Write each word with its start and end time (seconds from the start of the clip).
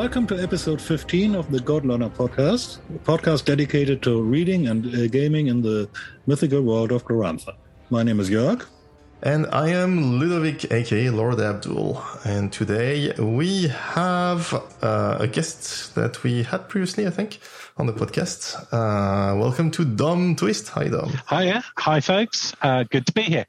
welcome 0.00 0.26
to 0.26 0.42
episode 0.42 0.80
15 0.80 1.34
of 1.34 1.50
the 1.50 1.60
God 1.60 1.84
Learner 1.84 2.08
podcast, 2.08 2.78
a 2.88 2.98
podcast 3.00 3.44
dedicated 3.44 4.00
to 4.04 4.22
reading 4.22 4.66
and 4.66 4.86
uh, 4.86 5.08
gaming 5.08 5.48
in 5.48 5.60
the 5.60 5.90
mythical 6.26 6.62
world 6.62 6.90
of 6.90 7.04
Glorantha. 7.04 7.54
My 7.90 8.02
name 8.02 8.18
is 8.18 8.30
Jörg. 8.30 8.64
And 9.22 9.46
I 9.52 9.68
am 9.68 10.18
Ludovic, 10.18 10.72
aka 10.72 11.10
Lord 11.10 11.38
Abdul. 11.38 12.02
And 12.24 12.50
today 12.50 13.12
we 13.18 13.68
have 13.68 14.54
uh, 14.80 15.18
a 15.20 15.26
guest 15.26 15.94
that 15.96 16.22
we 16.22 16.44
had 16.44 16.70
previously, 16.70 17.06
I 17.06 17.10
think, 17.10 17.38
on 17.76 17.86
the 17.86 17.92
podcast. 17.92 18.56
Uh, 18.72 19.36
welcome 19.36 19.70
to 19.72 19.84
Dom 19.84 20.34
Twist. 20.34 20.68
Hi, 20.68 20.88
Dom. 20.88 21.12
Hiya. 21.28 21.62
Hi, 21.76 22.00
folks. 22.00 22.54
Uh, 22.62 22.84
good 22.84 23.04
to 23.04 23.12
be 23.12 23.24
here. 23.24 23.44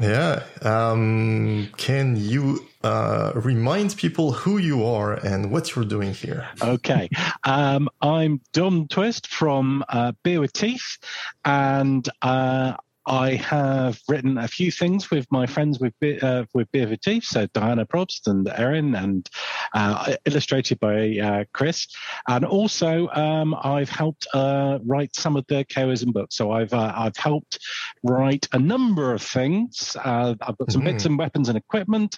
Yeah. 0.00 0.42
Um, 0.62 1.68
can 1.76 2.16
you 2.16 2.66
uh, 2.84 3.32
remind 3.34 3.96
people 3.96 4.32
who 4.32 4.58
you 4.58 4.84
are 4.84 5.14
and 5.14 5.50
what 5.50 5.74
you're 5.74 5.84
doing 5.84 6.12
here? 6.12 6.48
Okay. 6.62 7.08
Um, 7.44 7.88
I'm 8.00 8.40
Dom 8.52 8.88
Twist 8.88 9.26
from 9.26 9.84
uh, 9.88 10.12
Beer 10.22 10.40
with 10.40 10.52
Teeth, 10.52 10.98
and 11.44 12.08
uh, 12.22 12.74
I 13.06 13.34
have 13.34 14.00
written 14.08 14.38
a 14.38 14.46
few 14.46 14.70
things 14.70 15.10
with 15.10 15.26
my 15.32 15.46
friends 15.46 15.80
with 15.80 15.94
uh, 16.22 16.44
with 16.54 16.70
Beer 16.70 16.96
Teeth, 16.96 17.24
so 17.24 17.46
Diana 17.52 17.84
Probst 17.84 18.26
and 18.26 18.48
Erin, 18.48 18.94
and 18.94 19.28
uh, 19.74 20.14
illustrated 20.24 20.78
by 20.78 21.18
uh, 21.18 21.44
Chris. 21.52 21.88
And 22.28 22.44
also, 22.44 23.08
um, 23.08 23.56
I've 23.60 23.88
helped 23.88 24.28
uh, 24.32 24.78
write 24.84 25.16
some 25.16 25.36
of 25.36 25.44
the 25.48 25.64
Chaosium 25.64 26.12
books. 26.12 26.36
So 26.36 26.52
I've 26.52 26.72
uh, 26.72 26.92
I've 26.96 27.16
helped 27.16 27.58
write 28.04 28.46
a 28.52 28.58
number 28.58 29.12
of 29.12 29.22
things. 29.22 29.96
Uh, 29.96 30.34
I've 30.40 30.58
got 30.58 30.70
some 30.70 30.82
mm-hmm. 30.82 30.92
bits 30.92 31.04
and 31.04 31.18
weapons 31.18 31.48
and 31.48 31.58
equipment. 31.58 32.16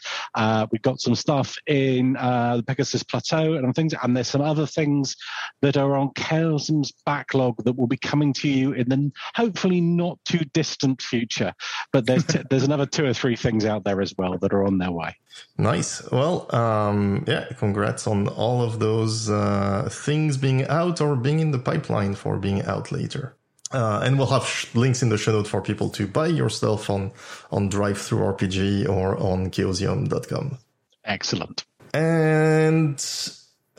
we've 0.70 0.82
got 0.82 1.00
some 1.00 1.14
stuff 1.14 1.56
in 1.66 2.12
the 2.12 2.64
Pegasus 2.66 3.02
Plateau 3.02 3.54
and 3.54 3.74
things, 3.74 3.94
and 4.02 4.14
there's 4.14 4.28
some 4.28 4.42
other 4.42 4.66
things 4.66 5.16
that 5.62 5.78
are 5.78 5.96
on 5.96 6.10
Chaosium's 6.10 6.92
backlog 7.06 7.64
that 7.64 7.76
will 7.76 7.86
be 7.86 7.96
coming 7.96 8.34
to 8.34 8.48
you 8.48 8.72
in 8.72 8.88
the 8.88 9.10
hopefully 9.34 9.80
not 9.80 10.18
too 10.24 10.44
distant 10.52 10.73
distant 10.74 11.02
future. 11.02 11.54
But 11.92 12.06
there's 12.06 12.24
t- 12.24 12.40
there's 12.50 12.64
another 12.64 12.86
two 12.86 13.06
or 13.06 13.14
three 13.14 13.36
things 13.36 13.64
out 13.64 13.84
there 13.84 14.00
as 14.00 14.14
well 14.16 14.38
that 14.38 14.52
are 14.52 14.64
on 14.64 14.78
their 14.78 14.90
way. 14.90 15.16
Nice. 15.58 16.02
Well, 16.10 16.54
um, 16.54 17.24
yeah, 17.26 17.46
congrats 17.58 18.06
on 18.06 18.28
all 18.28 18.62
of 18.62 18.78
those 18.78 19.30
uh, 19.30 19.88
things 19.90 20.36
being 20.36 20.66
out 20.66 21.00
or 21.00 21.16
being 21.16 21.40
in 21.40 21.50
the 21.50 21.58
pipeline 21.58 22.14
for 22.14 22.38
being 22.38 22.62
out 22.62 22.92
later. 22.92 23.36
Uh, 23.72 24.02
and 24.04 24.18
we'll 24.18 24.28
have 24.28 24.46
sh- 24.46 24.72
links 24.74 25.02
in 25.02 25.08
the 25.08 25.18
show 25.18 25.32
note 25.32 25.48
for 25.48 25.60
people 25.60 25.90
to 25.90 26.06
buy 26.06 26.26
your 26.26 26.48
stuff 26.48 26.90
on 26.90 27.10
on 27.50 27.70
RPG 27.70 28.88
or 28.88 29.16
on 29.16 29.50
chaosium.com. 29.50 30.58
Excellent. 31.04 31.64
And 31.92 33.00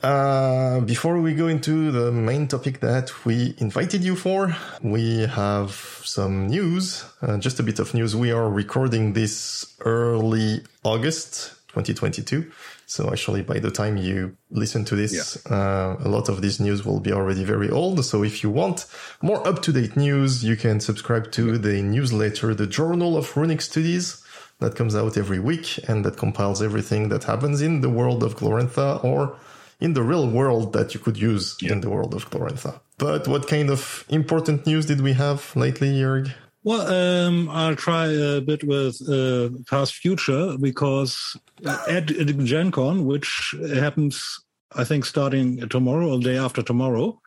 uh, 0.02 0.80
before 0.80 1.20
we 1.20 1.34
go 1.34 1.48
into 1.48 1.90
the 1.90 2.12
main 2.12 2.46
topic 2.48 2.80
that 2.80 3.24
we 3.24 3.54
invited 3.58 4.04
you 4.04 4.14
for, 4.14 4.54
we 4.82 5.20
have 5.22 5.72
some 6.04 6.48
news. 6.48 7.04
Uh, 7.22 7.38
just 7.38 7.58
a 7.60 7.62
bit 7.62 7.78
of 7.78 7.94
news. 7.94 8.14
We 8.14 8.30
are 8.30 8.48
recording 8.50 9.14
this 9.14 9.74
early 9.80 10.62
August 10.84 11.52
2022. 11.68 12.50
So 12.86 13.10
actually, 13.10 13.42
by 13.42 13.58
the 13.58 13.70
time 13.70 13.96
you 13.96 14.36
listen 14.50 14.84
to 14.84 14.96
this, 14.96 15.42
yeah. 15.50 15.56
uh, 15.56 15.96
a 16.04 16.08
lot 16.08 16.28
of 16.28 16.40
this 16.40 16.60
news 16.60 16.84
will 16.84 17.00
be 17.00 17.12
already 17.12 17.44
very 17.44 17.70
old. 17.70 18.04
So 18.04 18.22
if 18.22 18.42
you 18.42 18.50
want 18.50 18.86
more 19.22 19.46
up 19.48 19.62
to 19.62 19.72
date 19.72 19.96
news, 19.96 20.44
you 20.44 20.56
can 20.56 20.78
subscribe 20.78 21.32
to 21.32 21.58
the 21.58 21.82
newsletter, 21.82 22.54
the 22.54 22.66
Journal 22.66 23.16
of 23.16 23.36
Runic 23.36 23.60
Studies 23.62 24.22
that 24.60 24.76
comes 24.76 24.94
out 24.94 25.16
every 25.16 25.38
week 25.38 25.78
and 25.88 26.04
that 26.04 26.16
compiles 26.16 26.62
everything 26.62 27.08
that 27.08 27.24
happens 27.24 27.60
in 27.60 27.80
the 27.80 27.90
world 27.90 28.22
of 28.22 28.36
Glorantha 28.36 29.02
or 29.04 29.36
in 29.80 29.92
the 29.92 30.02
real 30.02 30.28
world 30.28 30.72
that 30.72 30.94
you 30.94 31.00
could 31.00 31.16
use 31.16 31.56
yeah. 31.60 31.72
in 31.72 31.80
the 31.80 31.90
world 31.90 32.14
of 32.14 32.28
Glorantha. 32.30 32.80
But 32.98 33.28
what 33.28 33.46
kind 33.46 33.70
of 33.70 34.04
important 34.08 34.66
news 34.66 34.86
did 34.86 35.00
we 35.00 35.12
have 35.12 35.54
lately, 35.54 35.88
Jörg? 35.88 36.32
Well, 36.64 36.82
um, 37.28 37.48
I'll 37.48 37.76
try 37.76 38.06
a 38.06 38.40
bit 38.40 38.64
with 38.64 39.00
uh, 39.08 39.50
past 39.70 39.94
future 39.94 40.56
because 40.58 41.36
at, 41.64 42.10
at 42.10 42.38
Gen 42.38 42.72
Con, 42.72 43.06
which 43.06 43.54
happens, 43.74 44.40
I 44.74 44.82
think, 44.82 45.04
starting 45.04 45.68
tomorrow 45.68 46.08
or 46.08 46.18
the 46.18 46.24
day 46.24 46.38
after 46.38 46.62
tomorrow, 46.62 47.20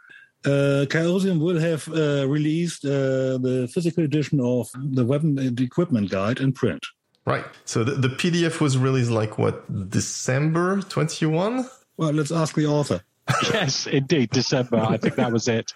uh, 0.45 0.85
Chaosium 0.89 1.39
will 1.39 1.59
have 1.59 1.87
uh, 1.87 2.27
released 2.27 2.83
uh, 2.83 3.37
the 3.37 3.69
physical 3.73 4.03
edition 4.03 4.39
of 4.41 4.69
the 4.75 5.05
weapon 5.05 5.37
and 5.39 5.59
equipment 5.61 6.09
guide 6.09 6.39
in 6.39 6.51
print. 6.51 6.85
Right. 7.25 7.45
So 7.63 7.83
the, 7.83 7.91
the 7.91 8.09
PDF 8.09 8.59
was 8.59 8.77
released 8.77 9.11
like 9.11 9.37
what, 9.37 9.89
December 9.89 10.81
21? 10.81 11.69
Well, 11.99 12.13
let's 12.13 12.31
ask 12.31 12.55
the 12.55 12.65
author. 12.65 13.01
yes, 13.53 13.85
indeed, 13.85 14.29
December. 14.29 14.77
I 14.77 14.95
think 14.95 15.15
that 15.15 15.33
was 15.33 15.49
it. 15.49 15.73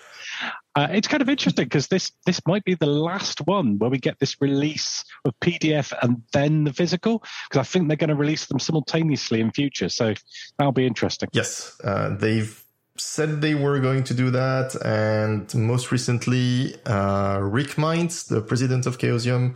Uh, 0.73 0.87
it's 0.89 1.09
kind 1.09 1.21
of 1.21 1.27
interesting 1.27 1.65
because 1.65 1.87
this 1.87 2.13
this 2.25 2.39
might 2.47 2.63
be 2.63 2.75
the 2.75 2.85
last 2.85 3.41
one 3.41 3.77
where 3.77 3.89
we 3.89 3.99
get 3.99 4.17
this 4.19 4.37
release 4.39 5.03
of 5.25 5.33
PDF 5.41 5.91
and 6.01 6.23
then 6.31 6.63
the 6.63 6.71
physical 6.71 7.21
because 7.49 7.59
I 7.59 7.63
think 7.63 7.89
they're 7.89 7.97
going 7.97 8.07
to 8.07 8.15
release 8.15 8.45
them 8.45 8.57
simultaneously 8.57 9.41
in 9.41 9.51
future. 9.51 9.89
So 9.89 10.13
that'll 10.57 10.71
be 10.71 10.87
interesting. 10.87 11.27
Yes, 11.33 11.77
uh, 11.83 12.15
they've 12.15 12.62
said 13.03 13.41
they 13.41 13.55
were 13.55 13.79
going 13.79 14.03
to 14.05 14.13
do 14.13 14.31
that, 14.31 14.75
and 14.83 15.53
most 15.55 15.91
recently, 15.91 16.75
uh, 16.85 17.39
Rick 17.41 17.77
Meints, 17.77 18.23
the 18.23 18.41
president 18.41 18.85
of 18.85 18.97
Chaosium, 18.97 19.55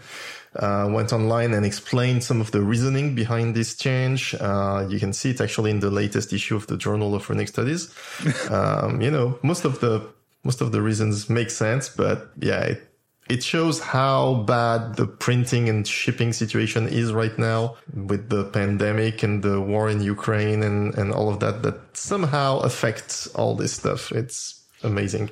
uh, 0.55 0.87
went 0.91 1.13
online 1.13 1.53
and 1.53 1.65
explained 1.65 2.23
some 2.23 2.41
of 2.41 2.51
the 2.51 2.61
reasoning 2.61 3.15
behind 3.15 3.55
this 3.55 3.75
change. 3.75 4.35
Uh, 4.35 4.85
you 4.89 4.99
can 4.99 5.13
see 5.13 5.31
it 5.31 5.39
actually 5.39 5.71
in 5.71 5.79
the 5.79 5.91
latest 5.91 6.33
issue 6.33 6.55
of 6.55 6.67
the 6.67 6.77
Journal 6.77 7.15
of 7.15 7.29
Runic 7.29 7.47
Studies. 7.47 7.93
um, 8.49 9.01
you 9.01 9.11
know, 9.11 9.39
most 9.43 9.65
of 9.65 9.79
the 9.79 10.05
most 10.43 10.61
of 10.61 10.71
the 10.71 10.81
reasons 10.81 11.29
make 11.29 11.49
sense, 11.49 11.89
but 11.89 12.31
yeah, 12.39 12.61
it, 12.61 12.89
it 13.29 13.43
shows 13.43 13.79
how 13.79 14.35
bad 14.45 14.95
the 14.95 15.05
printing 15.05 15.67
and 15.69 15.88
shipping 15.88 16.31
situation 16.33 16.88
is 16.88 17.11
right 17.11 17.38
now 17.38 17.75
with 17.93 18.29
the 18.29 18.45
pandemic 18.45 19.23
and 19.23 19.43
the 19.43 19.59
war 19.59 19.89
in 19.89 20.01
Ukraine 20.01 20.63
and, 20.63 20.95
and 20.97 21.11
all 21.11 21.29
of 21.29 21.39
that, 21.41 21.63
that 21.63 21.97
somehow 21.97 22.59
affects 22.59 23.27
all 23.35 23.55
this 23.55 23.73
stuff. 23.73 24.11
It's 24.11 24.63
amazing. 24.83 25.29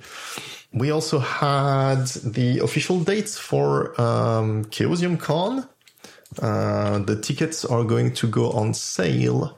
We 0.73 0.91
also 0.91 1.19
had 1.19 2.07
the 2.07 2.59
official 2.59 2.99
dates 2.99 3.37
for 3.37 3.99
um, 3.99 4.65
Chaosium 4.65 5.17
Con. 5.17 5.67
Uh, 6.41 6.99
the 6.99 7.15
tickets 7.21 7.63
are 7.63 7.85
going 7.85 8.13
to 8.15 8.27
go 8.27 8.51
on 8.51 8.73
sale 8.73 9.57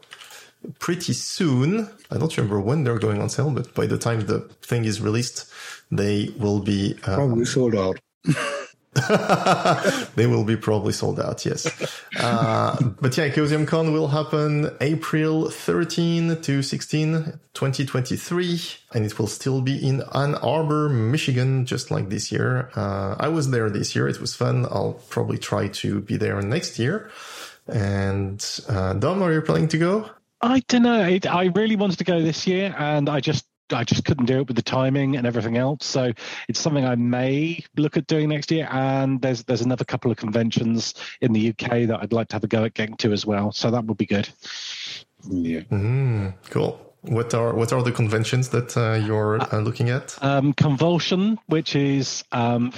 pretty 0.77 1.13
soon. 1.13 1.89
I 2.11 2.17
don't 2.17 2.35
remember 2.37 2.59
when 2.59 2.83
they're 2.83 2.99
going 2.99 3.19
on 3.19 3.29
sale, 3.29 3.49
but 3.49 3.73
by 3.73 3.87
the 3.87 3.97
time 3.97 4.27
the 4.27 4.41
thing 4.61 4.85
is 4.85 5.01
released, 5.01 5.51
they 5.91 6.29
will 6.37 6.59
be 6.59 6.95
uh, 7.05 7.15
probably 7.15 7.45
sold 7.45 7.75
out. 7.75 7.97
they 10.15 10.25
will 10.27 10.43
be 10.43 10.55
probably 10.55 10.93
sold 10.93 11.19
out, 11.19 11.45
yes. 11.45 11.67
Uh, 12.17 12.75
but 12.99 13.15
yeah, 13.17 13.29
Chaosium 13.29 13.67
Con 13.67 13.93
will 13.93 14.07
happen 14.07 14.71
April 14.81 15.49
13 15.49 16.41
to 16.41 16.63
16, 16.63 17.39
2023, 17.53 18.61
and 18.93 19.05
it 19.05 19.19
will 19.19 19.27
still 19.27 19.61
be 19.61 19.77
in 19.87 20.01
Ann 20.13 20.35
Arbor, 20.35 20.89
Michigan, 20.89 21.65
just 21.65 21.91
like 21.91 22.09
this 22.09 22.31
year. 22.31 22.71
Uh, 22.75 23.15
I 23.19 23.27
was 23.27 23.51
there 23.51 23.69
this 23.69 23.95
year. 23.95 24.07
It 24.07 24.19
was 24.19 24.35
fun. 24.35 24.65
I'll 24.65 24.99
probably 25.09 25.37
try 25.37 25.67
to 25.67 26.01
be 26.01 26.17
there 26.17 26.41
next 26.41 26.79
year. 26.79 27.11
And 27.67 28.43
uh, 28.69 28.93
Dom, 28.93 29.21
are 29.21 29.31
you 29.31 29.41
planning 29.41 29.67
to 29.69 29.77
go? 29.77 30.09
I 30.41 30.59
don't 30.67 30.83
know. 30.83 31.19
I 31.29 31.51
really 31.55 31.75
wanted 31.75 31.97
to 31.97 32.03
go 32.03 32.21
this 32.21 32.45
year, 32.45 32.73
and 32.77 33.09
I 33.09 33.19
just 33.19 33.46
I 33.71 33.83
just 33.83 34.05
couldn't 34.05 34.25
do 34.25 34.39
it 34.39 34.47
with 34.47 34.55
the 34.55 34.61
timing 34.61 35.15
and 35.17 35.27
everything 35.27 35.57
else. 35.57 35.85
So 35.85 36.11
it's 36.47 36.59
something 36.59 36.85
I 36.85 36.95
may 36.95 37.63
look 37.75 37.97
at 37.97 38.07
doing 38.07 38.29
next 38.29 38.51
year. 38.51 38.67
And 38.71 39.21
there's 39.21 39.43
there's 39.43 39.61
another 39.61 39.85
couple 39.85 40.11
of 40.11 40.17
conventions 40.17 40.93
in 41.21 41.33
the 41.33 41.49
UK 41.49 41.87
that 41.87 41.99
I'd 42.01 42.13
like 42.13 42.29
to 42.29 42.35
have 42.35 42.43
a 42.43 42.47
go 42.47 42.63
at 42.63 42.73
getting 42.73 42.97
to 42.97 43.13
as 43.13 43.25
well. 43.25 43.51
So 43.51 43.71
that 43.71 43.85
would 43.85 43.97
be 43.97 44.05
good. 44.05 44.29
Yeah. 45.29 45.61
Mm, 45.61 46.33
cool. 46.49 46.86
What 47.07 47.33
are 47.33 47.53
what 47.53 47.71
are 47.71 47.81
the 47.81 47.91
conventions 47.91 48.49
that 48.49 48.75
uh, 48.75 49.05
you're 49.05 49.41
uh, 49.41 49.59
looking 49.59 49.89
at? 49.89 50.17
Um, 50.21 50.53
Convulsion, 50.53 51.39
which 51.47 51.75
is 51.75 52.23
um, 52.31 52.71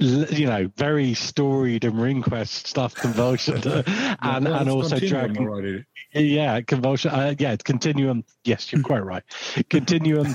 you 0.00 0.46
know 0.46 0.70
very 0.76 1.14
storied 1.14 1.84
and 1.84 1.94
RuneQuest 1.94 2.66
stuff. 2.66 2.94
Convulsion, 2.94 3.56
and 4.22 4.48
and 4.48 4.68
also 4.68 4.98
Dragon. 4.98 5.84
Yeah, 6.12 6.60
Convulsion. 6.62 7.10
Uh, 7.10 7.34
yeah, 7.38 7.56
Continuum. 7.56 8.24
Yes, 8.44 8.72
you're 8.72 8.82
quite 8.90 9.04
right. 9.04 9.22
Continuum, 9.68 10.34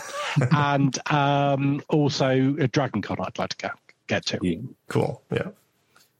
and 0.51 1.11
um, 1.11 1.81
also 1.89 2.51
Dragon 2.71 3.01
Con. 3.01 3.17
I'd 3.19 3.37
like 3.39 3.49
to 3.49 3.57
go 3.57 3.69
get 4.07 4.25
to. 4.27 4.39
Yeah. 4.41 4.59
Cool. 4.87 5.21
Yeah. 5.31 5.49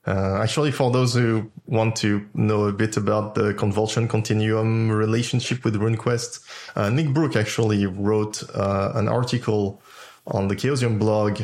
Uh, 0.06 0.40
actually, 0.42 0.70
for 0.72 0.90
those 0.90 1.14
who 1.14 1.50
want 1.66 1.94
to 1.96 2.26
know 2.34 2.64
a 2.64 2.72
bit 2.72 2.96
about 2.96 3.34
the 3.34 3.52
convulsion 3.54 4.08
continuum 4.08 4.90
relationship 4.90 5.62
with 5.64 5.74
RuneQuest, 5.76 6.40
uh, 6.76 6.88
Nick 6.90 7.12
Brooke 7.12 7.36
actually 7.36 7.84
wrote 7.86 8.42
uh, 8.54 8.92
an 8.94 9.08
article 9.08 9.80
on 10.26 10.48
the 10.48 10.56
Chaosium 10.56 10.98
blog 10.98 11.42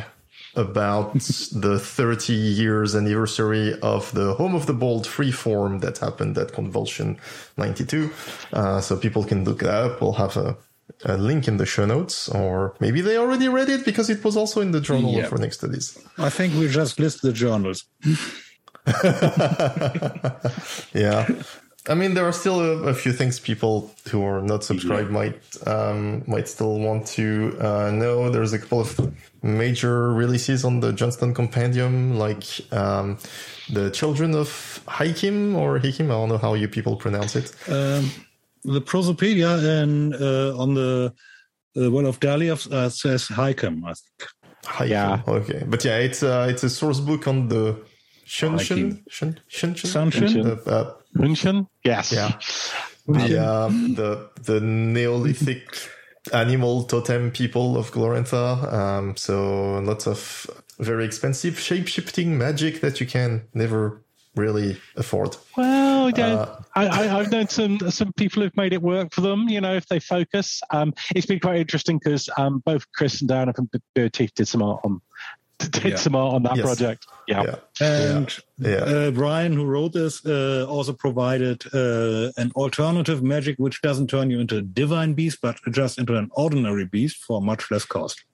about 0.54 1.12
the 1.52 1.78
30 1.78 2.32
years 2.32 2.94
anniversary 2.96 3.78
of 3.82 4.10
the 4.12 4.32
Home 4.34 4.54
of 4.54 4.64
the 4.64 4.72
Bold 4.72 5.04
freeform 5.06 5.82
that 5.82 5.98
happened 5.98 6.38
at 6.38 6.52
Convulsion 6.54 7.18
92. 7.58 8.10
Uh, 8.54 8.80
so 8.80 8.96
people 8.96 9.22
can 9.22 9.44
look 9.44 9.58
that 9.58 9.74
up. 9.84 10.00
We'll 10.00 10.12
have 10.14 10.36
a 10.36 10.56
a 11.04 11.16
link 11.18 11.46
in 11.46 11.56
the 11.58 11.66
show 11.66 11.84
notes, 11.84 12.26
or 12.28 12.74
maybe 12.80 13.02
they 13.02 13.18
already 13.18 13.48
read 13.48 13.68
it 13.68 13.84
because 13.84 14.08
it 14.08 14.24
was 14.24 14.34
also 14.36 14.60
in 14.62 14.70
the 14.70 14.80
journal 14.80 15.12
Yeah. 15.12 15.26
for 15.26 15.36
next 15.36 15.58
studies. 15.58 15.98
I 16.16 16.30
think 16.30 16.54
we 16.54 16.68
just 16.68 16.98
list 16.98 17.20
the 17.22 17.32
journals. 17.32 17.84
Yeah. 20.94 21.28
I 21.88 21.94
mean, 21.94 22.14
there 22.14 22.26
are 22.26 22.32
still 22.32 22.60
a, 22.60 22.88
a 22.88 22.94
few 22.94 23.12
things 23.12 23.38
people 23.38 23.92
who 24.10 24.24
are 24.24 24.42
not 24.42 24.64
subscribed 24.64 25.10
might 25.10 25.40
um, 25.66 26.24
might 26.26 26.48
still 26.48 26.80
want 26.80 27.06
to 27.08 27.56
uh, 27.60 27.90
know. 27.90 28.30
There's 28.30 28.52
a 28.52 28.58
couple 28.58 28.80
of 28.80 29.14
major 29.42 30.12
releases 30.12 30.64
on 30.64 30.80
the 30.80 30.92
Jonstown 30.92 31.34
Compendium, 31.34 32.18
like 32.18 32.44
um, 32.72 33.18
the 33.70 33.90
Children 33.90 34.34
of 34.34 34.48
Hykim 34.88 35.54
or 35.54 35.78
Hykim. 35.78 36.06
I 36.06 36.08
don't 36.08 36.28
know 36.28 36.38
how 36.38 36.54
you 36.54 36.66
people 36.66 36.96
pronounce 36.96 37.36
it. 37.36 37.52
Um, 37.68 38.10
the 38.64 38.80
Prosopaedia 38.80 39.82
and 39.82 40.14
uh, 40.14 40.58
on 40.58 40.74
the 40.74 41.12
uh, 41.76 41.90
Well 41.90 42.06
of 42.06 42.18
Daliath 42.18 42.70
uh, 42.72 42.90
says 42.90 43.28
Hikem, 43.28 43.84
I 43.84 43.94
think. 43.94 44.30
Hykim. 44.64 44.88
Yeah. 44.88 45.22
Okay, 45.28 45.62
but 45.66 45.84
yeah, 45.84 45.98
it's 45.98 46.24
uh, 46.24 46.48
it's 46.50 46.64
a 46.64 46.70
source 46.70 46.98
book 46.98 47.28
on 47.28 47.46
the 47.46 47.78
Shunshin 48.26 49.02
Shun 49.08 49.40
Shunshin 49.48 50.10
Sunshin? 50.10 50.64
The, 50.64 50.70
uh, 50.70 50.94
Yes. 51.84 52.12
Yeah. 52.12 52.32
the 53.06 53.38
uh, 53.40 53.68
the 53.68 54.30
the 54.42 54.60
Neolithic 54.60 55.64
animal 56.32 56.84
totem 56.84 57.30
people 57.30 57.76
of 57.76 57.92
Glorantha. 57.92 58.72
Um, 58.72 59.16
so 59.16 59.78
lots 59.78 60.06
of 60.06 60.50
very 60.78 61.04
expensive 61.04 61.58
shape 61.58 61.86
shifting 61.88 62.36
magic 62.36 62.80
that 62.80 63.00
you 63.00 63.06
can 63.06 63.42
never 63.54 64.02
really 64.34 64.76
afford. 64.96 65.36
Well, 65.56 66.10
yeah, 66.10 66.34
Uh, 66.34 66.62
I, 66.74 66.86
I, 66.86 67.18
I've 67.18 67.30
known 67.30 67.48
some 67.48 67.78
some 67.90 68.12
people 68.14 68.42
who've 68.42 68.56
made 68.56 68.72
it 68.74 68.82
work 68.82 69.14
for 69.14 69.22
them. 69.22 69.48
You 69.48 69.60
know, 69.60 69.74
if 69.74 69.86
they 69.86 70.00
focus, 70.00 70.60
um, 70.70 70.92
it's 71.14 71.26
been 71.26 71.40
quite 71.40 71.56
interesting 71.60 71.98
because 71.98 72.28
um, 72.36 72.58
both 72.66 72.84
Chris 72.92 73.20
and 73.20 73.28
Diana 73.28 73.54
from 73.54 73.70
Beer 73.94 74.10
Teeth 74.10 74.34
did 74.34 74.46
some 74.48 74.62
art 74.62 74.80
on 74.84 75.00
did 75.58 75.84
Yeah. 75.84 75.96
some 75.96 76.14
art 76.14 76.34
on 76.34 76.42
that 76.44 76.56
Yes. 76.56 76.64
project. 76.66 77.06
Yeah. 77.28 77.42
Yeah. 77.44 77.56
And 77.80 78.38
Yeah. 78.58 78.76
Uh, 78.76 79.10
Brian, 79.10 79.52
who 79.52 79.64
wrote 79.64 79.92
this, 79.92 80.24
uh, 80.24 80.64
also 80.68 80.92
provided 80.92 81.64
uh, 81.74 82.30
an 82.36 82.52
alternative 82.54 83.22
magic 83.22 83.56
which 83.58 83.80
doesn't 83.82 84.08
turn 84.08 84.30
you 84.30 84.40
into 84.40 84.58
a 84.58 84.62
divine 84.62 85.14
beast, 85.14 85.38
but 85.42 85.56
just 85.72 85.98
into 85.98 86.14
an 86.16 86.28
ordinary 86.32 86.84
beast 86.84 87.16
for 87.26 87.40
much 87.42 87.70
less 87.70 87.84
cost. 87.84 88.24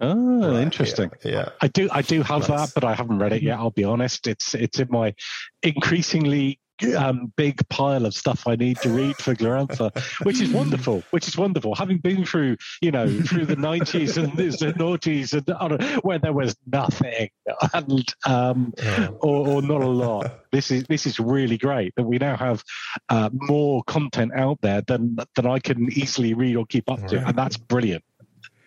Oh, 0.00 0.52
Right, 0.52 0.62
interesting. 0.62 1.10
Yeah. 1.24 1.32
yeah. 1.32 1.48
I 1.62 1.68
do 1.68 1.88
I 1.90 2.02
do 2.02 2.22
have 2.22 2.48
Nice. 2.48 2.48
that, 2.48 2.72
but 2.74 2.84
I 2.84 2.94
haven't 2.94 3.18
read 3.18 3.32
it 3.32 3.42
yet. 3.42 3.58
I'll 3.58 3.70
be 3.70 3.84
honest. 3.84 4.26
It's 4.26 4.54
it's 4.54 4.78
in 4.78 4.88
my 4.90 5.14
increasingly 5.62 6.58
um, 6.96 7.32
big 7.36 7.66
pile 7.68 8.06
of 8.06 8.14
stuff 8.14 8.46
I 8.46 8.56
need 8.56 8.78
to 8.78 8.88
read 8.90 9.16
for 9.16 9.34
Glorantha, 9.34 9.90
which 10.24 10.40
is 10.40 10.50
wonderful. 10.60 11.02
Which 11.10 11.28
is 11.28 11.36
wonderful. 11.36 11.74
Having 11.74 11.98
been 11.98 12.24
through, 12.24 12.56
you 12.80 12.90
know, 12.90 13.06
through 13.22 13.46
the 13.46 13.56
nineties 13.56 14.16
and 14.16 14.36
the 14.36 14.44
noughties 14.76 15.32
and 15.32 15.48
I 15.58 15.68
don't 15.68 15.80
know, 15.80 16.00
where 16.02 16.18
there 16.18 16.32
was 16.32 16.56
nothing 16.66 17.30
and 17.72 18.04
um, 18.26 18.74
Yeah. 18.82 19.08
or, 19.20 19.48
or 19.48 19.62
not 19.62 19.82
a 19.82 19.86
lot. 19.88 20.44
This 20.52 20.70
is 20.70 20.84
this 20.84 21.06
is 21.06 21.18
really 21.20 21.58
great 21.58 21.94
that 21.96 22.04
we 22.04 22.18
now 22.18 22.36
have 22.36 22.62
uh, 23.08 23.30
more 23.32 23.82
content 23.84 24.32
out 24.34 24.58
there 24.62 24.82
than 24.82 25.16
than 25.34 25.46
I 25.46 25.58
can 25.58 25.90
easily 25.92 26.34
read 26.34 26.56
or 26.56 26.66
keep 26.66 26.90
up 26.90 27.06
to, 27.08 27.16
Right. 27.18 27.28
and 27.28 27.36
that's 27.38 27.56
brilliant. 27.56 28.04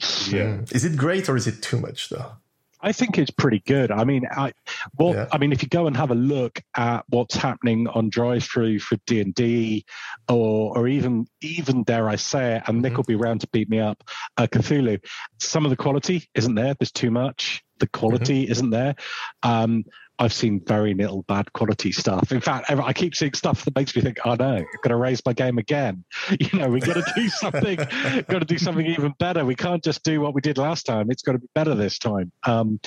Mm. 0.01 0.71
Is 0.73 0.85
it 0.85 0.95
great 0.95 1.27
or 1.29 1.35
is 1.35 1.47
it 1.47 1.61
too 1.61 1.79
much 1.79 2.09
though? 2.09 2.31
I 2.81 2.91
think 2.93 3.17
it's 3.17 3.31
pretty 3.31 3.59
good. 3.65 3.91
I 3.91 4.03
mean, 4.05 4.23
I 4.31 4.53
well, 4.97 5.13
Yeah. 5.13 5.27
I 5.31 5.37
mean, 5.37 5.51
if 5.51 5.61
you 5.63 5.69
go 5.69 5.87
and 5.87 5.97
have 5.97 6.11
a 6.11 6.15
look 6.15 6.61
at 6.77 7.03
what's 7.09 7.35
happening 7.35 7.87
on 7.87 8.09
drive 8.09 8.43
through 8.43 8.79
for 8.79 8.97
D 9.05 9.19
and 9.21 9.33
D, 9.33 9.85
or 10.29 10.77
or 10.77 10.87
even 10.87 11.27
even 11.41 11.83
dare 11.83 12.07
I 12.07 12.15
say 12.15 12.55
it, 12.57 12.63
and 12.67 12.81
Nick 12.81 12.93
Mhm. 12.93 12.97
will 12.97 13.03
be 13.03 13.15
around 13.15 13.41
to 13.41 13.47
beat 13.51 13.69
me 13.69 13.79
up, 13.79 14.03
uh, 14.37 14.47
Cthulhu. 14.47 14.99
Some 15.39 15.65
of 15.65 15.71
the 15.71 15.77
quality 15.77 16.27
isn't 16.35 16.55
there. 16.55 16.73
There's 16.79 16.91
too 16.91 17.11
much. 17.11 17.61
The 17.79 17.87
quality 17.87 18.43
Mm-hmm. 18.43 18.51
isn't 18.51 18.69
there. 18.71 18.95
Um, 19.43 19.83
I've 20.19 20.33
seen 20.33 20.61
very 20.65 20.93
little 20.93 21.23
bad 21.23 21.51
quality 21.53 21.93
stuff. 21.93 22.31
In 22.33 22.41
fact, 22.41 22.69
I 22.69 22.91
keep 22.91 23.15
seeing 23.15 23.33
stuff 23.33 23.63
that 23.65 23.75
makes 23.75 23.95
me 23.95 24.01
think, 24.01 24.19
"Oh 24.25 24.35
no, 24.35 24.57
I've 24.57 24.81
got 24.83 24.89
to 24.89 24.97
raise 24.97 25.21
my 25.25 25.33
game 25.33 25.57
again." 25.57 26.03
You 26.39 26.59
know, 26.59 26.69
we've 26.69 26.83
got 26.83 26.93
to 26.93 27.13
do 27.15 27.29
something. 27.29 27.75
got 27.75 28.39
to 28.39 28.45
do 28.45 28.57
something 28.57 28.85
even 28.85 29.13
better. 29.19 29.45
We 29.45 29.55
can't 29.55 29.83
just 29.83 30.03
do 30.03 30.21
what 30.21 30.33
we 30.33 30.41
did 30.41 30.57
last 30.57 30.83
time. 30.83 31.11
It's 31.11 31.21
got 31.21 31.33
to 31.33 31.39
be 31.39 31.47
better 31.55 31.75
this 31.75 31.97
time. 31.97 32.31
Um, 32.45 32.79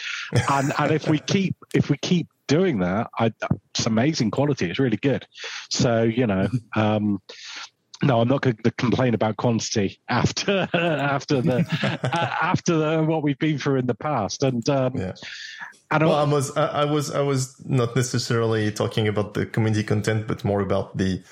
and 0.49 0.73
and 0.79 0.93
if 0.93 1.08
we 1.08 1.19
keep 1.19 1.56
if 1.75 1.90
we 1.90 1.96
keep 1.99 2.29
doing 2.49 2.81
that, 2.81 3.08
I, 3.19 3.32
it's 3.75 3.87
amazing 3.87 4.31
quality. 4.31 4.70
It's 4.70 4.79
really 4.79 4.96
good. 4.96 5.26
So 5.70 6.02
you 6.02 6.26
know. 6.26 6.49
Um, 6.76 7.20
no, 8.02 8.20
I'm 8.20 8.28
not 8.28 8.43
going 8.43 8.56
to 8.56 8.70
complain 8.72 9.14
about 9.14 9.37
quantity 9.37 10.00
after 10.08 10.69
after 10.75 11.40
the 11.40 11.58
uh, 12.02 12.37
after 12.43 12.76
the, 12.76 13.02
what 13.02 13.22
we've 13.22 13.38
been 13.38 13.58
through 13.58 13.78
in 13.78 13.87
the 13.87 13.94
past, 13.94 14.43
and 14.43 14.66
um, 14.69 14.96
Yeah. 14.96 15.14
and 15.90 16.04
Well, 16.04 16.14
I 16.14 16.25
was 16.25 16.56
I, 16.56 16.66
I 16.66 16.84
was 16.84 17.10
I 17.10 17.20
was 17.20 17.54
not 17.64 17.94
necessarily 17.96 18.70
talking 18.72 19.08
about 19.08 19.34
the 19.34 19.46
community 19.46 19.84
content, 19.84 20.26
but 20.26 20.44
more 20.44 20.60
about 20.60 20.96
the 20.96 21.22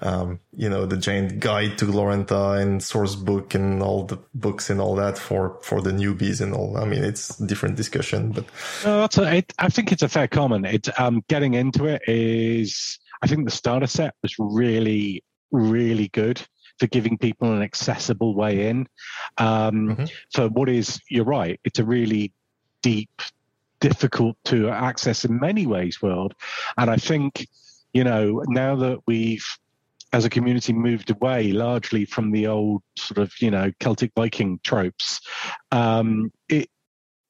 um, 0.00 0.38
you 0.56 0.68
know 0.68 0.86
the 0.86 0.96
giant 0.96 1.40
guide 1.40 1.78
to 1.78 1.86
Glorantha 1.86 2.60
and 2.60 2.82
source 2.82 3.16
book 3.16 3.54
and 3.54 3.82
all 3.82 4.04
the 4.04 4.18
books 4.34 4.70
and 4.70 4.80
all 4.80 4.94
that 4.96 5.18
for 5.18 5.58
for 5.62 5.80
the 5.80 5.90
newbies 5.90 6.40
and 6.40 6.54
all. 6.54 6.76
I 6.76 6.84
mean, 6.84 7.02
it's 7.02 7.40
a 7.40 7.46
different 7.46 7.76
discussion, 7.76 8.30
but 8.32 8.44
No, 8.84 9.00
that's 9.00 9.18
a, 9.18 9.36
it, 9.38 9.52
I 9.58 9.68
think 9.68 9.92
it's 9.92 10.02
a 10.02 10.08
fair 10.08 10.28
comment. 10.28 10.66
It's 10.66 10.90
um, 10.98 11.24
getting 11.28 11.54
into 11.54 11.86
it 11.86 12.02
is. 12.06 12.98
I 13.20 13.26
think 13.26 13.46
the 13.46 13.50
starter 13.50 13.88
set 13.88 14.14
was 14.22 14.36
really, 14.38 15.24
really 15.50 16.08
good 16.08 16.40
for 16.78 16.86
giving 16.86 17.18
people 17.18 17.52
an 17.52 17.62
accessible 17.62 18.34
way 18.34 18.68
in. 18.68 18.86
Um, 19.38 19.96
Mhm. 19.96 20.10
For 20.32 20.48
what 20.48 20.68
is, 20.68 21.00
you're 21.10 21.24
right. 21.24 21.58
It's 21.64 21.78
a 21.78 21.84
really 21.84 22.32
deep, 22.82 23.22
difficult 23.80 24.36
to 24.44 24.68
access 24.70 25.24
in 25.24 25.38
many 25.40 25.66
ways 25.66 26.00
world, 26.02 26.34
and 26.76 26.90
I 26.90 26.96
think 26.96 27.46
you 27.92 28.04
know 28.04 28.42
now 28.48 28.76
that 28.76 28.98
we've 29.06 29.46
as 30.12 30.24
a 30.24 30.30
community 30.30 30.72
moved 30.72 31.10
away 31.10 31.52
largely 31.52 32.04
from 32.06 32.30
the 32.30 32.46
old 32.46 32.82
sort 32.96 33.18
of 33.18 33.32
you 33.40 33.50
know 33.50 33.70
Celtic 33.80 34.12
Viking 34.16 34.60
tropes, 34.62 35.20
um, 35.72 36.32
it 36.48 36.70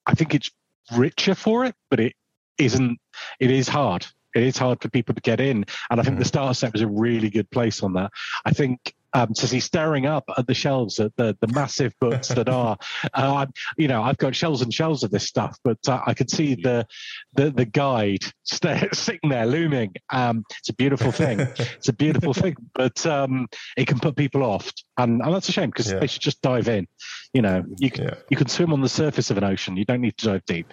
I 0.07 0.15
think 0.15 0.35
it's 0.35 0.51
richer 0.97 1.35
for 1.35 1.65
it, 1.65 1.75
but 1.91 2.01
it 2.01 2.15
isn't. 2.59 2.99
It 3.41 3.51
is 3.51 3.69
hard. 3.69 4.07
It 4.39 4.45
is 4.45 4.57
hard 4.57 4.81
for 4.81 4.89
people 4.89 5.15
to 5.15 5.21
get 5.21 5.41
in, 5.41 5.65
and 5.91 6.01
I 6.01 6.03
think 6.03 6.19
the 6.19 6.25
mm. 6.25 6.29
starter 6.29 6.55
set 6.55 6.73
was 6.73 6.83
a 6.83 6.89
really 6.89 7.31
good 7.31 7.51
place 7.51 7.83
on 7.83 7.93
that. 7.95 8.11
I 8.45 8.53
think 8.53 8.95
um, 9.15 9.33
to 9.35 9.47
see 9.47 9.61
staring 9.61 10.07
up 10.07 10.25
at 10.37 10.47
the 10.47 10.55
shelves 10.55 10.99
at 11.01 11.15
the 11.17 11.37
the 11.41 11.49
massive 11.49 11.93
books 12.01 12.29
that 12.29 12.49
are, 12.49 12.77
uh, 13.15 13.35
I'm- 13.35 13.53
you 13.77 13.89
know, 13.89 14.03
I've 14.03 14.19
got 14.19 14.35
shelves 14.37 14.63
and 14.63 14.73
shelves 14.73 15.03
of 15.03 15.11
this 15.11 15.25
stuff, 15.25 15.57
but 15.65 15.79
uh, 15.89 16.01
I 16.07 16.15
could 16.15 16.31
see 16.31 16.55
the 16.55 16.87
the 17.35 17.51
the 17.51 17.65
guide 17.65 18.25
sta 18.45 18.89
sitting 18.93 19.31
there 19.31 19.47
looming. 19.47 19.95
Um, 20.11 20.45
it's 20.59 20.69
a 20.69 20.75
beautiful 20.75 21.13
thing. 21.13 21.41
it's 21.59 21.89
a 21.89 21.93
beautiful 21.93 22.35
thing, 22.35 22.57
but 22.75 23.05
um, 23.07 23.49
it 23.77 23.87
can 23.87 23.99
put 23.99 24.17
people 24.17 24.43
off, 24.43 24.73
and, 24.97 25.21
and 25.23 25.35
that's 25.35 25.49
a 25.49 25.53
shame 25.53 25.71
because 25.71 25.91
Yeah. 25.91 25.99
they 26.01 26.07
should 26.07 26.23
just 26.23 26.41
dive 26.43 26.69
in. 26.69 26.87
You 27.35 27.43
know, 27.43 27.65
you 27.79 27.91
can 27.91 28.05
yeah, 28.05 28.15
you 28.31 28.37
can 28.37 28.49
swim 28.49 28.73
on 28.73 28.81
the 28.81 28.89
surface 28.89 29.31
of 29.31 29.37
an 29.39 29.45
ocean. 29.45 29.77
You 29.77 29.85
don't 29.85 30.01
need 30.01 30.17
to 30.19 30.27
dive 30.27 30.45
deep. 30.47 30.73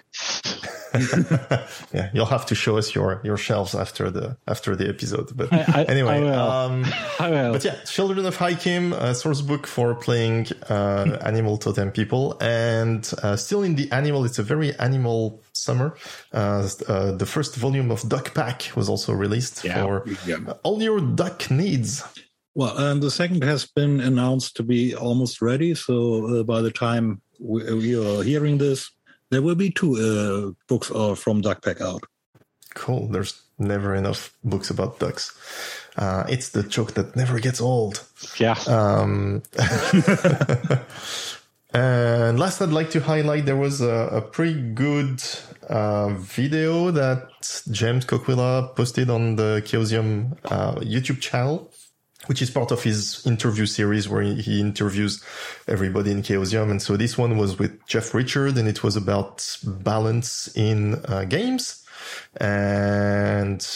yeah. 1.92 2.10
You'll 2.14 2.26
have 2.26 2.46
to 2.46 2.54
show 2.54 2.76
us 2.78 2.94
your 2.94 3.20
your 3.24 3.36
shelves 3.36 3.74
after 3.74 4.10
the 4.10 4.36
after 4.46 4.74
the 4.76 4.88
episode. 4.88 5.36
But 5.36 5.52
I- 5.52 5.82
I- 5.82 5.84
anyway, 5.84 6.16
I 6.16 6.20
will. 6.20 6.50
um, 6.50 6.84
I 7.20 7.30
will. 7.30 7.52
But 7.52 7.64
yeah, 7.64 7.76
Children 7.84 8.25
of 8.26 8.36
Hykim, 8.36 8.92
a 8.92 9.14
source 9.14 9.40
book 9.40 9.66
for 9.66 9.94
playing 9.94 10.48
uh, 10.68 11.18
animal 11.22 11.56
totem 11.58 11.90
people, 11.92 12.36
and 12.40 13.10
uh, 13.22 13.36
still 13.36 13.62
in 13.62 13.74
the 13.76 13.90
animal. 13.92 14.24
It's 14.24 14.38
a 14.38 14.42
very 14.42 14.74
animal 14.78 15.42
summer. 15.52 15.96
Uh, 16.32 16.68
uh, 16.88 17.12
the 17.12 17.26
first 17.26 17.56
volume 17.56 17.90
of 17.90 18.02
Duckpac 18.02 18.74
was 18.76 18.88
also 18.88 19.12
released 19.12 19.64
Yeah. 19.64 19.82
for 19.82 20.04
all 20.62 20.82
your 20.82 21.00
duck 21.00 21.50
needs. 21.50 22.02
Well, 22.54 22.76
and 22.76 23.02
the 23.02 23.10
second 23.10 23.42
has 23.44 23.66
been 23.66 24.00
announced 24.00 24.56
to 24.56 24.62
be 24.62 24.94
almost 24.94 25.42
ready. 25.42 25.74
So 25.74 26.40
uh, 26.40 26.42
by 26.42 26.62
the 26.62 26.70
time 26.70 27.20
we, 27.38 27.62
we 27.74 27.94
are 27.94 28.22
hearing 28.22 28.58
this, 28.58 28.90
there 29.30 29.42
will 29.42 29.56
be 29.56 29.70
two 29.70 29.96
uh, 29.96 30.52
books 30.68 30.90
uh, 30.90 31.14
from 31.14 31.42
Duckpac 31.42 31.80
out. 31.80 32.04
Cool. 32.74 33.08
There's 33.08 33.42
never 33.58 33.94
enough 33.94 34.32
books 34.44 34.70
about 34.70 34.98
ducks. 34.98 35.32
Uh, 35.96 36.24
it's 36.28 36.50
the 36.50 36.62
joke 36.62 36.92
that 36.94 37.16
never 37.16 37.40
gets 37.40 37.60
old. 37.60 38.04
yeah. 38.38 38.58
Um, 38.66 39.42
and 41.72 42.38
last, 42.38 42.60
I'd 42.60 42.68
like 42.68 42.90
to 42.90 43.00
highlight 43.00 43.46
there 43.46 43.56
was 43.56 43.80
a, 43.80 44.08
a 44.12 44.20
pretty 44.20 44.60
good 44.60 45.22
uh, 45.68 46.10
video 46.10 46.90
that 46.90 47.62
James 47.70 48.04
Coquillat 48.04 48.76
posted 48.76 49.08
on 49.08 49.36
the 49.36 49.62
Chaosium 49.64 50.36
uh, 50.44 50.74
YouTube 50.76 51.20
channel, 51.20 51.70
which 52.26 52.42
is 52.42 52.50
part 52.50 52.72
of 52.72 52.82
his 52.82 53.26
interview 53.26 53.64
series 53.64 54.08
where 54.08 54.22
he, 54.22 54.60
interviews 54.60 55.24
everybody 55.66 56.10
in 56.10 56.22
Chaosium. 56.22 56.70
And 56.70 56.82
so 56.82 56.96
this 56.98 57.16
one 57.16 57.38
was 57.38 57.58
with 57.58 57.84
Jeff 57.86 58.12
Richard, 58.12 58.58
and 58.58 58.68
it 58.68 58.82
was 58.82 58.96
about 58.96 59.56
balance 59.64 60.48
in 60.54 60.96
uh, 61.06 61.24
games. 61.24 61.84
And 62.38 63.66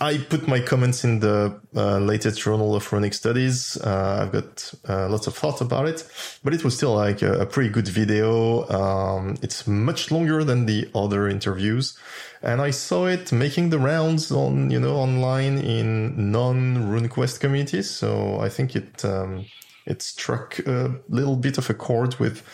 I 0.00 0.18
put 0.18 0.46
my 0.46 0.60
comments 0.60 1.02
in 1.02 1.18
the 1.18 1.60
uh, 1.74 1.98
latest 1.98 2.40
Journal 2.40 2.76
of 2.76 2.92
Runic 2.92 3.12
Studies. 3.12 3.76
Uh, 3.76 4.20
I've 4.22 4.32
got 4.32 4.72
uh, 4.88 5.08
lots 5.08 5.26
of 5.26 5.34
thoughts 5.34 5.60
about 5.60 5.88
it, 5.88 6.08
but 6.44 6.54
it 6.54 6.62
was 6.62 6.76
still 6.76 6.94
like 6.94 7.20
a, 7.20 7.40
a 7.40 7.46
pretty 7.46 7.70
good 7.70 7.88
video. 7.88 8.68
Um, 8.68 9.36
it's 9.42 9.66
much 9.66 10.12
longer 10.12 10.44
than 10.44 10.66
the 10.66 10.88
other 10.94 11.28
interviews, 11.28 11.98
and 12.42 12.60
I 12.60 12.70
saw 12.70 13.06
it 13.06 13.32
making 13.32 13.70
the 13.70 13.80
rounds 13.80 14.30
on 14.30 14.70
you 14.70 14.78
know 14.78 14.94
online 14.96 15.58
in 15.58 16.30
non 16.30 16.76
RuneQuest 16.76 17.40
communities. 17.40 17.90
So 17.90 18.38
I 18.40 18.48
think 18.48 18.76
it 18.76 19.04
um, 19.04 19.46
it 19.84 20.00
struck 20.00 20.60
a 20.60 20.94
little 21.08 21.36
bit 21.36 21.58
of 21.58 21.68
a 21.70 21.74
chord 21.74 22.14
with 22.20 22.44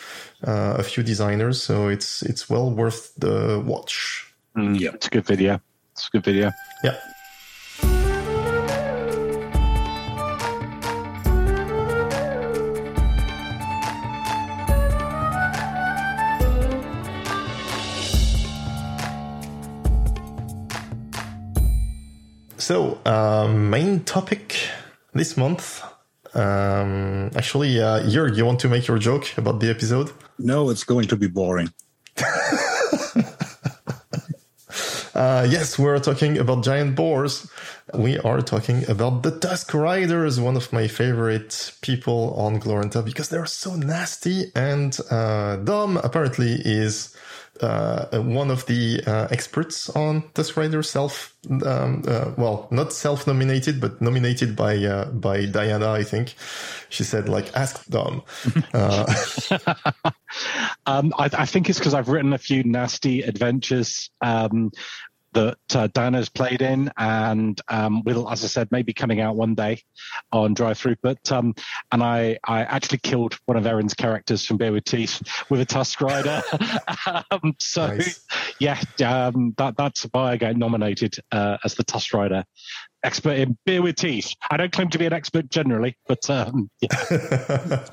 uh, 0.43 0.77
a 0.79 0.83
few 0.83 1.03
designers. 1.03 1.61
So 1.61 1.89
it's 1.89 2.23
it's 2.23 2.49
well 2.49 2.71
worth 2.71 3.13
the 3.17 3.61
watch. 3.63 4.33
Mm, 4.57 4.79
yeah, 4.79 4.91
it's 4.95 5.05
a 5.07 5.11
good 5.11 5.27
video. 5.27 5.61
It's 5.91 6.07
a 6.07 6.11
good 6.11 6.23
video. 6.23 6.51
Yeah. 6.83 6.97
So, 22.65 22.97
uh, 23.05 23.47
main 23.47 24.03
topic 24.05 24.55
this 25.13 25.37
month. 25.37 25.83
Um, 26.33 27.29
actually, 27.35 27.79
uh, 27.79 28.01
Jörg, 28.09 28.35
you 28.35 28.43
want 28.43 28.59
to 28.61 28.67
make 28.67 28.87
your 28.87 28.97
joke 28.97 29.37
about 29.37 29.59
the 29.59 29.69
episode? 29.69 30.11
No, 30.39 30.71
it's 30.71 30.83
going 30.83 31.07
to 31.09 31.15
be 31.15 31.27
boring. 31.27 31.71
uh, 35.13 35.45
yes, 35.47 35.77
we're 35.77 35.99
talking 35.99 36.39
about 36.39 36.63
giant 36.63 36.95
boars. 36.95 37.47
We 37.93 38.17
are 38.17 38.41
talking 38.41 38.89
about 38.89 39.21
the 39.21 39.37
Tusk 39.37 39.71
Riders, 39.75 40.39
one 40.39 40.57
of 40.57 40.73
my 40.73 40.87
favorite 40.87 41.71
people 41.81 42.33
on 42.33 42.59
Glorantha 42.59 43.05
because 43.05 43.29
they're 43.29 43.45
so 43.45 43.75
nasty. 43.75 44.51
And 44.55 44.97
uh, 45.11 45.57
Dom 45.57 45.97
apparently 45.97 46.53
is 46.65 47.15
uh, 47.61 48.19
one 48.19 48.51
of 48.51 48.65
the 48.65 49.01
uh, 49.05 49.27
experts 49.31 49.89
on 49.89 50.23
Tusk 50.33 50.57
Rider 50.57 50.83
self, 50.83 51.35
um, 51.49 52.03
uh, 52.07 52.31
well, 52.37 52.67
not 52.71 52.91
self-nominated, 52.93 53.79
but 53.79 54.01
nominated 54.01 54.55
by 54.55 54.77
uh, 54.77 55.05
by 55.11 55.45
Diana. 55.45 55.91
I 55.91 56.03
think 56.03 56.35
she 56.89 57.03
said, 57.03 57.29
like, 57.29 57.55
ask 57.55 57.85
Dom. 57.87 58.23
Uh, 58.73 59.05
um, 60.85 61.13
I, 61.17 61.29
I, 61.33 61.45
think 61.45 61.69
it's 61.69 61.79
because 61.79 61.93
I've 61.93 62.09
written 62.09 62.33
a 62.33 62.37
few 62.37 62.63
nasty 62.63 63.21
adventures. 63.21 64.09
Um, 64.21 64.71
that 65.35 65.57
uh, 65.75 65.87
Dana's 65.87 66.29
played 66.29 66.61
in 66.61 66.91
and 66.97 67.59
um, 67.67 68.03
will, 68.03 68.29
as 68.29 68.43
I 68.43 68.47
said, 68.47 68.69
maybe 68.71 68.93
coming 68.93 69.21
out 69.21 69.35
one 69.35 69.53
day 69.53 69.81
on 70.31 70.53
Drive 70.53 70.77
Through. 70.77 70.95
But 71.03 71.31
um, 71.31 71.53
and 71.91 72.01
I, 72.01 72.39
I 72.45 72.61
actually 72.61 72.99
killed 72.99 73.37
one 73.45 73.57
of 73.57 73.67
Erin's 73.67 73.93
characters 73.93 74.45
from 74.45 74.57
Beer 74.57 74.71
with 74.71 74.85
Teeth 74.85 75.21
with 75.49 75.61
a 75.61 75.65
Tusk 75.65 76.01
Rider. 76.01 76.41
um, 77.31 77.53
so 77.59 77.87
nice. 77.87 78.25
yeah, 78.59 78.81
um, 79.05 79.53
that 79.57 79.77
that's 79.77 80.03
why 80.11 80.31
I 80.31 80.37
got 80.37 80.55
nominated 80.55 81.17
uh, 81.31 81.57
as 81.63 81.75
the 81.75 81.83
Tusk 81.83 82.13
Rider 82.13 82.43
expert 83.05 83.37
in 83.37 83.57
beer 83.65 83.81
with 83.81 83.95
teeth. 83.95 84.33
I 84.49 84.57
don't 84.57 84.71
claim 84.71 84.89
to 84.89 84.97
be 84.97 85.05
an 85.05 85.13
expert 85.13 85.49
generally, 85.49 85.95
but 86.07 86.29
um, 86.29 86.69
yeah. 86.81 86.89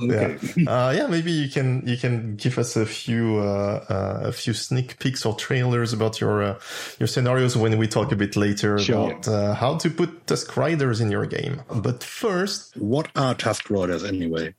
okay. 0.00 0.38
yeah. 0.56 0.70
Uh, 0.70 0.90
yeah, 0.90 1.06
maybe 1.06 1.30
you 1.30 1.48
can 1.48 1.86
you 1.86 1.96
can 1.96 2.36
give 2.36 2.58
us 2.58 2.76
a 2.76 2.86
few 2.86 3.38
uh, 3.38 3.84
uh, 3.88 4.28
a 4.28 4.32
few 4.32 4.54
sneak 4.54 4.98
peeks 4.98 5.24
or 5.24 5.34
trailers 5.34 5.92
about 5.92 6.20
your 6.20 6.42
uh, 6.42 6.58
your 6.98 7.06
scenarios 7.06 7.56
when 7.56 7.78
we 7.78 7.86
talk 7.86 8.12
a 8.12 8.16
bit 8.16 8.36
later 8.36 8.78
sure. 8.78 9.10
about 9.10 9.28
uh, 9.28 9.54
how 9.54 9.76
to 9.76 9.90
put 9.90 10.26
Tusk 10.26 10.56
Riders 10.56 11.00
in 11.00 11.10
your 11.10 11.26
game. 11.26 11.62
But 11.74 12.02
first, 12.02 12.76
what 12.76 13.08
are 13.14 13.34
Tusk 13.34 13.70
Riders 13.70 14.04
anyway? 14.04 14.54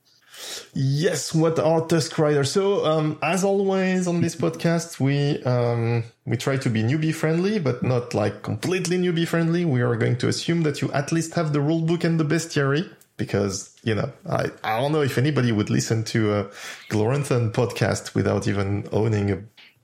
Yes, 0.74 1.32
what 1.34 1.58
are 1.58 1.86
Tusk 1.86 2.18
Riders? 2.18 2.50
So, 2.50 2.84
um, 2.84 3.18
as 3.22 3.44
always 3.44 4.08
on 4.08 4.20
this 4.20 4.34
podcast, 4.34 4.98
we 4.98 5.42
um, 5.44 6.04
we 6.26 6.36
try 6.36 6.56
to 6.56 6.68
be 6.68 6.82
newbie 6.82 7.14
friendly, 7.14 7.58
but 7.58 7.82
not 7.82 8.12
like 8.12 8.42
completely 8.42 8.98
newbie 8.98 9.28
friendly. 9.28 9.64
We 9.64 9.82
are 9.82 9.94
going 9.96 10.18
to 10.18 10.28
assume 10.28 10.62
that 10.64 10.82
you 10.82 10.90
at 10.92 11.12
least 11.12 11.34
have 11.34 11.52
the 11.52 11.60
rule 11.60 11.80
book 11.80 12.02
and 12.02 12.18
the 12.18 12.24
bestiary, 12.24 12.90
because 13.16 13.74
you 13.84 13.94
know 13.94 14.10
I 14.28 14.50
I 14.64 14.80
don't 14.80 14.92
know 14.92 15.02
if 15.02 15.16
anybody 15.16 15.52
would 15.52 15.70
listen 15.70 16.02
to 16.04 16.34
a 16.34 16.44
Gloranthan 16.90 17.52
podcast 17.52 18.14
without 18.14 18.48
even 18.48 18.88
owning 18.90 19.30
a 19.30 19.38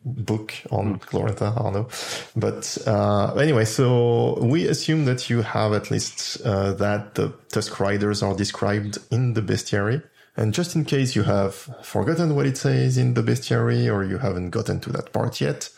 book 0.04 0.54
on 0.70 0.98
Glorantha. 0.98 1.52
I 1.56 1.62
don't 1.62 1.72
know, 1.72 1.88
but 2.34 2.78
uh, 2.86 3.34
anyway, 3.34 3.64
so 3.64 4.38
we 4.42 4.66
assume 4.66 5.04
that 5.04 5.30
you 5.30 5.42
have 5.42 5.72
at 5.72 5.90
least 5.90 6.40
uh, 6.44 6.72
that 6.74 7.14
the 7.14 7.32
Tusk 7.50 7.78
Riders 7.78 8.22
are 8.22 8.34
described 8.34 8.98
in 9.10 9.34
the 9.34 9.42
bestiary. 9.42 10.02
And 10.40 10.54
just 10.54 10.74
in 10.74 10.86
case 10.86 11.14
you 11.14 11.24
have 11.24 11.54
forgotten 11.82 12.34
what 12.34 12.46
it 12.46 12.56
says 12.56 12.96
in 12.96 13.12
the 13.12 13.22
bestiary 13.22 13.92
or 13.92 14.04
you 14.04 14.16
haven't 14.16 14.48
gotten 14.50 14.80
to 14.80 14.90
that 14.92 15.12
part 15.12 15.38
yet, 15.38 15.68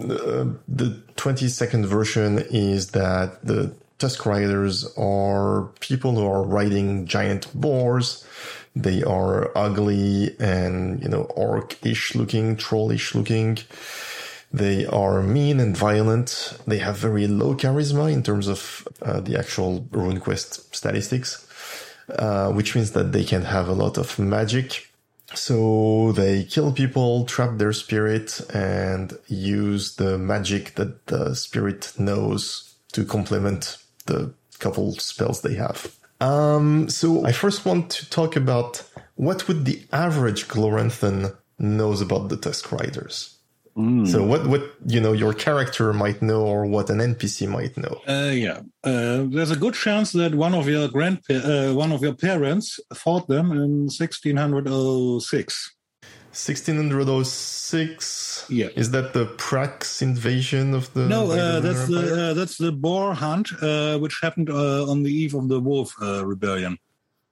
uh, 0.00 0.46
the 0.66 1.02
20 1.16 1.48
second 1.48 1.84
version 1.84 2.38
is 2.50 2.92
that 2.92 3.44
the 3.44 3.74
Tusk 3.98 4.24
Riders 4.24 4.90
are 4.96 5.68
people 5.80 6.14
who 6.14 6.26
are 6.26 6.42
riding 6.42 7.04
giant 7.04 7.52
boars. 7.52 8.26
They 8.74 9.02
are 9.02 9.52
ugly 9.54 10.34
and, 10.40 11.02
you 11.02 11.10
know, 11.10 11.24
orc-ish 11.36 12.14
looking, 12.14 12.56
troll-ish 12.56 13.14
looking. 13.14 13.58
They 14.50 14.86
are 14.86 15.20
mean 15.22 15.60
and 15.60 15.76
violent. 15.76 16.56
They 16.66 16.78
have 16.78 16.96
very 16.96 17.26
low 17.26 17.54
charisma 17.54 18.10
in 18.10 18.22
terms 18.22 18.48
of 18.48 18.88
uh, 19.02 19.20
the 19.20 19.38
actual 19.38 19.82
RuneQuest 19.90 20.74
statistics. 20.74 21.43
Uh, 22.08 22.50
which 22.52 22.74
means 22.74 22.92
that 22.92 23.12
they 23.12 23.24
can 23.24 23.42
have 23.42 23.68
a 23.68 23.72
lot 23.72 23.96
of 23.96 24.18
magic. 24.18 24.90
So 25.34 26.12
they 26.12 26.44
kill 26.44 26.70
people, 26.72 27.24
trap 27.24 27.56
their 27.56 27.72
spirit, 27.72 28.40
and 28.52 29.16
use 29.26 29.96
the 29.96 30.18
magic 30.18 30.74
that 30.74 31.06
the 31.06 31.34
spirit 31.34 31.92
knows 31.98 32.74
to 32.92 33.04
complement 33.04 33.78
the 34.06 34.34
couple 34.58 34.92
spells 34.92 35.40
they 35.40 35.54
have. 35.54 35.96
Um, 36.20 36.88
so 36.88 37.24
I 37.24 37.32
first 37.32 37.64
want 37.64 37.90
to 37.90 38.10
talk 38.10 38.36
about 38.36 38.82
what 39.16 39.48
would 39.48 39.64
the 39.64 39.82
average 39.92 40.46
Gloranthan 40.46 41.34
knows 41.58 42.00
about 42.00 42.28
the 42.28 42.36
Tusk 42.36 42.70
Riders. 42.70 43.33
Mm. 43.76 44.06
So 44.06 44.24
what 44.24 44.46
what 44.46 44.62
you 44.86 45.00
know 45.00 45.12
your 45.12 45.34
character 45.34 45.92
might 45.92 46.22
know 46.22 46.42
or 46.42 46.64
what 46.64 46.90
an 46.90 46.98
NPC 46.98 47.48
might 47.48 47.76
know. 47.76 48.00
Uh, 48.06 48.30
yeah, 48.30 48.60
uh, 48.84 49.24
there's 49.28 49.50
a 49.50 49.56
good 49.56 49.74
chance 49.74 50.12
that 50.12 50.34
one 50.34 50.54
of 50.54 50.68
your 50.68 50.86
grand 50.88 51.18
uh, 51.28 51.72
one 51.72 51.90
of 51.90 52.00
your 52.00 52.14
parents 52.14 52.78
fought 52.94 53.26
them 53.26 53.50
in 53.50 53.88
1606. 53.90 55.74
1606. 56.34 58.46
Yeah. 58.48 58.68
Is 58.74 58.90
that 58.90 59.12
the 59.12 59.26
Prax 59.26 60.02
invasion 60.02 60.74
of 60.74 60.92
the? 60.92 61.06
No, 61.06 61.30
uh, 61.30 61.60
that's 61.60 61.86
the 61.86 62.30
uh, 62.30 62.34
that's 62.34 62.58
the 62.58 62.72
boar 62.72 63.14
hunt, 63.14 63.50
uh, 63.62 63.98
which 63.98 64.18
happened 64.20 64.50
uh, 64.50 64.90
on 64.90 65.04
the 65.04 65.12
eve 65.12 65.34
of 65.34 65.46
the 65.48 65.60
wolf 65.60 65.94
uh, 66.02 66.26
rebellion. 66.26 66.78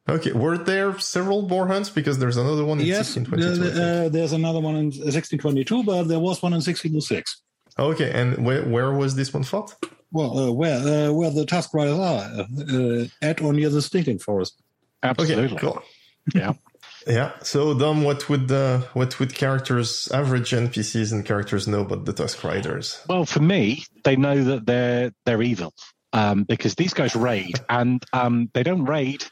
Okay, 0.08 0.32
were 0.32 0.58
there 0.58 0.98
several 0.98 1.42
boar 1.42 1.68
hunts? 1.68 1.88
Because 1.88 2.18
there's 2.18 2.36
another 2.36 2.64
one 2.64 2.80
in 2.80 2.86
yes, 2.86 3.14
1622. 3.14 3.80
Uh, 3.80 4.08
there's 4.08 4.32
another 4.32 4.60
one 4.60 4.74
in 4.74 4.86
1622, 4.86 5.84
but 5.84 6.04
there 6.04 6.18
was 6.18 6.42
one 6.42 6.52
in 6.52 6.56
1606. 6.56 7.42
Okay, 7.78 8.10
and 8.10 8.44
where 8.44 8.64
where 8.64 8.92
was 8.92 9.14
this 9.14 9.32
one 9.32 9.44
fought? 9.44 9.74
Well, 10.10 10.38
uh, 10.38 10.52
where 10.52 11.08
uh, 11.08 11.12
where 11.12 11.30
the 11.30 11.46
Tusk 11.46 11.72
Riders 11.72 11.98
are, 11.98 12.46
uh, 12.68 13.04
at 13.22 13.40
or 13.40 13.52
near 13.52 13.70
the 13.70 13.80
Stinking 13.80 14.18
Forest. 14.18 14.60
Absolutely. 15.02 15.56
Okay, 15.56 15.56
cool. 15.56 15.82
Yeah. 16.36 16.52
yeah. 17.04 17.32
So, 17.42 17.76
Dom, 17.76 18.04
what 18.04 18.28
would 18.28 18.52
uh, 18.52 18.82
what 18.92 19.18
would 19.18 19.34
characters, 19.34 20.08
average 20.12 20.52
NPCs 20.52 21.10
and 21.10 21.24
characters 21.24 21.66
know 21.66 21.80
about 21.80 22.04
the 22.04 22.12
Tusk 22.12 22.44
Riders? 22.44 23.02
Well, 23.08 23.24
for 23.24 23.40
me, 23.40 23.84
they 24.04 24.14
know 24.14 24.44
that 24.44 24.66
they're 24.66 25.10
they're 25.26 25.42
evil 25.42 25.74
um, 26.12 26.44
because 26.44 26.76
these 26.76 26.94
guys 26.94 27.16
raid, 27.16 27.58
and 27.68 28.04
um, 28.12 28.50
they 28.54 28.62
don't 28.62 28.84
raid 28.84 29.24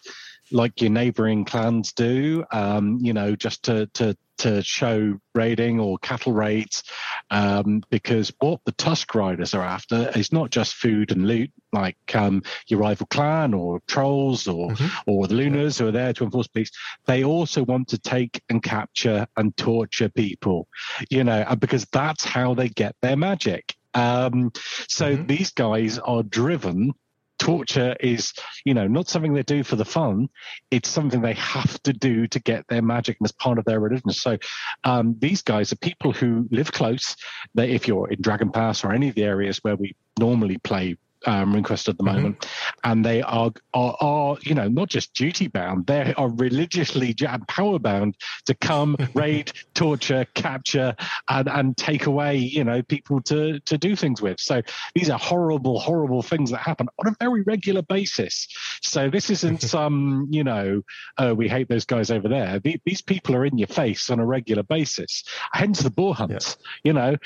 like 0.52 0.80
your 0.80 0.90
neighboring 0.90 1.44
clans 1.44 1.92
do, 1.92 2.44
um, 2.50 2.98
you 3.00 3.12
know, 3.12 3.36
just 3.36 3.64
to, 3.64 3.86
to, 3.94 4.16
to 4.38 4.62
show 4.62 5.18
raiding 5.34 5.78
or 5.78 5.98
cattle 5.98 6.32
raids, 6.32 6.82
um, 7.30 7.82
because 7.90 8.32
what 8.40 8.60
the 8.64 8.72
Tusk 8.72 9.14
Riders 9.14 9.52
are 9.52 9.62
after 9.62 10.10
is 10.16 10.32
not 10.32 10.50
just 10.50 10.74
food 10.74 11.12
and 11.12 11.28
loot, 11.28 11.50
like 11.72 11.98
um, 12.14 12.42
your 12.66 12.80
rival 12.80 13.06
clan 13.06 13.52
or 13.52 13.80
trolls 13.86 14.48
or 14.48 14.70
mm-hmm. 14.70 15.10
or 15.10 15.26
the 15.26 15.34
Lunars 15.34 15.78
who 15.78 15.88
are 15.88 15.92
there 15.92 16.14
to 16.14 16.24
enforce 16.24 16.48
peace. 16.48 16.70
They 17.06 17.22
also 17.22 17.62
want 17.64 17.88
to 17.88 17.98
take 17.98 18.42
and 18.48 18.62
capture 18.62 19.26
and 19.36 19.54
torture 19.58 20.08
people, 20.08 20.68
you 21.10 21.22
know, 21.22 21.44
because 21.58 21.84
that's 21.92 22.24
how 22.24 22.54
they 22.54 22.70
get 22.70 22.96
their 23.02 23.16
magic. 23.16 23.76
Um, 23.92 24.52
so 24.88 25.16
mm-hmm. 25.16 25.26
these 25.26 25.50
guys 25.50 25.98
are 25.98 26.22
driven 26.22 26.94
torture 27.40 27.96
is, 27.98 28.32
you 28.64 28.74
know, 28.74 28.86
not 28.86 29.08
something 29.08 29.34
they 29.34 29.42
do 29.42 29.64
for 29.64 29.76
the 29.76 29.84
fun. 29.84 30.28
It's 30.70 30.88
something 30.88 31.22
they 31.22 31.34
have 31.34 31.82
to 31.82 31.92
do 31.92 32.28
to 32.28 32.38
get 32.38 32.66
their 32.68 32.82
magic 32.82 33.16
and 33.18 33.26
as 33.26 33.32
part 33.32 33.58
of 33.58 33.64
their 33.64 33.80
religion. 33.80 34.10
So 34.10 34.36
um, 34.84 35.16
these 35.18 35.42
guys 35.42 35.72
are 35.72 35.76
people 35.76 36.12
who 36.12 36.46
live 36.50 36.70
close. 36.70 37.16
They, 37.54 37.70
if 37.70 37.88
you're 37.88 38.10
in 38.10 38.20
Dragon 38.20 38.52
Pass 38.52 38.84
or 38.84 38.92
any 38.92 39.08
of 39.08 39.14
the 39.14 39.24
areas 39.24 39.58
where 39.62 39.74
we 39.74 39.96
normally 40.18 40.58
play 40.58 40.96
um, 41.26 41.54
RuneQuest 41.54 41.88
at 41.88 41.98
the 41.98 42.04
mm-hmm. 42.04 42.16
moment, 42.16 42.46
and 42.84 43.04
they 43.04 43.22
are, 43.22 43.50
are, 43.74 43.96
are 44.00 44.36
you 44.42 44.54
know 44.54 44.68
not 44.68 44.88
just 44.88 45.14
duty 45.14 45.48
bound, 45.48 45.86
they 45.86 46.14
are 46.16 46.30
religiously 46.30 47.14
power 47.48 47.78
bound 47.78 48.16
to 48.46 48.54
come 48.54 48.96
raid, 49.14 49.52
torture, 49.74 50.26
capture, 50.34 50.94
and 51.28 51.48
and 51.48 51.76
take 51.76 52.06
away 52.06 52.36
you 52.36 52.64
know 52.64 52.82
people 52.82 53.20
to 53.22 53.60
to 53.60 53.78
do 53.78 53.96
things 53.96 54.22
with. 54.22 54.40
So 54.40 54.62
these 54.94 55.10
are 55.10 55.18
horrible, 55.18 55.78
horrible 55.78 56.22
things 56.22 56.50
that 56.50 56.58
happen 56.58 56.88
on 56.98 57.12
a 57.12 57.16
very 57.20 57.42
regular 57.42 57.82
basis. 57.82 58.48
So 58.82 59.10
this 59.10 59.30
isn't 59.30 59.62
some 59.62 60.28
you 60.30 60.44
know 60.44 60.82
oh 61.18 61.34
we 61.34 61.48
hate 61.48 61.68
those 61.68 61.84
guys 61.84 62.10
over 62.10 62.28
there. 62.28 62.60
These 62.84 63.02
people 63.02 63.36
are 63.36 63.44
in 63.44 63.58
your 63.58 63.68
face 63.68 64.10
on 64.10 64.20
a 64.20 64.26
regular 64.26 64.62
basis. 64.62 65.24
Hence 65.52 65.80
the 65.80 65.90
boar 65.90 66.14
hunts. 66.14 66.56
Yeah. 66.84 66.90
You 66.90 66.92
know 66.92 67.16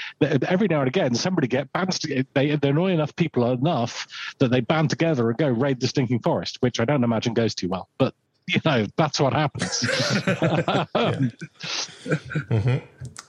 every 0.49 0.69
now 0.69 0.81
and 0.81 0.89
again 0.89 1.15
somebody 1.15 1.47
get 1.47 1.73
bands. 1.73 1.99
They 1.99 2.25
they 2.57 2.69
annoy 2.69 2.93
enough 2.93 3.15
people 3.17 3.51
enough 3.53 3.84
enough 3.85 4.07
that 4.39 4.51
they 4.51 4.61
band 4.61 4.91
together 4.91 5.29
and 5.29 5.39
go 5.39 5.49
raid 5.49 5.81
the 5.81 5.89
stinking 5.89 6.21
forest, 6.21 6.59
which 6.61 6.81
I 6.81 6.85
don't 6.85 7.05
imagine 7.05 7.35
goes 7.35 7.55
too 7.55 7.69
well. 7.69 7.89
But 7.99 8.15
you 8.47 8.61
know 8.65 8.87
that's 8.97 9.21
what 9.21 9.33
happens. 9.33 9.81
mm-hmm. 12.51 12.79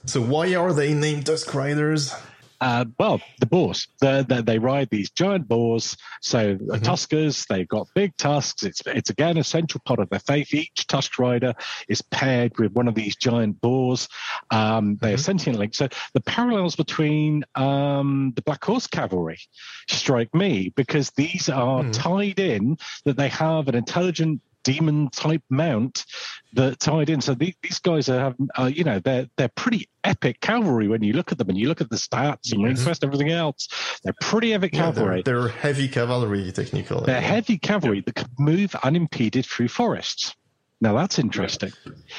So 0.06 0.22
why 0.22 0.54
are 0.54 0.72
they 0.72 0.94
named 0.94 1.26
Tusk 1.26 1.52
Riders? 1.54 2.14
Uh, 2.60 2.84
well, 2.98 3.20
the 3.40 3.46
boars. 3.46 3.88
They're, 4.00 4.22
they're, 4.22 4.42
they 4.42 4.58
ride 4.58 4.88
these 4.90 5.10
giant 5.10 5.48
boars. 5.48 5.96
So 6.22 6.56
mm-hmm. 6.56 6.82
Tuskers, 6.82 7.46
they've 7.46 7.68
got 7.68 7.88
big 7.94 8.16
tusks. 8.16 8.62
It's 8.62 8.82
it's 8.86 9.10
again 9.10 9.36
a 9.36 9.44
central 9.44 9.82
part 9.84 10.00
of 10.00 10.08
their 10.08 10.20
faith. 10.20 10.54
Each 10.54 10.86
Tusk 10.86 11.18
rider 11.18 11.54
is 11.88 12.02
paired 12.02 12.58
with 12.58 12.72
one 12.72 12.88
of 12.88 12.94
these 12.94 13.16
giant 13.16 13.60
boars. 13.60 14.08
Um, 14.50 14.96
they 15.00 15.08
mm-hmm. 15.08 15.14
are 15.14 15.18
sentient 15.18 15.58
links. 15.58 15.78
So 15.78 15.88
the 16.14 16.20
parallels 16.20 16.76
between 16.76 17.44
um, 17.54 18.32
the 18.36 18.42
Black 18.42 18.64
Horse 18.64 18.86
Cavalry 18.86 19.38
strike 19.88 20.34
me 20.34 20.72
because 20.76 21.10
these 21.10 21.48
are 21.48 21.82
mm. 21.82 21.92
tied 21.92 22.38
in 22.38 22.76
that 23.04 23.16
they 23.16 23.28
have 23.28 23.68
an 23.68 23.74
intelligent 23.74 24.40
demon 24.66 25.08
type 25.10 25.42
mount 25.48 26.04
that 26.54 26.80
tied 26.80 27.08
in. 27.08 27.20
So 27.20 27.34
these, 27.34 27.54
these 27.62 27.78
guys 27.78 28.08
are, 28.08 28.34
uh, 28.58 28.64
you 28.64 28.82
know, 28.82 28.98
they're 28.98 29.28
they're 29.36 29.48
pretty 29.48 29.88
epic 30.02 30.40
cavalry 30.40 30.88
when 30.88 31.02
you 31.02 31.12
look 31.12 31.30
at 31.30 31.38
them 31.38 31.48
and 31.48 31.58
you 31.58 31.68
look 31.68 31.80
at 31.80 31.88
the 31.88 31.96
stats 31.96 32.52
and 32.52 32.62
yes. 32.62 32.84
and 32.86 33.04
everything 33.04 33.30
else. 33.30 33.68
They're 34.02 34.14
pretty 34.20 34.54
epic 34.54 34.74
yeah, 34.74 34.86
cavalry. 34.86 35.22
They're, 35.22 35.40
they're, 35.42 35.48
heavy 35.48 35.88
cavalry, 35.88 36.50
technically. 36.52 37.06
They're 37.06 37.20
yeah. 37.20 37.20
heavy 37.20 37.58
cavalry 37.58 38.00
that 38.00 38.14
can 38.14 38.28
move 38.38 38.74
unimpeded 38.82 39.46
through 39.46 39.68
forests. 39.68 40.34
Now 40.80 40.94
that's 40.94 41.18
interesting. 41.18 41.72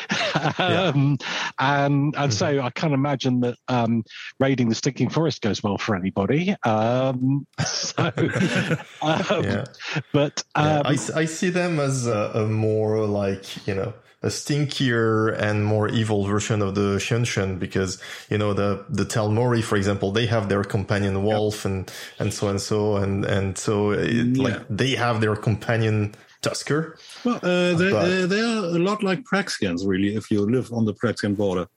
Yeah. 0.10 0.52
um, 0.94 1.18
and 1.60 2.16
and 2.16 2.34
so 2.34 2.46
mm-hmm. 2.46 2.66
I 2.66 2.70
can't 2.72 2.94
imagine 2.94 3.42
that 3.42 3.58
um, 3.68 4.04
raiding 4.40 4.70
the 4.70 4.76
stinking 4.76 5.10
forest 5.10 5.42
goes 5.42 5.62
well 5.62 5.78
for 5.78 5.96
anybody. 5.96 6.56
Um, 6.64 7.46
so, 7.64 7.94
um, 9.02 9.44
yeah. 9.44 9.66
but. 10.12 10.44
I, 10.56 10.98
I 11.16 11.26
see 11.26 11.50
them 11.50 11.80
as 11.80 12.08
a, 12.08 12.32
a, 12.34 12.48
more 12.48 13.06
like 13.06 13.68
you 13.68 13.76
know 13.76 13.94
a 14.24 14.28
stinkier 14.28 15.38
and 15.40 15.64
more 15.64 15.88
evil 15.90 16.26
version 16.26 16.62
of 16.64 16.74
the 16.74 16.98
Hsunchen 16.98 17.60
because 17.60 18.02
you 18.30 18.38
know 18.38 18.54
the 18.54 18.86
the 18.90 19.04
Telmori, 19.04 19.64
for 19.64 19.76
example, 19.76 20.12
they 20.12 20.26
have 20.26 20.50
their 20.50 20.64
companion 20.64 21.24
wolf 21.24 21.58
yep. 21.58 21.66
and 21.66 21.92
and 22.20 22.34
so 22.34 22.48
and 22.48 22.60
so 22.60 22.98
and 22.98 23.24
and 23.26 23.58
so 23.58 23.92
it, 23.92 24.36
like 24.38 24.68
they 24.68 24.96
have 24.96 25.22
their 25.22 25.36
companion 25.36 26.16
Tusker. 26.42 26.98
Well, 27.24 27.36
uh, 27.36 27.74
they, 27.74 27.92
but, 27.92 28.12
uh, 28.12 28.26
they 28.28 28.42
are 28.42 28.66
a 28.66 28.80
lot 28.80 29.04
like 29.04 29.24
Praxians, 29.24 29.86
really, 29.86 30.16
if 30.16 30.32
you 30.32 30.42
live 30.42 30.72
on 30.72 30.86
the 30.86 30.94
Praxian 30.94 31.36
border. 31.36 31.68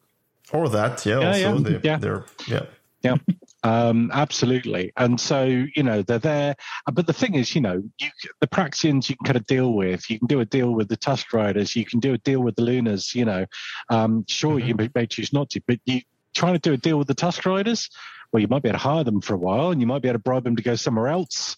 Or 0.53 0.69
that, 0.69 1.07
yeah. 1.07 1.21
yeah 1.21 1.49
also, 1.49 1.69
yeah. 1.71 1.79
They, 1.79 1.89
yeah. 1.89 1.97
They're, 1.99 2.25
yeah. 2.47 2.63
Yeah, 3.03 3.17
um, 3.63 4.11
absolutely. 4.13 4.93
And 4.95 5.19
so, 5.19 5.45
you 5.45 5.83
know, 5.83 6.03
they're 6.03 6.19
there. 6.19 6.55
But 6.93 7.07
the 7.07 7.15
thing 7.15 7.35
is, 7.35 7.55
you 7.55 7.63
know, 7.63 7.83
you, 7.99 8.09
the 8.41 8.47
Praxians 8.47 9.09
you 9.09 9.17
can 9.17 9.25
kind 9.25 9.37
of 9.39 9.47
deal 9.47 9.73
with. 9.73 10.11
You 10.11 10.19
can 10.19 10.29
do 10.29 10.41
a 10.41 10.45
deal 10.45 10.73
with 10.73 10.89
the 10.89 10.99
Tusk 10.99 11.33
Riders. 11.33 11.75
You 11.75 11.87
can 11.87 11.99
do 11.99 12.13
a 12.13 12.19
deal 12.19 12.41
with 12.41 12.57
the 12.57 12.63
Lunars. 12.63 13.15
You 13.15 13.25
know, 13.25 13.47
um, 13.89 14.27
sure, 14.29 14.59
mm-hmm. 14.59 14.69
you 14.69 14.75
may, 14.75 14.91
may 14.95 15.07
choose 15.07 15.33
not 15.33 15.49
to, 15.51 15.63
but 15.67 15.79
you 15.87 16.03
trying 16.35 16.53
to 16.53 16.59
do 16.59 16.75
a 16.75 16.77
deal 16.77 16.99
with 16.99 17.09
the 17.09 17.15
Tusk 17.15 17.47
Riders 17.47 17.89
well, 18.33 18.41
you 18.41 18.49
might 18.49 18.63
be 18.63 18.69
able 18.69 18.79
to 18.79 18.83
hire 18.83 19.05
them 19.05 19.21
for 19.21 19.35
a 19.35 19.39
while 19.39 19.71
and 19.71 19.81
you 19.81 19.87
might 19.87 20.03
be 20.03 20.09
able 20.09 20.19
to 20.19 20.23
bribe 20.23 20.45
them 20.45 20.57
to 20.57 20.63
go 20.63 20.77
somewhere 20.77 21.09
else. 21.09 21.57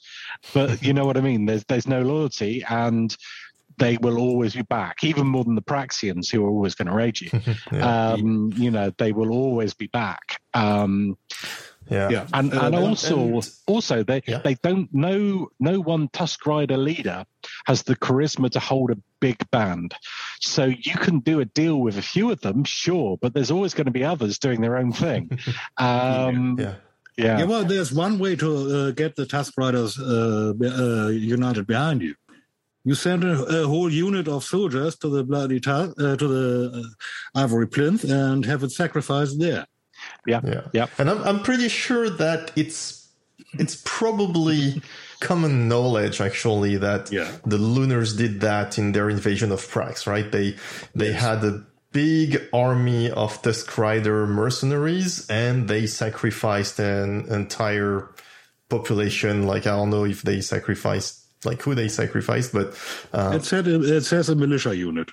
But 0.54 0.82
you 0.82 0.92
know 0.92 1.04
what 1.04 1.16
I 1.16 1.20
mean? 1.20 1.46
There's 1.46 1.64
there's 1.64 1.86
no 1.86 2.02
loyalty 2.02 2.64
and 2.68 3.14
they 3.78 3.96
will 3.98 4.18
always 4.18 4.54
be 4.54 4.62
back, 4.62 5.04
even 5.04 5.26
more 5.26 5.44
than 5.44 5.54
the 5.54 5.62
Praxians 5.62 6.30
who 6.30 6.44
are 6.44 6.48
always 6.48 6.74
going 6.74 6.88
to 6.88 6.94
raid 6.94 7.20
you. 7.20 7.30
yeah. 7.72 8.12
um, 8.12 8.52
you 8.56 8.70
know, 8.70 8.92
they 8.98 9.12
will 9.12 9.30
always 9.30 9.74
be 9.74 9.86
back. 9.86 10.40
Um, 10.54 11.16
yeah. 11.90 12.08
yeah. 12.08 12.26
And, 12.32 12.52
and 12.52 12.74
also, 12.74 13.18
and, 13.18 13.50
also 13.66 14.02
they, 14.02 14.22
yeah. 14.26 14.38
they 14.38 14.54
don't 14.54 14.92
know, 14.94 15.48
no 15.58 15.80
one 15.80 16.08
Tusk 16.08 16.46
Rider 16.46 16.76
leader 16.76 17.24
has 17.66 17.82
the 17.82 17.96
charisma 17.96 18.50
to 18.50 18.60
hold 18.60 18.90
a 18.90 18.98
big 19.20 19.38
band. 19.50 19.94
So 20.40 20.64
you 20.64 20.94
can 20.94 21.20
do 21.20 21.40
a 21.40 21.44
deal 21.44 21.80
with 21.80 21.98
a 21.98 22.02
few 22.02 22.30
of 22.30 22.40
them, 22.40 22.64
sure, 22.64 23.18
but 23.20 23.34
there's 23.34 23.50
always 23.50 23.74
going 23.74 23.86
to 23.86 23.92
be 23.92 24.04
others 24.04 24.38
doing 24.38 24.60
their 24.60 24.76
own 24.76 24.92
thing. 24.92 25.38
Um, 25.78 26.56
yeah. 26.58 26.74
Yeah. 27.16 27.38
yeah. 27.38 27.44
Well, 27.44 27.64
there's 27.64 27.92
one 27.92 28.18
way 28.18 28.36
to 28.36 28.86
uh, 28.86 28.90
get 28.92 29.16
the 29.16 29.26
Tusk 29.26 29.54
Riders 29.56 29.98
uh, 29.98 30.52
uh, 30.60 31.08
united 31.08 31.66
behind 31.66 32.02
you. 32.02 32.14
You 32.84 32.94
send 32.94 33.22
a, 33.22 33.62
a, 33.62 33.66
whole 33.68 33.90
unit 33.90 34.26
of 34.26 34.42
soldiers 34.42 34.96
to 34.96 35.08
the 35.08 35.22
bloody 35.22 35.60
uh, 35.64 36.16
to 36.16 36.16
the 36.16 36.84
uh, 37.34 37.40
Ivory 37.40 37.68
Plinth 37.68 38.02
and 38.04 38.44
have 38.44 38.64
it 38.64 38.72
sacrificed 38.72 39.38
there. 39.38 39.66
Yeah, 40.26 40.40
yeah, 40.44 40.62
yeah. 40.72 40.86
And 40.98 41.08
I'm 41.08 41.22
I'm 41.22 41.42
pretty 41.42 41.68
sure 41.68 42.10
that 42.10 42.50
it's 42.56 43.08
it's 43.52 43.80
probably 43.84 44.82
common 45.20 45.68
knowledge 45.68 46.20
actually 46.20 46.76
that 46.76 47.12
yeah. 47.12 47.30
the 47.44 47.58
Lunars 47.58 48.16
did 48.16 48.40
that 48.40 48.78
in 48.78 48.92
their 48.92 49.08
invasion 49.08 49.52
of 49.52 49.60
Prax, 49.60 50.06
right? 50.06 50.30
They 50.30 50.56
they 50.94 51.10
yes. 51.10 51.20
had 51.20 51.44
a 51.44 51.64
big 51.92 52.40
army 52.52 53.10
of 53.10 53.40
Tusk 53.42 53.76
Rider 53.78 54.26
mercenaries 54.26 55.28
and 55.28 55.68
they 55.68 55.86
sacrificed 55.86 56.78
an 56.78 57.26
entire 57.30 58.08
population. 58.68 59.46
Like 59.46 59.66
I 59.66 59.76
don't 59.76 59.90
know 59.90 60.04
if 60.04 60.22
they 60.22 60.40
sacrificed 60.40 61.21
like 61.44 61.62
who 61.62 61.74
they 61.74 61.88
sacrificed, 61.88 62.52
but 62.52 62.76
uh, 63.12 63.32
it 63.34 63.44
said 63.44 63.66
it 63.66 64.04
says 64.04 64.28
a 64.28 64.34
militia 64.34 64.76
unit. 64.76 65.10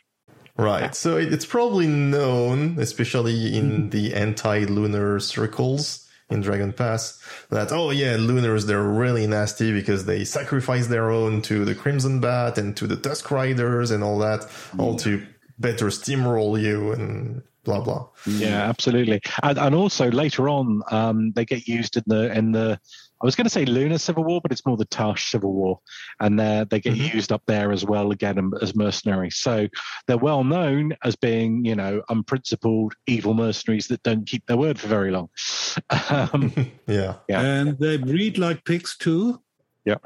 Right. 0.57 0.93
So 0.93 1.15
it's 1.15 1.45
probably 1.45 1.87
known, 1.87 2.77
especially 2.79 3.55
in 3.55 3.71
mm-hmm. 3.71 3.89
the 3.89 4.13
anti-lunar 4.13 5.21
circles 5.21 6.05
in 6.29 6.41
Dragon 6.41 6.73
Pass, 6.73 7.17
that 7.49 7.71
oh 7.71 7.91
yeah, 7.91 8.17
lunars 8.19 8.65
they're 8.65 8.83
really 8.83 9.25
nasty 9.25 9.71
because 9.71 10.05
they 10.05 10.25
sacrifice 10.25 10.87
their 10.87 11.11
own 11.11 11.41
to 11.43 11.63
the 11.65 11.73
Crimson 11.73 12.19
Bat 12.19 12.57
and 12.57 12.75
to 12.77 12.87
the 12.87 12.97
Tusk 12.97 13.31
Riders 13.31 13.89
and 13.89 14.03
all 14.03 14.19
that, 14.19 14.41
mm. 14.41 14.79
all 14.79 14.95
to 14.97 15.25
better 15.57 15.87
steamroll 15.87 16.61
you 16.61 16.91
and 16.91 17.41
blah 17.63 17.81
blah. 17.81 18.07
Yeah, 18.25 18.69
absolutely. 18.69 19.21
And, 19.41 19.57
and 19.57 19.73
also 19.73 20.11
later 20.11 20.49
on, 20.49 20.83
um, 20.91 21.31
they 21.31 21.45
get 21.45 21.67
used 21.67 21.97
in 21.97 22.03
the 22.05 22.31
in 22.37 22.51
the 22.51 22.79
I 23.21 23.25
was 23.25 23.35
going 23.35 23.45
to 23.45 23.49
say 23.49 23.65
Lunar 23.65 23.97
Civil 23.97 24.23
War, 24.23 24.39
but 24.41 24.51
it's 24.51 24.65
more 24.65 24.77
the 24.77 24.85
Tarsh 24.85 25.29
Civil 25.29 25.53
War, 25.53 25.79
and 26.19 26.39
they 26.39 26.65
they 26.69 26.79
get 26.79 26.93
mm-hmm. 26.93 27.15
used 27.15 27.31
up 27.31 27.43
there 27.47 27.71
as 27.71 27.83
well 27.83 28.11
again 28.11 28.51
as 28.61 28.75
mercenaries. 28.75 29.35
So 29.35 29.67
they're 30.07 30.17
well 30.17 30.43
known 30.43 30.95
as 31.03 31.15
being 31.15 31.65
you 31.65 31.75
know 31.75 32.01
unprincipled 32.09 32.93
evil 33.07 33.33
mercenaries 33.33 33.87
that 33.87 34.03
don't 34.03 34.25
keep 34.25 34.45
their 34.45 34.57
word 34.57 34.79
for 34.79 34.87
very 34.87 35.11
long. 35.11 35.29
um, 36.09 36.53
yeah, 36.87 37.15
yeah, 37.27 37.41
and 37.41 37.77
they 37.77 37.97
breed 37.97 38.37
like 38.37 38.63
pigs 38.63 38.95
too. 38.97 39.41
Yeah. 39.83 39.97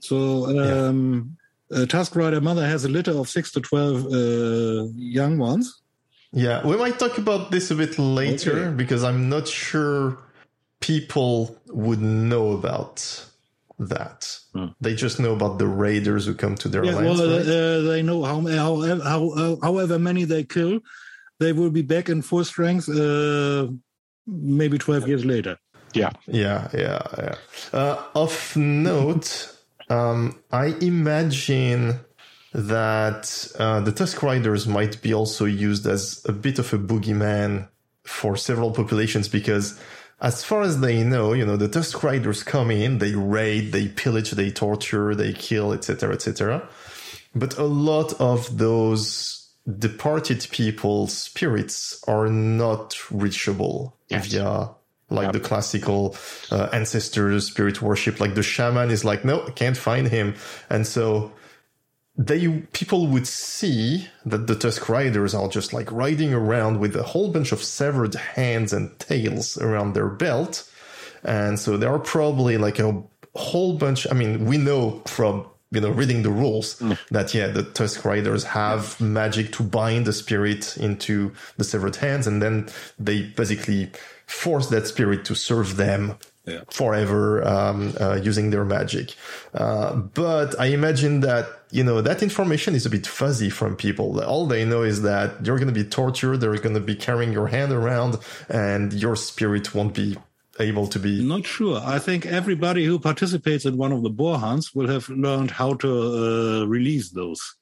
So 0.00 0.58
um, 0.58 1.36
yeah. 1.70 1.82
a 1.82 1.86
Tusk 1.86 2.16
Rider 2.16 2.40
mother 2.40 2.66
has 2.66 2.84
a 2.84 2.88
litter 2.88 3.12
of 3.12 3.28
six 3.28 3.52
to 3.52 3.60
twelve 3.60 4.06
uh, 4.06 4.86
young 4.96 5.38
ones. 5.38 5.82
Yeah, 6.32 6.66
we 6.66 6.76
might 6.76 6.98
talk 6.98 7.18
about 7.18 7.50
this 7.50 7.70
a 7.70 7.76
bit 7.76 7.98
later 7.98 8.68
okay. 8.68 8.74
because 8.74 9.04
I'm 9.04 9.28
not 9.28 9.46
sure 9.46 10.18
people 10.84 11.58
would 11.68 12.02
know 12.02 12.52
about 12.52 13.26
that. 13.78 14.38
Hmm. 14.52 14.66
They 14.82 14.94
just 14.94 15.18
know 15.18 15.32
about 15.32 15.58
the 15.58 15.66
raiders 15.66 16.26
who 16.26 16.34
come 16.34 16.56
to 16.56 16.68
their 16.68 16.84
yeah, 16.84 16.94
lands. 16.94 17.20
Well, 17.20 17.38
right? 17.38 17.46
uh, 17.46 17.80
they 17.90 18.02
know 18.02 18.22
how, 18.22 18.46
how, 18.46 19.00
how, 19.00 19.58
however 19.62 19.98
many 19.98 20.24
they 20.24 20.44
kill, 20.44 20.80
they 21.40 21.52
will 21.54 21.70
be 21.70 21.80
back 21.82 22.10
in 22.10 22.20
full 22.20 22.44
strength. 22.44 22.88
Uh, 22.88 23.68
maybe 24.26 24.76
twelve 24.78 25.08
years 25.08 25.24
later. 25.24 25.56
Yeah, 25.94 26.10
yeah, 26.26 26.68
yeah, 26.74 27.02
yeah. 27.18 27.34
Uh, 27.72 28.02
of 28.14 28.56
note, 28.56 29.56
um, 29.88 30.38
I 30.52 30.66
imagine 30.80 32.00
that 32.52 33.52
uh, 33.58 33.80
the 33.80 33.92
Tusk 33.92 34.22
Riders 34.22 34.66
might 34.66 35.00
be 35.00 35.14
also 35.14 35.46
used 35.46 35.86
as 35.86 36.22
a 36.28 36.32
bit 36.32 36.58
of 36.58 36.72
a 36.74 36.78
boogeyman 36.78 37.68
for 38.04 38.36
several 38.36 38.70
populations 38.70 39.28
because 39.28 39.80
as 40.20 40.44
far 40.44 40.62
as 40.62 40.80
they 40.80 41.02
know, 41.02 41.32
you 41.32 41.44
know, 41.44 41.56
the 41.56 41.68
Tusk 41.68 42.02
Riders 42.02 42.42
come 42.42 42.70
in, 42.70 42.98
they 42.98 43.14
raid, 43.14 43.72
they 43.72 43.88
pillage, 43.88 44.30
they 44.32 44.50
torture, 44.50 45.14
they 45.14 45.32
kill, 45.32 45.72
etc., 45.72 46.14
etc. 46.14 46.68
But 47.34 47.58
a 47.58 47.64
lot 47.64 48.12
of 48.20 48.58
those 48.58 49.48
departed 49.78 50.46
people's 50.50 51.12
spirits 51.16 52.02
are 52.06 52.28
not 52.28 52.96
reachable 53.10 53.96
yes. 54.08 54.26
via 54.26 54.68
like 55.10 55.32
the 55.32 55.40
classical 55.40 56.16
uh, 56.50 56.68
ancestors 56.72 57.46
spirit 57.46 57.80
worship 57.80 58.20
like 58.20 58.34
the 58.34 58.42
shaman 58.42 58.90
is 58.90 59.04
like 59.04 59.24
no 59.24 59.40
can't 59.54 59.76
find 59.76 60.08
him 60.08 60.34
and 60.70 60.86
so 60.86 61.32
they 62.16 62.48
people 62.72 63.08
would 63.08 63.26
see 63.26 64.08
that 64.24 64.46
the 64.46 64.54
tusk 64.54 64.88
riders 64.88 65.34
are 65.34 65.48
just 65.48 65.72
like 65.72 65.90
riding 65.90 66.32
around 66.32 66.78
with 66.78 66.94
a 66.94 67.02
whole 67.02 67.30
bunch 67.30 67.50
of 67.50 67.62
severed 67.62 68.14
hands 68.14 68.72
and 68.72 68.96
tails 69.00 69.58
around 69.58 69.94
their 69.94 70.08
belt 70.08 70.70
and 71.24 71.58
so 71.58 71.76
there 71.76 71.92
are 71.92 71.98
probably 71.98 72.56
like 72.56 72.78
a 72.78 73.02
whole 73.34 73.76
bunch 73.76 74.06
i 74.10 74.14
mean 74.14 74.44
we 74.44 74.56
know 74.56 75.02
from 75.06 75.44
you 75.72 75.80
know 75.80 75.90
reading 75.90 76.22
the 76.22 76.30
rules 76.30 76.78
mm. 76.78 76.96
that 77.10 77.34
yeah 77.34 77.48
the 77.48 77.64
tusk 77.64 78.04
riders 78.04 78.44
have 78.44 79.00
magic 79.00 79.50
to 79.50 79.64
bind 79.64 80.06
the 80.06 80.12
spirit 80.12 80.76
into 80.76 81.32
the 81.56 81.64
severed 81.64 81.96
hands 81.96 82.28
and 82.28 82.40
then 82.40 82.68
they 82.96 83.22
basically 83.22 83.90
force 84.26 84.68
that 84.68 84.86
spirit 84.86 85.24
to 85.24 85.34
serve 85.34 85.76
them 85.76 86.16
yeah. 86.46 86.60
forever 86.70 87.46
um, 87.46 87.94
uh, 88.00 88.20
using 88.22 88.50
their 88.50 88.64
magic. 88.64 89.14
Uh, 89.54 89.94
but 89.94 90.58
I 90.60 90.66
imagine 90.66 91.20
that 91.20 91.46
you 91.70 91.82
know 91.82 92.00
that 92.00 92.22
information 92.22 92.74
is 92.74 92.86
a 92.86 92.90
bit 92.90 93.06
fuzzy 93.06 93.50
from 93.50 93.76
people. 93.76 94.22
All 94.22 94.46
they 94.46 94.64
know 94.64 94.82
is 94.82 95.02
that 95.02 95.44
you're 95.44 95.58
going 95.58 95.74
to 95.74 95.74
be 95.74 95.88
tortured. 95.88 96.38
They're 96.38 96.56
going 96.58 96.74
to 96.74 96.80
be 96.80 96.96
carrying 96.96 97.32
your 97.32 97.48
hand 97.48 97.72
around, 97.72 98.18
and 98.48 98.92
your 98.92 99.16
spirit 99.16 99.74
won't 99.74 99.94
be 99.94 100.16
able 100.60 100.86
to 100.88 100.98
be. 100.98 101.24
Not 101.24 101.46
sure. 101.46 101.80
I 101.84 101.98
think 101.98 102.26
everybody 102.26 102.84
who 102.84 102.98
participates 102.98 103.64
in 103.64 103.76
one 103.76 103.92
of 103.92 104.02
the 104.02 104.10
boar 104.10 104.38
hunts 104.38 104.74
will 104.74 104.88
have 104.88 105.08
learned 105.08 105.50
how 105.50 105.74
to 105.74 106.62
uh, 106.62 106.66
release 106.66 107.10
those. 107.10 107.56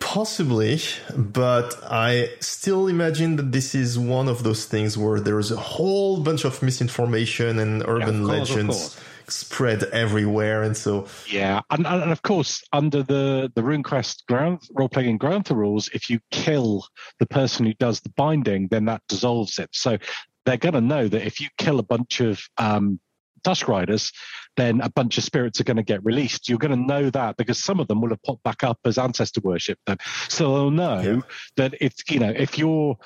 Possibly, 0.00 0.80
but 1.14 1.78
I 1.84 2.30
still 2.40 2.88
imagine 2.88 3.36
that 3.36 3.52
this 3.52 3.74
is 3.74 3.98
one 3.98 4.28
of 4.28 4.42
those 4.42 4.64
things 4.64 4.98
where 4.98 5.20
there's 5.20 5.52
a 5.52 5.56
whole 5.56 6.20
bunch 6.20 6.44
of 6.44 6.62
misinformation 6.62 7.58
and 7.58 7.82
urban 7.86 8.22
yeah, 8.22 8.36
course, 8.36 8.50
legends 8.50 9.00
spread 9.28 9.84
everywhere, 9.84 10.62
and 10.62 10.76
so 10.76 11.06
yeah, 11.28 11.60
and, 11.70 11.86
and 11.86 12.10
of 12.10 12.22
course 12.22 12.62
under 12.72 13.02
the 13.02 13.52
the 13.54 13.62
RuneQuest 13.62 14.26
ground 14.26 14.62
role 14.72 14.88
playing 14.88 15.18
Glorantha 15.18 15.54
rules, 15.54 15.88
if 15.92 16.10
you 16.10 16.18
kill 16.30 16.86
the 17.20 17.26
person 17.26 17.66
who 17.66 17.74
does 17.74 18.00
the 18.00 18.10
binding, 18.10 18.68
then 18.68 18.86
that 18.86 19.02
dissolves 19.06 19.58
it. 19.58 19.68
So 19.72 19.98
they're 20.44 20.56
going 20.56 20.74
to 20.74 20.80
know 20.80 21.06
that 21.06 21.26
if 21.26 21.40
you 21.40 21.48
kill 21.58 21.78
a 21.78 21.84
bunch 21.84 22.20
of 22.20 22.40
um, 22.58 22.98
Tusk 23.44 23.68
Riders, 23.68 24.12
then 24.56 24.80
a 24.80 24.90
bunch 24.90 25.18
of 25.18 25.24
spirits 25.24 25.60
are 25.60 25.64
going 25.64 25.76
to 25.76 25.82
get 25.82 26.04
released. 26.04 26.48
You're 26.48 26.58
going 26.58 26.76
to 26.76 26.86
know 26.86 27.10
that 27.10 27.36
because 27.36 27.62
some 27.62 27.80
of 27.80 27.88
them 27.88 28.00
will 28.00 28.10
have 28.10 28.22
popped 28.22 28.42
back 28.42 28.62
up 28.64 28.78
as 28.84 28.98
ancestor 28.98 29.40
worship. 29.42 29.78
Then, 29.86 29.98
so 30.28 30.54
they'll 30.54 30.70
know 30.70 31.00
yeah. 31.00 31.20
that 31.56 31.74
it's 31.80 32.02
you 32.10 32.20
know 32.20 32.30
if 32.30 32.58
your 32.58 32.98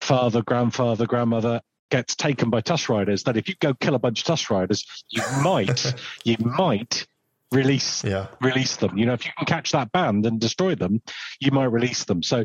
father, 0.00 0.42
grandfather, 0.42 1.06
grandmother 1.06 1.60
gets 1.90 2.14
taken 2.14 2.50
by 2.50 2.60
Tusk 2.60 2.88
Riders, 2.88 3.24
that 3.24 3.36
if 3.36 3.48
you 3.48 3.54
go 3.60 3.74
kill 3.74 3.94
a 3.94 3.98
bunch 3.98 4.20
of 4.20 4.26
Tusk 4.26 4.50
Riders, 4.50 4.84
you 5.08 5.22
might 5.42 5.94
you 6.24 6.36
might 6.40 7.06
release 7.52 8.04
yeah. 8.04 8.26
release 8.40 8.76
them. 8.76 8.96
You 8.96 9.06
know, 9.06 9.14
if 9.14 9.24
you 9.26 9.32
can 9.36 9.46
catch 9.46 9.72
that 9.72 9.92
band 9.92 10.26
and 10.26 10.40
destroy 10.40 10.74
them, 10.74 11.02
you 11.40 11.50
might 11.50 11.66
release 11.72 12.04
them. 12.04 12.22
So, 12.22 12.44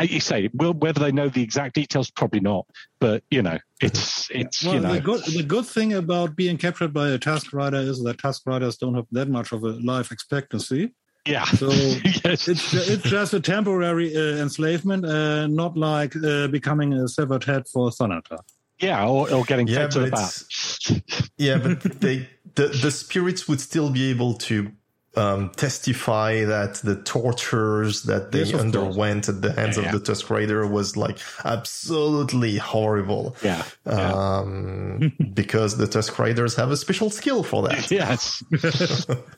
you 0.00 0.20
say, 0.20 0.50
will, 0.54 0.72
whether 0.72 1.00
they 1.00 1.12
know 1.12 1.28
the 1.28 1.42
exact 1.42 1.74
details, 1.74 2.10
probably 2.10 2.40
not. 2.40 2.66
But 2.98 3.22
you 3.30 3.42
know, 3.42 3.58
it's 3.80 4.30
it's 4.30 4.64
well, 4.64 4.74
you 4.74 4.80
know. 4.80 4.92
The 4.94 5.00
good, 5.00 5.24
the 5.24 5.42
good 5.42 5.66
thing 5.66 5.94
about 5.94 6.36
being 6.36 6.56
captured 6.56 6.92
by 6.92 7.10
a 7.10 7.18
Tusk 7.18 7.52
Rider 7.52 7.78
is 7.78 8.02
that 8.02 8.18
Tusk 8.18 8.42
Riders 8.46 8.76
don't 8.76 8.94
have 8.94 9.06
that 9.12 9.28
much 9.28 9.52
of 9.52 9.62
a 9.62 9.70
life 9.70 10.12
expectancy. 10.12 10.92
Yeah. 11.26 11.44
So 11.44 11.70
yes. 12.24 12.48
it's 12.48 12.72
it's 12.74 13.04
just 13.04 13.34
a 13.34 13.40
temporary 13.40 14.16
uh, 14.16 14.42
enslavement, 14.42 15.04
uh, 15.04 15.46
not 15.46 15.76
like 15.76 16.14
uh, 16.16 16.48
becoming 16.48 16.92
a 16.94 17.08
severed 17.08 17.44
head 17.44 17.68
for 17.68 17.90
Thanatar. 17.90 18.40
Yeah, 18.80 19.06
or, 19.06 19.32
or 19.32 19.44
getting 19.44 19.68
yeah, 19.68 19.76
fed 19.76 19.90
to 19.92 20.00
the 20.00 20.10
bat. 20.10 21.22
yeah, 21.36 21.58
but 21.58 21.82
they 22.00 22.28
the 22.54 22.68
the 22.68 22.90
spirits 22.90 23.46
would 23.48 23.60
still 23.60 23.90
be 23.90 24.10
able 24.10 24.34
to 24.34 24.72
um, 25.16 25.50
testify 25.50 26.44
that 26.44 26.74
the 26.76 26.96
tortures 27.02 28.04
that 28.04 28.30
they 28.30 28.44
yes, 28.44 28.54
underwent 28.54 29.26
course. 29.26 29.36
at 29.36 29.42
the 29.42 29.52
hands 29.52 29.76
yeah, 29.76 29.86
of 29.86 29.92
the 29.92 30.00
Tusk 30.00 30.30
Rider 30.30 30.66
was 30.66 30.96
like 30.96 31.18
absolutely 31.44 32.58
horrible. 32.58 33.36
Yeah. 33.42 33.64
Um, 33.86 35.12
because 35.34 35.76
the 35.76 35.86
Tusk 35.86 36.16
Riders 36.18 36.54
have 36.56 36.70
a 36.70 36.76
special 36.76 37.10
skill 37.10 37.42
for 37.42 37.62
that. 37.68 37.90
Yes. 38.00 38.42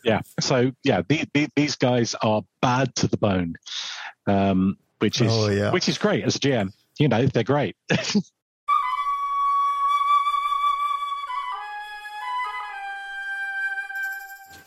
yeah. 0.05 0.20
So 0.40 0.72
yeah, 0.85 1.02
the, 1.09 1.24
the, 1.33 1.48
these 1.57 1.76
guys 1.76 2.14
are 2.22 2.42
bad 2.61 2.94
to 2.96 3.09
the 3.09 3.16
bone, 3.16 3.55
um, 4.26 4.76
which 4.98 5.20
is 5.20 5.33
oh, 5.33 5.48
yeah. 5.48 5.72
which 5.72 5.88
is 5.88 5.96
great 5.96 6.24
as 6.24 6.37
a 6.37 6.38
GM. 6.38 6.72
You 6.98 7.09
know, 7.09 7.26
they're 7.26 7.44
great. 7.44 7.76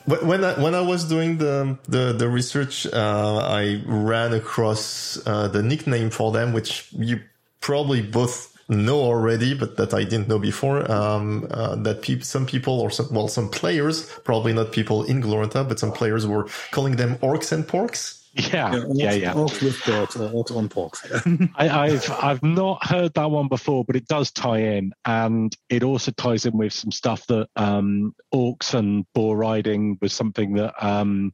When 0.06 0.44
I, 0.44 0.62
when 0.62 0.76
I 0.76 0.82
was 0.82 1.06
doing 1.06 1.38
the 1.40 1.78
the, 1.88 2.14
the 2.14 2.30
research, 2.30 2.86
uh, 2.88 3.38
I 3.38 3.82
ran 3.88 4.34
across 4.34 5.18
uh, 5.26 5.48
the 5.48 5.64
nickname 5.64 6.12
for 6.12 6.32
them, 6.32 6.54
which 6.54 6.90
you 6.94 7.22
probably 7.62 8.02
both 8.02 8.56
know 8.70 9.00
already, 9.00 9.54
but 9.56 9.78
that 9.78 9.94
I 9.94 10.04
didn't 10.04 10.28
know 10.28 10.40
before. 10.40 10.90
Um, 10.92 11.48
uh, 11.52 11.76
that 11.78 12.04
pe- 12.04 12.20
some 12.20 12.46
people 12.46 12.80
or 12.82 12.92
some 12.92 13.08
well, 13.12 13.28
some 13.28 13.50
players, 13.50 14.10
probably 14.24 14.54
not 14.54 14.72
people 14.72 15.04
in 15.04 15.22
Glorantha, 15.24 15.68
but 15.68 15.80
some 15.80 15.92
players 15.92 16.28
were 16.28 16.48
calling 16.72 16.98
them 16.98 17.18
orcs 17.18 17.52
and 17.52 17.68
porks. 17.68 18.25
Yeah, 18.36 18.84
yeah, 18.94 19.14
yeah. 19.14 19.34
Orcs 19.34 19.64
with 19.64 19.82
dogs 19.86 20.18
or 20.18 20.30
orcs 20.30 20.54
on 20.54 20.68
porks. 20.68 21.52
I, 21.56 21.90
have 21.90 22.10
I've 22.22 22.44
not 22.44 22.86
heard 22.86 23.14
that 23.14 23.32
one 23.32 23.48
before, 23.48 23.86
but 23.86 23.96
it 23.96 24.10
does 24.10 24.30
tie 24.32 24.58
in, 24.58 24.92
and 25.06 25.56
it 25.70 25.84
also 25.84 26.12
ties 26.12 26.46
in 26.46 26.58
with 26.58 26.74
some 26.74 26.92
stuff 26.92 27.26
that 27.28 27.48
um, 27.56 28.14
orcs 28.34 28.74
and 28.74 29.06
boar 29.14 29.38
riding 29.38 29.98
was 30.02 30.12
something 30.12 30.56
that 30.56 30.74
um, 30.86 31.34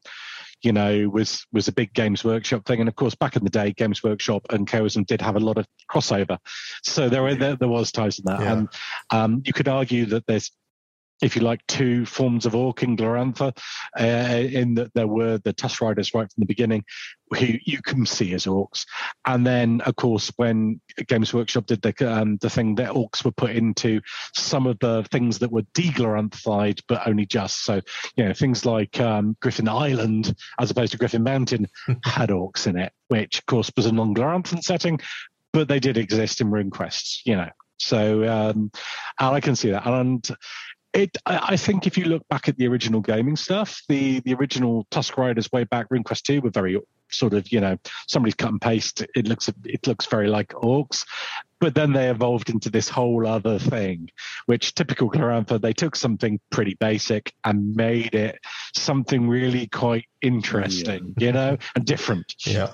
you 0.62 0.72
know 0.72 1.10
was 1.10 1.44
was 1.52 1.68
a 1.68 1.72
big 1.72 1.92
Games 1.96 2.24
Workshop 2.24 2.66
thing, 2.66 2.80
and 2.82 2.90
of 2.90 2.96
course 2.96 3.16
back 3.16 3.36
in 3.36 3.44
the 3.44 3.50
day, 3.50 3.74
Games 3.74 4.04
Workshop 4.04 4.46
and 4.52 4.68
Chaosium 4.68 5.08
did 5.08 5.22
have 5.22 5.36
a 5.36 5.40
lot 5.40 5.58
of 5.58 5.66
crossover, 5.90 6.38
so 6.84 7.10
there 7.10 7.34
there, 7.34 7.56
there 7.56 7.68
was 7.68 7.92
ties 7.92 8.20
in 8.20 8.26
that, 8.26 8.42
yeah. 8.42 8.54
and 8.54 8.70
um, 9.10 9.42
you 9.44 9.54
could 9.54 9.68
argue 9.68 10.06
that 10.06 10.28
there's 10.28 10.52
if 11.22 11.36
you 11.36 11.42
like, 11.42 11.66
two 11.68 12.06
forms 12.06 12.46
of 12.46 12.56
orc 12.56 12.84
in 12.84 12.98
Glorantha, 12.98 13.56
uh, 14.00 14.04
in 14.04 14.76
that 14.76 14.94
there 14.94 15.08
were 15.08 15.38
the 15.38 15.54
Tusk 15.54 15.82
Riders 15.82 16.14
right 16.14 16.32
from 16.32 16.42
the 16.42 16.48
beginning, 16.48 16.84
who 17.32 17.48
you 17.64 17.82
can 17.82 18.06
see 18.06 18.34
as 18.34 18.46
orcs. 18.46 18.86
And 19.26 19.46
then, 19.46 19.82
of 19.82 19.96
course, 19.96 20.32
when 20.38 20.82
Games 21.08 21.34
Workshop 21.34 21.68
did 21.68 21.82
the 21.82 21.94
um, 22.12 22.38
the 22.38 22.50
thing 22.50 22.76
that 22.76 22.92
orcs 22.92 23.24
were 23.24 23.32
put 23.32 23.52
into 23.52 24.02
some 24.36 24.66
of 24.68 24.80
the 24.80 25.04
things 25.12 25.40
that 25.40 25.52
were 25.52 25.64
deglorantified, 25.74 26.82
but 26.88 27.08
only 27.08 27.26
just. 27.26 27.64
So, 27.64 27.82
you 28.16 28.26
know, 28.26 28.34
things 28.34 28.66
like 28.66 29.00
um, 29.00 29.38
Griffin 29.42 29.68
Island, 29.68 30.36
as 30.60 30.72
opposed 30.72 30.92
to 30.94 30.98
Griffin 30.98 31.24
Mountain, 31.24 31.68
had 32.04 32.30
orcs 32.30 32.68
in 32.68 32.78
it, 32.78 32.92
which, 33.10 33.40
of 33.40 33.46
course, 33.46 33.72
was 33.78 33.86
a 33.86 33.92
non 33.92 34.16
Gloranthan 34.16 34.64
setting, 34.64 35.00
but 35.54 35.68
they 35.68 35.80
did 35.80 35.98
exist 35.98 36.42
in 36.42 36.50
RuneQuest, 36.50 37.22
you 37.26 37.36
know. 37.36 37.50
So 37.82 38.28
um, 38.28 38.72
I 39.20 39.40
can 39.40 39.56
see 39.56 39.72
that. 39.72 39.86
And 39.86 40.28
it, 40.94 41.18
I 41.26 41.56
think 41.58 41.88
if 41.88 41.98
you 41.98 42.06
look 42.06 42.28
back 42.28 42.50
at 42.50 42.58
the 42.58 42.68
original 42.68 43.02
gaming 43.02 43.36
stuff, 43.36 43.82
the 43.88 44.20
the 44.22 44.34
original 44.34 44.86
Tusk 44.92 45.18
Riders 45.18 45.52
way 45.52 45.64
back, 45.64 45.90
RuneQuest 45.90 46.24
Two 46.24 46.42
were 46.42 46.50
very 46.50 46.80
sort 47.10 47.34
of 47.34 47.52
you 47.52 47.60
know 47.60 47.78
somebody's 48.08 48.36
cut 48.36 48.52
and 48.52 48.62
paste. 48.62 49.06
It 49.16 49.28
looks 49.28 49.50
it 49.64 49.88
looks 49.88 50.06
very 50.08 50.28
like 50.28 50.50
orcs, 50.50 51.06
but 51.60 51.76
then 51.76 51.94
they 51.94 52.10
evolved 52.10 52.50
into 52.50 52.70
this 52.70 52.90
whole 52.90 53.26
other 53.26 53.58
thing, 53.58 54.10
which 54.48 54.76
typical 54.76 55.10
Glorantha, 55.10 55.62
they 55.62 55.74
took 55.74 55.96
something 55.96 56.40
pretty 56.50 56.76
basic 56.76 57.34
and 57.46 57.76
made 57.76 58.16
it 58.16 58.40
something 58.76 59.30
really 59.30 59.68
quite 59.68 60.06
interesting, 60.22 61.14
yeah. 61.18 61.28
you 61.28 61.32
know, 61.32 61.58
and 61.76 61.86
different. 61.86 62.36
Yeah. 62.40 62.72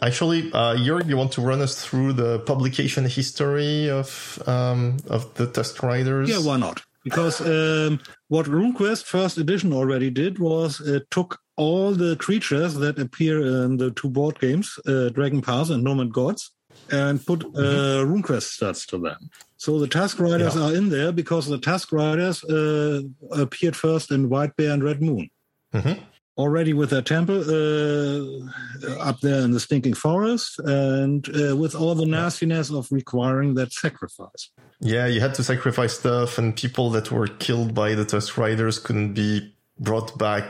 Actually, 0.00 0.50
uh, 0.52 0.76
Jörg, 0.76 1.08
you 1.08 1.16
want 1.16 1.32
to 1.32 1.40
run 1.40 1.60
us 1.60 1.84
through 1.84 2.12
the 2.12 2.40
publication 2.40 3.04
history 3.04 3.88
of 3.88 4.42
um, 4.46 4.96
of 5.08 5.34
the 5.34 5.46
Tusk 5.46 5.80
Riders? 5.82 6.28
Yeah, 6.28 6.40
why 6.40 6.56
not? 6.56 6.82
Because 7.04 7.40
um, 7.40 8.00
what 8.28 8.46
RuneQuest 8.46 9.04
First 9.04 9.38
Edition 9.38 9.72
already 9.72 10.10
did 10.10 10.38
was 10.38 10.80
it 10.80 11.10
took 11.10 11.38
all 11.56 11.92
the 11.92 12.16
creatures 12.16 12.74
that 12.74 12.98
appear 12.98 13.40
in 13.64 13.76
the 13.76 13.90
two 13.90 14.08
board 14.08 14.38
games, 14.38 14.78
uh, 14.86 15.08
Dragon 15.08 15.42
Pass 15.42 15.70
and 15.70 15.82
Nomad 15.82 16.12
Gods, 16.12 16.52
and 16.90 17.24
put 17.24 17.44
uh, 17.44 17.48
mm-hmm. 17.48 18.12
RuneQuest 18.12 18.58
stats 18.58 18.86
to 18.86 18.98
them. 18.98 19.30
So 19.56 19.78
the 19.78 19.88
Tusk 19.88 20.18
Riders 20.18 20.56
yeah. 20.56 20.62
are 20.62 20.74
in 20.74 20.88
there 20.88 21.12
because 21.12 21.46
the 21.46 21.58
Tusk 21.58 21.92
Riders 21.92 22.44
uh, 22.44 23.02
appeared 23.32 23.76
first 23.76 24.10
in 24.10 24.28
White 24.28 24.56
Bear 24.56 24.72
and 24.72 24.82
Red 24.82 25.02
Moon. 25.02 25.28
Mm-hmm 25.74 26.02
already 26.38 26.72
with 26.72 26.90
their 26.90 27.02
temple 27.02 27.40
uh, 27.40 29.00
up 29.00 29.20
there 29.20 29.42
in 29.42 29.50
the 29.50 29.60
stinking 29.60 29.94
forest 29.94 30.58
and 30.60 31.28
uh, 31.28 31.56
with 31.56 31.74
all 31.74 31.94
the 31.94 32.06
nastiness 32.06 32.70
of 32.70 32.88
requiring 32.90 33.54
that 33.54 33.72
sacrifice. 33.72 34.50
Yeah, 34.80 35.06
you 35.06 35.20
had 35.20 35.34
to 35.34 35.44
sacrifice 35.44 35.98
stuff, 35.98 36.38
and 36.38 36.56
people 36.56 36.90
that 36.90 37.10
were 37.10 37.26
killed 37.26 37.74
by 37.74 37.94
the 37.94 38.04
Tusk 38.04 38.36
Riders 38.38 38.78
couldn't 38.78 39.14
be 39.14 39.54
brought 39.78 40.16
back 40.18 40.44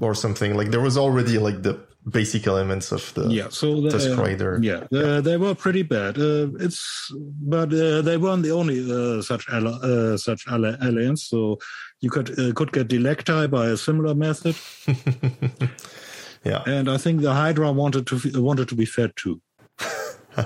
or 0.00 0.14
something. 0.14 0.56
Like 0.56 0.70
there 0.70 0.80
was 0.80 0.96
already 0.98 1.38
like 1.38 1.62
the 1.62 1.80
basic 2.08 2.46
elements 2.46 2.92
of 2.92 3.12
the 3.14 3.28
yeah. 3.28 3.48
So 3.50 3.80
the, 3.80 3.90
Tusk 3.90 4.16
Rider. 4.16 4.58
yeah, 4.62 4.84
uh, 4.92 5.20
they 5.20 5.36
were 5.36 5.54
pretty 5.54 5.82
bad. 5.82 6.18
Uh, 6.18 6.48
it's 6.58 7.12
but 7.14 7.72
uh, 7.72 8.02
they 8.02 8.16
weren't 8.16 8.42
the 8.42 8.50
only 8.50 8.80
uh, 8.90 9.22
such 9.22 9.48
uh, 9.48 10.16
such 10.16 10.46
alliance. 10.46 11.24
So 11.24 11.58
you 12.02 12.10
could 12.10 12.28
uh, 12.38 12.52
could 12.54 12.72
get 12.72 12.88
Delecti 12.88 13.48
by 13.50 13.68
a 13.68 13.76
similar 13.76 14.14
method, 14.14 14.54
yeah. 16.44 16.62
and 16.66 16.90
I 16.90 16.98
think 16.98 17.22
the 17.22 17.32
Hydra 17.32 17.72
wanted 17.72 18.06
to 18.08 18.16
f- 18.16 18.36
wanted 18.36 18.68
to 18.68 18.74
be 18.74 18.84
fed 18.84 19.12
too. 19.16 19.40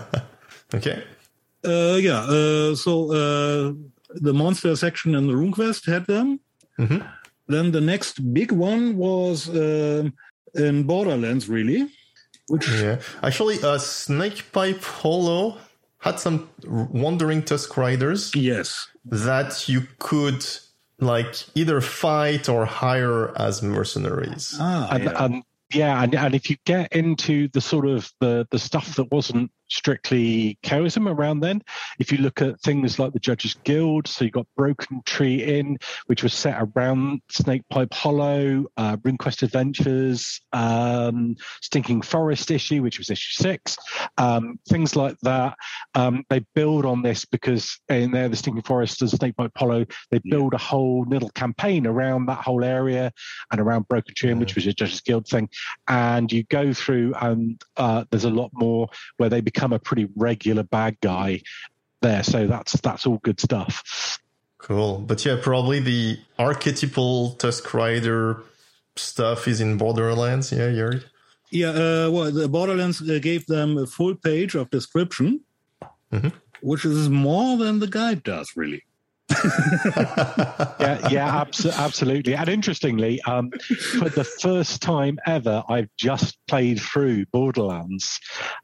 Okay. 0.74 1.02
Uh, 1.64 1.96
yeah. 2.00 2.20
Uh, 2.26 2.74
so 2.74 3.12
uh, 3.12 3.72
the 4.20 4.34
monster 4.34 4.74
section 4.74 5.14
in 5.14 5.28
the 5.28 5.32
RuneQuest 5.32 5.86
had 5.86 6.06
them. 6.06 6.40
Mhm. 6.78 7.06
Then 7.46 7.70
the 7.70 7.80
next 7.80 8.32
big 8.34 8.50
one 8.50 8.96
was 8.96 9.48
um, 9.48 10.12
in 10.54 10.82
Borderlands, 10.82 11.48
really, 11.48 11.86
which 12.48 12.68
Yeah. 12.68 12.98
Actually, 13.22 13.56
uh, 13.62 13.78
Snakepipe 13.78 14.82
Hollow 14.82 15.58
had 15.98 16.18
some 16.18 16.48
wandering 16.66 17.42
Tusk 17.44 17.76
Riders 17.76 18.32
yes, 18.34 18.88
that 19.04 19.68
you 19.68 19.86
could 20.00 20.44
like 20.98 21.34
either 21.54 21.80
fight 21.80 22.48
or 22.48 22.64
hire 22.64 23.38
as 23.38 23.62
mercenaries. 23.62 24.56
ah, 24.58 24.88
and, 24.90 25.04
yeah. 25.04 25.24
and 25.24 25.42
yeah, 25.74 26.02
and, 26.02 26.14
and 26.14 26.34
if 26.34 26.48
you 26.48 26.56
get 26.64 26.92
into 26.92 27.48
the 27.48 27.60
sort 27.60 27.86
of 27.86 28.12
the 28.20 28.46
the 28.50 28.58
stuff 28.58 28.96
that 28.96 29.10
wasn't 29.10 29.50
strictly 29.68 30.58
Chaosium 30.62 31.12
around 31.12 31.40
then, 31.40 31.62
if 31.98 32.12
you 32.12 32.18
look 32.18 32.40
at 32.42 32.60
things 32.60 32.98
like 32.98 33.12
the 33.12 33.18
Judges 33.18 33.56
Guild, 33.64 34.06
so 34.06 34.24
you've 34.24 34.32
got 34.32 34.46
Broken 34.56 35.02
Tree 35.04 35.42
Inn, 35.42 35.78
which 36.06 36.22
was 36.22 36.34
set 36.34 36.56
around 36.58 37.20
Snakepipe 37.30 37.92
Hollow, 37.92 38.64
uh, 38.76 38.96
RuneQuest 38.98 39.42
Adventures, 39.42 40.40
um, 40.52 41.34
Stinking 41.62 42.02
Forest 42.02 42.50
issue, 42.50 42.82
which 42.82 42.98
was 42.98 43.10
issue 43.10 43.42
six, 43.42 43.76
um, 44.18 44.58
things 44.68 44.96
like 44.96 45.16
that. 45.22 45.56
Um, 45.94 46.24
they 46.30 46.44
build 46.54 46.84
on 46.84 47.02
this 47.02 47.24
because 47.24 47.78
in 47.88 48.12
there, 48.12 48.28
the 48.28 48.36
Stinking 48.36 48.62
Forest 48.62 49.02
and 49.02 49.10
Snakepipe 49.10 49.50
Hollow, 49.56 49.84
they 50.10 50.20
build 50.24 50.54
a 50.54 50.58
whole 50.58 51.04
little 51.08 51.30
campaign 51.30 51.86
around 51.86 52.26
that 52.26 52.38
whole 52.38 52.64
area 52.64 53.12
and 53.50 53.60
around 53.60 53.88
Broken 53.88 54.14
Tree, 54.14 54.30
Inn, 54.30 54.38
which 54.38 54.54
was 54.54 54.66
a 54.66 54.72
Judges 54.72 55.00
Guild 55.00 55.26
thing. 55.26 55.48
And 55.88 56.30
you 56.30 56.44
go 56.44 56.72
through, 56.72 57.14
and 57.20 57.60
uh, 57.76 58.04
there's 58.10 58.24
a 58.24 58.30
lot 58.30 58.50
more 58.52 58.88
where 59.16 59.28
they 59.28 59.40
become 59.40 59.55
a 59.72 59.78
pretty 59.78 60.08
regular 60.16 60.62
bad 60.62 60.98
guy 61.00 61.40
there. 62.02 62.22
So 62.22 62.46
that's 62.46 62.72
that's 62.80 63.06
all 63.06 63.18
good 63.22 63.40
stuff. 63.40 64.18
Cool. 64.58 64.98
But 64.98 65.24
yeah, 65.24 65.36
probably 65.40 65.80
the 65.80 66.18
archetypal 66.38 67.32
Tusk 67.34 67.72
Rider 67.74 68.42
stuff 68.96 69.46
is 69.48 69.60
in 69.60 69.76
Borderlands. 69.76 70.50
Yeah, 70.52 70.68
Yuri. 70.68 71.02
yeah. 71.50 71.70
Uh, 71.70 72.10
well, 72.10 72.30
the 72.32 72.48
Borderlands 72.48 73.00
uh, 73.02 73.18
gave 73.20 73.46
them 73.46 73.78
a 73.78 73.86
full 73.86 74.14
page 74.16 74.54
of 74.56 74.70
description, 74.70 75.40
Mhm. 76.12 76.32
which 76.62 76.84
is 76.84 77.08
more 77.08 77.56
than 77.58 77.78
the 77.78 77.86
guide 77.86 78.22
does, 78.24 78.48
really. 78.56 78.82
yeah, 80.80 81.08
yeah, 81.10 81.44
abso- 81.44 81.76
absolutely. 81.76 82.34
And 82.34 82.48
interestingly, 82.48 83.20
um, 83.22 83.50
for 83.98 84.08
the 84.08 84.24
first 84.24 84.82
time 84.82 85.18
ever, 85.26 85.62
I've 85.68 85.88
just 85.96 86.38
played 86.48 86.80
through 86.80 87.26
Borderlands 87.26 88.18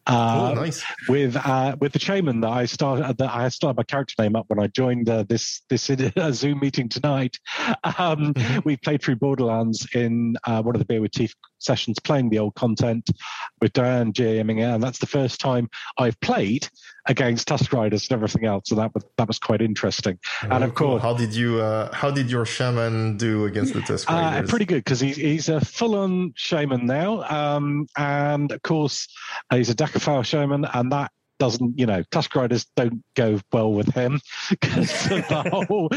uh, 0.07 0.53
oh, 0.53 0.61
nice. 0.61 0.85
with 1.09 1.37
uh, 1.37 1.77
with 1.81 1.93
the 1.93 1.99
shaman 1.99 2.41
that 2.41 2.51
I 2.51 2.67
started. 2.67 3.17
That 3.19 3.35
I 3.35 3.49
started 3.49 3.77
my 3.77 3.85
character 3.85 4.15
name 4.19 4.37
up 4.37 4.47
when 4.49 4.59
I 4.59 4.69
joined 4.69 5.09
uh, 5.09 5.25
this 5.25 5.63
this 5.69 5.91
uh, 5.91 6.33
Zoom 6.33 6.61
meeting 6.61 6.89
tonight. 6.89 7.39
Um, 7.99 8.35
we 8.65 8.77
played 8.77 9.03
through 9.03 9.17
Borderlands 9.17 9.87
in 9.95 10.37
uh, 10.45 10.63
one 10.63 10.75
of 10.75 10.79
the 10.79 10.85
Beer 10.85 11.01
with 11.01 11.13
Teeth 11.13 11.35
sessions, 11.64 11.98
playing 11.98 12.31
the 12.31 12.38
old 12.38 12.55
content 12.55 13.09
with 13.61 13.72
Diane 13.72 14.12
GMing 14.12 14.59
it, 14.59 14.62
and 14.75 14.83
that's 14.83 14.98
the 14.98 15.07
first 15.07 15.40
time 15.40 15.68
I've 15.98 16.18
played 16.20 16.68
against 17.07 17.48
Tusk 17.48 17.72
Riders 17.72 18.09
and 18.09 18.16
everything 18.16 18.44
else. 18.44 18.68
So 18.68 18.75
that 18.77 18.94
was 18.94 19.05
that 19.18 19.29
was 19.29 19.38
quite 19.38 19.61
interesting. 19.62 20.18
and 20.42 20.64
of 20.64 20.75
cool. 20.75 20.90
course, 20.90 21.03
how 21.03 21.14
did 21.14 21.35
you 21.35 21.61
uh, 21.61 21.92
how 21.94 22.11
did 22.11 22.31
your 22.31 22.44
shaman 22.44 23.16
do 23.16 23.44
against 23.46 23.75
the 23.75 23.81
Tusk 23.83 24.11
Uh, 24.11 24.14
Riders? 24.14 24.51
pretty 24.51 24.64
good 24.64 24.85
because 24.85 25.01
he's 25.01 25.16
he's 25.16 25.48
a 25.48 25.61
full-on 25.61 26.33
shaman 26.37 26.87
now, 26.87 27.22
um, 27.25 27.87
and 27.96 28.53
of 28.53 28.62
course 28.62 29.09
uh, 29.51 29.57
he's 29.57 29.68
a 29.70 29.75
Daka 29.75 30.01
Fal 30.01 30.22
shaman, 30.22 30.64
and 30.64 30.92
that 30.92 31.11
doesn't 31.43 31.77
you 31.77 31.87
know 31.87 32.05
Tusk 32.13 32.37
Riders 32.37 32.67
don't 32.77 33.03
go 33.17 33.41
well 33.53 33.73
with 33.73 33.93
him 33.93 34.21
because 34.51 35.11
of 35.11 35.27
the 35.27 35.43
whole. 35.69 35.89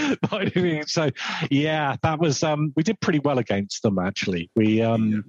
So 0.87 1.11
yeah, 1.51 1.97
that 2.01 2.19
was 2.19 2.41
um, 2.41 2.73
we 2.75 2.81
did 2.81 2.99
pretty 2.99 3.19
well 3.19 3.37
against 3.37 3.83
them 3.83 3.99
actually. 3.99 4.49
We 4.55 4.81
um, 4.81 5.25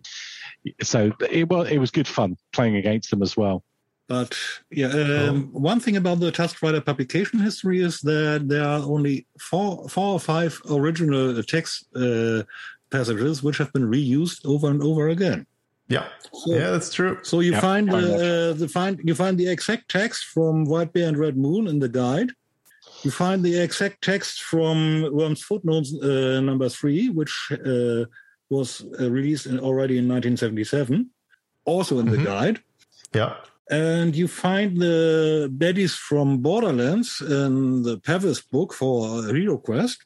so 0.83 1.13
it 1.31 1.51
was 1.51 1.69
it 1.69 1.77
was 1.77 1.91
good 1.91 2.09
fun 2.09 2.39
playing 2.55 2.77
against 2.77 3.11
them 3.11 3.23
as 3.23 3.37
well. 3.37 3.63
But 4.09 4.39
yeah, 4.71 4.89
um, 4.89 5.53
one 5.53 5.81
thing 5.81 5.97
about 5.99 6.21
the 6.21 6.33
Tusk 6.33 6.63
Rider 6.63 6.81
publication 6.81 7.41
history 7.41 7.83
is 7.83 8.01
that 8.01 8.45
there 8.49 8.65
are 8.65 8.81
only 8.81 9.27
four, 9.39 9.89
four 9.89 10.13
or 10.15 10.21
five 10.21 10.63
original 10.71 11.43
text 11.43 11.89
uh, 11.95 12.45
passages 12.91 13.43
which 13.43 13.59
have 13.59 13.73
been 13.73 13.91
reused 13.91 14.47
over 14.47 14.71
and 14.71 14.81
over 14.81 15.09
again. 15.09 15.45
Yeah, 15.89 16.07
So, 16.33 16.55
yeah, 16.55 16.71
that's 16.73 16.93
true. 16.93 17.19
so 17.23 17.41
you 17.41 17.53
Yeah, 17.53 17.61
find 17.61 17.89
the, 17.91 18.51
uh, 18.51 18.53
the 18.59 18.69
find 18.69 19.01
you 19.05 19.15
find 19.15 19.39
the 19.39 19.49
exact 19.49 19.89
text 19.89 20.25
from 20.35 20.65
White 20.65 20.93
Bear 20.93 21.09
and 21.09 21.17
Red 21.19 21.37
Moon 21.37 21.69
in 21.69 21.79
the 21.79 21.89
guide. 21.89 22.31
You 23.05 23.11
find 23.13 23.45
the 23.45 23.57
exact 23.63 24.03
text 24.03 24.43
from 24.43 24.77
Wyrms 25.17 25.43
Footnotes 25.43 25.95
uh, 26.03 26.41
number 26.41 26.69
three, 26.69 27.09
which 27.09 27.35
uh, 27.53 28.05
was 28.51 28.85
uh, 29.01 29.09
released 29.11 29.47
in, 29.47 29.61
already 29.61 29.99
in 29.99 30.09
1977, 30.09 31.09
also 31.65 31.99
in 32.01 32.07
the 32.11 32.17
Mhm. 32.19 32.25
guide. 32.25 32.59
Yeah, 33.15 33.35
And 33.71 34.15
you 34.17 34.27
find 34.29 34.77
the 34.81 35.49
baddies 35.61 35.95
from 36.09 36.39
Borderlands 36.39 37.21
in 37.21 37.83
the 37.83 37.97
Pavis 37.99 38.41
book 38.41 38.73
for 38.73 39.25
Hero 39.35 39.57
Quest. 39.59 39.99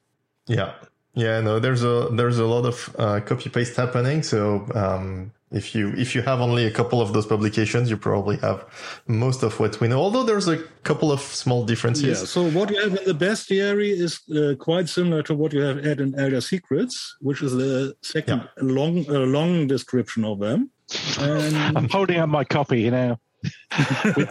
yeah, 0.47 0.73
yeah. 1.15 1.41
No, 1.41 1.59
there's 1.59 1.83
a 1.85 2.09
there's 2.19 2.39
a 2.39 2.47
lot 2.55 2.65
of 2.67 2.77
uh, 2.99 3.21
copy 3.21 3.49
paste 3.51 3.77
happening. 3.77 4.23
So 4.23 4.67
um, 4.75 5.33
if 5.53 5.75
you 5.75 5.93
if 5.97 6.15
you 6.15 6.23
have 6.23 6.41
only 6.41 6.65
a 6.65 6.71
couple 6.71 7.01
of 7.01 7.13
those 7.13 7.27
publications, 7.27 7.91
you 7.91 7.97
probably 7.97 8.37
have 8.39 8.65
most 9.09 9.43
of 9.43 9.59
what 9.59 9.81
we 9.81 9.89
know. 9.89 10.01
Although 10.01 10.23
there's 10.23 10.47
a 10.47 10.59
couple 10.85 11.11
of 11.11 11.21
small 11.21 11.65
differences. 11.65 12.05
Yeah. 12.05 12.09
differences. 12.11 12.31
So 12.31 12.59
what 12.59 12.71
you 12.71 12.81
have 12.81 12.97
in 12.97 13.05
the 13.05 13.15
bestiary 13.15 13.91
is 13.91 14.21
uh, 14.31 14.55
quite 14.57 14.89
similar 14.89 15.23
to 15.25 15.35
what 15.35 15.53
you 15.53 15.63
have 15.63 15.85
had 15.85 16.01
in 16.01 16.19
Elder 16.19 16.41
Secrets, 16.41 17.17
which 17.21 17.43
is 17.43 17.53
the 17.53 17.95
second 18.03 18.49
long 18.61 19.05
uh, 19.09 19.21
long 19.21 19.67
description 19.67 20.25
of 20.25 20.39
them. 20.39 20.71
And 21.19 21.57
I'm 21.77 21.89
holding 21.89 22.19
up 22.19 22.29
my 22.29 22.45
copy 22.45 22.89
now. 22.91 23.19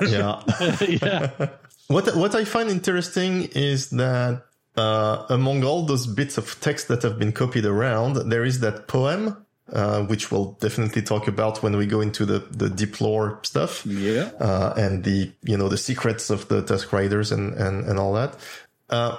yeah. 0.07 0.41
yeah. 0.87 1.49
What 1.87 2.15
what 2.15 2.33
I 2.35 2.45
find 2.45 2.69
interesting 2.69 3.49
is 3.55 3.89
that 3.89 4.43
uh, 4.77 5.25
among 5.29 5.63
all 5.63 5.85
those 5.85 6.07
bits 6.07 6.37
of 6.37 6.59
text 6.61 6.87
that 6.87 7.03
have 7.03 7.19
been 7.19 7.33
copied 7.33 7.65
around, 7.65 8.29
there 8.29 8.45
is 8.45 8.59
that 8.61 8.87
poem, 8.87 9.45
uh, 9.73 10.03
which 10.03 10.31
we'll 10.31 10.53
definitely 10.59 11.01
talk 11.01 11.27
about 11.27 11.61
when 11.63 11.75
we 11.77 11.85
go 11.85 12.01
into 12.01 12.25
the 12.25 12.39
the 12.39 12.69
deep 12.69 12.99
lore 13.01 13.39
stuff 13.43 13.85
yeah, 13.85 14.31
uh, 14.39 14.73
and 14.77 15.03
the 15.03 15.31
you 15.43 15.57
know 15.57 15.69
the 15.69 15.77
secrets 15.77 16.29
of 16.29 16.47
the 16.47 16.61
Tusk 16.61 16.91
Riders 16.91 17.31
and 17.31 17.53
and 17.53 17.85
and 17.85 17.99
all 17.99 18.13
that. 18.13 18.35
Uh, 18.89 19.17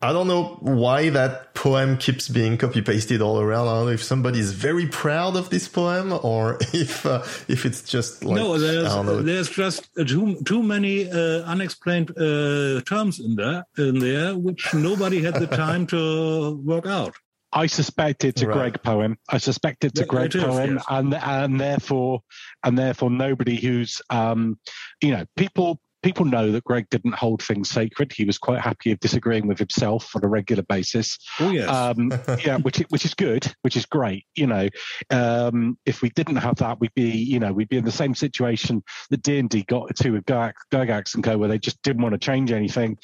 I 0.00 0.12
don't 0.12 0.28
know 0.28 0.58
why 0.60 1.10
that 1.10 1.54
poem 1.54 1.96
keeps 1.96 2.28
being 2.28 2.56
copy 2.56 2.82
pasted 2.82 3.20
all 3.20 3.40
around. 3.40 3.66
I 3.66 3.74
don't 3.74 3.86
know 3.86 3.92
if 3.92 4.04
somebody 4.04 4.38
is 4.38 4.52
very 4.52 4.86
proud 4.86 5.34
of 5.34 5.50
this 5.50 5.66
poem 5.66 6.16
or 6.22 6.56
if 6.72 7.04
uh, 7.04 7.22
if 7.48 7.66
it's 7.66 7.82
just 7.82 8.24
like 8.24 8.36
no, 8.36 8.58
there's 8.58 8.86
I 8.86 8.94
don't 8.94 9.06
know. 9.06 9.22
there's 9.22 9.50
just 9.50 9.88
too 9.96 10.40
too 10.44 10.62
many 10.62 11.10
uh, 11.10 11.42
unexplained 11.42 12.12
uh, 12.16 12.80
terms 12.82 13.18
in 13.18 13.34
there 13.34 13.64
in 13.76 13.98
there 13.98 14.36
which 14.36 14.72
nobody 14.72 15.20
had 15.20 15.34
the 15.34 15.46
time 15.64 15.84
to 15.88 16.54
work 16.64 16.86
out. 16.86 17.16
I 17.52 17.66
suspect 17.66 18.24
it's 18.24 18.42
a 18.42 18.46
Right. 18.46 18.54
Greg 18.72 18.82
poem. 18.82 19.16
I 19.28 19.38
suspect 19.38 19.84
it's 19.84 20.00
a 20.00 20.06
Greg 20.06 20.26
it 20.26 20.36
is, 20.36 20.44
poem, 20.44 20.74
yes. 20.74 20.84
and 20.88 21.14
and 21.14 21.60
therefore 21.60 22.20
and 22.62 22.78
therefore 22.78 23.10
nobody 23.10 23.56
who's 23.56 24.02
um, 24.10 24.58
you 25.00 25.12
know 25.12 25.24
people 25.36 25.80
people 26.02 26.24
know 26.24 26.52
that 26.52 26.64
Greg 26.64 26.86
didn't 26.90 27.14
hold 27.14 27.42
things 27.42 27.70
sacred. 27.70 28.12
He 28.12 28.24
was 28.24 28.38
quite 28.38 28.60
happy 28.60 28.92
of 28.92 29.00
disagreeing 29.00 29.46
with 29.46 29.58
himself 29.58 30.14
on 30.14 30.24
a 30.24 30.28
regular 30.28 30.62
basis. 30.62 31.18
Oh 31.40 31.50
yes, 31.50 31.68
Um, 31.68 32.12
yeah, 32.44 32.58
which 32.58 32.78
which 32.88 33.04
is 33.04 33.14
good, 33.14 33.52
which 33.62 33.76
is 33.76 33.86
great. 33.86 34.24
You 34.34 34.46
know, 34.46 34.68
um, 35.10 35.78
if 35.86 36.02
we 36.02 36.10
didn't 36.10 36.36
have 36.36 36.56
that, 36.56 36.80
we'd 36.80 36.94
be 36.94 37.10
you 37.10 37.38
know 37.38 37.52
we'd 37.52 37.68
be 37.68 37.78
in 37.78 37.84
the 37.84 37.90
same 37.90 38.14
situation 38.14 38.82
that 39.10 39.22
D 39.22 39.38
and 39.38 39.50
D 39.50 39.64
got 39.64 39.94
to 39.96 40.10
with 40.10 40.24
Gygax, 40.24 41.14
and 41.14 41.24
Co, 41.24 41.36
where 41.38 41.48
they 41.48 41.58
just 41.58 41.82
didn't 41.82 42.02
want 42.02 42.12
to 42.14 42.18
change 42.18 42.52
anything, 42.52 42.98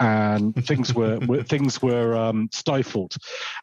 and 0.00 0.54
things 0.66 0.94
were, 0.94 1.18
were 1.26 1.42
things 1.42 1.82
were 1.82 2.16
um, 2.16 2.48
stifled. 2.52 3.14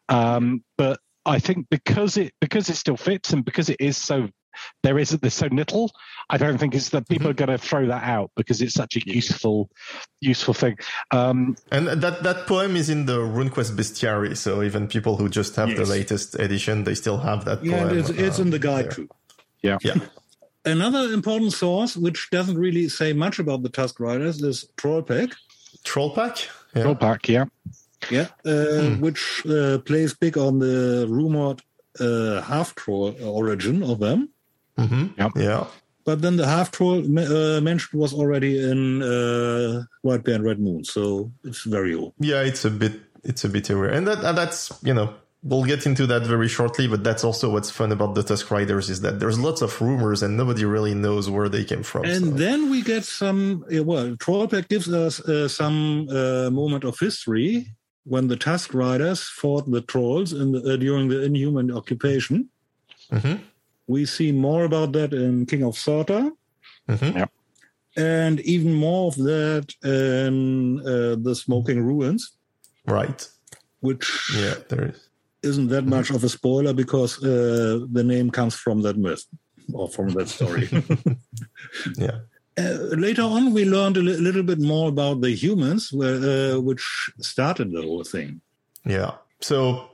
Um, 0.08 0.62
but 0.78 1.00
I 1.24 1.40
think 1.40 1.66
because 1.70 2.16
it 2.16 2.32
because 2.40 2.70
it 2.70 2.76
still 2.76 2.96
fits 2.96 3.32
and 3.32 3.44
because 3.44 3.68
it 3.68 3.78
is 3.80 3.96
so 3.96 4.28
there 4.82 4.98
is 4.98 5.10
there's 5.10 5.34
so 5.34 5.46
little. 5.46 5.92
I 6.28 6.36
don't 6.38 6.58
think 6.58 6.74
it's 6.74 6.90
that 6.90 7.08
people 7.08 7.28
are 7.28 7.34
going 7.34 7.50
to 7.50 7.58
throw 7.58 7.86
that 7.86 8.04
out 8.04 8.30
because 8.36 8.60
it's 8.60 8.74
such 8.74 8.96
a 8.96 9.00
useful 9.04 9.70
useful 10.20 10.54
thing. 10.54 10.78
Um, 11.10 11.56
And 11.70 11.86
that 11.88 12.22
that 12.22 12.46
poem 12.46 12.76
is 12.76 12.90
in 12.90 13.06
the 13.06 13.18
RuneQuest 13.18 13.76
bestiary, 13.76 14.36
so 14.36 14.62
even 14.62 14.88
people 14.88 15.16
who 15.16 15.28
just 15.28 15.56
have 15.56 15.74
the 15.76 15.86
latest 15.86 16.38
edition, 16.38 16.84
they 16.84 16.94
still 16.94 17.18
have 17.18 17.44
that 17.44 17.64
yeah, 17.64 17.78
poem. 17.78 17.88
and 17.90 17.98
it's, 17.98 18.10
it's 18.10 18.38
uh, 18.38 18.42
in 18.42 18.50
the 18.50 18.58
guide 18.58 18.86
there. 18.86 18.92
too. 18.92 19.08
yeah. 19.62 19.78
Yeah. 19.82 19.94
another 20.66 21.12
important 21.12 21.52
source, 21.52 21.96
which 21.96 22.28
doesn't 22.30 22.58
really 22.58 22.88
say 22.88 23.12
much 23.12 23.38
about 23.38 23.62
the 23.62 23.68
Tusk 23.68 24.00
Riders, 24.00 24.42
is 24.42 24.68
Trollpak. 24.76 25.32
Trollpak? 25.84 26.48
Yeah. 26.74 26.82
Trollpak, 26.82 27.28
yeah. 27.28 27.44
Yeah, 28.10 28.28
uh, 28.44 28.82
hmm. 28.82 29.00
which 29.00 29.42
uh, 29.46 29.78
plays 29.78 30.14
big 30.14 30.36
on 30.36 30.58
the 30.58 31.06
rumored 31.08 31.62
uh, 31.98 32.42
half 32.42 32.74
troll 32.74 33.16
origin 33.22 33.82
of 33.82 33.98
them. 34.00 34.28
Mm-hmm. 34.78 35.20
Yep. 35.20 35.32
Yeah. 35.36 35.66
But 36.04 36.22
then 36.22 36.36
the 36.36 36.46
half 36.46 36.70
troll 36.70 36.98
uh, 36.98 37.60
mentioned 37.60 38.00
was 38.00 38.14
already 38.14 38.62
in 38.62 39.02
uh, 39.02 39.82
White 40.02 40.22
Bear 40.22 40.36
and 40.36 40.44
Red 40.44 40.60
Moon, 40.60 40.84
so 40.84 41.32
it's 41.42 41.64
very 41.64 41.94
old. 41.94 42.14
Yeah, 42.20 42.42
it's 42.42 42.64
a 42.64 42.70
bit 42.70 42.92
it's 43.24 43.44
a 43.44 43.48
bit 43.48 43.68
aware, 43.70 43.90
and 43.90 44.06
that 44.06 44.22
that's 44.36 44.72
you 44.84 44.94
know 44.94 45.14
we'll 45.42 45.64
get 45.64 45.84
into 45.86 46.06
that 46.06 46.22
very 46.22 46.48
shortly. 46.48 46.86
But 46.86 47.02
that's 47.02 47.24
also 47.24 47.50
what's 47.50 47.70
fun 47.70 47.92
about 47.92 48.14
the 48.14 48.22
Tusk 48.22 48.50
Riders 48.50 48.88
is 48.88 49.00
that 49.00 49.20
there's 49.20 49.38
lots 49.38 49.62
of 49.62 49.80
rumors 49.80 50.22
and 50.22 50.36
nobody 50.36 50.64
really 50.64 50.94
knows 50.94 51.28
where 51.28 51.48
they 51.48 51.64
came 51.64 51.82
from. 51.82 52.04
And 52.04 52.24
so. 52.24 52.30
then 52.30 52.70
we 52.70 52.82
get 52.82 53.04
some 53.04 53.64
well, 53.68 54.16
Trollpak 54.16 54.68
gives 54.68 54.92
us 54.92 55.20
uh, 55.20 55.48
some 55.48 56.08
uh, 56.08 56.50
moment 56.50 56.84
of 56.84 56.98
history 56.98 57.66
when 58.04 58.28
the 58.28 58.36
Tusk 58.36 58.74
Riders 58.74 59.24
fought 59.24 59.68
the 59.68 59.80
trolls 59.80 60.32
in 60.32 60.52
the, 60.52 60.74
uh, 60.74 60.76
during 60.76 61.08
the 61.08 61.24
Inhuman 61.24 61.72
occupation. 61.72 62.48
Mm-hmm. 63.12 63.42
We 63.86 64.04
see 64.06 64.32
more 64.32 64.64
about 64.64 64.92
that 64.92 65.12
in 65.12 65.46
King 65.46 65.62
of 65.64 65.74
Sartar. 65.74 66.30
Mm-hmm. 66.88 67.18
Yep. 67.18 67.30
And 67.96 68.40
even 68.40 68.74
more 68.74 69.08
of 69.08 69.16
that 69.16 69.72
in 69.84 70.80
uh, 70.80 71.16
the 71.18 71.34
Smoking 71.34 71.82
Ruins. 71.82 72.32
Right. 72.86 73.26
Which 73.80 74.32
yeah, 74.34 74.54
there 74.68 74.88
is. 74.88 75.08
isn't 75.42 75.68
that 75.68 75.86
much 75.86 76.10
of 76.10 76.22
a 76.24 76.28
spoiler 76.28 76.72
because 76.72 77.22
uh, 77.22 77.86
the 77.90 78.04
name 78.04 78.30
comes 78.30 78.54
from 78.54 78.82
that 78.82 78.96
myth 78.96 79.24
or 79.72 79.88
from 79.88 80.10
that 80.10 80.28
story. 80.28 80.68
yeah. 81.96 82.20
Uh, 82.58 82.78
later 82.96 83.22
on, 83.22 83.52
we 83.52 83.64
learned 83.64 83.96
a 83.96 84.00
li- 84.00 84.16
little 84.16 84.42
bit 84.42 84.58
more 84.58 84.88
about 84.88 85.20
the 85.20 85.30
humans, 85.30 85.92
uh, 85.92 86.58
which 86.62 87.10
started 87.20 87.70
the 87.70 87.82
whole 87.82 88.04
thing. 88.04 88.40
Yeah. 88.84 89.12
So, 89.40 89.90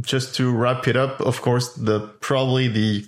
just 0.00 0.34
to 0.36 0.50
wrap 0.50 0.88
it 0.88 0.96
up, 0.96 1.20
of 1.20 1.40
course, 1.42 1.74
the 1.74 2.00
probably 2.20 2.68
the 2.68 3.06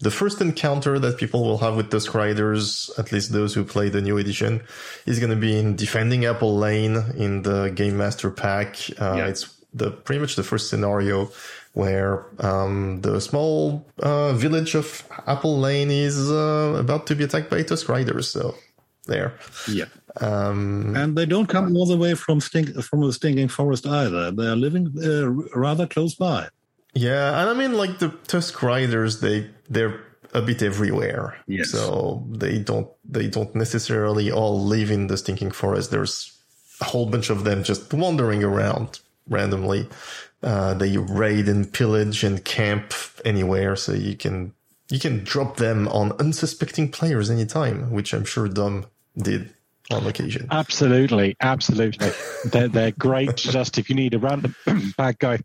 the 0.00 0.10
first 0.10 0.40
encounter 0.40 0.98
that 0.98 1.16
people 1.16 1.44
will 1.44 1.58
have 1.58 1.76
with 1.76 1.90
Tusk 1.90 2.12
Riders, 2.12 2.90
at 2.98 3.12
least 3.12 3.32
those 3.32 3.54
who 3.54 3.64
play 3.64 3.88
the 3.88 4.00
new 4.00 4.18
edition, 4.18 4.60
is 5.06 5.20
going 5.20 5.30
to 5.30 5.36
be 5.36 5.56
in 5.56 5.76
defending 5.76 6.24
Apple 6.24 6.56
Lane 6.56 6.96
in 7.16 7.42
the 7.42 7.70
Game 7.70 7.96
Master 7.96 8.30
pack. 8.30 8.76
Uh, 9.00 9.14
yeah. 9.18 9.26
It's 9.26 9.56
the 9.72 9.92
pretty 9.92 10.20
much 10.20 10.34
the 10.34 10.42
first 10.42 10.68
scenario 10.68 11.30
where 11.74 12.26
um, 12.40 13.00
the 13.00 13.20
small 13.20 13.86
uh, 14.00 14.32
village 14.32 14.74
of 14.74 15.04
Apple 15.26 15.58
Lane 15.58 15.90
is 15.90 16.30
uh, 16.30 16.76
about 16.78 17.06
to 17.06 17.14
be 17.14 17.24
attacked 17.24 17.48
by 17.48 17.62
Tusk 17.62 17.88
Riders. 17.88 18.28
So 18.28 18.56
there. 19.06 19.34
Yeah. 19.70 19.86
Um, 20.20 20.94
and 20.96 21.16
they 21.16 21.26
don't 21.26 21.46
come 21.46 21.74
all 21.76 21.86
the 21.86 21.96
way 21.96 22.14
from 22.14 22.40
stink 22.40 22.74
from 22.82 23.00
the 23.00 23.12
stinking 23.12 23.48
forest 23.48 23.86
either. 23.86 24.30
They 24.30 24.46
are 24.46 24.56
living 24.56 24.92
uh, 25.02 25.30
rather 25.58 25.86
close 25.86 26.14
by. 26.14 26.48
Yeah, 26.94 27.40
and 27.40 27.48
I 27.48 27.54
mean, 27.54 27.76
like 27.76 27.98
the 27.98 28.10
Tusk 28.26 28.62
Riders, 28.62 29.20
they 29.20 29.48
they're 29.70 30.00
a 30.34 30.42
bit 30.42 30.62
everywhere. 30.62 31.36
Yes. 31.46 31.70
So 31.70 32.26
they 32.30 32.58
don't 32.58 32.88
they 33.04 33.28
don't 33.28 33.54
necessarily 33.54 34.30
all 34.30 34.62
live 34.62 34.90
in 34.90 35.06
the 35.06 35.16
stinking 35.16 35.52
forest. 35.52 35.90
There's 35.90 36.32
a 36.80 36.84
whole 36.84 37.06
bunch 37.06 37.30
of 37.30 37.44
them 37.44 37.62
just 37.62 37.92
wandering 37.92 38.44
around 38.44 39.00
randomly. 39.28 39.88
Uh, 40.42 40.74
they 40.74 40.96
raid 40.96 41.48
and 41.48 41.72
pillage 41.72 42.24
and 42.24 42.44
camp 42.44 42.92
anywhere, 43.24 43.76
so 43.76 43.92
you 43.92 44.16
can 44.16 44.52
you 44.90 44.98
can 44.98 45.24
drop 45.24 45.56
them 45.56 45.88
on 45.88 46.12
unsuspecting 46.12 46.90
players 46.90 47.30
anytime, 47.30 47.90
which 47.90 48.12
I'm 48.12 48.24
sure 48.24 48.48
Dom 48.48 48.86
did 49.16 49.54
on 49.92 50.06
occasion. 50.06 50.48
Absolutely, 50.50 51.36
absolutely. 51.40 52.10
they're 52.50 52.68
they're 52.68 52.92
great. 52.92 53.36
Just 53.36 53.78
if 53.78 53.88
you 53.88 53.96
need 53.96 54.14
a 54.14 54.18
random 54.18 54.54
bad 54.96 55.18
guy 55.18 55.38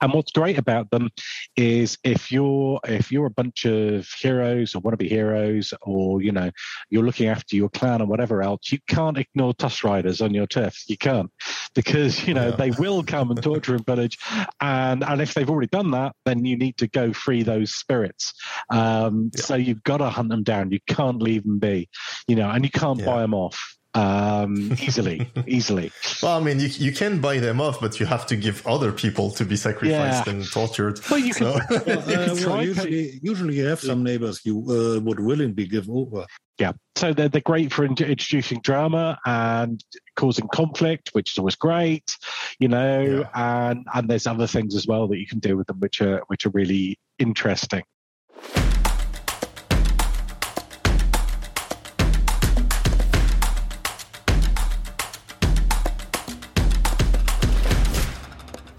and 0.00 0.12
what's 0.12 0.32
great 0.32 0.58
about 0.58 0.90
them 0.90 1.10
is 1.56 1.98
if 2.04 2.30
you're 2.30 2.80
if 2.84 3.10
you're 3.10 3.26
a 3.26 3.30
bunch 3.30 3.64
of 3.64 4.08
heroes 4.20 4.74
or 4.74 4.80
want 4.80 4.92
to 4.92 4.96
be 4.96 5.08
heroes, 5.08 5.72
or 5.82 6.22
you 6.22 6.32
know 6.32 6.50
you're 6.90 7.04
looking 7.04 7.28
after 7.28 7.56
your 7.56 7.68
clan 7.68 8.02
or 8.02 8.06
whatever 8.06 8.42
else, 8.42 8.72
you 8.72 8.78
can't 8.88 9.18
ignore 9.18 9.54
Tusk 9.54 9.84
Riders 9.84 10.20
on 10.20 10.34
your 10.34 10.46
turf. 10.46 10.76
You 10.88 10.96
can't 10.96 11.30
because 11.74 12.26
you 12.26 12.34
know 12.34 12.48
yeah. 12.48 12.56
they 12.56 12.70
will 12.72 13.02
come 13.02 13.30
and 13.30 13.42
torture 13.42 13.74
and 13.74 13.86
pillage, 13.86 14.18
and 14.60 15.04
and 15.04 15.20
if 15.20 15.34
they've 15.34 15.48
already 15.48 15.68
done 15.68 15.90
that, 15.92 16.14
then 16.24 16.44
you 16.44 16.56
need 16.56 16.76
to 16.78 16.88
go 16.88 17.12
free 17.12 17.42
those 17.42 17.74
spirits. 17.74 18.34
Um, 18.70 19.30
yeah. 19.34 19.42
So 19.42 19.54
you've 19.54 19.82
got 19.82 19.98
to 19.98 20.08
hunt 20.08 20.28
them 20.28 20.42
down. 20.42 20.70
You 20.70 20.80
can't 20.86 21.22
leave 21.22 21.44
them 21.44 21.58
be, 21.58 21.88
you 22.28 22.36
know, 22.36 22.48
and 22.48 22.64
you 22.64 22.70
can't 22.70 22.98
yeah. 22.98 23.06
buy 23.06 23.20
them 23.20 23.34
off 23.34 23.76
um, 23.94 24.72
easily, 24.80 25.30
easily. 25.46 25.92
Well, 26.22 26.38
I 26.38 26.42
mean, 26.42 26.60
you, 26.60 26.68
you 26.68 26.92
can 26.92 27.20
buy 27.20 27.38
them 27.38 27.60
off, 27.60 27.80
but 27.80 28.00
you 28.00 28.06
have 28.06 28.26
to 28.26 28.36
give 28.36 28.66
other 28.66 28.92
people 28.92 29.30
to 29.32 29.44
be 29.44 29.56
sacrificed 29.56 30.26
yeah. 30.26 30.32
and 30.32 30.50
tortured. 30.50 31.00
Well, 31.10 31.18
you 31.18 31.34
can. 31.34 31.60
So. 31.60 31.60
well, 31.86 31.98
uh, 31.98 32.34
well, 32.46 32.64
usually, 32.64 33.20
usually, 33.22 33.56
you 33.56 33.66
have 33.66 33.80
some 33.80 34.02
neighbors 34.02 34.40
you 34.44 34.58
uh, 34.68 35.00
would 35.00 35.20
willingly 35.20 35.66
give 35.66 35.90
over. 35.90 36.26
Yeah, 36.58 36.72
so 36.96 37.12
they're 37.12 37.28
they're 37.28 37.40
great 37.40 37.72
for 37.72 37.84
introducing 37.84 38.60
drama 38.60 39.18
and 39.26 39.82
causing 40.16 40.48
conflict, 40.48 41.10
which 41.12 41.32
is 41.32 41.38
always 41.38 41.56
great, 41.56 42.16
you 42.58 42.68
know. 42.68 43.02
Yeah. 43.34 43.68
And 43.70 43.86
and 43.94 44.08
there's 44.08 44.26
other 44.26 44.46
things 44.46 44.74
as 44.74 44.86
well 44.86 45.08
that 45.08 45.18
you 45.18 45.26
can 45.26 45.38
do 45.38 45.56
with 45.56 45.66
them, 45.66 45.80
which 45.80 46.00
are 46.00 46.22
which 46.28 46.46
are 46.46 46.50
really 46.50 46.98
interesting. 47.18 47.82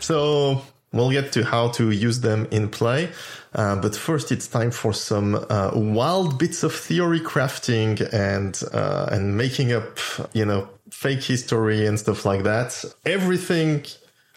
So 0.03 0.61
we'll 0.91 1.11
get 1.11 1.31
to 1.33 1.43
how 1.43 1.69
to 1.69 1.91
use 1.91 2.19
them 2.19 2.47
in 2.51 2.67
play. 2.67 3.09
Uh, 3.55 3.77
but 3.77 3.95
first, 3.95 4.31
it's 4.31 4.47
time 4.47 4.71
for 4.71 4.93
some 4.93 5.35
uh, 5.49 5.71
wild 5.73 6.37
bits 6.37 6.63
of 6.63 6.73
theory 6.73 7.21
crafting 7.21 8.01
and 8.11 8.61
uh, 8.73 9.07
and 9.11 9.37
making 9.37 9.71
up, 9.71 9.97
you 10.33 10.45
know, 10.45 10.67
fake 10.91 11.23
history 11.23 11.87
and 11.87 11.97
stuff 11.97 12.25
like 12.25 12.43
that. 12.43 12.83
Everything. 13.05 13.85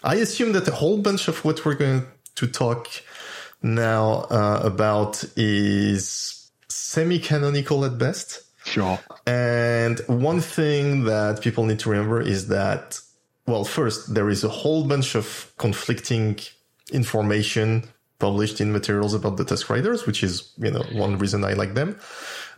I 0.05 0.17
assume 0.17 0.53
that 0.53 0.69
a 0.69 0.73
whole 0.73 0.99
bunch 0.99 1.27
of 1.27 1.45
what 1.45 1.65
we're 1.65 1.75
going 1.75 2.07
to 2.37 2.47
talk 2.47 2.89
now 3.61 4.27
uh, 4.31 4.61
about 4.63 5.25
is 5.37 6.49
semi-canonical 6.69 7.85
at 7.85 7.99
best. 7.99 8.43
Sure. 8.65 9.01
And 9.27 9.99
one 10.07 10.41
thing 10.41 11.05
that 11.05 11.41
people 11.41 11.65
need 11.65 11.81
to 11.81 11.91
remember 11.91 12.21
is 12.21 12.49
that 12.49 13.01
well, 13.47 13.65
first, 13.65 14.15
there 14.15 14.29
is 14.29 14.45
a 14.45 14.49
whole 14.49 14.85
bunch 14.85 15.15
of 15.15 15.53
conflicting 15.59 16.39
information 16.93 17.89
published 18.19 18.61
in 18.61 18.73
materials 18.73 19.13
about 19.15 19.37
the 19.37 19.45
Tusk 19.45 19.69
Riders, 19.69 20.07
which 20.07 20.23
is, 20.23 20.53
you 20.57 20.71
know, 20.71 20.83
one 20.93 21.19
reason 21.19 21.45
I 21.45 21.53
like 21.53 21.75
them. 21.75 21.99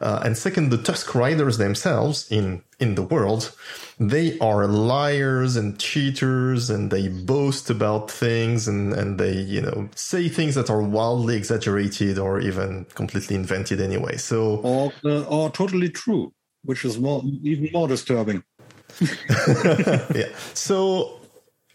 Uh, 0.01 0.23
and 0.25 0.37
second, 0.37 0.71
the 0.71 0.79
Tusk 0.79 1.13
Riders 1.15 1.59
themselves 1.59 2.31
in, 2.31 2.63
in 2.79 2.95
the 2.95 3.03
world, 3.03 3.53
they 3.99 4.39
are 4.39 4.69
liars 4.69 5.57
and 5.57 5.77
cheaters 5.79 6.71
and 6.71 6.93
they 6.93 7.09
boast 7.09 7.69
about 7.69 8.09
things 8.09 8.69
and, 8.69 8.93
and 8.93 9.19
they, 9.19 9.33
you 9.33 9.61
know, 9.61 9.89
say 9.97 10.29
things 10.29 10.55
that 10.55 10.71
are 10.71 10.81
wildly 10.81 11.37
exaggerated 11.37 12.19
or 12.19 12.39
even 12.39 12.87
completely 12.95 13.35
invented 13.35 13.81
anyway. 13.81 14.17
So, 14.17 14.59
or, 14.59 14.93
uh, 15.05 15.25
or 15.25 15.51
totally 15.51 15.89
true, 15.89 16.33
which 16.63 16.85
is 16.85 17.01
more, 17.01 17.23
even 17.43 17.69
more 17.73 17.89
disturbing. 17.89 18.45
yeah. 20.15 20.29
So 20.55 21.19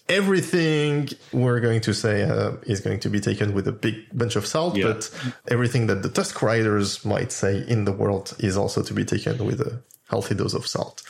everything 0.10 1.10
we're 1.32 1.60
going 1.60 1.82
to 1.82 1.94
say 1.94 2.24
uh, 2.24 2.54
is 2.64 2.82
going 2.82 3.00
to 3.00 3.10
be 3.10 3.20
taken 3.20 3.54
with 3.54 3.68
a 3.68 3.72
big 3.72 3.96
bunch 4.14 4.36
of 4.36 4.46
salt, 4.46 4.76
yeah. 4.76 4.86
but 4.86 5.10
everything 5.48 5.88
that 5.88 6.04
the 6.04 6.10
Tusk 6.10 6.42
Riders 6.42 7.06
might 7.06 7.32
say 7.32 7.66
in 7.68 7.86
the 7.86 7.92
world 7.92 8.36
is 8.40 8.58
also 8.58 8.82
to 8.84 8.94
be 8.94 9.06
taken 9.06 9.46
with 9.46 9.62
a 9.62 9.82
healthy 10.10 10.36
dose 10.36 10.54
of 10.54 10.68
salt. 10.68 11.02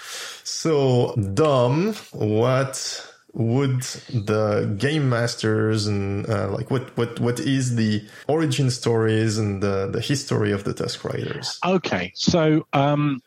So, 0.44 1.16
Dom, 1.16 1.94
what 2.12 3.10
would 3.34 3.82
the 3.82 4.76
game 4.78 5.10
masters 5.10 5.88
and 5.88 6.30
uh, 6.30 6.50
like 6.52 6.70
what 6.70 6.96
what 6.96 7.20
what 7.20 7.40
is 7.40 7.76
the 7.76 8.08
origin 8.28 8.70
stories 8.70 9.40
and 9.40 9.62
the 9.62 9.90
the 9.92 10.00
history 10.00 10.52
of 10.52 10.64
the 10.64 10.74
Tusk 10.74 11.04
Riders? 11.04 11.60
Okay, 11.66 12.12
so 12.14 12.68
um 12.74 13.22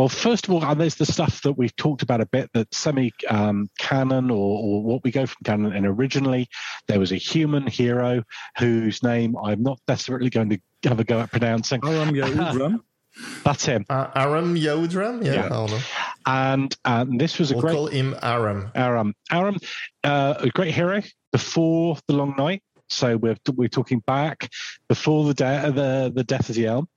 well, 0.00 0.08
first 0.08 0.48
of 0.48 0.54
all, 0.54 0.64
and 0.64 0.80
there's 0.80 0.94
the 0.94 1.04
stuff 1.04 1.42
that 1.42 1.52
we've 1.52 1.76
talked 1.76 2.00
about 2.00 2.22
a 2.22 2.26
bit 2.26 2.48
that 2.54 2.74
semi 2.74 3.12
um, 3.28 3.68
canon 3.78 4.30
or, 4.30 4.58
or, 4.58 4.82
what 4.82 5.04
we 5.04 5.10
go 5.10 5.26
from 5.26 5.36
canon. 5.44 5.72
And 5.74 5.84
originally, 5.84 6.48
there 6.88 6.98
was 6.98 7.12
a 7.12 7.16
human 7.16 7.66
hero 7.66 8.22
whose 8.56 9.02
name 9.02 9.36
I'm 9.36 9.62
not 9.62 9.78
desperately 9.86 10.30
going 10.30 10.48
to 10.48 10.58
have 10.84 11.00
a 11.00 11.04
go 11.04 11.20
at 11.20 11.30
pronouncing. 11.30 11.82
Aram 11.84 12.14
Yahudram. 12.14 12.80
That's 13.44 13.66
him. 13.66 13.84
Uh, 13.90 14.06
Aram 14.16 14.54
Yahudram? 14.54 15.22
Yeah, 15.22 15.34
yeah, 15.34 15.44
I 15.44 15.48
don't 15.50 15.70
know. 15.70 15.80
And, 16.24 16.76
and 16.86 17.20
this 17.20 17.38
was 17.38 17.50
a 17.50 17.56
we'll 17.56 17.60
great. 17.60 17.74
call 17.74 17.86
him 17.88 18.16
Aram. 18.22 18.70
Aram. 18.74 19.14
Aram, 19.30 19.58
uh, 20.02 20.34
a 20.38 20.48
great 20.48 20.72
hero 20.72 21.02
before 21.30 21.98
the 22.06 22.14
Long 22.14 22.34
Night. 22.38 22.62
So 22.88 23.18
we're 23.18 23.36
we're 23.54 23.68
talking 23.68 24.00
back 24.00 24.50
before 24.88 25.26
the 25.26 25.34
de- 25.34 25.70
the 25.70 26.12
the 26.12 26.24
death 26.24 26.48
of 26.48 26.56
the 26.56 26.66
elm, 26.66 26.88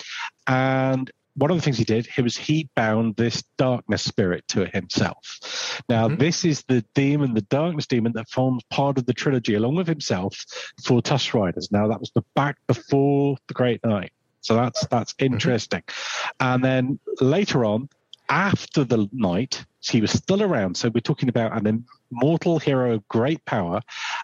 and 0.47 1.11
one 1.35 1.51
of 1.51 1.57
the 1.57 1.61
things 1.61 1.77
he 1.77 1.83
did 1.83 2.05
he 2.05 2.21
was 2.21 2.37
he 2.37 2.69
bound 2.75 3.15
this 3.15 3.43
darkness 3.57 4.03
spirit 4.03 4.47
to 4.49 4.65
himself. 4.65 5.81
Now 5.89 6.07
mm-hmm. 6.07 6.17
this 6.17 6.45
is 6.45 6.63
the 6.67 6.85
demon, 6.93 7.33
the 7.33 7.41
darkness 7.41 7.87
demon 7.87 8.13
that 8.13 8.29
forms 8.29 8.63
part 8.69 8.97
of 8.97 9.05
the 9.05 9.13
trilogy 9.13 9.55
along 9.55 9.75
with 9.75 9.87
himself 9.87 10.37
for 10.85 11.01
Tusk 11.01 11.33
Riders. 11.33 11.71
Now 11.71 11.87
that 11.87 11.99
was 11.99 12.11
the 12.13 12.23
back 12.35 12.57
before 12.67 13.37
the 13.47 13.53
Great 13.53 13.83
Night. 13.83 14.11
So 14.41 14.55
that's 14.55 14.85
that's 14.87 15.13
mm-hmm. 15.13 15.33
interesting. 15.33 15.81
Mm-hmm. 15.81 16.53
And 16.53 16.63
then 16.63 16.99
later 17.21 17.65
on, 17.65 17.89
after 18.29 18.83
the 18.83 19.09
night, 19.11 19.65
he 19.81 20.01
was 20.01 20.11
still 20.11 20.41
around. 20.41 20.77
So 20.77 20.89
we're 20.89 21.01
talking 21.01 21.29
about 21.29 21.57
an 21.57 21.85
immortal 22.11 22.59
hero 22.59 22.95
of 22.95 23.07
great 23.07 23.43
power. 23.45 23.81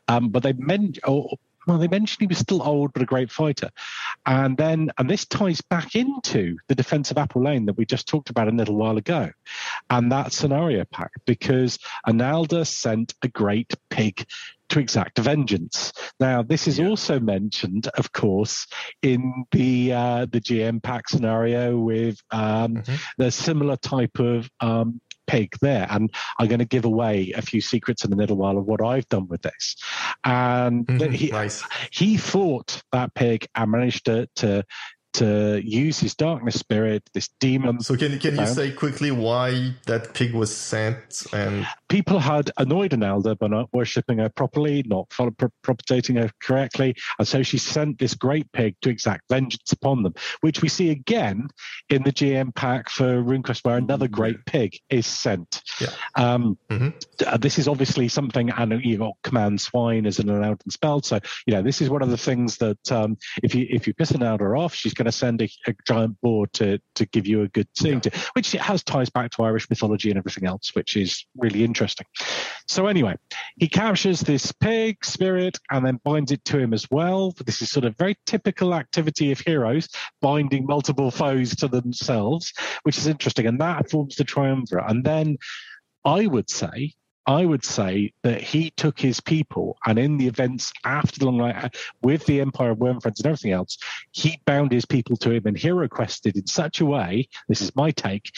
Um, 0.08 0.30
but 0.30 0.44
they 0.44 0.54
meant, 0.54 1.00
oh, 1.06 1.32
well, 1.68 1.78
they 1.78 1.88
mentioned 1.88 2.22
he 2.22 2.28
was 2.28 2.38
still 2.38 2.64
old 2.64 2.94
but 2.94 3.02
a 3.02 3.06
great 3.06 3.32
fighter. 3.32 3.70
And 4.26 4.58
then, 4.58 4.92
and 4.98 5.10
this 5.10 5.26
ties 5.26 5.62
back 5.62 5.96
into 5.96 6.58
the 6.68 6.76
defense 6.76 7.12
of 7.12 7.18
Apple 7.18 7.44
Lane 7.44 7.66
that 7.66 7.78
we 7.78 7.86
just 7.86 8.08
talked 8.08 8.30
about 8.30 8.48
a 8.48 8.52
little 8.52 8.76
while 8.76 8.98
ago, 8.98 9.32
and 9.90 10.12
that 10.12 10.34
scenario 10.34 10.86
pack 10.86 11.12
because 11.26 11.78
Ernalda 12.08 12.66
sent 12.66 13.14
a 13.24 13.28
great 13.28 13.74
pig 13.90 14.26
to 14.70 14.80
exact 14.80 15.18
vengeance. 15.18 15.92
Now, 16.20 16.44
this 16.44 16.68
is 16.68 16.80
yeah. 16.80 16.88
also 16.88 17.20
mentioned, 17.20 17.88
of 17.98 18.12
course, 18.12 18.68
in 19.02 19.46
the 19.52 19.94
uh, 19.94 20.26
the 20.32 20.40
GM 20.40 20.82
pack 20.82 21.10
scenario 21.10 21.78
with 21.78 22.20
um, 22.32 22.76
mm-hmm. 22.76 22.96
the 23.18 23.32
similar 23.32 23.78
type 23.78 24.20
of 24.20 24.50
um, 24.60 25.02
pig 25.30 25.54
there. 25.62 25.88
And 25.90 26.12
I'm 26.40 26.48
going 26.48 26.60
to 26.60 26.66
give 26.66 26.86
away 26.86 27.32
a 27.36 27.42
few 27.42 27.62
secrets 27.62 28.04
in 28.04 28.12
a 28.12 28.16
little 28.16 28.36
while 28.36 28.58
of 28.58 28.66
what 28.66 28.82
I've 28.82 29.08
done 29.10 29.28
with 29.28 29.44
this. 29.44 29.76
And 30.24 30.88
mm-hmm. 30.88 31.12
he, 31.12 31.32
nice. 31.32 31.64
he 31.92 32.18
fought 32.18 32.82
that 32.92 33.14
pig 33.14 33.48
and 33.56 33.72
managed 33.72 34.06
to, 34.06 34.28
to 34.38 34.64
to 35.12 35.60
use 35.66 36.00
his 36.00 36.14
darkness 36.14 36.60
spirit, 36.60 37.02
this 37.14 37.30
demon. 37.40 37.82
So 37.82 37.96
can 37.96 38.20
can 38.20 38.38
you 38.38 38.46
say 38.46 38.72
quickly 38.72 39.12
why 39.12 39.74
that 39.88 40.14
pig 40.14 40.34
was 40.34 40.56
sent? 40.56 41.24
And 41.34 41.66
people 41.90 42.20
had 42.20 42.52
annoyed 42.58 42.94
an 42.94 43.02
Ernalda 43.02 43.38
by 43.38 43.48
not 43.48 43.74
worshipping 43.74 44.20
her 44.20 44.30
properly, 44.30 44.84
not 44.86 45.10
propagating 45.64 46.16
her 46.16 46.30
correctly, 46.42 46.96
and 47.18 47.28
so 47.28 47.44
she 47.44 47.58
sent 47.58 47.98
this 47.98 48.14
great 48.14 48.50
pig 48.52 48.76
to 48.82 48.90
exact 48.90 49.24
vengeance 49.30 49.72
upon 49.72 50.04
them, 50.04 50.14
which 50.42 50.62
we 50.62 50.70
see 50.70 50.92
again 50.92 51.50
in 51.90 52.04
the 52.04 52.12
GM 52.12 52.54
pack 52.56 52.90
for 52.90 53.22
RuneQuest, 53.22 53.66
where 53.66 53.78
another 53.78 54.06
mm-hmm. 54.06 54.16
great 54.16 54.46
pig 54.46 54.78
is 54.90 55.06
sent. 55.06 55.62
Yeah. 55.82 55.90
Um, 56.16 56.58
mm-hmm. 56.70 56.90
Uh, 57.26 57.38
this 57.38 57.58
is 57.58 57.68
obviously 57.68 58.08
something, 58.08 58.50
and 58.52 58.84
you 58.84 58.98
got 58.98 59.14
command 59.24 59.60
swine 59.60 60.06
as 60.06 60.20
an 60.20 60.30
allowed 60.30 60.62
and 60.64 60.72
spelled. 60.72 61.06
So 61.06 61.20
you 61.46 61.54
know 61.54 61.62
this 61.62 61.82
is 61.82 61.90
one 61.90 62.02
of 62.02 62.10
the 62.10 62.18
things 62.18 62.58
that 62.58 62.92
um, 62.92 63.18
if 63.44 63.56
you 63.56 63.66
if 63.70 63.88
you 63.88 63.94
piss 63.94 64.12
Ernalda 64.12 64.58
off, 64.58 64.74
she's 64.74 64.94
going 64.94 65.08
to 65.08 65.12
send 65.12 65.42
a, 65.42 65.50
a, 65.68 65.74
giant 65.86 66.20
boar 66.22 66.48
to 66.54 66.80
to 66.96 67.06
give 67.08 67.26
you 67.26 67.42
a 67.42 67.48
good 67.48 67.68
thing, 67.76 67.94
yeah. 67.94 68.00
to, 68.00 68.20
which 68.34 68.54
it 68.54 68.62
has 68.62 68.84
ties 68.84 69.10
back 69.10 69.32
to 69.32 69.44
Irish 69.44 69.70
mythology 69.70 70.10
and 70.10 70.18
everything 70.18 70.46
else, 70.46 70.72
which 70.76 70.96
is 70.96 71.26
really 71.36 71.64
interesting. 71.64 71.79
So 72.68 72.88
anyway, 72.88 73.16
he 73.58 73.68
captures 73.68 74.22
this 74.22 74.52
pig 74.52 75.04
spirit 75.04 75.58
and 75.72 75.86
then 75.86 76.00
binds 76.04 76.32
it 76.32 76.44
to 76.46 76.60
him 76.60 76.74
as 76.74 76.86
well. 76.92 77.34
This 77.46 77.62
is 77.62 77.72
sort 77.72 77.86
of 77.86 77.98
very 77.98 78.16
typical 78.26 78.74
activity 78.74 79.32
of 79.32 79.40
heroes, 79.40 79.88
binding 80.22 80.66
multiple 80.66 81.12
foes 81.12 81.56
to 81.58 81.68
themselves, 81.68 82.54
which 82.84 82.98
is 82.98 83.08
interesting, 83.08 83.48
and 83.48 83.60
that 83.62 83.90
forms 83.90 84.16
the 84.16 84.24
triumvirate. 84.24 84.90
And 84.90 85.04
then 85.04 85.38
I 86.06 86.28
would 86.28 86.50
say 86.50 86.94
I 87.30 87.46
would 87.46 87.64
say 87.64 88.12
that 88.24 88.42
he 88.42 88.72
took 88.72 89.00
his 89.00 89.20
people, 89.20 89.78
and 89.86 90.00
in 90.00 90.18
the 90.18 90.26
events 90.26 90.74
after 90.84 91.20
the 91.20 91.26
long 91.26 91.38
night, 91.38 91.64
uh, 91.64 91.70
with 92.02 92.26
the 92.26 92.42
Empire 92.42 92.72
of 92.72 92.80
Wyrmfriends 92.80 93.20
and 93.20 93.28
everything 93.28 93.52
else, 93.52 93.78
he 94.12 94.42
bound 94.48 94.72
his 94.72 94.86
people 94.86 95.16
to 95.18 95.34
him 95.34 95.44
and 95.46 95.56
hero 95.56 95.88
quested 95.88 96.38
in 96.38 96.48
such 96.48 96.82
a 96.82 96.88
way. 96.88 97.28
This 97.48 97.62
is 97.62 97.76
my 97.76 97.92
take 97.92 98.32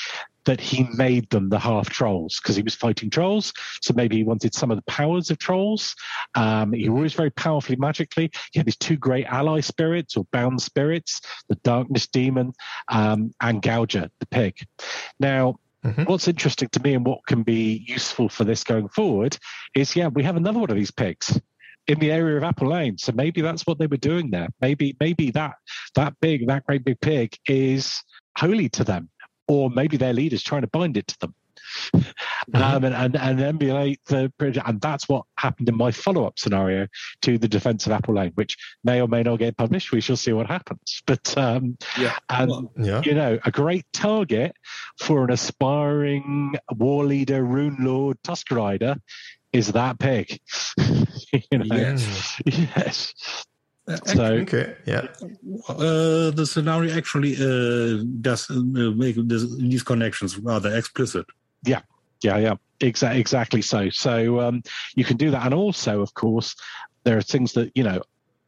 that 0.46 0.60
he 0.60 0.88
made 0.96 1.30
them 1.30 1.50
the 1.50 1.60
half 1.60 1.90
trolls 1.90 2.40
because 2.42 2.56
he 2.56 2.64
was 2.64 2.76
fighting 2.76 3.10
trolls. 3.10 3.54
So 3.82 3.94
maybe 3.96 4.18
he 4.18 4.24
wanted 4.24 4.54
some 4.54 4.72
of 4.72 4.78
the 4.78 4.84
powers 4.84 5.30
of 5.30 5.38
trolls. 5.38 5.96
Um, 6.36 6.74
he 6.74 6.90
was 6.90 7.14
very 7.14 7.32
powerfully 7.32 7.76
magically. 7.76 8.32
He 8.52 8.60
had 8.60 8.66
these 8.66 8.78
two 8.78 8.98
great 8.98 9.26
ally 9.28 9.60
spirits 9.60 10.18
or 10.18 10.26
bound 10.32 10.62
spirits, 10.62 11.22
the 11.50 11.56
darkness 11.56 12.08
demon 12.08 12.54
um, 12.90 13.34
and 13.42 13.62
Gouger, 13.62 14.10
the 14.20 14.26
pig. 14.28 14.58
Now, 15.20 15.58
Mm-hmm. 15.84 16.04
What's 16.04 16.28
interesting 16.28 16.70
to 16.70 16.80
me 16.80 16.94
and 16.94 17.04
what 17.04 17.26
can 17.26 17.42
be 17.42 17.84
useful 17.88 18.30
for 18.30 18.44
this 18.44 18.64
going 18.64 18.88
forward 18.90 19.36
is, 19.74 19.96
yeah, 19.96 20.10
we 20.10 20.22
have 20.22 20.36
another 20.36 20.60
one 20.60 20.70
of 20.70 20.76
these 20.76 20.92
pigs 20.92 21.40
in 21.88 22.00
the 22.00 22.12
area 22.12 22.38
of 22.38 22.44
Apple 22.44 22.70
Lane. 22.70 22.98
So 22.98 23.12
maybe 23.12 23.42
that's 23.42 23.66
what 23.66 23.80
they 23.80 23.88
were 23.88 23.98
doing 23.98 24.30
there. 24.30 24.48
Maybe 24.62 24.96
maybe 25.00 25.32
that 25.32 25.56
that 25.96 26.14
big 26.22 26.48
that 26.48 26.66
great 26.66 26.86
big 26.86 27.00
pig 27.02 27.36
is 27.48 28.02
holy 28.38 28.70
to 28.70 28.84
them, 28.84 29.10
or 29.52 29.70
maybe 29.70 29.98
their 29.98 30.14
leader's 30.14 30.42
trying 30.42 30.62
to 30.62 30.68
bind 30.68 30.96
it 30.96 31.08
to 31.08 31.20
them 31.20 31.36
mm-hmm. 31.94 32.56
um, 32.56 32.86
and, 32.86 32.96
and, 32.96 33.16
and 33.18 33.42
emulate 33.42 34.00
the 34.06 34.32
and 34.66 34.80
that's 34.80 35.10
what 35.10 35.26
happened 35.38 35.68
in 35.68 35.76
my 35.76 35.92
follow-up 35.92 36.40
scenario 36.40 36.88
to 37.22 37.38
the 37.38 37.50
defense 37.50 37.86
of 37.86 37.92
Apple 37.92 38.16
Lane, 38.16 38.32
which 38.36 38.56
may 38.86 39.02
or 39.02 39.10
may 39.10 39.24
not 39.24 39.40
get 39.40 39.58
published. 39.58 39.92
We 39.92 40.00
shall 40.00 40.16
see 40.16 40.32
what 40.32 40.48
happens. 40.48 41.02
But 41.06 41.38
um, 41.38 41.78
yeah, 42.00 42.18
and 42.30 42.50
well, 42.50 42.72
yeah. 42.78 43.02
you 43.04 43.14
know, 43.14 43.40
a 43.44 43.52
great 43.52 43.86
target 43.92 44.56
for 45.02 45.26
an 45.26 45.32
aspiring 45.32 46.56
war 46.78 47.04
leader, 47.04 47.44
rune 47.44 47.78
lord, 47.80 48.18
tusk 48.24 48.52
rider 48.52 48.96
is 49.52 49.74
that 49.74 50.00
pig. 50.00 50.40
you 50.78 51.58
know? 51.58 51.76
Yes. 51.76 52.42
yes. 52.46 53.14
Uh, 53.88 53.98
so 54.06 54.24
okay, 54.26 54.76
yeah. 54.86 55.08
Uh, 55.68 56.30
the 56.32 56.46
scenario 56.46 56.96
actually 56.96 57.36
uh, 57.36 58.04
does 58.22 58.50
uh, 58.50 58.56
make 58.96 59.16
this, 59.28 59.44
these 59.58 59.84
connections 59.84 60.38
rather 60.38 60.76
explicit. 60.76 61.26
Yeah, 61.66 61.82
yeah, 62.22 62.38
yeah. 62.38 62.56
Exactly, 62.80 63.20
exactly 63.20 63.62
so. 63.62 63.90
So 63.90 64.40
um, 64.40 64.64
you 64.96 65.04
can 65.04 65.18
do 65.18 65.32
that, 65.32 65.46
and 65.46 65.54
also, 65.54 66.02
of 66.02 66.14
course, 66.14 66.56
there 67.04 67.18
are 67.18 67.22
things 67.22 67.54
that 67.54 67.72
you 67.76 67.84
know. 67.84 68.02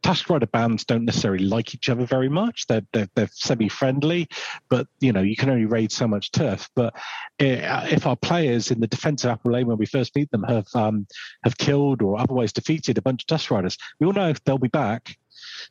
Tusk 0.04 0.30
Rider 0.30 0.48
bands 0.48 0.84
don't 0.84 1.06
necessarily 1.06 1.46
like 1.46 1.74
each 1.74 1.88
other 1.88 2.06
very 2.06 2.28
much. 2.28 2.68
They're, 2.68 2.86
they're, 2.92 3.08
they're 3.16 3.30
semi-friendly, 3.32 4.28
but 4.68 4.86
you 5.00 5.14
know 5.14 5.22
you 5.22 5.38
can 5.38 5.50
only 5.50 5.64
raid 5.64 5.94
so 5.94 6.10
much 6.10 6.34
turf. 6.34 6.70
But 6.76 6.94
uh, 7.40 7.88
if 7.90 8.06
our 8.06 8.18
players 8.18 8.70
in 8.70 8.82
the 8.82 8.88
defensive 8.88 9.30
of 9.30 9.36
Apple 9.36 9.54
Lane, 9.54 9.68
when 9.68 9.78
we 9.78 9.86
first 9.86 10.14
meet 10.14 10.30
them, 10.32 10.44
have 10.44 10.68
um, 10.76 11.08
have 11.46 11.58
killed 11.58 12.02
or 12.02 12.20
otherwise 12.20 12.52
defeated 12.52 12.98
a 12.98 13.02
bunch 13.02 13.24
of 13.24 13.28
Tusk 13.28 13.50
Riders, 13.50 13.78
we 14.02 14.06
all 14.06 14.12
know 14.12 14.34
they'll 14.44 14.58
be 14.58 14.68
back 14.68 15.16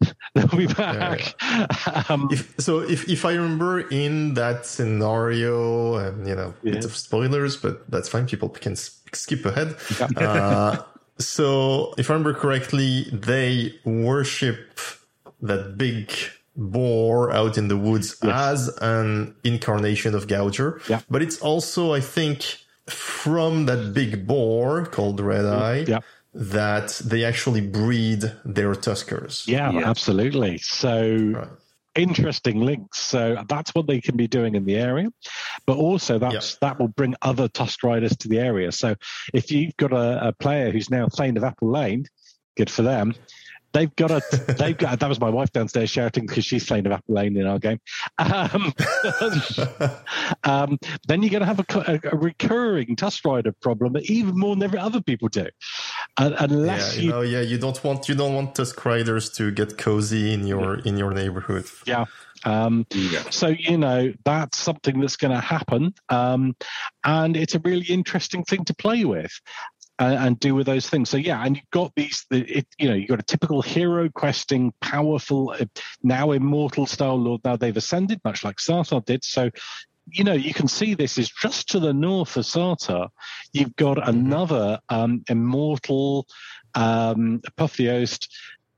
they'll 0.35 0.47
be 0.49 0.67
back. 0.67 1.35
Yeah. 1.43 1.67
Um, 2.09 2.29
if, 2.33 2.55
so 2.59 2.81
if, 2.81 3.09
if 3.09 3.25
I 3.25 3.35
remember 3.35 3.81
in 3.89 4.35
that 4.35 4.67
scenario, 4.67 5.95
and 5.97 6.27
you 6.27 6.35
know, 6.35 6.55
yeah. 6.63 6.73
bit 6.73 6.85
of 6.85 6.97
spoilers, 6.97 7.57
but 7.57 7.89
that's 7.91 8.09
fine. 8.09 8.27
People 8.27 8.49
can 8.49 8.77
skip 8.77 9.45
ahead. 9.45 9.77
uh, 10.17 10.83
so 11.19 11.95
if 11.97 12.11
I 12.11 12.15
remember 12.15 12.35
correctly, 12.35 13.07
they 13.13 13.75
worship 13.85 14.81
that 15.43 15.79
big 15.79 16.13
boar 16.57 17.33
out 17.33 17.57
in 17.57 17.69
the 17.69 17.77
woods 17.77 18.17
yes. 18.23 18.33
as 18.35 18.77
an 18.81 19.35
incarnation 19.45 20.15
of 20.15 20.27
Gouger. 20.27 20.87
Yeah. 20.89 21.01
But 21.09 21.23
it's 21.23 21.41
also, 21.41 21.95
I 21.95 22.01
think, 22.01 22.59
from 22.87 23.67
that 23.67 23.95
big 23.95 24.27
boar 24.27 24.87
called 24.87 25.21
Red 25.21 25.45
Eye. 25.45 25.85
Yeah 25.87 26.01
that 26.35 27.01
they 27.05 27.25
actually 27.25 27.61
breed 27.61 28.23
their 28.45 28.73
tuskers. 28.73 29.47
Yeah, 29.47 29.71
yeah. 29.71 29.89
absolutely. 29.89 30.59
So 30.59 31.33
right. 31.35 31.49
interesting 31.95 32.61
links. 32.61 32.99
So 33.01 33.45
that's 33.49 33.75
what 33.75 33.87
they 33.87 34.01
can 34.01 34.17
be 34.17 34.27
doing 34.27 34.55
in 34.55 34.65
the 34.65 34.77
area, 34.77 35.11
but 35.67 35.77
also 35.77 36.19
that's 36.19 36.57
that 36.57 36.79
will 36.79 36.89
bring 36.89 37.15
other 37.21 37.49
tusk 37.49 37.83
riders 37.83 38.17
to 38.19 38.29
the 38.29 38.39
area. 38.39 38.73
So 38.73 38.95
if 39.35 39.51
you've 39.51 39.77
got 39.77 39.93
a, 39.93 40.29
a 40.29 40.33
player 40.33 40.71
who's 40.71 40.91
now 40.91 41.09
Thane 41.09 41.37
of 41.37 41.45
Apple 41.45 41.71
Lane, 41.71 42.07
good 42.57 42.71
for 42.71 42.83
them. 42.83 43.15
They've 43.73 43.95
got 43.97 44.11
a. 44.11 44.23
They've 44.59 44.77
got. 44.77 45.01
That 45.01 45.09
was 45.09 45.21
my 45.21 45.31
wife 45.31 45.51
downstairs 45.53 45.91
shouting 45.91 46.27
because 46.27 46.45
she's 46.45 46.67
playing 46.67 46.87
of 46.87 46.93
Apple 46.93 47.15
Lane 47.15 47.37
in 47.37 47.47
our 47.47 47.59
game. 47.59 47.81
Um, 48.19 48.75
um, 50.45 50.79
then 51.09 51.23
you're 51.23 51.31
going 51.31 51.41
to 51.41 51.47
have 51.47 51.61
a, 51.61 51.65
a, 51.75 52.13
a, 52.13 52.17
recurring 52.17 52.97
Tusk 52.97 53.25
Rider 53.25 53.53
problem, 53.63 53.97
even 54.03 54.39
more 54.39 54.57
than 54.57 54.77
other 54.77 55.01
people 55.01 55.29
do. 55.29 55.47
Uh, 56.17 56.33
unless 56.39 56.97
yeah, 56.97 57.01
you, 57.01 57.07
you, 57.07 57.13
know, 57.13 57.21
yeah, 57.23 57.41
you 57.41 57.59
don't 57.59 57.83
want 57.83 58.09
you 58.09 58.15
don't 58.15 58.35
want 58.35 58.55
Tusk 58.55 58.85
Riders 58.85 59.31
to 59.31 59.51
get 59.51 59.79
cozy 59.79 60.33
in 60.33 60.47
your 60.47 60.79
in 60.81 60.97
your 60.97 61.13
neighborhood. 61.13 61.67
Yeah. 61.87 62.05
Um, 62.45 62.87
yeah. 62.91 63.23
So 63.31 63.49
you 63.49 63.79
know 63.79 64.13
that's 64.25 64.59
something 64.59 65.01
that's 65.01 65.17
going 65.17 65.33
to 65.33 65.41
happen, 65.41 65.95
um, 66.09 66.57
and 67.05 67.37
it's 67.37 67.55
a 67.55 67.61
really 67.61 67.87
interesting 67.87 68.45
thing 68.45 68.65
to 68.65 68.75
play 68.75 69.05
with 69.05 69.33
and, 70.03 70.27
and, 70.27 70.41
do 70.41 70.55
with 70.55 70.67
those 70.67 70.89
things. 70.89 71.11
So 71.11 71.17
yeah, 71.17 71.43
and 71.45 71.57
you've 71.57 71.71
got 71.71 71.93
these, 71.95 72.25
it, 72.31 72.67
you 72.79 72.89
know, 72.89 72.95
you've 72.95 73.09
got 73.09 73.21
a 73.21 73.25
typical 73.25 73.63
hero 73.63 74.09
questing, 74.09 74.73
powerful, 74.81 75.55
uh, 75.59 75.67
now 76.03 76.33
immortal 76.33 76.87
style 76.87 77.17
lord. 77.17 77.41
Now 77.45 77.57
they've 77.57 77.77
ascended, 77.77 78.21
much 78.25 78.45
like 78.45 78.57
Sartar 78.57 79.05
did. 79.05 79.25
So 79.25 79.51
you 80.11 80.25
know, 80.25 80.33
you 80.33 80.53
can 80.53 80.69
see 80.69 80.95
this 80.95 81.17
is 81.17 81.31
just 81.31 81.69
to 81.71 81.79
the 81.79 81.93
north 81.93 82.37
of 82.37 82.45
Sartar. 82.45 83.09
You've 83.53 83.77
got 83.77 83.99
mm-hmm. 83.99 84.09
another 84.09 84.81
um, 84.89 85.23
immortal 85.29 86.27
um, 86.75 87.41
apotheosed 87.47 88.29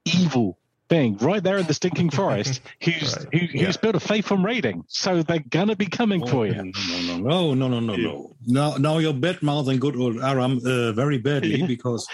evil 0.05 0.59
being 0.89 1.17
right 1.19 1.43
there 1.43 1.57
in 1.59 1.67
the 1.67 1.75
stinking 1.75 2.11
forest 2.21 2.61
who's 2.83 3.17
Right. 3.17 3.27
who, 3.33 3.39
who's 3.47 3.61
Yeah. 3.63 3.73
built 3.83 3.95
a 3.97 4.01
faith 4.01 4.31
on 4.33 4.43
raiding. 4.43 4.85
So 4.89 5.23
they're 5.23 5.45
gonna 5.51 5.77
be 5.77 5.87
coming 5.87 6.27
for 6.27 6.47
you. 6.47 6.55
No, 6.55 7.17
no, 7.19 7.55
no, 7.55 7.55
no, 7.55 7.69
no, 7.69 7.81
no, 7.81 7.97
no. 7.97 8.37
Now, 8.47 8.77
now 8.77 8.99
you're 8.99 9.15
bad 9.15 9.43
mouthing 9.43 9.79
good 9.79 9.97
old 9.97 10.19
Aram 10.23 10.61
uh, 10.65 10.93
very 10.93 11.19
badly 11.19 11.63
because 11.67 12.07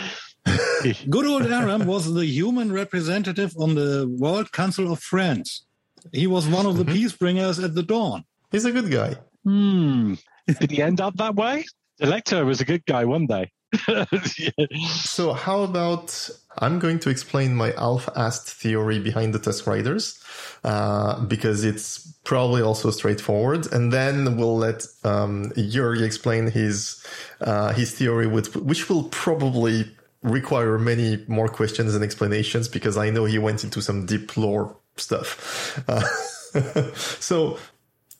good 1.10 1.26
old 1.26 1.46
Aram 1.46 1.86
was 1.86 2.12
the 2.14 2.24
human 2.26 2.72
representative 2.72 3.52
on 3.58 3.74
the 3.74 4.06
World 4.18 4.52
Council 4.52 4.92
of 4.92 5.00
Friends. 5.00 5.66
He 6.12 6.26
was 6.26 6.48
one 6.48 6.64
of 6.66 6.78
the 6.78 6.84
peace 6.84 7.12
bringers 7.12 7.58
at 7.58 7.74
the 7.74 7.82
dawn. 7.82 8.24
He's 8.52 8.64
a 8.64 8.72
good 8.72 8.90
guy. 8.90 9.16
Hmm. 9.44 10.14
Did 10.60 10.70
he 10.70 10.82
end 10.82 11.00
up 11.00 11.16
that 11.16 11.34
way? 11.34 11.64
Elector 12.00 12.44
was 12.44 12.60
a 12.60 12.64
good 12.64 12.84
guy 12.86 13.04
one 13.04 13.26
day. 13.26 13.50
Yeah. 13.88 14.04
So 14.88 15.32
how 15.32 15.62
about 15.62 16.28
I'm 16.60 16.78
going 16.78 16.98
to 17.00 17.10
explain 17.10 17.54
my 17.54 17.72
half-assed 17.76 18.48
theory 18.50 18.98
behind 18.98 19.34
the 19.34 19.38
Tusk 19.38 19.66
Riders, 19.66 20.22
uh, 20.62 21.20
because 21.24 21.64
it's 21.64 22.12
probably 22.24 22.62
also 22.62 22.90
straightforward, 22.90 23.72
and 23.72 23.92
then 23.92 24.36
we'll 24.36 24.58
let 24.58 24.84
um, 25.04 25.50
Jörg 25.56 26.02
explain 26.02 26.50
his 26.50 27.04
uh, 27.40 27.72
his 27.72 27.92
theory, 27.92 28.26
with 28.26 28.54
which 28.56 28.88
will 28.88 29.04
probably 29.04 29.90
require 30.22 30.78
many 30.78 31.24
more 31.28 31.48
questions 31.48 31.94
and 31.94 32.04
explanations 32.04 32.68
because 32.68 32.98
I 32.98 33.08
know 33.08 33.24
he 33.24 33.38
went 33.38 33.64
into 33.64 33.80
some 33.80 34.04
deep 34.04 34.36
lore 34.36 34.76
stuff. 34.96 35.82
Uh, 35.88 36.04
so 36.94 37.58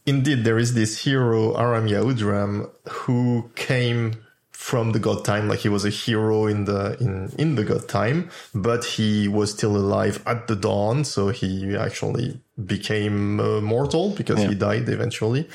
indeed, 0.07 0.45
there 0.45 0.59
is 0.59 0.75
this 0.75 1.05
hero 1.05 1.57
Aram 1.57 1.87
Yaudram 1.87 2.71
who 2.89 3.51
came 3.55 4.15
from 4.61 4.93
the 4.93 4.99
god 4.99 5.25
time, 5.25 5.49
like 5.49 5.61
he 5.61 5.71
was 5.71 5.87
a 5.87 5.91
hero 6.05 6.47
in 6.47 6.67
the 6.67 6.95
in 7.01 7.33
in 7.39 7.55
the 7.55 7.65
god 7.65 7.89
time, 7.89 8.29
but 8.55 8.85
he 8.85 9.27
was 9.27 9.51
still 9.57 9.75
alive 9.75 10.23
at 10.27 10.49
the 10.49 10.55
dawn, 10.55 11.03
so 11.03 11.31
he 11.31 11.75
actually 11.75 12.39
became 12.77 13.41
uh, 13.41 13.61
mortal 13.63 14.11
because 14.11 14.39
Yeah. 14.41 14.49
he 14.51 14.55
died 14.55 14.87
eventually. 14.91 15.49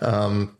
Um, 0.00 0.56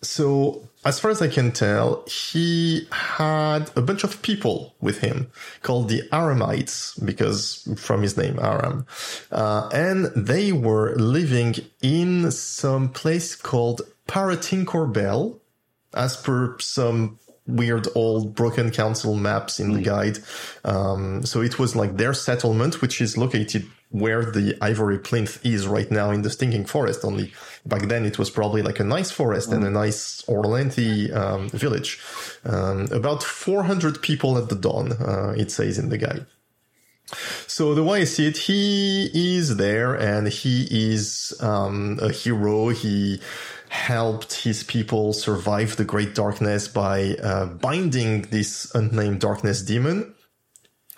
so 0.00 0.62
as 0.86 0.98
far 0.98 1.10
as 1.10 1.20
I 1.20 1.28
can 1.28 1.52
tell, 1.52 2.02
he 2.08 2.88
had 2.90 3.70
a 3.76 3.82
bunch 3.82 4.02
of 4.04 4.12
people 4.22 4.74
with 4.80 4.98
him 5.06 5.30
called 5.62 5.90
the 5.90 6.02
Aramites 6.10 6.98
because 7.04 7.68
from 7.76 8.00
his 8.02 8.16
name 8.16 8.38
Aram, 8.40 8.86
uh, 9.30 9.68
and 9.72 10.06
they 10.16 10.50
were 10.50 10.88
living 10.96 11.56
in 11.82 12.30
some 12.30 12.88
place 12.88 13.36
called 13.36 13.82
Paratinkor 14.08 14.86
Bell, 14.92 15.38
as 15.94 16.16
per 16.16 16.58
some 16.58 17.18
weird 17.46 17.88
old 17.94 18.34
broken 18.34 18.70
council 18.70 19.14
maps 19.16 19.58
in 19.58 19.72
the 19.72 19.82
guide. 19.82 20.18
Um, 20.64 21.24
so 21.24 21.40
it 21.40 21.58
was 21.58 21.74
like 21.74 21.96
their 21.96 22.14
settlement, 22.14 22.80
which 22.80 23.00
is 23.00 23.18
located 23.18 23.66
where 23.90 24.24
the 24.24 24.56
ivory 24.62 24.98
plinth 24.98 25.44
is 25.44 25.66
right 25.66 25.90
now 25.90 26.10
in 26.10 26.22
the 26.22 26.30
stinking 26.30 26.64
forest. 26.64 27.04
Only 27.04 27.32
back 27.66 27.88
then 27.88 28.04
it 28.04 28.18
was 28.18 28.30
probably 28.30 28.62
like 28.62 28.80
a 28.80 28.84
nice 28.84 29.10
forest 29.10 29.52
and 29.52 29.64
a 29.64 29.70
nice 29.70 30.22
Orlanthi 30.22 31.14
um, 31.14 31.48
village. 31.50 32.00
Um, 32.44 32.86
about 32.90 33.22
400 33.22 34.00
people 34.00 34.38
at 34.38 34.48
the 34.48 34.56
dawn, 34.56 34.92
uh, 34.92 35.34
it 35.36 35.50
says 35.50 35.78
in 35.78 35.90
the 35.90 35.98
guide. 35.98 36.26
So 37.46 37.74
the 37.74 37.84
way 37.84 38.02
I 38.02 38.04
see 38.04 38.26
it, 38.26 38.38
he 38.38 39.36
is 39.36 39.56
there 39.56 39.94
and 39.94 40.28
he 40.28 40.66
is 40.70 41.34
um, 41.40 41.98
a 42.00 42.10
hero. 42.10 42.70
He 42.70 43.20
helped 43.72 44.34
his 44.34 44.62
people 44.62 45.14
survive 45.14 45.76
the 45.76 45.84
great 45.84 46.14
darkness 46.14 46.68
by 46.68 47.16
uh, 47.22 47.46
binding 47.46 48.20
this 48.30 48.70
unnamed 48.74 49.18
darkness 49.18 49.62
demon. 49.62 50.14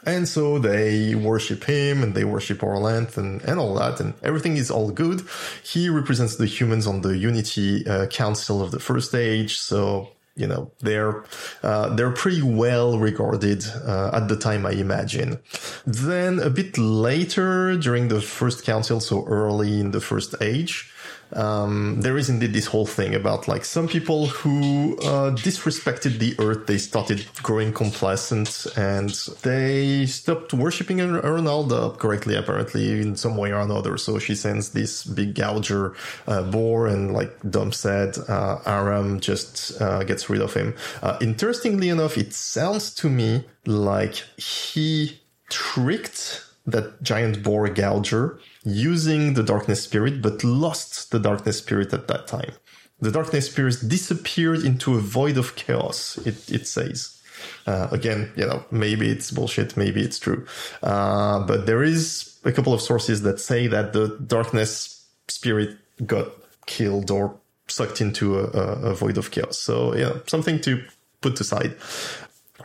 And 0.05 0.27
so 0.27 0.59
they 0.59 1.15
worship 1.15 1.63
him 1.63 2.03
and 2.03 2.15
they 2.17 2.25
worship 2.25 2.59
Orlanth 2.59 3.17
and, 3.17 3.41
and 3.43 3.61
all 3.61 3.75
that 3.77 4.01
and 4.01 4.13
everything 4.25 4.57
is 4.57 4.73
all 4.73 4.91
good. 4.91 5.23
He 5.63 5.89
represents 5.89 6.35
the 6.35 6.47
humans 6.47 6.89
on 6.89 7.03
the 7.03 7.17
Unity 7.17 7.87
uh, 7.87 8.07
Council 8.09 8.61
of 8.61 8.73
the 8.73 8.81
First 8.81 9.15
Age. 9.15 9.57
So, 9.57 10.09
you 10.35 10.49
know, 10.49 10.73
they're, 10.81 11.25
uh, 11.63 11.95
they're 11.95 12.11
pretty 12.11 12.43
well 12.43 12.99
regarded 12.99 13.65
uh, 13.87 14.11
at 14.13 14.27
the 14.27 14.37
time, 14.37 14.67
I 14.67 14.73
imagine. 14.73 15.39
Then 15.87 16.41
a 16.41 16.51
bit 16.51 16.77
later 16.77 17.77
during 17.77 18.09
the 18.09 18.21
First 18.21 18.65
Council, 18.65 18.99
so 18.99 19.25
early 19.27 19.79
in 19.79 19.93
the 19.93 20.01
First 20.01 20.35
Age, 20.41 20.91
um, 21.35 22.01
there 22.01 22.17
is 22.17 22.29
indeed 22.29 22.53
this 22.53 22.67
whole 22.67 22.87
thing 22.87 23.15
about 23.15 23.49
like 23.49 23.65
some 23.65 23.89
people 23.89 24.27
who 24.27 24.97
uh, 24.99 25.31
disrespected 25.33 26.19
the 26.19 26.35
earth. 26.39 26.67
They 26.67 26.79
started 26.79 27.27
growing 27.43 27.73
complacent 27.73 28.67
and 28.77 29.11
they 29.43 30.07
stopped 30.07 30.53
worshipping 30.55 30.99
Ernalda 30.99 31.99
correctly, 31.99 32.37
apparently 32.37 33.01
in 33.01 33.17
some 33.17 33.37
way 33.37 33.53
or 33.53 33.61
another. 33.61 33.97
So 33.99 34.19
she 34.19 34.35
sends 34.35 34.71
this 34.71 35.05
big 35.05 35.35
gouger 35.35 35.95
uh, 36.27 36.43
boar, 36.43 36.87
and 36.87 37.13
like 37.13 37.33
Dom 37.49 37.73
said, 37.73 38.17
uh, 38.29 38.59
Aram 38.67 39.21
just 39.21 39.81
uh, 39.81 40.05
gets 40.05 40.31
rid 40.31 40.41
of 40.41 40.55
him. 40.55 40.75
Uh, 41.03 41.19
interestingly 41.21 41.89
enough, 41.89 42.17
it 42.17 42.33
sounds 42.33 42.95
to 42.95 43.09
me 43.09 43.45
like 43.67 44.15
he 44.37 45.21
tricked 45.51 46.45
that 46.67 47.03
giant 47.03 47.43
boar 47.43 47.69
gouger 47.69 48.39
using 48.65 49.35
the 49.35 49.43
darkness 49.43 49.83
spirit, 49.83 50.23
but 50.23 50.43
lost 50.43 51.11
the 51.11 51.19
darkness 51.19 51.59
spirit 51.59 51.93
at 51.93 52.09
that 52.09 52.27
time. 52.27 52.53
The 53.01 53.11
darkness 53.11 53.47
spirit 53.47 53.77
disappeared 53.87 54.65
into 54.65 54.95
a 54.95 55.01
void 55.01 55.37
of 55.37 55.57
chaos, 55.57 56.19
it, 56.27 56.51
it 56.51 56.67
says. 56.67 57.21
Uh, 57.67 57.89
again, 57.91 58.33
you 58.37 58.47
know, 58.47 58.65
maybe 58.71 59.11
it's 59.11 59.31
bullshit, 59.31 59.77
maybe 59.77 60.01
it's 60.01 60.19
true. 60.19 60.47
Uh, 60.83 61.45
but 61.47 61.67
there 61.67 61.83
is 61.83 62.39
a 62.45 62.53
couple 62.53 62.73
of 62.73 62.81
sources 62.81 63.23
that 63.23 63.41
say 63.41 63.67
that 63.67 63.93
the 63.93 64.17
darkness 64.27 65.07
spirit 65.29 65.77
got 66.07 66.29
killed 66.67 67.11
or 67.11 67.39
sucked 67.69 68.01
into 68.01 68.39
a, 68.39 68.45
a, 68.45 68.95
void 68.95 69.19
of 69.19 69.31
chaos. 69.31 69.59
So, 69.59 69.95
yeah, 69.95 70.19
something 70.27 70.61
to 70.63 70.85
put 71.21 71.41
aside. 71.41 71.77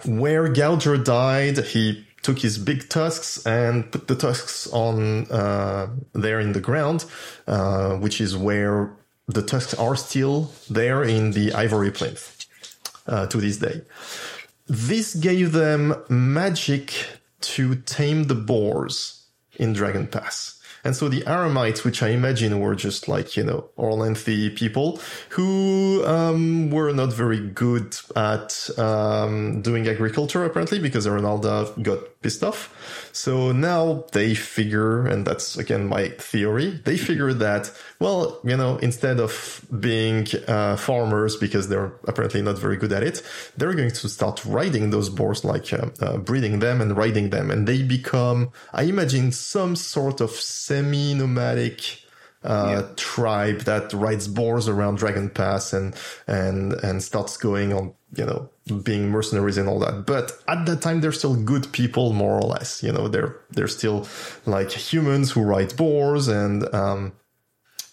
Where 0.05 0.47
Gouger 0.47 1.03
died, 1.03 1.57
he 1.59 2.05
took 2.21 2.39
his 2.39 2.57
big 2.57 2.89
tusks 2.89 3.45
and 3.45 3.91
put 3.91 4.07
the 4.07 4.15
tusks 4.15 4.67
on 4.71 5.25
uh, 5.31 5.87
there 6.13 6.39
in 6.39 6.53
the 6.53 6.61
ground, 6.61 7.05
uh, 7.47 7.95
which 7.95 8.19
is 8.21 8.35
where 8.35 8.91
the 9.27 9.41
tusks 9.41 9.73
are 9.75 9.95
still 9.95 10.51
there 10.69 11.03
in 11.03 11.31
the 11.31 11.53
ivory 11.53 11.91
plinth 11.91 12.45
uh, 13.07 13.27
to 13.27 13.37
this 13.37 13.57
day. 13.57 13.81
This 14.67 15.15
gave 15.15 15.51
them 15.51 15.95
magic 16.09 16.93
to 17.41 17.75
tame 17.75 18.25
the 18.25 18.35
boars 18.35 19.25
in 19.55 19.73
Dragon 19.73 20.07
Pass. 20.07 20.58
And 20.83 20.95
so 20.95 21.09
the 21.09 21.21
Aramites, 21.21 21.83
which 21.83 22.01
I 22.01 22.09
imagine 22.09 22.59
were 22.59 22.75
just 22.75 23.07
like, 23.07 23.35
you 23.35 23.43
know, 23.43 23.69
Orlanthi 23.77 24.55
people 24.55 24.99
who 25.29 26.05
um, 26.05 26.71
were 26.71 26.91
not 26.93 27.13
very 27.13 27.39
good 27.39 27.97
at 28.15 28.69
um, 28.77 29.61
doing 29.61 29.87
agriculture, 29.87 30.43
apparently, 30.45 30.79
because 30.79 31.05
Ernalda 31.05 31.81
got 31.83 32.18
pissed 32.21 32.43
off. 32.43 33.09
So 33.13 33.51
now 33.51 34.05
they 34.11 34.35
figure, 34.35 35.07
and 35.07 35.25
that's 35.25 35.57
again 35.57 35.87
my 35.87 36.09
theory, 36.09 36.81
they 36.83 36.97
figure 36.97 37.33
that, 37.33 37.71
well, 37.99 38.39
you 38.43 38.57
know, 38.57 38.77
instead 38.77 39.19
of 39.19 39.65
being 39.79 40.27
uh, 40.47 40.75
farmers, 40.75 41.37
because 41.37 41.69
they're 41.69 41.93
apparently 42.07 42.41
not 42.41 42.57
very 42.57 42.77
good 42.77 42.91
at 42.91 43.03
it, 43.03 43.21
they're 43.57 43.73
going 43.73 43.91
to 43.91 44.09
start 44.09 44.43
riding 44.45 44.89
those 44.89 45.09
boars, 45.09 45.45
like 45.45 45.71
uh, 45.71 45.89
uh, 46.01 46.17
breeding 46.17 46.59
them 46.59 46.81
and 46.81 46.97
riding 46.97 47.29
them. 47.29 47.51
And 47.51 47.67
they 47.67 47.83
become, 47.83 48.51
I 48.73 48.83
imagine, 48.83 49.31
some 49.31 49.75
sort 49.75 50.21
of 50.21 50.31
semi 50.31 51.13
nomadic 51.13 52.03
uh, 52.43 52.83
tribe 52.95 53.61
that 53.61 53.91
rides 53.93 54.27
boars 54.27 54.67
around 54.67 54.97
Dragon 54.97 55.29
Pass 55.29 55.73
and 55.73 55.95
and 56.27 56.73
and 56.73 57.03
starts 57.03 57.37
going 57.37 57.73
on, 57.73 57.93
you 58.15 58.25
know, 58.25 58.49
being 58.83 59.09
mercenaries 59.09 59.57
and 59.57 59.69
all 59.69 59.79
that. 59.79 60.05
But 60.05 60.31
at 60.47 60.65
that 60.65 60.81
time, 60.81 61.01
they're 61.01 61.11
still 61.11 61.35
good 61.35 61.71
people, 61.71 62.13
more 62.13 62.35
or 62.35 62.41
less. 62.41 62.83
You 62.83 62.91
know, 62.91 63.07
they're 63.07 63.37
they're 63.51 63.67
still 63.67 64.07
like 64.45 64.71
humans 64.71 65.31
who 65.31 65.41
ride 65.41 65.75
boars 65.75 66.27
and. 66.27 66.73
Um, 66.73 67.13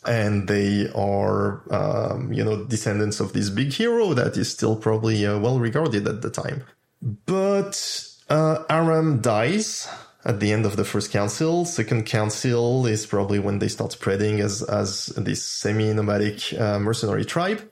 and 0.09 0.47
they 0.47 0.89
are, 0.95 1.63
um, 1.75 2.33
you 2.33 2.45
know, 2.45 2.65
descendants 2.65 3.19
of 3.19 3.33
this 3.33 3.51
big 3.51 3.73
hero 3.73 4.15
that 4.15 4.37
is 4.37 4.49
still 4.49 4.77
probably 4.77 5.27
uh, 5.27 5.37
well 5.37 5.59
regarded 5.59 6.07
at 6.07 6.23
the 6.23 6.31
time. 6.31 6.63
But 7.03 8.07
uh, 8.29 8.63
Aram 8.71 9.21
dies 9.21 9.89
at 10.25 10.41
the 10.41 10.53
end 10.53 10.67
of 10.67 10.77
the 10.77 10.85
first 10.85 11.11
council. 11.11 11.65
Second 11.65 12.07
council 12.07 12.87
is 12.87 13.07
probably 13.07 13.39
when 13.39 13.59
they 13.59 13.69
start 13.69 13.93
spreading 13.93 14.41
as 14.41 14.63
as 14.63 15.07
this 15.17 15.45
semi-nomadic 15.45 16.53
uh, 16.59 16.79
mercenary 16.79 17.25
tribe. 17.25 17.69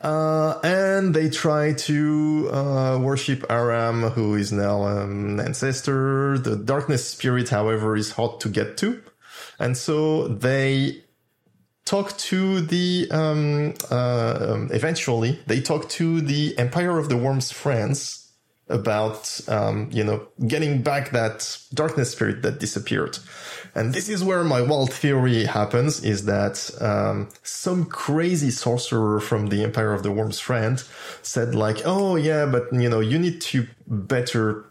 Uh, 0.00 0.58
and 0.64 1.14
they 1.14 1.28
try 1.28 1.74
to 1.74 2.48
uh, 2.50 2.98
worship 2.98 3.44
Aram, 3.50 4.02
who 4.10 4.34
is 4.34 4.50
now 4.50 4.84
an 4.86 5.38
ancestor. 5.38 6.38
The 6.38 6.56
darkness 6.56 7.06
spirit, 7.06 7.50
however, 7.50 7.96
is 7.96 8.12
hard 8.12 8.40
to 8.40 8.48
get 8.48 8.78
to, 8.78 9.02
and 9.58 9.76
so 9.76 10.28
they 10.28 11.04
talk 11.84 12.16
to 12.16 12.60
the 12.60 13.08
um, 13.10 13.74
uh, 13.90 14.52
um, 14.52 14.68
eventually 14.72 15.38
they 15.46 15.60
talk 15.60 15.88
to 15.90 16.20
the 16.20 16.56
Empire 16.56 16.98
of 16.98 17.08
the 17.08 17.16
Wyrms 17.16 17.52
Friends 17.52 18.19
about 18.70 19.40
um, 19.48 19.88
you 19.92 20.04
know 20.04 20.26
getting 20.46 20.82
back 20.82 21.10
that 21.10 21.58
darkness 21.74 22.12
spirit 22.12 22.42
that 22.42 22.60
disappeared. 22.60 23.18
And 23.74 23.94
this 23.94 24.08
is 24.08 24.24
where 24.24 24.42
my 24.42 24.62
wild 24.62 24.92
theory 24.92 25.44
happens: 25.44 26.02
is 26.02 26.24
that 26.26 26.70
um, 26.80 27.28
some 27.42 27.84
crazy 27.84 28.50
sorcerer 28.50 29.20
from 29.20 29.48
the 29.48 29.62
Empire 29.62 29.92
of 29.92 30.02
the 30.02 30.10
Wyrms 30.10 30.40
Friend 30.40 30.82
said 31.22 31.54
like, 31.54 31.82
"Oh 31.84 32.16
yeah, 32.16 32.46
but 32.46 32.72
you 32.72 32.88
know 32.88 33.00
you 33.00 33.18
need 33.18 33.40
to 33.42 33.66
better 33.86 34.70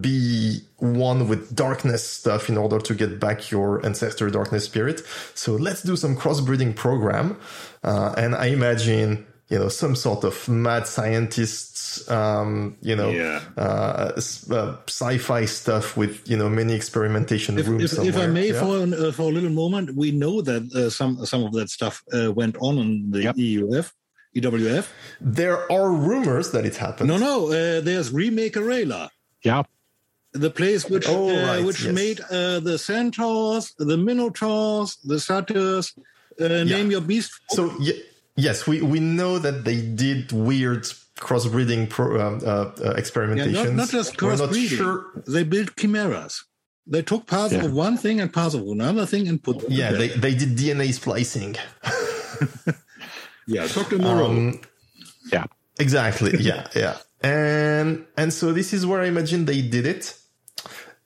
be 0.00 0.60
one 0.78 1.28
with 1.28 1.54
darkness 1.54 2.08
stuff 2.08 2.48
in 2.48 2.56
order 2.56 2.80
to 2.80 2.94
get 2.94 3.20
back 3.20 3.50
your 3.50 3.84
ancestor 3.86 4.28
darkness 4.30 4.64
spirit. 4.64 5.00
So 5.34 5.52
let's 5.52 5.82
do 5.82 5.96
some 5.96 6.16
crossbreeding 6.16 6.74
program. 6.74 7.38
Uh, 7.84 8.12
and 8.16 8.34
I 8.34 8.46
imagine, 8.46 9.26
you 9.48 9.58
know, 9.58 9.68
some 9.68 9.94
sort 9.94 10.24
of 10.24 10.48
mad 10.48 10.86
scientists, 10.88 12.08
um, 12.10 12.76
you 12.82 12.96
know, 12.96 13.10
Yeah. 13.10 13.40
uh, 13.56 14.12
uh, 14.50 14.76
sci-fi 14.88 15.44
stuff 15.44 15.96
with, 15.96 16.28
you 16.28 16.36
know, 16.36 16.48
many 16.48 16.74
experimentation 16.74 17.58
If, 17.58 17.68
rooms. 17.68 17.92
if, 17.92 18.04
if 18.08 18.16
I 18.16 18.26
may, 18.26 18.48
Yeah. 18.48 18.60
for 18.60 18.78
an, 18.82 18.92
uh, 18.94 19.12
for 19.12 19.30
a 19.30 19.32
little 19.32 19.50
moment, 19.64 19.94
we 19.94 20.10
know 20.10 20.42
that 20.42 20.62
uh, 20.74 20.90
some 20.90 21.24
some 21.24 21.44
of 21.44 21.52
that 21.52 21.70
stuff 21.70 22.02
uh, 22.12 22.32
went 22.32 22.56
on 22.60 22.78
in 22.78 23.10
the 23.12 23.22
Yep. 23.22 23.36
EUF, 23.36 23.92
EWF. 24.34 24.86
there 25.20 25.58
are 25.70 25.90
rumors 25.92 26.50
that 26.50 26.64
it 26.66 26.76
happened. 26.76 27.08
No, 27.08 27.16
no, 27.18 27.46
uh, 27.46 27.80
there's 27.80 28.12
remake 28.12 28.54
Arela, 28.56 29.10
Yeah. 29.44 29.62
the 30.32 30.50
place 30.50 30.82
which 30.90 31.06
Oh, 31.08 31.30
uh, 31.30 31.46
right, 31.46 31.64
which 31.64 31.82
yes. 31.84 31.94
made 31.94 32.18
uh, 32.20 32.58
the 32.60 32.78
centaurs, 32.78 33.74
the 33.78 33.96
minotaurs, 33.96 34.98
the 35.04 35.18
satyrs. 35.20 35.94
Uh, 36.38 36.64
Name 36.64 36.90
your 36.90 37.00
beast. 37.00 37.30
So 37.56 37.72
ye- 37.80 38.02
yes, 38.36 38.66
we, 38.66 38.82
we 38.82 39.00
know 39.00 39.38
that 39.38 39.64
they 39.64 39.80
did 39.80 40.32
weird 40.32 40.84
crossbreeding 41.18 41.88
pro, 41.88 42.20
um, 42.20 42.40
uh, 42.44 42.70
uh, 42.84 43.34
Yeah, 43.36 43.46
not, 43.46 43.72
not 43.72 43.88
just 43.88 44.20
We're 44.22 44.36
not 44.36 44.50
crossbreeding. 44.50 44.76
sure 44.76 45.22
They 45.26 45.44
built 45.44 45.74
chimeras. 45.76 46.44
They 46.86 47.02
took 47.02 47.26
parts 47.26 47.52
Yeah. 47.54 47.64
of 47.64 47.72
one 47.72 47.96
thing 47.96 48.20
and 48.20 48.32
parts 48.32 48.54
of 48.54 48.62
another 48.62 49.06
thing 49.06 49.26
and 49.28 49.42
put 49.42 49.58
them 49.60 49.72
Yeah, 49.72 49.90
together. 49.90 50.14
they, 50.20 50.32
they 50.32 50.34
did 50.38 50.56
DNA 50.56 50.92
splicing. 50.92 51.56
yeah, 53.46 53.66
Dr. 53.66 53.98
Moreau. 53.98 54.26
Um, 54.30 54.60
Yeah. 55.32 55.44
exactly. 55.78 56.32
Yeah, 56.38 56.68
yeah. 56.76 56.96
And 57.22 58.04
and 58.16 58.32
so 58.32 58.52
this 58.52 58.72
is 58.72 58.84
where 58.86 59.00
I 59.00 59.06
imagine 59.06 59.46
they 59.46 59.62
did 59.62 59.86
it. 59.86 60.14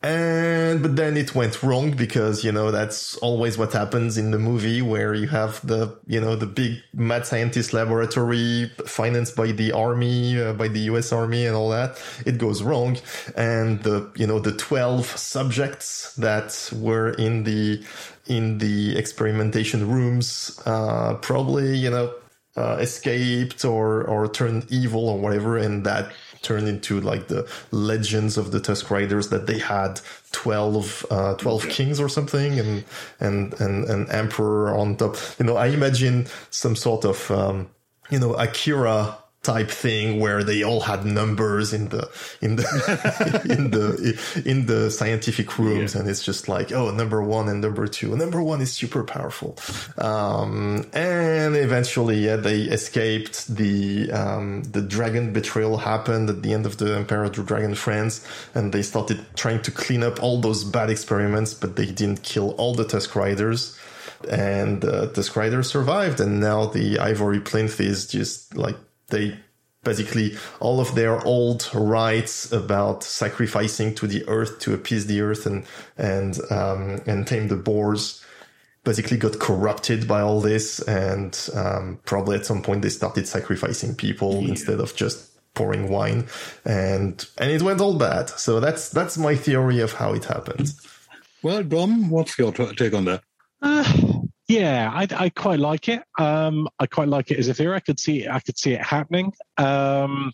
And 0.03 0.81
but 0.81 0.97
then 0.97 1.19
it 1.19 1.35
went 1.35 1.63
wrong 1.63 1.91
because 1.91 2.43
you 2.43 2.53
know 2.53 2.71
that's 2.71 3.19
always 3.19 3.59
what 3.59 3.75
happens 3.75 4.17
in 4.17 4.31
the 4.31 4.39
movie 4.39 4.81
where 4.81 5.13
you 5.13 5.29
have 5.29 5.61
the 5.67 5.95
you 6.07 6.19
know 6.19 6.37
the 6.37 6.47
big 6.47 6.79
mad 6.95 7.27
scientist 7.27 7.75
laboratory 7.75 8.71
financed 8.87 9.37
by 9.37 9.53
the 9.53 9.73
army 9.73 10.41
uh, 10.41 10.55
by 10.55 10.69
the 10.69 10.81
US 10.93 11.13
army 11.13 11.45
and 11.45 11.55
all 11.55 11.69
that. 11.69 12.03
It 12.25 12.39
goes 12.39 12.63
wrong. 12.63 12.97
And 13.37 13.83
the 13.83 14.11
you 14.17 14.27
know 14.27 14.39
the 14.39 14.53
12 14.53 15.05
subjects 15.05 16.15
that 16.15 16.71
were 16.75 17.11
in 17.11 17.45
the 17.45 17.85
in 18.27 18.57
the 18.57 18.97
experimentation 18.97 19.87
rooms 19.87 20.61
uh 20.65 21.15
probably 21.15 21.77
you 21.77 21.91
know 21.91 22.15
uh, 22.57 22.77
escaped 22.81 23.65
or 23.65 24.03
or 24.05 24.29
turned 24.29 24.67
evil 24.71 25.09
or 25.09 25.19
whatever, 25.19 25.57
and 25.57 25.85
that 25.85 26.13
turned 26.43 26.69
into 26.69 27.01
like 27.01 27.29
the 27.29 27.49
legends 27.71 28.37
of 28.37 28.51
the 28.51 28.61
Tusk 28.61 28.91
Riders 28.91 29.29
that 29.29 29.47
they 29.47 29.59
had 29.59 30.01
12, 30.33 31.07
uh, 31.11 31.35
12 31.35 31.69
kings 31.69 32.01
or 32.01 32.09
something, 32.09 32.59
and 32.59 32.85
and 33.21 33.55
and 33.61 33.85
an 33.85 34.11
emperor 34.11 34.75
on 34.75 34.97
top. 34.97 35.17
You 35.39 35.47
know, 35.47 35.57
I 35.57 35.69
imagine 35.69 36.27
some 36.51 36.77
sort 36.77 37.05
of 37.05 37.31
um, 37.31 37.71
you 38.11 38.19
know 38.19 38.35
Akira 38.35 39.19
type 39.43 39.71
thing 39.71 40.21
where 40.21 40.45
they 40.45 40.63
all 40.63 40.81
had 40.81 41.07
numbers 41.07 41.73
in 41.73 41.89
the 41.89 42.11
in 42.43 42.57
the 42.57 43.47
in 43.57 43.71
the 43.71 44.43
in 44.45 44.67
the 44.67 44.91
scientific 44.91 45.59
rooms 45.59 45.95
and 45.95 46.07
it's 46.09 46.23
just 46.23 46.47
like 46.47 46.73
oh 46.73 46.91
number 46.91 47.23
one 47.23 47.49
and 47.49 47.63
number 47.63 47.87
two. 47.87 48.15
Number 48.17 48.43
one 48.43 48.61
is 48.61 48.71
super 48.71 49.03
powerful. 49.03 49.57
Um 49.97 50.87
and 50.93 51.57
eventually 51.57 52.19
yeah 52.27 52.37
they 52.37 52.63
escaped 52.63 53.49
the 53.49 54.13
um 54.13 54.63
the 54.65 54.83
dragon 54.83 55.33
betrayal 55.33 55.79
happened 55.79 56.29
at 56.29 56.43
the 56.43 56.53
end 56.53 56.67
of 56.67 56.77
the 56.77 56.97
emperor 56.97 57.31
dragon 57.31 57.75
friends 57.75 58.27
and 58.55 58.73
they 58.75 58.83
started 58.83 59.25
trying 59.37 59.63
to 59.63 59.71
clean 59.71 60.03
up 60.03 60.23
all 60.23 60.39
those 60.41 60.65
bad 60.65 60.91
experiments 60.91 61.55
but 61.55 61.77
they 61.77 61.87
didn't 61.87 62.23
kill 62.23 62.51
all 62.53 62.75
the 62.75 62.85
tusk 62.85 63.17
riders. 63.17 63.77
And 64.31 64.85
uh, 64.85 65.07
the 65.07 65.23
Skrider 65.23 65.65
survived, 65.65 66.21
and 66.21 66.41
now 66.41 66.67
the 66.67 66.99
Ivory 66.99 67.41
Plinth 67.41 67.81
is 67.81 68.07
just 68.07 68.55
like 68.55 68.77
they 69.11 69.37
basically 69.83 70.37
all 70.61 70.81
of 70.81 70.95
their 70.95 71.25
old 71.25 71.69
rites 71.75 72.53
about 72.53 73.03
sacrificing 73.03 73.95
to 73.95 74.07
the 74.07 74.27
earth 74.29 74.59
to 74.61 74.75
appease 74.75 75.07
the 75.07 75.21
earth 75.21 75.47
and 75.47 75.65
and 75.97 76.39
um, 76.51 77.01
and 77.07 77.27
tame 77.27 77.49
the 77.49 77.57
boars 77.57 78.25
basically 78.85 79.17
got 79.17 79.39
corrupted 79.39 80.09
by 80.09 80.21
all 80.21 80.41
this, 80.41 80.81
and 80.81 81.49
um, 81.55 81.99
probably 82.05 82.37
at 82.37 82.47
some 82.47 82.63
point 82.63 82.83
they 82.83 82.89
started 82.89 83.27
sacrificing 83.27 83.95
people 83.95 84.39
instead 84.39 84.81
of 84.81 84.95
just 84.97 85.31
pouring 85.55 85.91
wine, 85.91 86.27
and 86.65 87.27
and 87.39 87.51
it 87.51 87.63
went 87.63 87.81
all 87.81 87.97
bad. 87.99 88.31
So 88.31 88.61
that's 88.61 88.89
that's 88.91 89.19
my 89.19 89.35
theory 89.35 89.81
of 89.81 89.93
how 89.93 90.15
it 90.15 90.25
happened. 90.25 90.73
Well, 91.43 91.63
Dom, 91.63 92.11
what's 92.11 92.39
your 92.39 92.53
take 92.53 92.95
on 92.95 93.07
that? 93.07 93.23
Uh, 93.63 93.85
yeah, 94.51 94.91
I, 94.93 95.07
I 95.25 95.29
quite 95.31 95.61
like 95.61 95.89
it. 95.89 96.03
Um, 96.19 96.69
I 96.79 96.87
quite 96.87 97.09
like 97.09 97.31
it 97.31 97.39
as 97.39 97.49
a 97.49 97.55
theory. 97.55 97.77
I 97.77 97.81
could 97.81 98.01
see 98.01 98.25
it. 98.25 98.31
I 98.31 98.41
could 98.41 98.59
see 98.59 98.73
it 98.73 98.83
happening. 98.83 99.33
Um, 99.57 100.33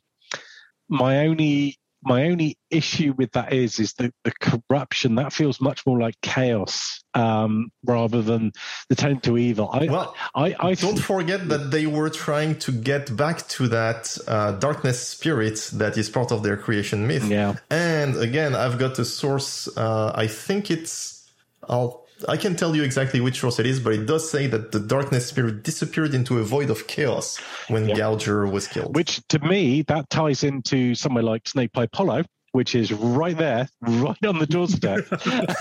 my 0.88 1.26
only 1.26 1.78
my 2.02 2.24
only 2.28 2.56
issue 2.70 3.12
with 3.18 3.32
that 3.32 3.52
is 3.52 3.78
is 3.78 3.92
the, 3.94 4.12
the 4.24 4.32
corruption 4.40 5.16
that 5.16 5.32
feels 5.32 5.60
much 5.60 5.84
more 5.84 5.98
like 5.98 6.14
chaos 6.22 7.02
um, 7.14 7.70
rather 7.84 8.22
than 8.22 8.52
the 8.88 8.94
tend 8.94 9.22
to 9.24 9.36
evil. 9.36 9.68
I, 9.72 9.86
Well, 9.86 10.14
I, 10.34 10.54
I 10.58 10.74
Don't 10.74 10.98
forget 10.98 11.48
that 11.48 11.70
they 11.70 11.86
were 11.86 12.08
trying 12.08 12.58
to 12.60 12.72
get 12.72 13.14
back 13.16 13.46
to 13.48 13.68
that 13.68 14.16
uh, 14.28 14.52
darkness 14.52 15.00
spirit 15.00 15.68
that 15.74 15.98
is 15.98 16.08
part 16.08 16.32
of 16.32 16.42
their 16.42 16.56
creation 16.56 17.06
myth. 17.06 17.28
Yeah. 17.28 17.56
And 17.70 18.16
again, 18.16 18.54
I've 18.54 18.78
got 18.78 18.98
a 18.98 19.04
source. 19.04 19.68
Uh, 19.76 20.12
I 20.14 20.26
think 20.26 20.70
it's. 20.70 21.28
I'll. 21.68 22.05
I 22.28 22.36
can 22.36 22.56
tell 22.56 22.74
you 22.74 22.82
exactly 22.82 23.20
which 23.20 23.40
source 23.40 23.58
it 23.58 23.66
is, 23.66 23.80
but 23.80 23.92
it 23.92 24.06
does 24.06 24.30
say 24.30 24.46
that 24.46 24.72
the 24.72 24.80
darkness 24.80 25.26
spirit 25.26 25.62
disappeared 25.62 26.14
into 26.14 26.38
a 26.38 26.44
void 26.44 26.70
of 26.70 26.86
chaos 26.86 27.36
when 27.68 27.86
Gouger 27.88 28.50
was 28.50 28.66
killed. 28.68 28.94
which 28.96 29.20
to 29.28 29.38
me 29.40 29.82
that 29.82 30.08
ties 30.10 30.42
into 30.44 30.94
somewhere 30.94 31.22
like 31.24 31.46
Snake 31.48 31.72
Pipe 31.72 31.90
Hollow, 31.94 32.24
which 32.52 32.74
is 32.74 32.90
right 32.90 33.36
there, 33.36 33.68
right 33.82 34.24
on 34.26 34.38
the 34.38 34.46
doorstep. 34.46 35.04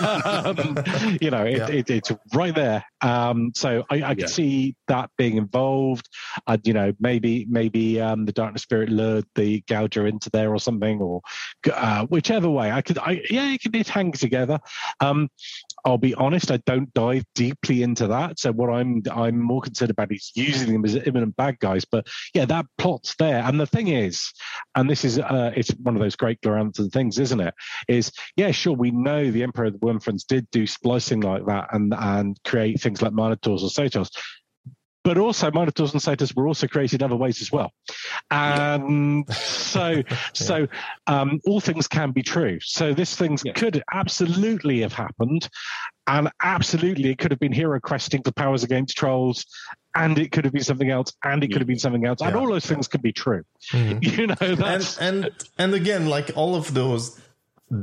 um, 0.24 0.76
you 1.20 1.30
know, 1.30 1.44
it, 1.44 1.58
Yeah. 1.58 1.68
it, 1.68 1.90
it's 1.90 2.10
right 2.32 2.54
there. 2.54 2.82
Um, 3.02 3.52
so 3.54 3.84
I, 3.90 3.96
I 3.96 4.14
can 4.14 4.20
Yeah. 4.20 4.26
see 4.26 4.76
that 4.88 5.10
being 5.18 5.36
involved. 5.36 6.08
Uh, 6.46 6.56
you 6.64 6.72
know, 6.72 6.92
maybe 6.98 7.46
maybe 7.50 8.00
um, 8.00 8.24
the 8.24 8.32
darkness 8.32 8.62
spirit 8.62 8.88
lured 8.88 9.26
the 9.34 9.60
gouger 9.68 10.06
into 10.06 10.30
there 10.30 10.50
or 10.54 10.58
something, 10.58 11.00
or 11.02 11.20
uh, 11.70 12.06
whichever 12.06 12.48
way. 12.48 12.72
I 12.72 12.80
could, 12.80 12.96
I 12.98 13.20
yeah, 13.28 13.52
it 13.52 13.62
could 13.62 13.76
it 13.76 13.88
hang 13.88 14.12
together. 14.12 14.58
I'll 15.84 15.98
be 15.98 16.14
honest, 16.14 16.50
I 16.50 16.58
don't 16.66 16.92
dive 16.94 17.24
deeply 17.34 17.82
into 17.82 18.08
that. 18.08 18.40
So 18.40 18.52
what 18.52 18.70
I'm 18.70 19.02
I'm 19.10 19.40
more 19.40 19.60
concerned 19.60 19.90
about 19.90 20.12
is 20.12 20.32
using 20.34 20.72
them 20.72 20.84
as 20.84 20.96
imminent 20.96 21.36
bad 21.36 21.58
guys. 21.60 21.84
But 21.84 22.06
yeah, 22.34 22.44
that 22.46 22.66
plot's 22.78 23.14
there. 23.18 23.42
And 23.42 23.60
the 23.60 23.66
thing 23.66 23.88
is, 23.88 24.32
and 24.74 24.90
this 24.90 25.04
is 25.04 25.18
uh, 25.18 25.52
it's 25.54 25.70
one 25.82 25.94
of 25.94 26.02
those 26.02 26.16
great 26.16 26.40
Gloranthan 26.40 26.92
things, 26.92 27.18
isn't 27.18 27.40
it? 27.40 27.54
Is 27.88 28.10
yeah, 28.36 28.50
sure, 28.50 28.74
we 28.74 28.90
know 28.90 29.30
the 29.30 29.42
Emperor 29.42 29.66
of 29.66 29.74
the 29.74 29.78
Wyrms 29.78 30.02
Friends 30.02 30.24
did 30.24 30.50
do 30.50 30.66
splicing 30.66 31.20
like 31.20 31.46
that 31.46 31.68
and 31.72 31.94
and 31.96 32.36
create 32.44 32.80
things 32.80 33.00
like 33.02 33.12
Minotaurs 33.12 33.62
or 33.62 33.70
Satyrs. 33.70 34.10
But 35.06 35.18
also, 35.18 35.52
Minotaurs 35.52 35.92
and 35.92 36.02
Satyrs 36.02 36.34
were 36.34 36.48
also 36.48 36.66
created 36.66 37.00
other 37.00 37.14
ways 37.14 37.40
as 37.40 37.52
well, 37.52 37.70
and 38.32 39.32
so 39.32 40.02
so 40.32 40.66
um, 41.06 41.40
all 41.46 41.60
things 41.60 41.86
can 41.86 42.10
be 42.10 42.24
true. 42.24 42.58
So 42.60 42.92
this 42.92 43.14
things 43.14 43.42
Yeah. 43.44 43.52
could 43.52 43.84
absolutely 43.94 44.80
have 44.80 44.92
happened, 44.92 45.48
and 46.08 46.28
absolutely 46.42 47.10
it 47.10 47.18
could 47.18 47.30
have 47.30 47.38
been 47.38 47.52
hero 47.52 47.78
questing 47.78 48.24
for 48.24 48.32
powers 48.32 48.64
against 48.64 48.96
trolls, 48.96 49.46
and 49.94 50.18
it 50.18 50.32
could 50.32 50.44
have 50.44 50.52
been 50.52 50.64
something 50.64 50.90
else, 50.90 51.12
and 51.22 51.44
it 51.44 51.52
could 51.52 51.60
have 51.60 51.68
been 51.68 51.78
something 51.78 52.04
else, 52.04 52.20
and 52.20 52.34
Yeah. 52.34 52.40
all 52.40 52.48
those 52.48 52.66
things 52.66 52.88
could 52.88 53.02
be 53.02 53.12
true. 53.12 53.44
Mhm. 53.72 54.02
You 54.18 54.26
know, 54.26 54.34
and 54.40 54.58
that's 54.58 54.98
and 54.98 55.30
and 55.56 55.72
again, 55.72 56.06
like 56.08 56.32
all 56.34 56.56
of 56.56 56.74
those 56.74 57.16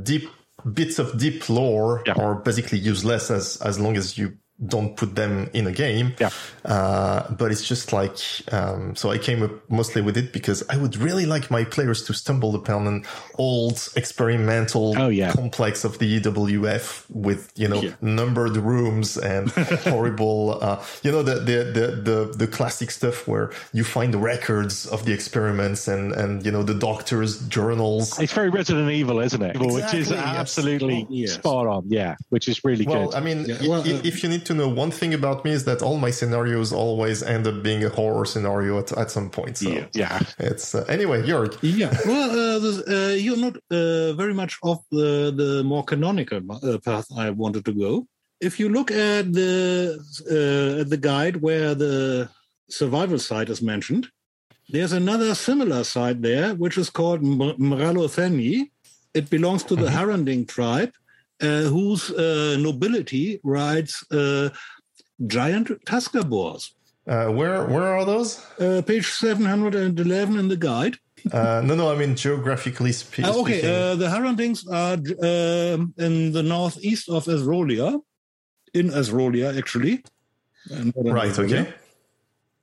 deep 0.02 0.28
bits 0.74 0.98
of 0.98 1.16
deep 1.18 1.48
lore 1.48 2.02
Yeah. 2.06 2.12
are 2.22 2.34
basically 2.34 2.80
useless 2.80 3.30
as 3.30 3.56
as 3.62 3.80
long 3.80 3.96
as 3.96 4.18
you 4.18 4.36
don't 4.64 4.96
put 4.96 5.16
them 5.16 5.50
in 5.52 5.66
a 5.66 5.72
game. 5.72 6.14
Yeah. 6.20 6.30
Uh, 6.64 7.28
but 7.34 7.50
it's 7.50 7.66
just 7.66 7.92
like, 7.92 8.16
um, 8.52 8.94
so 8.94 9.10
I 9.10 9.18
came 9.18 9.42
up 9.42 9.50
mostly 9.68 10.00
with 10.00 10.16
it 10.16 10.32
because 10.32 10.62
I 10.70 10.76
would 10.76 10.96
really 10.96 11.26
like 11.26 11.50
my 11.50 11.64
players 11.64 12.04
to 12.04 12.14
stumble 12.14 12.54
upon 12.54 12.86
an 12.86 13.04
old 13.36 13.88
experimental 13.96 14.94
Oh, 14.96 15.08
yeah. 15.08 15.32
complex 15.32 15.84
of 15.84 15.98
the 15.98 16.20
EWF 16.20 17.04
with, 17.10 17.52
you 17.56 17.68
know, 17.68 17.82
Yeah. 17.82 17.90
numbered 18.00 18.56
rooms 18.56 19.16
and 19.18 19.50
horrible, 19.90 20.58
uh, 20.62 20.82
you 21.02 21.10
know, 21.10 21.22
the, 21.22 21.34
the, 21.40 21.64
the, 21.64 21.86
the, 22.02 22.32
the 22.36 22.46
classic 22.46 22.90
stuff 22.90 23.26
where 23.28 23.50
you 23.72 23.84
find 23.84 24.14
the 24.14 24.18
records 24.18 24.86
of 24.86 25.04
the 25.04 25.12
experiments 25.12 25.88
and, 25.88 26.12
and, 26.12 26.44
you 26.46 26.52
know, 26.52 26.62
the 26.62 26.74
doctor's 26.74 27.40
journals. 27.48 28.18
It's 28.18 28.32
very 28.32 28.50
Resident 28.50 28.90
Evil, 28.90 29.20
isn't 29.20 29.42
it? 29.42 29.58
Which 29.58 29.92
is 29.94 30.12
absolutely 30.12 31.06
Yes. 31.10 31.32
spot 31.34 31.66
on. 31.66 31.84
Yeah, 31.88 32.14
which 32.30 32.48
is 32.48 32.64
really 32.64 32.86
Well, 32.86 33.06
good. 33.06 33.14
I 33.16 33.20
mean, 33.20 33.44
Yeah, 33.46 33.58
well, 33.68 33.82
i- 33.82 33.92
uh, 33.94 34.00
if 34.04 34.22
you 34.22 34.28
need 34.28 34.43
to 34.46 34.54
know 34.54 34.68
one 34.68 34.90
thing 34.90 35.12
about 35.14 35.44
me 35.44 35.50
is 35.52 35.64
that 35.64 35.82
all 35.82 35.98
my 35.98 36.10
scenarios 36.10 36.72
always 36.72 37.22
end 37.22 37.46
up 37.46 37.62
being 37.62 37.82
a 37.84 37.88
horror 37.88 38.24
scenario 38.24 38.78
at, 38.78 38.92
at 38.92 39.10
some 39.10 39.28
point. 39.30 39.58
So 39.58 39.68
Yeah. 39.70 39.86
yeah. 39.92 40.20
it's 40.38 40.74
uh, 40.74 40.84
anyway, 40.88 41.22
Jörg. 41.22 41.56
Yeah, 41.62 41.92
well, 42.06 42.30
uh, 42.30 42.58
this, 42.58 42.76
uh, 42.88 43.14
you're 43.24 43.36
not 43.46 43.56
uh, 43.70 44.12
very 44.14 44.34
much 44.34 44.58
off 44.62 44.80
the, 44.90 45.32
the 45.36 45.62
more 45.64 45.84
canonical 45.84 46.40
uh, 46.52 46.78
path 46.84 47.06
I 47.16 47.30
wanted 47.30 47.64
to 47.66 47.72
go. 47.72 48.06
If 48.40 48.58
you 48.60 48.68
look 48.68 48.90
at 48.90 49.32
the 49.32 49.98
uh, 50.30 50.80
at 50.82 50.90
the 50.90 50.96
guide 51.10 51.36
where 51.46 51.74
the 51.74 52.28
survival 52.68 53.18
site 53.18 53.48
is 53.48 53.62
mentioned, 53.62 54.08
there's 54.68 54.92
another 54.92 55.34
similar 55.34 55.84
site 55.84 56.20
there, 56.22 56.54
which 56.54 56.76
is 56.78 56.90
called 56.90 57.20
M- 57.22 57.56
Mralotheni. 57.70 58.70
It 59.14 59.30
belongs 59.30 59.62
to 59.64 59.76
the 59.76 59.86
Haranding 59.96 60.46
tribe, 60.48 60.92
whose 61.40 62.10
uh, 62.10 62.56
nobility 62.60 63.40
rides 63.42 64.04
uh, 64.10 64.48
giant 65.26 65.70
tusker 65.86 66.24
boars. 66.24 66.74
Uh, 67.06 67.26
where 67.28 67.64
where 67.66 67.88
are 67.96 68.04
those? 68.04 68.40
Uh, 68.58 68.80
page 68.86 69.06
711 69.10 70.38
in 70.38 70.48
the 70.48 70.56
guide. 70.56 70.96
Uh, 71.32 71.62
no, 71.64 71.74
no, 71.74 71.90
I 71.92 71.96
mean 71.96 72.16
geographically 72.16 72.92
spe- 72.92 73.24
Uh, 73.24 73.32
okay, 73.40 73.58
speaking. 73.58 73.70
uh, 73.70 73.94
the 73.96 74.08
Harandings 74.08 74.60
are 74.70 74.96
um 75.30 75.94
in 75.98 76.32
the 76.32 76.42
northeast 76.42 77.08
of 77.08 77.24
Azrolia, 77.26 78.00
in 78.74 78.90
Azrolia 78.90 79.56
actually. 79.58 80.02
Right. 80.96 81.38
Okay. 81.38 81.72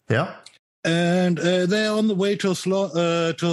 Yeah. 0.10 0.36
And 0.84 1.40
uh, 1.40 1.68
they're 1.68 1.92
on 1.92 2.08
the 2.08 2.16
way 2.16 2.36
to 2.38 2.56
Slo- 2.56 2.90
uh, 3.04 3.34
to 3.34 3.50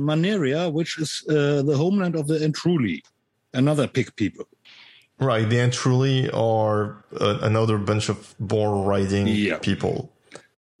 Maniria, 0.00 0.72
which 0.72 0.98
is 0.98 1.22
uh, 1.28 1.60
the 1.62 1.76
homeland 1.76 2.14
of 2.16 2.26
the 2.26 2.38
Entruli, 2.38 3.02
another 3.52 3.86
pig 3.86 4.08
people. 4.16 4.46
Right. 5.22 5.48
The 5.48 5.56
Entruli 5.56 6.28
are 6.34 6.96
uh, 7.20 7.38
another 7.42 7.78
bunch 7.78 8.08
of 8.08 8.34
boar 8.38 8.84
riding 8.84 9.26
Yeah. 9.26 9.58
people. 9.58 10.10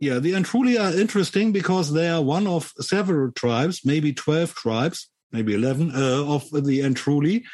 Yeah, 0.00 0.18
the 0.18 0.32
Entruli 0.32 0.76
are 0.80 0.92
interesting 1.00 1.52
because 1.52 1.92
they 1.92 2.08
are 2.08 2.20
one 2.22 2.48
of 2.48 2.72
several 2.80 3.30
tribes, 3.32 3.82
maybe 3.84 4.12
12 4.12 4.52
tribes, 4.54 5.08
maybe 5.30 5.54
11, 5.54 5.92
uh, 5.94 6.24
of 6.34 6.50
the 6.50 6.80
Entruli, 6.80 7.44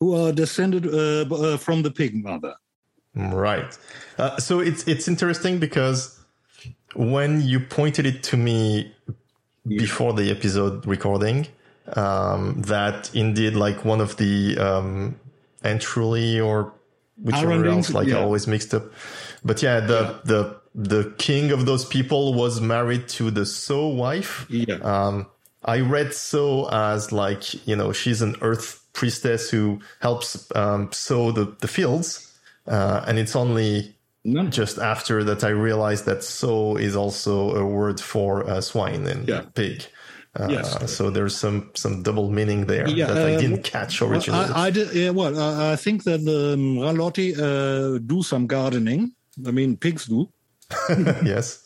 who 0.00 0.14
are 0.14 0.30
descended 0.32 0.86
uh, 0.86 1.22
uh, 1.34 1.56
from 1.56 1.82
the 1.82 1.90
pig 1.90 2.22
mother. 2.22 2.54
Right. 3.14 3.78
Uh, 4.18 4.36
so 4.38 4.60
it's 4.60 4.82
it's 4.88 5.06
interesting 5.08 5.58
because 5.60 6.18
when 6.94 7.40
you 7.40 7.60
pointed 7.60 8.06
it 8.06 8.22
to 8.24 8.36
me 8.36 8.92
before 9.66 10.12
the 10.12 10.30
episode 10.30 10.84
recording, 10.86 11.46
um, 11.96 12.60
that 12.62 13.14
indeed 13.14 13.54
like 13.54 13.84
one 13.84 14.00
of 14.02 14.16
the 14.16 14.58
um, 14.58 15.16
Entruli 15.64 16.44
or 16.44 16.72
whichever 17.16 17.52
Arundings, 17.52 17.86
else, 17.88 17.94
like 17.94 18.08
I 18.08 18.20
always 18.20 18.46
mixed 18.46 18.74
up. 18.74 18.84
But 19.44 19.62
yeah, 19.62 19.80
the 19.80 20.20
the 20.24 20.56
the 20.74 21.14
king 21.18 21.52
of 21.52 21.66
those 21.66 21.84
people 21.84 22.34
was 22.34 22.60
married 22.60 23.08
to 23.08 23.30
the 23.30 23.46
So 23.46 23.86
wife. 23.88 24.46
Yeah. 24.48 24.76
Um, 24.82 25.26
I 25.64 25.80
read 25.80 26.12
So 26.12 26.68
as 26.70 27.10
like, 27.12 27.66
you 27.66 27.76
know, 27.76 27.92
she's 27.92 28.20
an 28.22 28.36
earth 28.42 28.84
priestess 28.92 29.50
who 29.50 29.80
helps 30.00 30.50
um, 30.54 30.90
sow 30.92 31.32
the, 31.32 31.56
the 31.60 31.68
fields. 31.68 32.30
Uh, 32.66 33.04
and 33.06 33.18
it's 33.18 33.34
only 33.36 33.94
None. 34.24 34.50
just 34.50 34.78
after 34.78 35.22
that 35.24 35.42
I 35.44 35.50
realized 35.50 36.04
that 36.06 36.22
sow 36.24 36.76
is 36.76 36.96
also 36.96 37.54
a 37.56 37.64
word 37.64 38.00
for 38.00 38.48
uh, 38.48 38.60
swine 38.60 39.06
and 39.06 39.28
Yeah. 39.28 39.42
pig. 39.54 39.86
Uh, 40.38 40.48
Yes. 40.50 40.92
So 40.92 41.10
there's 41.10 41.36
some, 41.36 41.70
some 41.74 42.02
double 42.02 42.30
meaning 42.30 42.66
there 42.66 42.88
Yeah, 42.88 43.06
that 43.06 43.26
I 43.26 43.34
uh, 43.34 43.40
didn't 43.40 43.62
catch 43.62 44.02
originally. 44.02 44.46
I, 44.46 44.66
I 44.66 44.70
did. 44.70 44.92
Yeah, 44.92 45.10
well, 45.10 45.38
I, 45.38 45.72
I 45.72 45.76
think 45.76 46.04
that 46.04 46.24
the 46.24 46.54
um, 46.54 46.78
Ralotti 46.78 47.34
uh, 47.38 47.98
do 48.04 48.22
some 48.22 48.46
gardening. 48.46 49.12
I 49.46 49.50
mean, 49.50 49.76
pigs 49.76 50.06
do. 50.06 50.28
yes. 51.24 51.64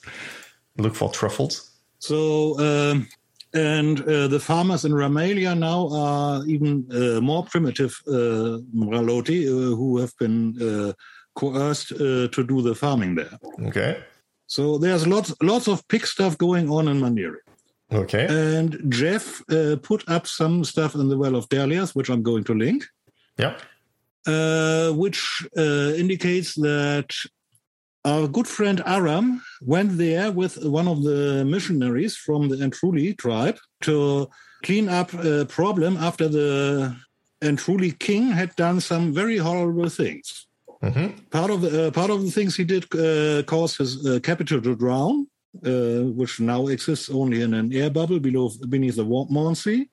Look 0.76 0.94
for 0.94 1.10
truffles. 1.10 1.70
So, 1.98 2.58
um, 2.60 3.08
and 3.54 4.00
uh, 4.02 4.28
the 4.28 4.38
farmers 4.38 4.84
in 4.84 4.92
Ramalia 4.92 5.58
now 5.58 5.88
are 5.92 6.46
even 6.46 6.86
uh, 6.92 7.20
more 7.20 7.44
primitive 7.44 7.98
uh, 8.06 8.60
Ralotti, 8.74 9.46
uh, 9.46 9.74
who 9.76 9.98
have 9.98 10.16
been 10.18 10.54
uh, 10.60 10.92
coerced 11.34 11.92
uh, 11.92 12.28
to 12.28 12.44
do 12.46 12.62
the 12.62 12.74
farming 12.74 13.14
there. 13.14 13.38
Okay. 13.68 14.02
So 14.46 14.78
there's 14.78 15.06
lots, 15.06 15.34
lots 15.42 15.68
of 15.68 15.86
pig 15.88 16.06
stuff 16.06 16.36
going 16.38 16.70
on 16.70 16.88
in 16.88 17.00
Maniri. 17.00 17.36
Okay. 17.92 18.26
And 18.28 18.78
Jeff 18.92 19.42
uh, 19.50 19.76
put 19.82 20.08
up 20.08 20.26
some 20.26 20.64
stuff 20.64 20.94
in 20.94 21.08
the 21.08 21.16
Well 21.16 21.36
of 21.36 21.48
Daliath, 21.48 21.94
which 21.94 22.10
I'm 22.10 22.22
going 22.22 22.44
to 22.44 22.54
link. 22.54 22.84
yeah. 23.38 23.54
uh, 24.26 24.92
which 24.92 25.46
uh, 25.56 25.92
indicates 25.96 26.54
that 26.56 27.10
our 28.04 28.28
good 28.28 28.46
friend 28.46 28.82
Aram 28.86 29.42
went 29.62 29.96
there 29.98 30.30
with 30.32 30.54
one 30.64 30.88
of 30.88 31.02
the 31.02 31.44
missionaries 31.44 32.16
from 32.16 32.48
the 32.48 32.56
Entruli 32.56 33.16
tribe 33.16 33.58
to 33.82 34.28
clean 34.64 34.88
up 34.88 35.12
a 35.14 35.44
problem 35.46 35.96
after 35.96 36.28
the 36.28 36.94
Entruli 37.42 37.92
king 37.98 38.30
had 38.32 38.54
done 38.56 38.80
some 38.80 39.12
very 39.14 39.38
horrible 39.38 39.88
things. 39.88 40.46
hmm 40.82 41.08
Part 41.30 41.50
of 41.50 41.60
the 41.62 41.70
uh, 41.86 41.90
part 41.90 42.10
of 42.10 42.22
the 42.24 42.30
things 42.30 42.56
he 42.56 42.64
did 42.64 42.84
uh, 42.94 43.42
caused 43.44 43.78
his 43.78 43.92
uh, 44.06 44.20
capital 44.22 44.60
to 44.62 44.74
drown, 44.76 45.26
which 45.62 46.40
now 46.40 46.66
exists 46.68 47.10
only 47.10 47.42
in 47.42 47.54
an 47.54 47.72
air 47.72 47.90
bubble 47.90 48.20
below 48.20 48.50
beneath 48.68 48.96
the 48.96 49.04
Wa- 49.04 49.26
Mondsee. 49.26 49.88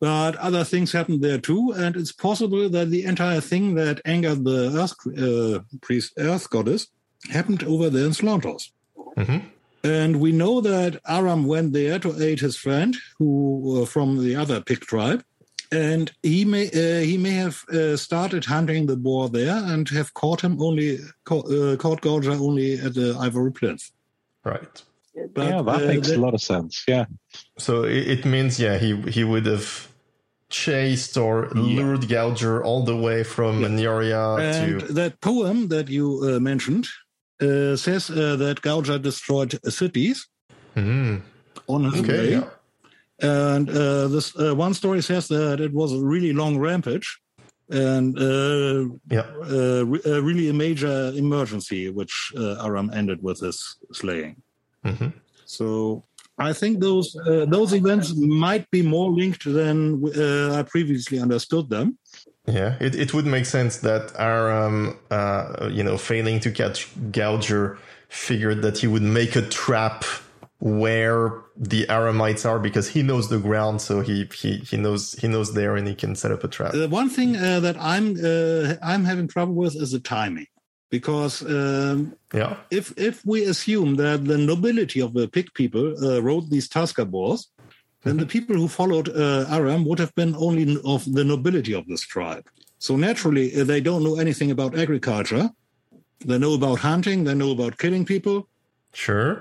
But 0.00 0.34
other 0.36 0.64
things 0.64 0.90
happened 0.90 1.22
there 1.22 1.38
too, 1.38 1.72
and 1.76 1.94
it's 1.94 2.10
possible 2.10 2.68
that 2.68 2.90
the 2.90 3.04
entire 3.04 3.40
thing 3.40 3.74
that 3.76 4.00
angered 4.04 4.44
the 4.44 4.72
Earth 4.76 4.96
uh, 5.16 5.60
priest, 5.80 6.12
Earth 6.18 6.50
goddess, 6.50 6.88
happened 7.30 7.62
over 7.62 7.88
there 7.88 8.06
in 8.06 8.12
Slontos. 8.12 8.72
hmm 9.16 9.38
And 9.84 10.16
we 10.20 10.32
know 10.32 10.60
that 10.60 11.00
Aram 11.06 11.44
went 11.46 11.72
there 11.72 11.98
to 12.00 12.20
aid 12.20 12.40
his 12.40 12.56
friend, 12.56 12.96
who 13.18 13.82
uh, 13.82 13.86
from 13.86 14.24
the 14.24 14.34
other 14.34 14.60
pig 14.60 14.80
tribe, 14.80 15.22
and 15.70 16.10
he 16.22 16.44
may 16.44 16.66
uh, 16.68 17.04
he 17.04 17.16
may 17.16 17.34
have 17.44 17.64
uh, 17.68 17.96
started 17.96 18.44
hunting 18.44 18.86
the 18.86 18.96
boar 18.96 19.28
there 19.28 19.56
and 19.72 19.88
have 19.88 20.14
caught 20.14 20.40
him 20.40 20.60
only 20.60 20.98
caught, 21.24 21.46
uh, 21.50 21.76
caught 21.76 22.02
Gouger 22.02 22.32
only 22.32 22.74
at 22.78 22.94
the 22.94 23.16
Ivory 23.18 23.52
Plinth. 23.52 23.90
Right. 24.44 24.82
But, 25.14 25.44
yeah, 25.46 25.62
that 25.62 25.82
uh, 25.82 25.86
makes 25.86 26.08
the- 26.08 26.16
a 26.16 26.20
lot 26.20 26.34
of 26.34 26.40
sense. 26.42 26.84
Yeah. 26.88 27.04
So 27.58 27.84
it, 27.84 28.06
it 28.18 28.24
means, 28.24 28.58
yeah, 28.58 28.78
he 28.78 28.96
he 29.10 29.24
would 29.24 29.46
have 29.46 29.88
chased 30.48 31.16
or 31.16 31.48
lured 31.54 32.08
Gouger 32.08 32.62
all 32.64 32.84
the 32.84 32.96
way 32.96 33.24
from 33.24 33.60
Yeah. 33.62 33.68
Neria 33.68 34.38
And 34.38 34.80
to. 34.80 34.92
that 34.94 35.20
poem 35.20 35.68
that 35.68 35.88
you 35.88 36.06
uh, 36.22 36.40
mentioned 36.40 36.86
uh, 37.40 37.76
says 37.76 38.10
uh, 38.10 38.36
that 38.36 38.60
Gouger 38.62 38.98
destroyed 39.00 39.58
cities 39.68 40.28
Mhm. 40.76 41.20
on 41.66 41.84
his 41.84 42.00
Okay, 42.00 42.18
way. 42.18 42.30
yeah. 42.30 42.48
And 43.50 43.68
uh, 43.70 44.08
this 44.08 44.34
uh, 44.36 44.54
one 44.54 44.74
story 44.74 45.02
says 45.02 45.28
that 45.28 45.60
it 45.60 45.72
was 45.72 45.92
a 45.92 46.00
really 46.04 46.32
long 46.32 46.58
rampage 46.58 47.18
and 47.70 48.18
uh, 48.18 48.88
Yeah. 49.10 49.26
uh, 49.50 49.84
re- 49.86 50.02
uh, 50.06 50.20
really 50.22 50.48
a 50.48 50.52
major 50.52 51.12
emergency, 51.16 51.90
which 51.90 52.32
uh, 52.36 52.64
Aram 52.66 52.90
ended 52.92 53.18
with 53.22 53.40
his 53.40 53.76
slaying. 53.92 54.36
Mhm. 54.84 55.12
So 55.46 56.04
I 56.38 56.52
think 56.52 56.80
those 56.80 57.14
uh, 57.16 57.44
those 57.46 57.72
events 57.72 58.14
might 58.16 58.70
be 58.70 58.82
more 58.82 59.10
linked 59.10 59.44
than 59.44 60.02
uh, 60.16 60.58
I 60.58 60.62
previously 60.62 61.18
understood 61.18 61.68
them. 61.68 61.98
Yeah, 62.46 62.76
it, 62.80 62.94
it 62.96 63.14
would 63.14 63.26
make 63.26 63.46
sense 63.46 63.78
that 63.78 64.12
Aram, 64.18 64.98
uh, 65.10 65.68
you 65.70 65.84
know, 65.84 65.96
failing 65.96 66.40
to 66.40 66.50
catch 66.50 66.88
Gouger, 67.12 67.78
figured 68.08 68.62
that 68.62 68.78
he 68.78 68.88
would 68.88 69.02
make 69.02 69.36
a 69.36 69.42
trap 69.42 70.04
where 70.58 71.42
the 71.56 71.86
Aramites 71.86 72.48
are 72.48 72.58
because 72.58 72.88
he 72.88 73.02
knows 73.02 73.28
the 73.28 73.38
ground, 73.38 73.80
so 73.80 74.00
he 74.00 74.28
he, 74.34 74.58
he 74.58 74.76
knows 74.76 75.12
he 75.14 75.28
knows 75.28 75.54
there 75.54 75.76
and 75.76 75.86
he 75.86 75.94
can 75.94 76.14
set 76.14 76.32
up 76.32 76.44
a 76.44 76.48
trap. 76.48 76.72
The 76.72 76.88
one 76.88 77.10
thing 77.10 77.36
uh, 77.36 77.60
that 77.60 77.76
I'm 77.80 78.16
uh, 78.24 78.74
I'm 78.82 79.04
having 79.04 79.28
trouble 79.28 79.54
with 79.54 79.76
is 79.76 79.92
the 79.92 80.00
timing, 80.00 80.46
because 80.92 81.34
um, 81.42 82.14
Yeah, 82.40 82.56
if 82.70 82.92
if 82.96 83.16
we 83.32 83.38
assume 83.52 83.96
that 83.96 84.18
the 84.30 84.38
nobility 84.52 85.00
of 85.00 85.10
the 85.18 85.26
pig 85.26 85.48
people 85.60 85.84
uh, 86.06 86.20
rode 86.28 86.50
these 86.50 86.68
Tusker 86.68 87.06
boars, 87.14 87.40
then 88.04 88.16
the 88.18 88.30
people 88.34 88.56
who 88.60 88.68
followed 88.68 89.08
uh, 89.08 89.46
Aram 89.56 89.82
would 89.86 90.00
have 90.04 90.14
been 90.14 90.34
only 90.36 90.64
of 90.84 91.00
the 91.16 91.24
nobility 91.24 91.74
of 91.80 91.84
this 91.86 92.02
tribe. 92.14 92.46
So 92.78 92.96
naturally, 92.96 93.46
uh, 93.58 93.64
they 93.64 93.80
don't 93.88 94.04
know 94.06 94.16
anything 94.24 94.50
about 94.50 94.78
agriculture, 94.84 95.46
They 96.28 96.38
know 96.38 96.54
about 96.60 96.78
hunting. 96.90 97.18
They 97.24 97.34
know 97.34 97.52
about 97.56 97.78
killing 97.82 98.04
people. 98.14 98.36
Sure. 99.04 99.32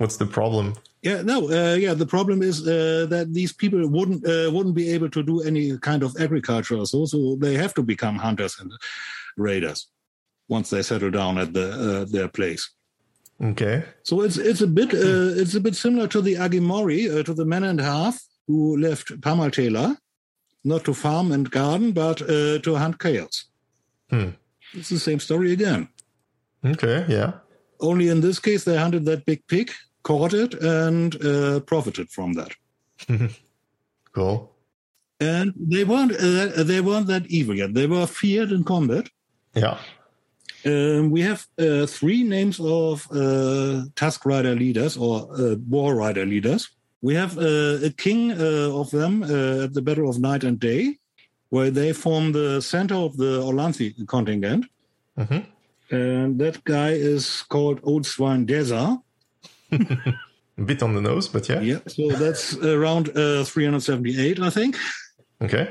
What's 0.00 0.18
the 0.22 0.30
problem? 0.38 0.66
Yeah, 1.08 1.22
no, 1.32 1.38
uh, 1.58 1.76
yeah. 1.84 1.94
The 1.94 2.10
problem 2.16 2.38
is 2.50 2.56
uh, 2.60 3.06
that 3.14 3.26
these 3.38 3.52
people 3.62 3.82
wouldn't 3.96 4.22
uh, 4.34 4.48
wouldn't 4.54 4.76
be 4.82 4.88
able 4.96 5.10
to 5.16 5.22
do 5.30 5.36
any 5.50 5.64
kind 5.88 6.02
of 6.06 6.10
agriculture, 6.26 6.76
or 6.82 6.86
so 6.92 7.06
so 7.12 7.18
they 7.44 7.54
have 7.62 7.72
to 7.78 7.82
become 7.92 8.16
hunters 8.26 8.54
and 8.60 8.70
raiders 9.48 9.80
once 10.48 10.70
they 10.70 10.82
settle 10.82 11.10
down 11.10 11.38
at 11.38 11.52
the 11.52 11.70
uh, 11.70 12.04
their 12.10 12.28
place. 12.28 12.70
Okay. 13.42 13.84
So 14.02 14.22
it's 14.22 14.36
it's 14.36 14.60
a 14.60 14.66
bit 14.66 14.92
uh, 14.92 15.40
it's 15.40 15.54
a 15.54 15.60
bit 15.60 15.76
similar 15.76 16.08
to 16.08 16.20
the 16.20 16.34
Agimori, 16.34 17.20
uh, 17.20 17.22
to 17.22 17.34
the 17.34 17.44
man 17.44 17.64
and 17.64 17.80
half 17.80 18.20
who 18.46 18.76
left 18.78 19.20
Pamaltela, 19.20 19.96
not 20.64 20.84
to 20.84 20.94
farm 20.94 21.30
and 21.32 21.50
garden, 21.50 21.92
but 21.92 22.22
uh, 22.22 22.58
to 22.58 22.74
hunt 22.74 22.98
chaos. 22.98 23.44
Hmm. 24.10 24.30
It's 24.72 24.88
the 24.88 24.98
same 24.98 25.20
story 25.20 25.52
again. 25.52 25.88
Okay. 26.64 27.04
Yeah. 27.08 27.32
Only 27.80 28.08
in 28.08 28.20
this 28.20 28.38
case, 28.38 28.64
they 28.64 28.76
hunted 28.76 29.04
that 29.04 29.24
big 29.24 29.46
pig, 29.46 29.70
caught 30.02 30.34
it, 30.34 30.54
and 30.54 31.14
uh, 31.24 31.60
profited 31.60 32.10
from 32.10 32.32
that. 32.34 32.52
cool. 34.12 34.52
And 35.20 35.52
they 35.56 35.84
weren't 35.84 36.12
uh, 36.12 36.62
they 36.62 36.80
weren't 36.80 37.06
that 37.06 37.26
evil 37.26 37.54
yet. 37.54 37.74
They 37.74 37.86
were 37.86 38.06
feared 38.06 38.50
in 38.50 38.64
combat. 38.64 39.08
Yeah. 39.54 39.78
Um, 40.64 41.10
we 41.10 41.22
have 41.22 41.46
uh, 41.58 41.86
three 41.86 42.22
names 42.24 42.58
of 42.60 43.06
uh, 43.12 43.84
Tusk 43.94 44.24
Rider 44.26 44.54
leaders 44.54 44.96
or 44.96 45.28
uh, 45.38 45.54
War 45.68 45.94
Rider 45.94 46.26
leaders. 46.26 46.68
We 47.00 47.14
have 47.14 47.38
uh, 47.38 47.78
a 47.86 47.90
king 47.90 48.32
uh, 48.32 48.70
of 48.74 48.90
them 48.90 49.22
uh, 49.22 49.64
at 49.64 49.74
the 49.74 49.82
Battle 49.82 50.08
of 50.10 50.18
Night 50.18 50.42
and 50.44 50.58
Day, 50.58 50.98
where 51.50 51.70
they 51.70 51.92
form 51.92 52.32
the 52.32 52.60
center 52.60 52.96
of 52.96 53.16
the 53.16 53.40
Orlanthi 53.42 53.94
contingent. 54.08 54.66
Mhm. 55.16 55.44
And 55.90 56.38
that 56.38 56.64
guy 56.64 56.90
is 56.90 57.42
called 57.48 57.80
Old 57.82 58.04
Swine 58.04 58.46
Deza. 58.46 59.00
A 60.58 60.62
bit 60.64 60.82
on 60.82 60.94
the 60.94 61.00
nose, 61.00 61.28
but 61.28 61.48
yeah. 61.48 61.60
Yeah, 61.60 61.78
so 61.86 62.08
that's 62.10 62.56
around 62.56 63.10
uh, 63.16 63.44
378, 63.44 64.40
I 64.40 64.50
think. 64.50 64.76
Okay. 65.40 65.68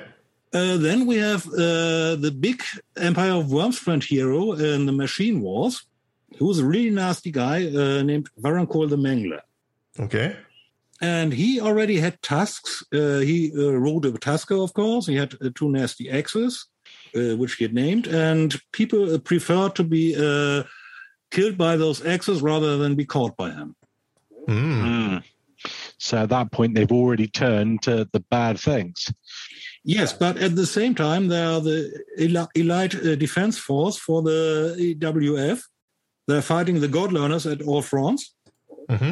Uh, 0.54 0.78
then 0.78 1.06
we 1.06 1.18
have 1.18 1.45
uh, 1.48 2.16
the 2.16 2.36
big 2.39 2.64
Empire 2.95 3.32
of 3.32 3.48
Wyrmsfriend 3.48 4.04
hero 4.04 4.54
in 4.54 4.86
the 4.86 4.91
Machine 4.93 5.41
Wars, 5.41 5.84
who's 6.38 6.60
a 6.60 6.66
really 6.66 6.89
nasty 6.89 7.32
guy 7.32 7.68
uh, 7.68 8.02
named 8.02 8.30
Varankol 8.39 8.89
the 8.89 8.98
Mangler. 8.98 9.41
Okay. 10.00 10.38
And 11.02 11.34
he 11.34 11.62
already 11.62 12.00
had 12.00 12.22
tusks. 12.22 12.84
Uh, 12.93 13.20
he 13.20 13.52
uh, 13.56 13.74
rode 13.74 14.06
a 14.06 14.12
tusker, 14.14 14.56
of 14.56 14.74
course. 14.74 15.06
He 15.06 15.16
had 15.16 15.36
uh, 15.41 15.50
two 15.54 15.70
nasty 15.70 16.10
axes, 16.10 16.66
uh, 17.16 17.36
which 17.36 17.56
he 17.56 17.66
had 17.66 17.74
named. 17.74 18.08
And 18.08 18.56
people 18.72 19.14
uh, 19.14 19.20
prefer 19.20 19.70
to 19.70 19.84
be 19.84 20.16
uh, 20.16 20.64
killed 21.30 21.58
by 21.58 21.76
those 21.78 22.04
axes 22.06 22.41
rather 22.41 22.78
than 22.78 22.95
be 22.95 23.06
caught 23.06 23.38
by 23.38 23.52
him. 23.52 23.76
Mm. 24.48 24.82
Mm. 24.82 25.24
So 25.98 26.18
at 26.18 26.30
that 26.30 26.52
point, 26.52 26.74
they've 26.74 26.91
already 26.91 27.28
turned 27.28 27.84
to 27.84 28.08
the 28.12 28.20
bad 28.20 28.60
things. 28.60 29.12
Yes, 29.88 30.12
but 30.12 30.38
at 30.38 30.56
the 30.56 30.66
same 30.66 30.94
time, 30.96 31.30
they 31.30 31.42
are 31.42 31.62
the 31.62 31.80
elite 32.18 32.96
uh, 32.96 33.16
defense 33.16 33.58
force 33.58 33.98
for 33.98 34.22
the 34.22 34.76
EWF. 34.78 35.62
They're 36.28 36.42
fighting 36.42 36.82
the 36.82 36.90
God 36.90 37.14
Learners 37.14 37.46
at 37.48 37.62
all 37.62 37.82
fronts. 37.82 38.36
hmm 38.90 39.12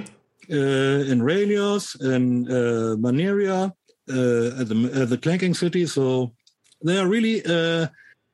uh, 0.52 1.12
in 1.12 1.22
Ralios, 1.22 2.00
in 2.02 2.48
uh, 2.48 2.96
Maniria, 2.98 3.72
uh, 4.10 4.62
at 4.62 4.68
the 4.70 4.92
at 4.94 5.10
the 5.10 5.18
Clanking 5.18 5.56
City. 5.56 5.86
So 5.86 6.34
they 6.84 6.98
are 6.98 7.08
really 7.08 7.44
uh, 7.46 7.88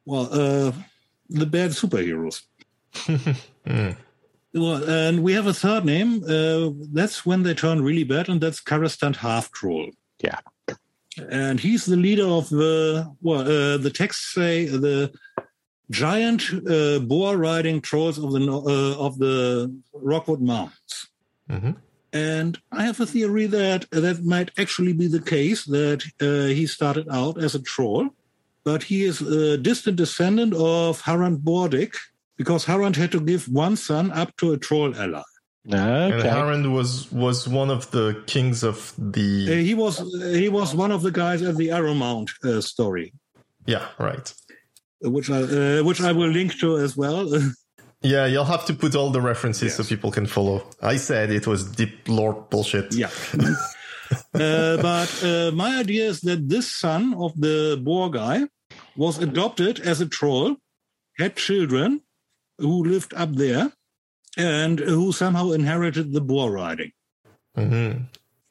well 0.06 0.28
uh, 0.32 0.72
the 1.30 1.46
bad 1.46 1.72
superheroes. 1.72 2.42
Mm. 3.64 3.96
Well, 4.56 4.84
and 4.90 5.22
we 5.22 5.34
have 5.34 5.46
a 5.46 5.54
third 5.54 5.86
name. 5.86 6.24
Uh, 6.24 6.72
that's 6.92 7.28
when 7.28 7.44
they 7.44 7.54
turn 7.54 7.84
really 7.84 8.04
bad, 8.04 8.28
and 8.28 8.42
that's 8.42 8.60
Karastant 8.60 9.18
Half 9.18 9.52
Troll. 9.52 9.92
Yeah. 10.24 10.40
And 11.30 11.60
he's 11.60 11.86
the 11.86 11.98
leader 11.98 12.26
of 12.26 12.50
the 12.50 13.14
well, 13.22 13.42
uh, 13.42 13.78
the 13.78 13.90
texts 13.90 14.34
say 14.34 14.66
the 14.66 15.12
giant 15.90 16.44
uh, 16.70 17.00
boar 17.00 17.38
riding 17.38 17.82
trolls 17.82 18.18
of 18.18 18.32
the 18.32 18.40
uh, 18.50 19.06
of 19.06 19.20
the 19.20 19.74
Rockwood 19.94 20.42
Mountains. 20.42 21.10
hmm 21.50 21.72
And 22.14 22.58
I 22.72 22.84
have 22.84 23.00
a 23.00 23.06
theory 23.06 23.48
that 23.48 23.90
that 23.92 24.24
might 24.24 24.52
actually 24.58 24.94
be 24.94 25.08
the 25.08 25.22
case 25.36 25.66
that 25.66 26.02
uh, 26.22 26.54
he 26.58 26.66
started 26.68 27.08
out 27.10 27.36
as 27.44 27.56
a 27.56 27.62
troll, 27.62 28.10
but 28.64 28.84
he 28.84 29.04
is 29.04 29.22
a 29.22 29.58
distant 29.58 29.98
descendant 29.98 30.54
of 30.54 31.02
Harand 31.04 31.40
Bordik 31.44 31.96
because 32.38 32.66
Harand 32.66 32.96
had 32.96 33.12
to 33.12 33.22
give 33.22 33.48
one 33.48 33.76
son 33.76 34.12
up 34.12 34.36
to 34.38 34.54
a 34.54 34.58
troll 34.58 34.96
ally. 34.96 35.31
And 35.66 36.14
Okay. 36.14 36.28
Harand 36.30 36.72
was 36.74 37.12
was 37.12 37.48
one 37.48 37.70
of 37.70 37.92
the 37.92 38.24
kings 38.26 38.64
of 38.64 38.94
Uh, 38.98 39.12
the. 39.12 39.64
he 39.64 39.74
was 39.76 40.00
he 40.42 40.50
was 40.50 40.74
one 40.74 40.92
of 40.92 41.02
the 41.04 41.12
guys 41.12 41.42
at 41.44 41.56
the 41.58 41.70
Arrow 41.72 41.94
Mount 41.94 42.32
uh, 42.44 42.62
story, 42.62 43.14
Yeah. 43.68 43.86
Right. 44.00 44.34
which 45.02 45.30
I 45.30 45.42
uh, 45.42 45.84
which 45.84 46.02
I 46.02 46.12
will 46.14 46.30
link 46.32 46.58
to 46.60 46.78
as 46.78 46.96
well. 46.98 47.28
Yeah, 48.04 48.26
you'll 48.26 48.46
have 48.56 48.66
to 48.66 48.74
put 48.74 48.96
all 48.96 49.12
the 49.12 49.22
references 49.22 49.76
so 49.76 49.84
people 49.84 50.10
can 50.12 50.26
follow. 50.26 50.64
I 50.82 50.98
said 50.98 51.30
it 51.30 51.46
was 51.46 51.64
deep 51.64 52.08
lore 52.08 52.34
bullshit. 52.50 52.96
yeah. 52.96 53.12
uh, 54.34 54.78
but 54.82 55.24
uh, 55.24 55.52
my 55.54 55.78
idea 55.80 56.06
is 56.10 56.22
that 56.22 56.50
this 56.50 56.68
son 56.72 57.14
of 57.14 57.32
the 57.40 57.80
boar 57.84 58.10
guy 58.10 58.48
was 58.96 59.20
adopted 59.20 59.80
as 59.82 60.02
a 60.02 60.08
troll, 60.08 60.56
had 61.20 61.36
children 61.36 62.02
who 62.58 62.84
lived 62.84 63.14
up 63.14 63.34
there, 63.36 63.72
and 64.38 64.80
who 64.80 65.12
somehow 65.12 65.52
inherited 65.52 66.14
the 66.14 66.22
boar 66.22 66.52
riding. 66.52 66.92
hmm 67.56 67.92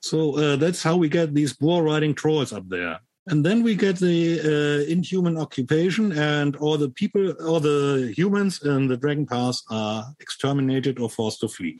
So 0.00 0.36
uh, 0.38 0.56
that's 0.56 0.82
how 0.82 0.96
we 0.96 1.08
get 1.08 1.34
these 1.34 1.52
boar 1.52 1.82
riding 1.82 2.14
trolls 2.14 2.52
up 2.52 2.68
there. 2.68 3.00
And 3.26 3.44
then 3.44 3.62
we 3.62 3.74
get 3.74 3.98
the 3.98 4.40
uh, 4.40 4.90
inhuman 4.90 5.36
occupation, 5.36 6.10
and 6.12 6.56
all 6.56 6.78
the 6.78 6.88
people, 6.88 7.32
all 7.46 7.60
the 7.60 8.12
humans 8.16 8.62
in 8.64 8.88
the 8.88 8.96
Dragon 8.96 9.26
Pass 9.26 9.62
are 9.70 10.04
exterminated 10.20 10.98
or 10.98 11.10
forced 11.10 11.40
to 11.40 11.48
flee. 11.48 11.78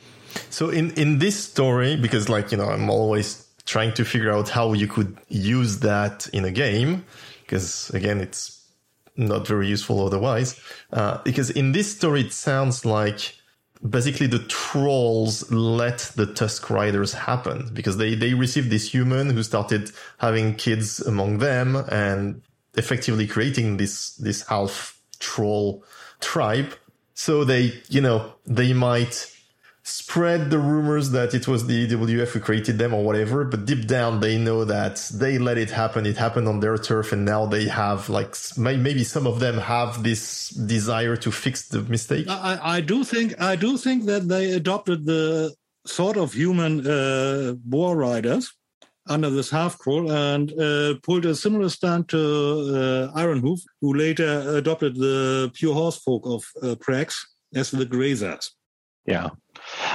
So 0.50 0.68
in 0.68 0.92
in 0.92 1.18
this 1.18 1.36
story, 1.36 1.96
because 1.96 2.28
like 2.28 2.52
you 2.52 2.58
know, 2.58 2.68
I'm 2.68 2.90
always 2.90 3.48
trying 3.64 3.94
to 3.94 4.04
figure 4.04 4.30
out 4.30 4.48
how 4.50 4.74
you 4.74 4.86
could 4.86 5.16
use 5.28 5.80
that 5.80 6.28
in 6.32 6.44
a 6.44 6.50
game, 6.50 7.04
because 7.40 7.90
again, 7.94 8.20
it's 8.20 8.60
not 9.16 9.46
very 9.46 9.66
useful 9.66 10.06
otherwise. 10.06 10.60
Uh, 10.92 11.18
because 11.24 11.50
in 11.50 11.72
this 11.72 11.90
story, 11.96 12.20
it 12.20 12.32
sounds 12.32 12.84
like 12.84 13.34
basically 13.88 14.26
the 14.26 14.40
trolls 14.40 15.50
let 15.50 16.12
the 16.16 16.26
Tusk 16.26 16.68
Riders 16.70 17.14
happen 17.14 17.70
because 17.72 17.96
they 17.96 18.14
they 18.14 18.34
received 18.34 18.70
this 18.70 18.92
human 18.92 19.30
who 19.30 19.42
started 19.42 19.90
having 20.18 20.54
kids 20.54 21.00
among 21.00 21.38
them 21.38 21.76
and 21.90 22.42
effectively 22.74 23.26
creating 23.26 23.78
this 23.78 24.14
this 24.16 24.46
half 24.48 25.00
troll 25.18 25.84
tribe. 26.20 26.74
So 27.14 27.44
they, 27.44 27.74
you 27.88 28.00
know, 28.00 28.34
they 28.46 28.72
might 28.72 29.30
spread 29.90 30.50
the 30.50 30.58
rumors 30.58 31.10
that 31.10 31.34
it 31.34 31.48
was 31.48 31.66
the 31.66 31.86
EWF 31.86 32.28
who 32.28 32.40
created 32.40 32.78
them 32.78 32.94
or 32.94 33.02
whatever, 33.04 33.44
but 33.44 33.66
deep 33.66 33.86
down 33.86 34.20
they 34.20 34.38
know 34.38 34.64
that 34.64 34.96
they 35.14 35.38
let 35.38 35.58
it 35.58 35.70
happen. 35.70 36.06
It 36.06 36.16
happened 36.16 36.46
on 36.48 36.60
their 36.60 36.78
turf, 36.78 37.12
and 37.12 37.24
now 37.24 37.46
they 37.46 37.66
have 37.66 38.08
like 38.08 38.34
maybe 38.56 39.04
some 39.04 39.26
of 39.26 39.40
them 39.40 39.58
have 39.58 40.02
this 40.02 40.50
desire 40.50 41.16
to 41.16 41.30
fix 41.30 41.68
the 41.68 41.82
mistake. 41.82 42.26
I, 42.28 42.58
I 42.76 42.80
do 42.80 43.04
think 43.04 43.40
I 43.40 43.56
do 43.56 43.76
think 43.76 44.04
that 44.06 44.28
they 44.28 44.52
adopted 44.52 45.04
the 45.04 45.54
sort 45.86 46.16
of 46.16 46.32
human 46.32 46.86
uh, 46.86 47.54
boar 47.64 47.96
riders 47.96 48.52
under 49.08 49.30
this 49.30 49.50
half 49.50 49.76
crawl 49.78 50.10
and 50.10 50.52
uh, 50.52 50.94
pulled 51.02 51.26
a 51.26 51.34
similar 51.34 51.68
stunt 51.68 52.08
to 52.08 52.18
uh, 52.18 53.18
Ironhoof, 53.18 53.60
who 53.80 53.94
later 53.94 54.32
adopted 54.56 54.94
the 54.94 55.50
pure 55.54 55.74
horse 55.74 55.98
folk 55.98 56.22
of 56.26 56.44
uh, 56.62 56.76
Prax 56.76 57.16
as 57.54 57.70
the 57.70 57.86
grazers. 57.86 58.50
Yeah. 59.06 59.30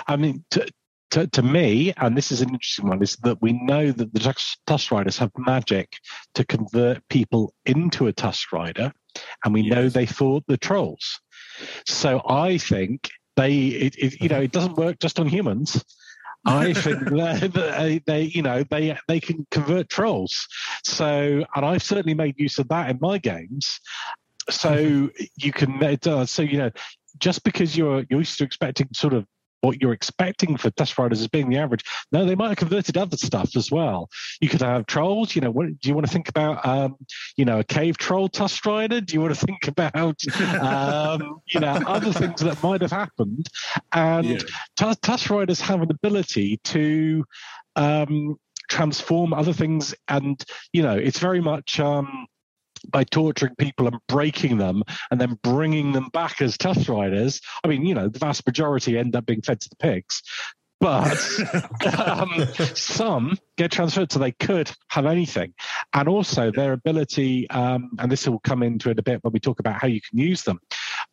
I 0.08 0.16
mean, 0.16 0.44
to, 0.52 0.68
to, 1.12 1.28
to 1.28 1.42
me, 1.42 1.94
and 1.98 2.18
this 2.18 2.32
is 2.32 2.42
an 2.42 2.50
interesting 2.50 2.88
one, 2.88 3.02
is 3.02 3.16
that 3.24 3.42
we 3.42 3.54
know 3.54 3.92
that 3.92 4.14
the 4.14 4.36
Tusk, 4.68 4.92
Riders 4.92 5.18
have 5.18 5.32
magic 5.38 5.94
to 6.34 6.46
convert 6.46 7.08
people 7.10 7.54
into 7.66 8.08
a 8.08 8.14
Tusk 8.14 8.52
Rider, 8.52 8.92
and 9.44 9.54
we 9.54 9.70
know 9.70 9.88
they 9.88 10.06
fought 10.06 10.44
the 10.48 10.58
trolls. 10.58 11.20
So 11.88 12.22
I 12.28 12.58
think 12.58 13.10
they, 13.36 13.54
it, 13.54 13.96
it, 13.98 14.22
you 14.22 14.30
know, 14.30 14.42
it 14.42 14.52
doesn't 14.52 14.78
work 14.78 15.00
just 15.00 15.20
on 15.20 15.28
humans. 15.28 15.84
I 16.46 16.74
think 16.74 17.10
they, 17.54 18.02
they, 18.06 18.22
you 18.24 18.42
know, 18.42 18.64
they 18.70 18.98
they 19.08 19.20
can 19.20 19.48
convert 19.52 19.90
trolls. 19.90 20.48
So, 20.84 21.46
and 21.56 21.66
I've 21.66 21.84
certainly 21.84 22.14
made 22.14 22.36
use 22.38 22.60
of 22.60 22.68
that 22.70 22.90
in 22.90 22.98
my 23.02 23.18
games. 23.18 23.80
So 24.50 25.10
you 25.38 25.52
can, 25.52 25.80
does. 26.02 26.32
So 26.32 26.42
you 26.42 26.58
know, 26.58 26.72
just 27.18 27.44
because 27.44 27.76
you're 27.76 28.06
you're 28.10 28.20
used 28.20 28.38
to 28.40 28.44
expecting 28.44 28.90
sort 28.94 29.14
of 29.14 29.26
what 29.66 29.82
you're 29.82 29.94
expecting 29.94 30.58
for 30.58 30.70
Tusk 30.72 30.98
Riders 30.98 31.22
as 31.22 31.28
being 31.28 31.50
the 31.50 31.58
average. 31.58 31.84
No, 32.12 32.26
they 32.26 32.36
might 32.36 32.50
have 32.50 32.58
converted 32.58 32.98
other 32.98 33.18
stuff 33.18 33.56
as 33.56 33.72
well. 33.72 34.10
You 34.40 34.50
could 34.50 34.62
have 34.62 34.86
trolls. 34.86 35.36
You 35.36 35.42
know, 35.42 35.52
what 35.52 35.68
do 35.80 35.90
you 35.90 35.96
want 35.96 36.06
to 36.06 36.14
think 36.14 36.30
about? 36.30 36.66
Um, 36.66 36.98
you 37.36 37.46
know, 37.46 37.60
a 37.60 37.64
cave 37.64 37.98
troll 37.98 38.30
Tusk 38.30 38.66
Rider. 38.66 39.02
Do 39.02 39.14
you 39.14 39.22
want 39.22 39.36
to 39.36 39.46
think 39.46 39.68
about, 39.68 40.22
um, 40.60 41.42
you 41.54 41.60
know, 41.60 41.80
other 41.88 42.14
things 42.14 42.42
that 42.42 42.62
might 42.62 42.82
have 42.82 42.92
happened? 42.92 43.48
And 43.92 44.26
yeah. 44.26 44.96
Tusk 45.02 45.30
Riders 45.30 45.60
have 45.62 45.82
an 45.82 45.92
ability 45.92 46.58
to 46.66 47.26
um, 47.76 48.38
transform 48.70 49.34
other 49.34 49.54
things, 49.54 49.96
and 50.08 50.44
you 50.74 50.84
know, 50.84 50.96
it's 50.96 51.20
very 51.20 51.42
much. 51.42 51.80
Um, 51.80 52.28
by 52.92 53.04
torturing 53.04 53.56
people 53.56 53.88
and 53.88 53.98
breaking 54.08 54.58
them 54.58 54.84
and 55.12 55.20
then 55.20 55.38
bringing 55.44 55.92
them 55.92 56.10
back 56.14 56.42
as 56.42 56.58
Tusk 56.58 56.90
Riders. 56.90 57.42
I 57.64 57.68
mean, 57.68 57.86
you 57.86 57.96
know, 57.96 58.08
the 58.08 58.20
vast 58.20 58.46
majority 58.46 58.98
end 58.98 59.16
up 59.16 59.26
being 59.26 59.42
fed 59.42 59.62
to 59.62 59.70
the 59.70 59.76
pigs. 59.78 60.22
But 60.82 61.18
um, 61.98 62.48
some 62.76 63.38
get 63.58 63.72
transferred, 63.72 64.12
so 64.12 64.20
they 64.20 64.34
could 64.34 64.72
have 64.90 65.06
anything. 65.06 65.54
And 65.94 66.08
also 66.08 66.52
their 66.52 66.74
ability, 66.74 67.50
um, 67.50 67.92
and 68.00 68.12
this 68.12 68.28
will 68.28 68.40
come 68.40 68.62
into 68.62 68.90
it 68.90 69.00
a 69.00 69.04
bit 69.04 69.24
when 69.24 69.34
we 69.34 69.40
talk 69.40 69.60
about 69.60 69.82
how 69.82 69.88
you 69.88 70.02
can 70.02 70.20
use 70.20 70.44
them. 70.44 70.60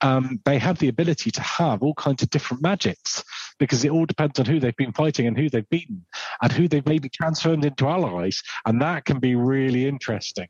Um, 0.01 0.41
they 0.45 0.59
have 0.59 0.79
the 0.79 0.89
ability 0.89 1.31
to 1.31 1.41
have 1.43 1.83
all 1.83 1.95
kinds 1.95 2.23
of 2.23 2.31
different 2.31 2.62
magics 2.62 3.23
because 3.59 3.85
it 3.85 3.91
all 3.91 4.05
depends 4.05 4.41
on 4.41 4.47
who 4.47 4.59
they've 4.59 4.77
been 4.77 4.93
fighting 4.93 5.27
and 5.27 5.39
who 5.39 5.49
they've 5.49 5.68
beaten 5.70 6.05
and 6.43 6.53
who 6.53 6.66
they've 6.66 6.87
maybe 6.87 7.09
transformed 7.09 7.64
into 7.64 7.89
allies. 7.89 8.43
And 8.66 8.83
that 8.83 9.05
can 9.05 9.20
be 9.20 9.37
really 9.37 9.87
interesting. 9.87 10.49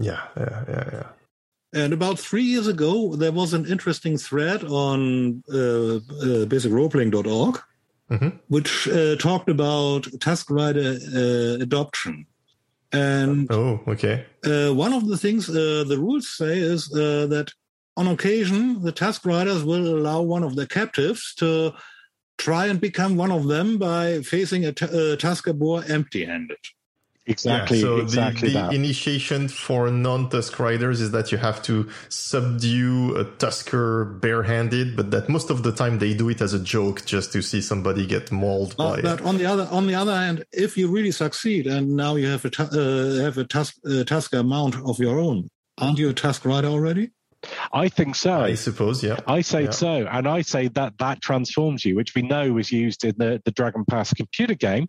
Yeah, 0.00 0.22
yeah, 0.36 0.64
yeah, 0.68 0.90
yeah. 0.92 1.08
And 1.72 1.92
about 1.92 2.18
three 2.18 2.42
years 2.42 2.66
ago, 2.66 3.14
there 3.14 3.30
was 3.30 3.52
an 3.52 3.66
interesting 3.66 4.16
thread 4.16 4.64
on 4.64 5.44
uh, 5.52 5.96
uh, 5.96 6.46
basicroleplaying.org, 6.46 7.60
mm-hmm. 8.10 8.28
which 8.48 8.88
uh, 8.88 9.14
talked 9.16 9.48
about 9.48 10.08
Tusk 10.20 10.50
Rider 10.50 10.98
uh, 11.14 11.62
adoption. 11.62 12.26
And 12.92 13.46
oh, 13.52 13.80
okay. 13.86 14.26
Uh, 14.44 14.74
one 14.74 14.92
of 14.92 15.06
the 15.06 15.16
things 15.16 15.48
uh, 15.48 15.84
the 15.86 15.96
rules 15.96 16.28
say 16.28 16.58
is 16.58 16.92
uh, 16.92 17.26
that 17.28 17.52
on 17.96 18.08
occasion, 18.08 18.82
the 18.82 18.90
Tusk 18.90 19.24
Riders 19.24 19.62
will 19.62 19.96
allow 19.96 20.22
one 20.22 20.42
of 20.42 20.56
their 20.56 20.66
captives 20.66 21.34
to 21.36 21.72
try 22.38 22.66
and 22.66 22.80
become 22.80 23.16
one 23.16 23.30
of 23.30 23.46
them 23.46 23.78
by 23.78 24.22
facing 24.22 24.64
a, 24.64 24.72
t- 24.72 24.86
a 24.86 25.16
Tusker 25.16 25.52
boar 25.52 25.84
empty 25.86 26.24
handed. 26.24 26.58
Exactly. 27.30 27.78
Yeah, 27.78 27.84
so 27.84 27.96
exactly 27.98 28.52
the, 28.52 28.62
the 28.62 28.74
initiation 28.74 29.48
for 29.48 29.90
non-tusk 29.90 30.58
riders 30.58 31.00
is 31.00 31.12
that 31.12 31.30
you 31.30 31.38
have 31.38 31.62
to 31.62 31.88
subdue 32.08 33.16
a 33.16 33.24
tusker 33.24 34.04
barehanded, 34.04 34.96
but 34.96 35.10
that 35.12 35.28
most 35.28 35.48
of 35.48 35.62
the 35.62 35.72
time 35.72 35.98
they 35.98 36.12
do 36.12 36.28
it 36.28 36.40
as 36.40 36.52
a 36.52 36.58
joke 36.58 37.04
just 37.06 37.32
to 37.32 37.40
see 37.40 37.60
somebody 37.60 38.06
get 38.06 38.32
mauled 38.32 38.74
uh, 38.78 38.96
by. 38.96 39.00
But 39.00 39.22
on 39.22 39.38
the 39.38 39.46
other 39.46 39.68
on 39.70 39.86
the 39.86 39.94
other 39.94 40.16
hand, 40.16 40.44
if 40.52 40.76
you 40.76 40.90
really 40.90 41.12
succeed 41.12 41.66
and 41.66 41.96
now 41.96 42.16
you 42.16 42.26
have 42.26 42.44
a 42.44 42.50
uh, 42.60 43.24
have 43.24 43.38
a 43.38 43.44
tusk, 43.44 43.76
uh, 43.88 44.04
tusker 44.04 44.42
mount 44.42 44.74
of 44.84 44.98
your 44.98 45.18
own, 45.20 45.48
aren't 45.78 45.98
you 45.98 46.08
a 46.10 46.14
tusk 46.14 46.44
rider 46.44 46.68
already? 46.68 47.10
I 47.72 47.88
think 47.88 48.16
so. 48.16 48.40
I 48.40 48.54
suppose, 48.54 49.02
yeah. 49.02 49.20
I 49.26 49.40
say 49.40 49.64
yeah. 49.64 49.70
so. 49.70 50.06
And 50.10 50.28
I 50.28 50.42
say 50.42 50.68
that 50.68 50.98
that 50.98 51.22
transforms 51.22 51.84
you, 51.84 51.96
which 51.96 52.14
we 52.14 52.22
know 52.22 52.52
was 52.52 52.70
used 52.70 53.04
in 53.04 53.14
the, 53.16 53.40
the 53.44 53.50
Dragon 53.50 53.84
Pass 53.84 54.12
computer 54.12 54.54
game. 54.54 54.88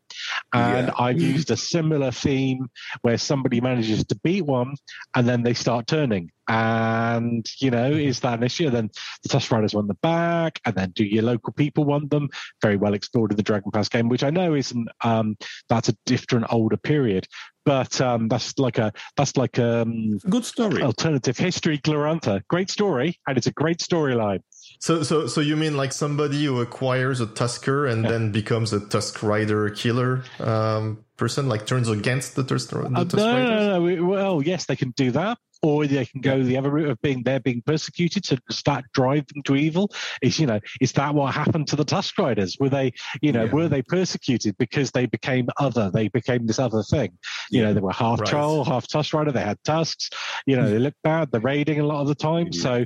And 0.54 0.88
yeah. 0.88 0.94
I've 0.98 1.22
used 1.22 1.52
a 1.52 1.58
similar 1.58 2.12
theme 2.12 2.68
where 3.02 3.18
somebody 3.18 3.62
manages 3.62 4.06
to 4.06 4.20
beat 4.24 4.46
one 4.46 4.76
and 5.16 5.28
then 5.28 5.44
they 5.44 5.54
start 5.54 5.88
turning. 5.88 6.32
And, 6.52 7.48
you 7.60 7.72
know, 7.72 7.90
is 7.92 8.20
that 8.20 8.40
an 8.40 8.44
issue? 8.44 8.70
Then 8.70 8.90
the 9.24 9.30
Tusk 9.30 9.50
Riders 9.50 9.74
want 9.74 9.88
the 9.88 9.94
back. 9.94 10.60
And 10.66 10.76
then 10.76 10.92
do 10.92 11.06
your 11.06 11.24
local 11.24 11.54
people 11.54 11.86
want 11.86 12.10
them? 12.10 12.28
Very 12.62 12.76
well 12.76 12.94
explored 12.94 13.32
in 13.32 13.38
the 13.38 13.44
Dragon 13.44 13.72
Pass 13.72 13.88
game, 13.88 14.10
which 14.10 14.22
I 14.22 14.32
know 14.32 14.54
isn't, 14.54 14.90
um, 15.00 15.38
that's 15.70 15.88
a 15.88 15.96
different, 16.06 16.48
older 16.50 16.76
period 16.76 17.28
but 17.66 18.02
um, 18.02 18.28
that's 18.28 18.58
like 18.58 18.78
a 18.78 18.92
that's 19.16 19.38
like 19.38 19.60
um, 19.60 20.20
a 20.26 20.30
good 20.30 20.46
story. 20.46 20.82
Alternative 20.82 21.38
history, 21.38 21.78
Glorantha, 21.78 22.42
great 22.48 22.72
story, 22.72 23.20
and 23.28 23.38
it's 23.38 23.48
a 23.48 23.52
great 23.52 23.78
storyline. 23.78 24.42
So, 24.80 25.04
so, 25.04 25.28
so 25.28 25.42
you 25.42 25.56
mean 25.56 25.78
like 25.78 25.94
somebody 25.94 26.44
who 26.44 26.60
acquires 26.60 27.20
a 27.20 27.28
Tusker 27.28 27.86
and 27.86 28.04
yeah. 28.04 28.12
then 28.12 28.32
becomes 28.32 28.74
a 28.74 28.80
Tusk 28.80 29.22
Rider 29.22 29.70
killer 29.70 30.24
um, 30.40 31.06
person, 31.22 31.48
like 31.48 31.68
turns 31.68 31.88
against 31.88 32.36
the, 32.36 32.44
Tusk, 32.44 32.72
the 32.72 32.80
uh, 32.80 32.90
no, 32.90 33.04
no, 33.04 33.80
no. 33.80 34.04
Well, 34.04 34.42
yes, 34.42 34.66
they 34.66 34.76
can 34.76 34.90
do 34.98 35.12
that 35.12 35.38
or 35.64 35.86
they 35.86 36.06
can 36.06 36.22
go 36.22 36.42
the 36.42 36.58
other 36.58 36.72
route 36.72 36.90
of 36.90 37.02
being 37.02 37.22
they're 37.24 37.40
being 37.40 37.62
persecuted 37.62 38.24
to 38.24 38.42
start 38.50 38.86
drive 38.94 39.28
them 39.28 39.44
to 39.44 39.56
evil. 39.56 39.92
Is 40.22 40.40
you 40.40 40.48
know, 40.48 40.60
is 40.80 40.94
that 40.94 41.14
what 41.14 41.34
happened 41.34 41.68
to 41.68 41.76
the 41.76 41.86
Tusk 41.86 42.18
Riders? 42.18 42.58
Were 42.60 42.70
they, 42.70 42.94
you 43.22 43.32
know, 43.32 43.46
yeah. 43.46 43.52
were 43.52 43.68
they 43.68 43.82
persecuted 43.82 44.58
because 44.58 44.92
they 44.92 45.06
became 45.06 45.48
other? 45.58 45.92
They 45.92 46.08
became 46.08 46.48
this 46.48 46.60
other 46.60 46.82
thing. 46.84 47.18
You 47.52 47.62
yeah. 47.62 47.68
know, 47.68 47.74
they 47.76 47.82
were 47.82 47.94
half 47.94 48.22
right. 48.22 48.30
troll, 48.30 48.66
half 48.66 48.88
Tusk 48.88 49.14
Rider. 49.14 49.32
They 49.32 49.42
had 49.42 49.64
tusks. 49.64 50.10
You 50.48 50.56
know, 50.56 50.70
they 50.70 50.80
looked 50.80 51.02
bad. 51.04 51.32
They're 51.32 51.42
raiding 51.42 51.80
a 51.80 51.86
lot 51.86 52.02
of 52.02 52.08
the 52.08 52.16
time. 52.16 52.48
Yeah. 52.52 52.62
So, 52.62 52.84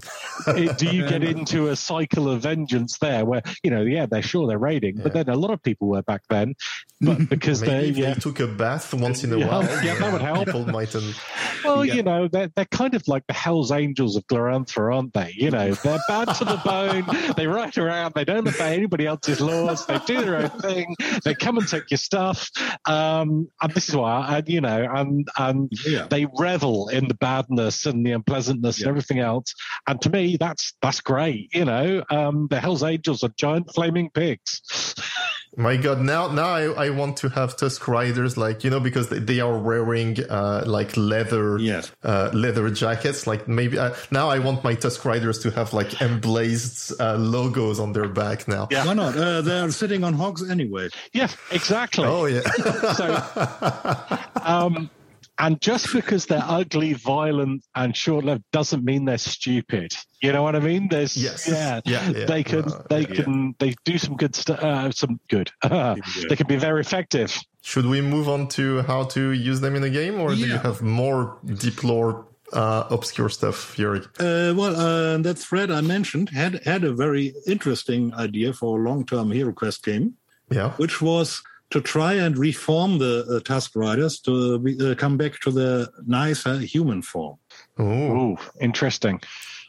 it, 0.48 0.78
do 0.78 0.88
you 0.88 1.08
get 1.08 1.24
into 1.36 1.70
a 1.70 1.76
cycle 1.76 2.30
of 2.30 2.42
vengeance 2.42 2.98
there, 3.00 3.24
where 3.24 3.42
you 3.64 3.72
know, 3.72 3.84
yeah, 3.84 4.06
they're 4.06 4.22
sure 4.22 4.48
they're 4.48 4.58
raiding, 4.58 4.98
but 4.98 5.14
then 5.14 5.30
a 5.30 5.36
lot 5.36 5.52
of 5.52 5.64
people 5.64 5.88
were 5.88 6.02
back 6.02 6.24
then, 6.30 6.56
but 7.00 7.30
because 7.30 7.62
they, 7.62 7.88
yeah. 7.88 8.14
they 8.14 8.20
took 8.20 8.40
a 8.40 8.48
bath 8.48 8.94
once 8.94 9.24
in 9.24 9.32
a 9.32 9.48
while, 9.48 9.64
yeah, 9.84 9.96
that 9.96 10.12
would 10.12 10.22
help. 10.22 10.46
People 10.46 10.66
mightn't. 10.66 11.16
Well, 11.64 11.86
you 11.86 12.04
know, 12.04 12.28
they're, 12.28 12.50
they're 12.56 12.66
they're 12.66 12.78
kind 12.78 12.96
of 12.96 13.08
like 13.08 13.26
the 13.28 13.34
Hell's 13.34 13.72
Angels 13.72 14.16
of 14.16 14.26
Glorantha, 14.28 14.94
aren't 14.94 15.14
they? 15.14 15.34
You 15.36 15.52
know, 15.52 15.74
they're 15.74 16.00
bad 16.08 16.34
to 16.36 16.46
the 16.46 16.62
bone. 16.64 17.06
They 17.36 17.48
ride 17.48 17.78
around. 17.78 18.14
They 18.14 18.24
don't 18.24 18.48
obey 18.48 18.76
anybody 18.76 19.06
else's 19.06 19.42
laws. 19.42 19.86
They 19.86 20.00
do 20.06 20.22
their 20.22 20.38
own 20.38 20.50
thing. 20.50 20.96
They 21.24 21.34
come 21.34 21.58
and 21.58 21.68
take 21.68 21.90
your 21.92 21.98
stuff. 21.98 22.50
Um, 22.86 23.50
and 23.62 23.74
this 23.74 23.90
is 23.90 23.96
why, 23.96 24.38
and 24.38 24.48
you 24.48 24.62
know, 24.62 24.88
and 24.94 25.28
and 25.38 25.72
yeah. 25.86 26.08
they 26.10 26.28
revel 26.38 26.88
in 26.90 27.08
the 27.08 27.16
badness 27.16 27.86
and 27.86 28.06
the 28.06 28.12
unpleasantness 28.12 28.80
yeah. 28.80 28.86
and 28.86 28.90
everything 28.90 29.20
else. 29.20 29.54
And 29.88 30.02
to 30.02 30.10
me, 30.10 30.38
that's 30.38 30.74
that's 30.82 31.02
great. 31.02 31.54
You 31.54 31.66
know, 31.66 32.04
um, 32.10 32.48
the 32.50 32.60
Hell's 32.60 32.84
Angels 32.84 33.24
are 33.24 33.32
giant 33.38 33.74
flaming 33.74 34.10
pigs. 34.12 34.62
My 35.58 35.78
God, 35.78 36.02
now 36.02 36.28
now 36.28 36.50
I, 36.50 36.88
I 36.88 36.90
want 36.90 37.18
to 37.18 37.30
have 37.30 37.56
Tusk 37.56 37.88
Riders 37.88 38.36
like 38.38 38.64
you 38.64 38.70
know 38.70 38.80
because 38.80 39.10
they, 39.10 39.20
they 39.20 39.40
are 39.40 39.58
wearing 39.58 40.18
uh, 40.30 40.64
like 40.66 40.98
leather 40.98 41.58
yes. 41.58 41.92
uh, 42.04 42.30
leather 42.34 42.70
jackets. 42.70 43.26
Like 43.26 43.48
maybe 43.48 43.78
uh, 43.78 43.94
now 44.12 44.30
I 44.30 44.40
want 44.40 44.64
my 44.64 44.76
Tusk 44.76 45.06
Riders 45.06 45.40
to 45.40 45.52
have 45.52 45.74
like 45.74 46.02
emblazed 46.02 47.00
uh, 47.00 47.16
logos 47.16 47.80
on 47.80 47.94
their 47.94 48.10
back 48.10 48.48
now. 48.48 48.68
Yeah, 48.70 48.86
why 48.86 48.94
not? 48.94 49.18
Uh, 49.18 49.42
they're 49.42 49.72
sitting 49.72 50.04
on 50.04 50.14
hogs 50.14 50.48
anyway. 50.50 50.90
Yeah, 51.14 51.30
exactly. 51.52 52.06
Oh 52.06 52.26
yeah. 52.26 52.42
so, 52.94 54.18
um, 54.44 54.90
and 55.38 55.60
just 55.62 55.92
because 55.92 56.26
they're 56.26 56.44
ugly, 56.46 56.94
violent, 56.94 57.64
and 57.76 57.96
short-lived 57.96 58.44
doesn't 58.52 58.84
mean 58.84 59.06
they're 59.06 59.18
stupid. 59.18 59.94
You 60.22 60.32
know 60.32 60.44
what 60.44 60.56
I 60.56 60.60
mean? 60.60 60.88
There's 60.90 61.18
yes. 61.18 61.48
yeah, 61.48 61.82
yeah, 61.86 62.10
yeah. 62.10 62.26
they 62.26 62.44
can 62.44 62.64
uh, 62.64 62.84
they 62.90 63.02
yeah. 63.02 63.24
can 63.24 63.56
they 63.60 63.76
do 63.84 63.98
some 63.98 64.16
good 64.16 64.36
stuff. 64.36 64.60
Uh, 64.60 64.92
some 64.92 65.20
good. 65.30 65.52
they 65.62 66.36
can 66.36 66.48
be 66.48 66.56
very 66.56 66.82
effective. 66.82 67.38
Should 67.62 67.88
we 67.88 68.02
move 68.02 68.30
on 68.30 68.48
to 68.50 68.84
how 68.84 69.04
to 69.06 69.32
use 69.32 69.60
them 69.60 69.76
in 69.76 69.84
a 69.84 69.90
game, 69.90 70.20
or 70.20 70.30
do 70.30 70.48
you 70.48 70.58
have 70.58 70.82
more 70.82 71.40
deep 71.46 71.84
lore 71.84 72.28
uh, 72.54 72.86
obscure 72.90 73.30
stuff, 73.30 73.76
Jörg? 73.76 74.06
Uh, 74.20 74.56
well, 74.56 74.76
uh, 74.76 75.18
that 75.18 75.38
thread 75.40 75.72
I 75.72 75.82
mentioned 75.82 76.30
had 76.30 76.64
had 76.64 76.84
a 76.84 76.94
very 76.94 77.34
interesting 77.48 78.14
idea 78.14 78.54
for 78.54 78.80
a 78.80 78.84
long-term 78.84 79.32
Hero 79.32 79.52
Quest 79.52 79.84
game. 79.84 80.14
Yeah, 80.52 80.72
which 80.74 81.02
was 81.02 81.42
to 81.72 81.82
try 81.82 82.14
and 82.14 82.38
reform 82.38 83.00
the 83.00 83.26
uh, 83.30 83.40
Tusk 83.42 83.72
Riders 83.76 84.20
to 84.22 84.64
uh, 84.82 84.96
come 84.96 85.18
back 85.18 85.40
to 85.42 85.52
the 85.52 85.90
nicer 86.06 86.60
human 86.60 87.02
form. 87.02 87.38
Oh, 87.78 88.38
interesting. 88.62 89.20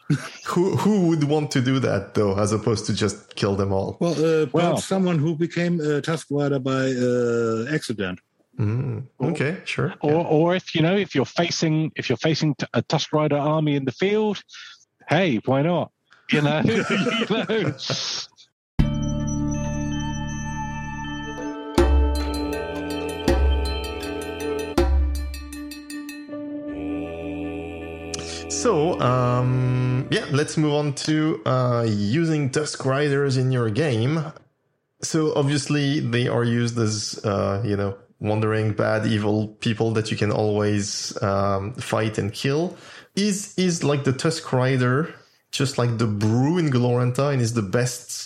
who 0.47 0.77
who 0.77 1.09
would 1.09 1.25
want 1.25 1.51
to 1.51 1.61
do 1.61 1.81
that 1.81 2.15
though, 2.15 2.39
as 2.39 2.53
opposed 2.53 2.87
to 2.87 2.95
just 2.95 3.35
kill 3.35 3.57
them 3.57 3.73
all? 3.73 3.97
Well, 4.01 4.43
uh, 4.43 4.47
well 4.53 4.77
someone 4.77 5.19
who 5.19 5.35
became 5.35 5.81
a 5.81 6.01
Tusk 6.01 6.29
Rider 6.31 6.61
by 6.61 6.93
uh, 6.93 7.75
accident. 7.75 8.21
Mm, 8.59 9.07
okay, 9.21 9.61
sure. 9.65 9.95
Or, 10.01 10.13
yeah. 10.13 10.29
or 10.29 10.55
if 10.55 10.75
you 10.75 10.81
know, 10.81 10.97
if 10.97 11.15
you're 11.15 11.25
facing 11.25 11.91
if 11.97 12.09
you're 12.09 12.17
facing 12.19 12.55
a 12.73 12.83
Tusk 12.83 13.13
Rider 13.13 13.37
army 13.37 13.75
in 13.75 13.85
the 13.85 13.93
field, 13.93 14.43
hey, 15.09 15.41
why 15.45 15.63
not? 15.63 15.91
You 16.31 16.43
know, 16.43 16.61
you 16.65 16.77
know. 17.31 17.75
So, 28.67 28.99
um, 29.01 30.09
yeah, 30.11 30.27
let's 30.33 30.57
move 30.57 30.73
on 30.73 30.95
to 30.95 31.41
uh, 31.47 31.87
using 31.89 32.51
Tusk 32.51 32.85
Riders 32.85 33.37
in 33.37 33.53
your 33.53 33.71
game. 33.71 34.33
So, 35.03 35.33
obviously, 35.37 36.01
they 36.01 36.27
are 36.27 36.43
used 36.43 36.77
as, 36.77 37.25
uh, 37.25 37.63
you 37.65 37.77
know, 37.77 37.97
wandering, 38.19 38.73
bad, 38.73 39.07
evil 39.07 39.47
people 39.61 39.93
that 39.93 40.11
you 40.11 40.17
can 40.17 40.33
always 40.33 41.17
um, 41.23 41.75
fight 41.75 42.19
and 42.19 42.33
kill. 42.33 42.77
Is 43.15 43.55
is 43.57 43.85
like 43.85 44.03
the 44.03 44.13
Tusk 44.13 44.53
Rider 44.53 45.15
just 45.53 45.79
like 45.79 45.99
the 45.99 46.09
Broo 46.09 46.59
in 46.59 46.69
Glorantha 46.69 47.33
and 47.33 47.41
is 47.41 47.55
the 47.55 47.63
best 47.63 48.26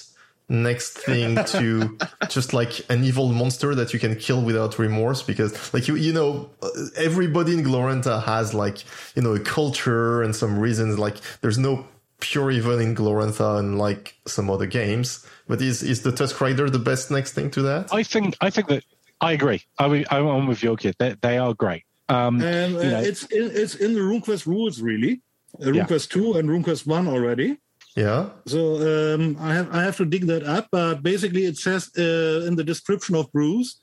next 0.51 0.99
thing 0.99 1.37
to 1.45 1.97
just 2.29 2.53
like 2.53 2.85
an 2.91 3.05
evil 3.05 3.29
monster 3.29 3.75
that 3.77 3.93
you 3.93 4.01
can 4.01 4.17
kill 4.17 4.43
without 4.43 4.79
remorse 4.79 5.23
because 5.23 5.73
like 5.73 5.87
you 5.87 5.95
you 5.95 6.13
know 6.13 6.51
everybody 6.97 7.55
in 7.55 7.65
Glorantha 7.65 8.23
has 8.25 8.53
like 8.53 8.85
you 9.15 9.23
know 9.23 9.35
a 9.35 9.41
culture 9.41 10.23
and 10.23 10.35
some 10.35 10.59
reasons 10.59 10.99
like 10.99 11.17
there's 11.41 11.57
no 11.57 11.87
pure 12.19 12.51
evil 12.51 12.79
in 12.79 12.95
Glorantha 12.97 13.59
and 13.61 13.79
like 13.79 14.17
some 14.27 14.51
other 14.51 14.67
games. 14.67 15.25
But 15.47 15.63
is 15.63 15.83
is 15.85 16.03
the 16.03 16.13
Tusk 16.13 16.41
Rider 16.41 16.69
the 16.69 16.81
best 16.81 17.11
next 17.13 17.33
thing 17.33 17.51
to 17.53 17.63
that? 17.63 17.95
I 17.95 18.03
think 18.03 18.37
I 18.41 18.51
think 18.51 18.67
that 18.69 18.85
I 19.21 19.33
agree. 19.33 19.63
I 19.79 19.85
I'm 20.11 20.49
with 20.49 20.63
your 20.63 20.77
kid 20.77 20.97
they, 20.99 21.15
they 21.21 21.39
are 21.39 21.55
great. 21.55 21.85
Um, 22.09 22.43
and 22.43 22.77
uh, 22.77 22.81
you 22.81 22.91
know, 22.91 23.01
it's 23.01 23.23
in, 23.27 23.51
it's 23.55 23.77
in 23.77 23.95
the 23.95 24.01
RuneQuest 24.01 24.47
rules 24.47 24.83
really. 24.83 25.21
Uh, 25.61 25.67
RuneQuest 25.67 26.15
yeah. 26.17 26.23
2 26.23 26.39
and 26.39 26.49
RuneQuest 26.49 26.87
1 26.87 27.07
already 27.07 27.59
yeah. 28.01 28.31
So 28.47 29.15
um, 29.15 29.37
I 29.39 29.55
have 29.55 29.75
I 29.75 29.83
have 29.83 29.97
to 29.99 30.05
dig 30.05 30.27
that 30.27 30.45
up, 30.45 30.69
but 30.73 31.03
basically 31.03 31.45
it 31.45 31.57
says 31.57 31.91
uh, 31.99 32.47
in 32.47 32.57
the 32.57 32.65
description 32.65 33.15
of 33.15 33.31
Broos 33.33 33.81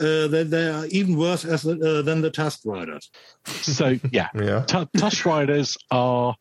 uh, 0.00 0.26
that 0.28 0.48
they 0.50 0.68
are 0.68 0.86
even 0.86 1.16
worse 1.16 1.44
as 1.44 1.66
uh, 1.66 2.02
than 2.04 2.20
the 2.20 2.30
Tusk 2.30 2.60
Riders. 2.64 3.10
So 3.44 3.98
yeah, 4.10 4.28
yeah. 4.34 4.64
T- 4.64 4.88
Tusk 4.96 5.24
Riders 5.24 5.76
are 5.90 6.34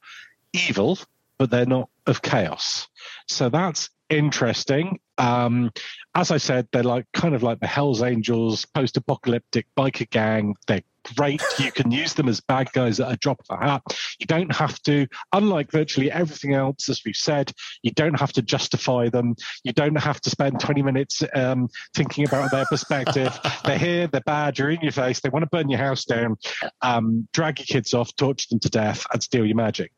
evil, 0.54 0.98
but 1.38 1.52
they're 1.52 1.66
not 1.66 1.90
of 2.08 2.22
chaos. 2.22 2.88
So 3.28 3.50
that's 3.50 3.90
interesting. 4.10 5.00
Um, 5.18 5.72
as 6.16 6.32
I 6.32 6.38
said, 6.38 6.68
they're 6.72 6.84
like 6.84 7.06
kind 7.14 7.36
of 7.36 7.44
like 7.44 7.60
the 7.60 7.68
Hell's 7.68 8.02
Angels, 8.02 8.66
post-apocalyptic 8.66 9.68
biker 9.78 10.10
gang. 10.10 10.56
They're 10.68 10.82
great. 11.16 11.42
You 11.60 11.72
can 11.72 11.92
use 11.92 12.14
them 12.14 12.28
as 12.28 12.42
bad 12.42 12.72
guys 12.74 13.00
at 13.00 13.12
a 13.12 13.18
drop 13.18 13.42
of 13.50 13.60
a 13.60 13.64
hat. 13.64 13.82
You 14.20 14.26
don't 14.26 14.54
have 14.56 14.82
to, 14.84 15.08
unlike 15.34 15.72
virtually 15.72 16.12
everything 16.12 16.54
else, 16.54 16.90
as 16.90 17.02
we've 17.06 17.16
said, 17.16 17.52
you 17.82 17.92
don't 17.92 18.20
have 18.20 18.34
to 18.34 18.42
justify 18.42 19.10
them. 19.10 19.36
You 19.64 19.74
don't 19.74 19.96
have 19.96 20.22
to 20.22 20.30
spend 20.30 20.60
20 20.60 20.82
minutes 20.82 21.24
um, 21.34 21.70
thinking 21.94 22.26
about 22.26 22.52
their 22.52 22.66
perspective. 22.66 23.38
they're 23.66 23.78
here, 23.78 24.08
they're 24.08 24.22
bad, 24.22 24.58
you're 24.58 24.72
in 24.72 24.82
your 24.82 24.92
face, 24.92 25.22
they 25.22 25.30
want 25.30 25.44
to 25.44 25.50
burn 25.50 25.70
your 25.70 25.80
house 25.80 26.06
down, 26.06 26.38
um, 26.82 27.28
drag 27.34 27.60
your 27.60 27.66
kids 27.66 27.94
off, 27.94 28.16
torture 28.16 28.48
them 28.50 28.60
to 28.60 28.70
death, 28.70 29.06
and 29.14 29.22
steal 29.22 29.46
your 29.46 29.56
magic. 29.56 29.92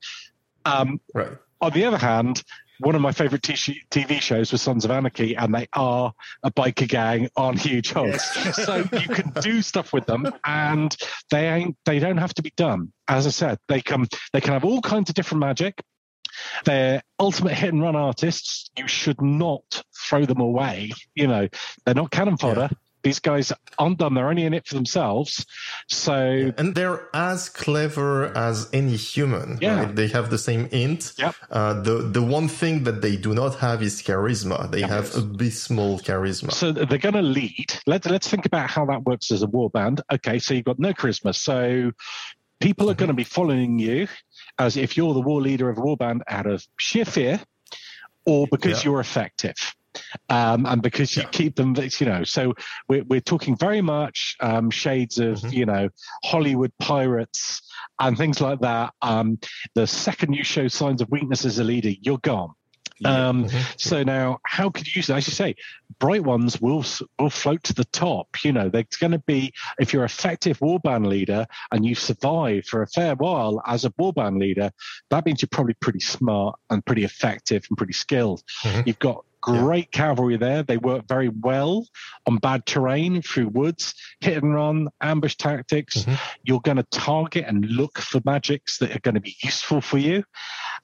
Um, 0.65 0.99
right. 1.13 1.37
On 1.61 1.71
the 1.71 1.85
other 1.85 1.97
hand, 1.97 2.43
one 2.83 2.95
of 2.95 3.01
my 3.01 3.11
favorite 3.11 3.41
TV 3.41 4.21
shows 4.21 4.51
was 4.51 4.61
Sons 4.61 4.85
of 4.85 4.91
Anarchy, 4.91 5.35
and 5.35 5.53
they 5.53 5.67
are 5.73 6.13
a 6.43 6.51
biker 6.51 6.87
gang 6.87 7.29
on 7.35 7.55
huge 7.55 7.91
hulks. 7.91 8.55
so 8.65 8.77
you 8.77 9.07
can 9.07 9.29
do 9.41 9.61
stuff 9.61 9.93
with 9.93 10.05
them, 10.05 10.27
and 10.45 10.95
they 11.31 11.47
ain't 11.47 11.77
they 11.85 11.99
don't 11.99 12.17
have 12.17 12.33
to 12.35 12.41
be 12.41 12.51
done. 12.55 12.91
As 13.07 13.25
I 13.25 13.29
said, 13.29 13.59
they 13.67 13.81
can 13.81 14.07
they 14.33 14.41
can 14.41 14.53
have 14.53 14.65
all 14.65 14.81
kinds 14.81 15.09
of 15.09 15.15
different 15.15 15.39
magic. 15.39 15.81
They're 16.65 17.03
ultimate 17.19 17.53
hit 17.53 17.73
and 17.73 17.81
run 17.81 17.95
artists. 17.95 18.69
You 18.77 18.87
should 18.87 19.21
not 19.21 19.83
throw 19.95 20.25
them 20.25 20.39
away. 20.39 20.91
You 21.15 21.27
know, 21.27 21.47
they're 21.85 21.95
not 21.95 22.11
cannon 22.11 22.37
fodder. 22.37 22.69
Yeah 22.71 22.77
these 23.03 23.19
guys 23.19 23.51
aren't 23.77 23.99
done; 23.99 24.13
they're 24.13 24.29
only 24.29 24.43
in 24.43 24.53
it 24.53 24.67
for 24.67 24.75
themselves. 24.75 25.45
So, 25.87 26.51
and 26.57 26.75
they're 26.75 27.09
as 27.13 27.49
clever 27.49 28.35
as 28.35 28.69
any 28.73 28.95
human. 28.95 29.59
Yeah, 29.61 29.83
right? 29.83 29.95
they 29.95 30.07
have 30.07 30.29
the 30.29 30.37
same 30.37 30.67
int. 30.71 31.13
Yep. 31.17 31.35
Uh, 31.51 31.81
the 31.81 31.95
the 31.97 32.21
one 32.21 32.47
thing 32.47 32.83
that 32.83 33.01
they 33.01 33.15
do 33.15 33.33
not 33.33 33.55
have 33.55 33.83
is 33.83 34.01
charisma. 34.01 34.69
They 34.71 34.81
have 34.81 35.15
abysmal 35.15 35.99
charisma. 35.99 36.51
So 36.51 36.71
they're 36.71 36.97
going 36.97 37.15
to 37.15 37.21
lead. 37.21 37.79
Let's 37.85 38.07
let's 38.07 38.27
think 38.27 38.45
about 38.45 38.69
how 38.69 38.85
that 38.85 39.03
works 39.03 39.31
as 39.31 39.43
a 39.43 39.47
warband. 39.47 40.01
Okay, 40.11 40.39
so 40.39 40.53
you've 40.53 40.65
got 40.65 40.79
no 40.79 40.93
charisma, 40.93 41.35
so 41.35 41.91
people 42.59 42.89
are 42.89 42.93
mm-hmm. 42.93 42.99
going 42.99 43.07
to 43.09 43.13
be 43.13 43.23
following 43.23 43.79
you 43.79 44.07
as 44.57 44.77
if 44.77 44.95
you're 44.95 45.13
the 45.13 45.21
war 45.21 45.41
leader 45.41 45.69
of 45.69 45.77
a 45.77 45.81
warband 45.81 46.21
out 46.27 46.45
of 46.45 46.65
sheer 46.77 47.05
fear 47.05 47.41
or 48.25 48.47
because 48.51 48.83
yeah. 48.83 48.91
you're 48.91 48.99
effective 48.99 49.55
um, 50.29 50.65
and 50.65 50.81
because 50.81 51.15
you 51.15 51.23
yeah. 51.23 51.29
keep 51.29 51.55
them, 51.55 51.75
you 51.75 52.05
know. 52.05 52.23
So 52.23 52.53
we're 52.87 53.03
we're 53.03 53.21
talking 53.21 53.55
very 53.55 53.81
much 53.81 54.35
um, 54.39 54.69
shades 54.69 55.19
of 55.19 55.37
mm-hmm. 55.37 55.53
you 55.53 55.65
know 55.65 55.89
Hollywood 56.23 56.71
pirates 56.79 57.61
and 57.99 58.17
things 58.17 58.41
like 58.41 58.59
that. 58.61 58.93
Um, 59.01 59.39
the 59.75 59.87
second 59.87 60.33
you 60.33 60.43
show 60.43 60.67
signs 60.67 61.01
of 61.01 61.09
weakness 61.09 61.45
as 61.45 61.59
a 61.59 61.63
leader, 61.63 61.91
you're 62.01 62.19
gone. 62.19 62.53
Um, 63.05 63.45
mm-hmm. 63.45 63.57
So 63.77 64.03
now, 64.03 64.39
how 64.45 64.69
could 64.69 64.87
you 64.87 64.93
use 64.99 65.09
it? 65.09 65.13
As 65.13 65.27
you 65.27 65.33
say, 65.33 65.55
bright 65.99 66.23
ones 66.23 66.61
will 66.61 66.85
will 67.19 67.29
float 67.29 67.63
to 67.63 67.73
the 67.73 67.85
top. 67.85 68.27
You 68.43 68.53
know, 68.53 68.69
they're 68.69 68.85
going 68.99 69.11
to 69.11 69.19
be 69.19 69.53
if 69.79 69.93
you're 69.93 70.03
effective 70.03 70.59
warband 70.59 71.07
leader 71.07 71.45
and 71.71 71.85
you 71.85 71.95
survive 71.95 72.65
for 72.65 72.81
a 72.81 72.87
fair 72.87 73.15
while 73.15 73.61
as 73.65 73.85
a 73.85 73.89
warband 73.91 74.39
leader, 74.39 74.71
that 75.09 75.25
means 75.25 75.41
you're 75.41 75.49
probably 75.51 75.75
pretty 75.75 75.99
smart 75.99 76.57
and 76.69 76.85
pretty 76.85 77.03
effective 77.03 77.65
and 77.69 77.77
pretty 77.77 77.93
skilled. 77.93 78.43
Mm-hmm. 78.63 78.81
You've 78.85 78.99
got 78.99 79.25
Great 79.43 79.89
yeah. 79.93 79.97
cavalry 79.97 80.37
there. 80.37 80.63
They 80.63 80.77
work 80.77 81.05
very 81.05 81.27
well 81.27 81.85
on 82.25 82.37
bad 82.37 82.65
terrain 82.65 83.21
through 83.21 83.49
woods, 83.49 83.93
hit 84.21 84.41
and 84.41 84.55
run, 84.55 84.87
ambush 85.01 85.35
tactics. 85.35 85.97
Mm-hmm. 85.97 86.13
You're 86.43 86.61
going 86.61 86.77
to 86.77 86.87
target 86.91 87.43
and 87.45 87.65
look 87.65 87.99
for 87.99 88.21
magics 88.23 88.77
that 88.77 88.95
are 88.95 89.01
going 89.01 89.15
to 89.15 89.21
be 89.21 89.35
useful 89.43 89.81
for 89.81 89.97
you. 89.97 90.23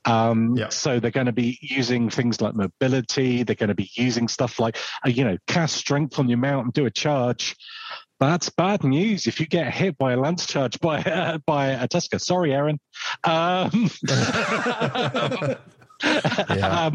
Um, 0.04 0.58
yeah. 0.58 0.68
So 0.70 1.00
they're 1.00 1.10
going 1.10 1.28
to 1.28 1.32
be 1.32 1.58
using 1.62 2.10
things 2.10 2.42
like 2.42 2.54
mobility. 2.54 3.44
They're 3.44 3.56
going 3.56 3.70
to 3.70 3.76
be 3.76 3.90
using 3.94 4.28
stuff 4.28 4.60
like, 4.60 4.78
uh, 5.06 5.10
you 5.10 5.24
know, 5.24 5.38
cast 5.48 5.78
strength 5.78 6.20
on 6.20 6.28
your 6.28 6.38
mount 6.38 6.66
and 6.66 6.74
do 6.74 6.86
a 6.86 6.92
charge. 6.92 7.56
That's 8.20 8.50
bad 8.50 8.84
news 8.84 9.28
if 9.28 9.40
you 9.40 9.46
get 9.46 9.74
hit 9.74 9.98
by 9.98 10.12
a 10.12 10.18
lance 10.18 10.46
charge 10.46 10.78
by 10.82 11.02
uh, 11.02 11.38
by 11.46 11.68
a 11.68 11.88
Tusker. 11.88 12.20
Sorry, 12.20 12.54
Aaron. 12.54 12.78
Um, 13.24 13.90
yeah. 16.04 16.90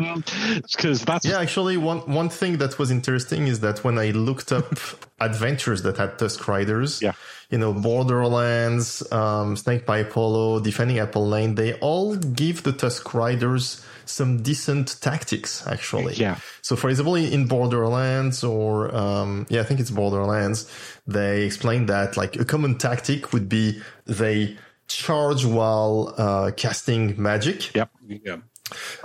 because 0.63 1.01
um, 1.01 1.07
that's 1.07 1.27
yeah. 1.27 1.39
Actually, 1.39 1.77
one 1.77 2.01
one 2.01 2.29
thing 2.29 2.59
that 2.59 2.79
was 2.79 2.91
interesting 2.91 3.47
is 3.47 3.61
that 3.61 3.85
when 3.85 3.99
I 3.99 4.11
looked 4.11 4.53
up 4.53 4.79
adventures 5.21 5.83
that 5.83 5.97
had 5.97 6.19
Tusk 6.19 6.47
Riders, 6.49 7.03
yeah. 7.03 7.13
you 7.51 7.59
know, 7.59 7.73
Borderlands, 7.73 9.03
um, 9.13 9.57
Snakepipe 9.57 10.13
Hollow, 10.13 10.61
Defending 10.61 10.99
Apple 10.99 11.27
Lane, 11.27 11.55
they 11.55 11.75
all 11.75 12.17
give 12.17 12.63
the 12.63 12.73
Tusk 12.73 13.15
Riders 13.15 13.85
some 14.07 14.43
decent 14.43 15.01
tactics 15.01 15.67
actually. 15.67 16.15
Yeah. 16.15 16.39
So 16.63 16.77
for 16.77 16.91
example, 16.91 17.15
in 17.15 17.47
Borderlands 17.47 18.45
or 18.45 18.95
um, 18.95 19.47
yeah, 19.49 19.61
I 19.61 19.65
think 19.65 19.81
it's 19.81 19.91
Borderlands, 19.91 20.71
they 21.07 21.45
explain 21.45 21.87
that 21.87 22.17
like 22.17 22.37
a 22.37 22.45
common 22.45 22.79
tactic 22.79 23.33
would 23.33 23.49
be 23.49 23.81
they 24.07 24.57
charge 24.89 25.45
while 25.45 26.15
uh, 26.19 26.51
casting 26.57 27.21
magic. 27.21 27.75
Yep. 27.75 27.91
Yeah. 28.07 28.37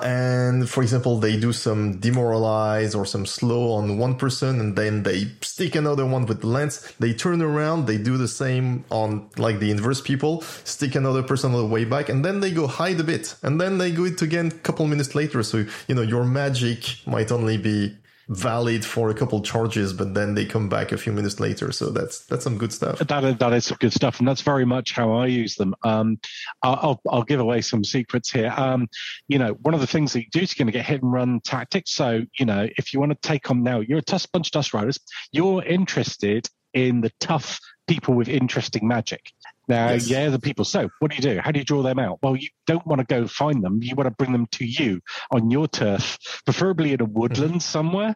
And 0.02 0.70
for 0.70 0.82
example, 0.82 1.20
they 1.20 1.40
do 1.40 1.54
some 1.54 2.00
demoralize 2.00 2.96
or 2.96 3.06
some 3.06 3.26
slow 3.26 3.74
on 3.74 3.98
one 3.98 4.16
person 4.16 4.60
and 4.60 4.76
then 4.76 5.04
they 5.04 5.28
stick 5.42 5.76
another 5.76 6.06
one 6.06 6.26
with 6.26 6.42
the 6.42 6.48
lance. 6.48 6.94
They 7.00 7.14
turn 7.14 7.42
around, 7.42 7.86
they 7.86 7.98
do 7.98 8.18
the 8.18 8.28
same 8.28 8.86
on 8.90 9.30
like 9.38 9.60
the 9.60 9.72
inverse 9.72 10.02
people, 10.02 10.42
stick 10.64 10.96
another 10.96 11.24
person 11.24 11.54
on 11.54 11.58
the 11.58 11.66
way 11.66 11.86
back, 11.86 12.10
and 12.10 12.24
then 12.24 12.40
they 12.40 12.52
go 12.52 12.68
hide 12.68 13.00
a 13.00 13.04
bit. 13.04 13.36
And 13.44 13.60
then 13.60 13.78
they 13.78 13.92
go 13.92 14.06
it 14.06 14.22
again 14.22 14.48
a 14.48 14.52
couple 14.52 14.86
minutes 14.88 15.16
later. 15.16 15.44
So, 15.44 15.66
you 15.88 15.96
know, 15.96 16.02
your 16.02 16.24
magic 16.24 16.98
might 17.06 17.32
only 17.32 17.58
be 17.58 17.96
valid 18.30 18.86
for 18.86 19.10
a 19.10 19.14
couple 19.14 19.42
charges, 19.42 19.92
but 19.92 20.14
then 20.14 20.36
they 20.36 20.46
come 20.46 20.70
back 20.70 20.92
a 20.92 20.98
few 20.98 21.12
minutes 21.12 21.40
later. 21.40 21.72
So 21.72 21.90
that's 21.90 22.26
that's 22.26 22.44
some 22.44 22.58
good 22.58 22.72
stuff. 22.72 23.00
That 23.00 23.40
that 23.40 23.54
is 23.54 23.66
some 23.66 23.78
good 23.80 23.92
stuff, 23.92 24.20
and 24.20 24.28
that's 24.28 24.42
very 24.42 24.66
much 24.66 24.94
how 24.94 25.12
I 25.12 25.26
use 25.26 25.56
them. 25.56 25.76
Um, 25.84 26.20
I'll 26.62 27.02
I'll 27.10 27.24
give 27.24 27.40
away 27.40 27.62
some 27.62 27.84
secrets 27.84 28.32
here. 28.32 28.54
Um, 28.56 28.88
you 29.28 29.40
know, 29.40 29.54
one 29.54 29.74
of 29.74 29.82
the 29.82 29.88
things 29.88 30.14
that 30.14 30.22
you 30.22 30.30
do 30.32 30.42
is 30.42 30.58
you're 30.58 30.64
going 30.64 30.72
to 30.72 30.78
get 30.78 30.86
hit 30.86 31.02
and 31.02 31.12
run 31.12 31.42
tactics. 31.42 31.92
So 31.92 32.22
you 32.38 32.46
know, 32.46 32.68
if 32.78 32.94
you 32.94 33.00
want 33.00 33.12
to 33.12 33.28
take 33.28 33.50
on 33.50 33.64
now, 33.64 33.80
you're 33.80 34.00
a 34.00 34.04
tough 34.04 34.32
bunch 34.32 34.48
of 34.48 34.52
Tusk 34.52 34.74
Riders. 34.74 35.00
You're 35.32 35.64
interested 35.64 36.48
in 36.74 37.02
the 37.02 37.12
tough 37.20 37.60
people 37.88 38.14
with 38.14 38.30
interesting 38.30 38.88
magic. 38.88 39.32
Now, 39.70 39.92
yes. 39.92 40.10
yeah, 40.10 40.30
the 40.30 40.40
people. 40.40 40.66
So, 40.66 40.90
what 40.98 41.12
do 41.12 41.16
you 41.16 41.22
do? 41.22 41.40
How 41.40 41.52
do 41.52 41.60
you 41.60 41.66
draw 41.66 41.84
them 41.84 42.00
out? 42.00 42.18
Well, 42.24 42.36
you 42.36 42.50
don't 42.66 42.86
want 42.88 43.00
to 43.00 43.06
go 43.06 43.28
find 43.28 43.64
them. 43.64 43.82
You 43.84 43.96
want 43.96 44.08
to 44.08 44.12
bring 44.12 44.32
them 44.32 44.48
to 44.54 44.66
you 44.66 45.00
on 45.32 45.52
your 45.52 45.68
turf, 45.68 46.18
preferably 46.44 46.92
in 46.94 47.02
a 47.02 47.06
woodland 47.06 47.52
mm-hmm. 47.52 47.60
somewhere. 47.60 48.16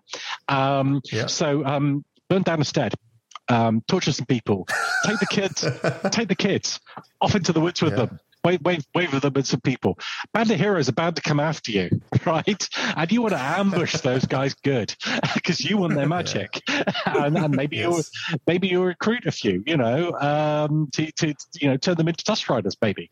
Um, 0.49 1.01
yeah. 1.11 1.27
So, 1.27 1.63
um, 1.63 2.03
burn 2.27 2.41
down 2.41 2.59
a 2.59 2.65
stead. 2.65 2.95
Um, 3.49 3.83
torture 3.87 4.11
some 4.11 4.25
people. 4.25 4.67
Take 5.05 5.19
the 5.19 5.27
kids. 5.27 5.61
take 6.11 6.27
the 6.27 6.35
kids 6.35 6.79
off 7.21 7.35
into 7.35 7.53
the 7.53 7.61
woods 7.61 7.81
with 7.81 7.93
yeah. 7.93 8.05
them 8.05 8.19
wave, 8.43 8.61
wave, 8.63 8.85
wave 8.93 9.13
of 9.13 9.21
them 9.21 9.33
at 9.37 9.45
some 9.45 9.61
people. 9.61 9.97
Band 10.33 10.51
of 10.51 10.59
heroes 10.59 10.89
are 10.89 10.93
bound 10.93 11.15
to 11.15 11.21
come 11.21 11.39
after 11.39 11.71
you, 11.71 12.01
right? 12.25 12.69
And 12.95 13.11
you 13.11 13.21
want 13.21 13.33
to 13.33 13.39
ambush 13.39 13.95
those 14.01 14.25
guys 14.25 14.53
good 14.53 14.95
because 15.33 15.61
you 15.61 15.77
want 15.77 15.95
their 15.95 16.07
magic, 16.07 16.61
yeah. 16.69 16.83
and, 17.05 17.37
and, 17.37 17.55
maybe 17.55 17.77
yes. 17.77 18.11
you 18.29 18.37
maybe 18.47 18.67
you 18.67 18.83
recruit 18.83 19.25
a 19.25 19.31
few, 19.31 19.63
you 19.65 19.77
know, 19.77 20.13
um, 20.13 20.89
to, 20.93 21.11
to 21.13 21.35
you 21.59 21.69
know 21.69 21.77
turn 21.77 21.95
them 21.95 22.07
into 22.07 22.23
Tusk 22.23 22.49
Riders, 22.49 22.77
maybe. 22.81 23.11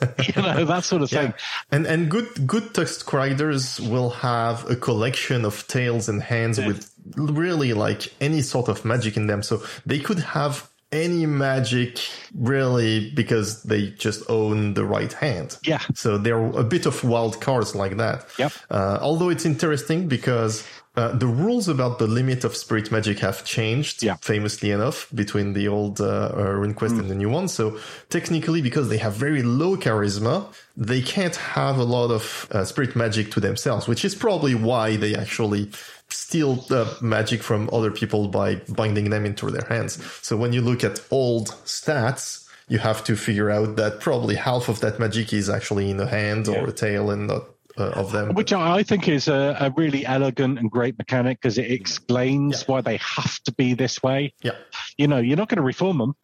you 0.00 0.42
know 0.42 0.64
that 0.64 0.84
sort 0.84 1.02
of 1.02 1.10
thing. 1.10 1.28
Yeah. 1.28 1.76
And 1.76 1.86
and 1.86 2.10
good 2.10 2.46
good 2.46 2.74
Tusk 2.74 3.12
Riders 3.12 3.80
will 3.80 4.10
have 4.10 4.68
a 4.70 4.76
collection 4.76 5.44
of 5.44 5.66
tails 5.66 6.08
and 6.08 6.22
hands 6.22 6.58
yeah. 6.58 6.68
with 6.68 6.92
really 7.16 7.72
like 7.72 8.12
any 8.20 8.42
sort 8.42 8.68
of 8.68 8.84
magic 8.84 9.16
in 9.16 9.26
them. 9.26 9.42
So 9.42 9.62
they 9.86 9.98
could 9.98 10.20
have 10.20 10.68
any 10.90 11.26
magic 11.26 11.98
really 12.34 13.10
because 13.10 13.62
they 13.64 13.90
just 13.90 14.22
own 14.30 14.74
the 14.74 14.84
right 14.84 15.12
hand. 15.12 15.58
Yeah. 15.64 15.80
So 15.94 16.16
they're 16.18 16.42
a 16.42 16.64
bit 16.64 16.86
of 16.86 17.04
wild 17.04 17.40
cards 17.40 17.74
like 17.74 17.96
that. 17.98 18.26
Yep. 18.38 18.52
Uh, 18.70 18.98
although 19.02 19.28
it's 19.28 19.44
interesting 19.44 20.08
because 20.08 20.66
uh, 20.96 21.12
the 21.16 21.26
rules 21.26 21.68
about 21.68 21.98
the 21.98 22.06
limit 22.06 22.42
of 22.42 22.56
spirit 22.56 22.90
magic 22.90 23.18
have 23.20 23.44
changed, 23.44 24.02
Yeah. 24.02 24.16
famously 24.20 24.70
enough, 24.72 25.06
between 25.14 25.52
the 25.52 25.68
old 25.68 26.00
uh, 26.00 26.04
uh, 26.06 26.32
RuneQuest 26.62 26.98
and 26.98 27.08
the 27.10 27.14
new 27.14 27.28
one. 27.28 27.46
So 27.48 27.78
technically, 28.08 28.62
because 28.62 28.88
they 28.88 28.98
have 28.98 29.14
very 29.14 29.42
low 29.42 29.76
charisma, 29.76 30.46
they 30.76 31.02
can't 31.02 31.36
have 31.36 31.78
a 31.78 31.84
lot 31.84 32.10
of 32.10 32.48
uh, 32.50 32.64
spirit 32.64 32.96
magic 32.96 33.30
to 33.32 33.40
themselves, 33.40 33.86
which 33.86 34.04
is 34.04 34.14
probably 34.16 34.54
why 34.54 34.96
they 34.96 35.14
actually 35.14 35.70
steal 36.10 36.56
the 36.56 36.96
magic 37.00 37.42
from 37.42 37.68
other 37.72 37.90
people 37.90 38.28
by 38.28 38.56
binding 38.68 39.10
them 39.10 39.26
into 39.26 39.50
their 39.50 39.66
hands. 39.68 40.02
So 40.22 40.36
when 40.36 40.52
you 40.52 40.60
look 40.60 40.84
at 40.84 41.00
old 41.10 41.48
stats, 41.64 42.46
you 42.68 42.78
have 42.78 43.02
to 43.04 43.16
figure 43.16 43.50
out 43.50 43.76
that 43.76 44.00
probably 44.00 44.34
half 44.34 44.68
of 44.68 44.80
that 44.80 44.98
magic 44.98 45.32
is 45.32 45.48
actually 45.48 45.90
in 45.90 46.00
a 46.00 46.06
hand 46.06 46.48
or 46.48 46.66
a 46.66 46.72
tail 46.72 47.10
and 47.10 47.26
not 47.26 47.44
uh, 47.78 47.90
of 47.90 48.12
them. 48.12 48.34
Which 48.34 48.52
I 48.52 48.82
think 48.82 49.08
is 49.08 49.28
a, 49.28 49.56
a 49.60 49.72
really 49.76 50.04
elegant 50.04 50.58
and 50.58 50.70
great 50.70 50.98
mechanic 50.98 51.40
because 51.40 51.58
it 51.58 51.70
explains 51.70 52.66
why 52.66 52.80
they 52.80 52.98
have 52.98 53.40
to 53.44 53.52
be 53.52 53.74
this 53.74 54.02
way. 54.02 54.34
yeah. 54.42 54.52
You 54.96 55.08
know, 55.08 55.18
you're 55.18 55.36
not 55.36 55.48
going 55.48 55.56
to 55.56 55.62
reform 55.62 55.98
them. 55.98 56.14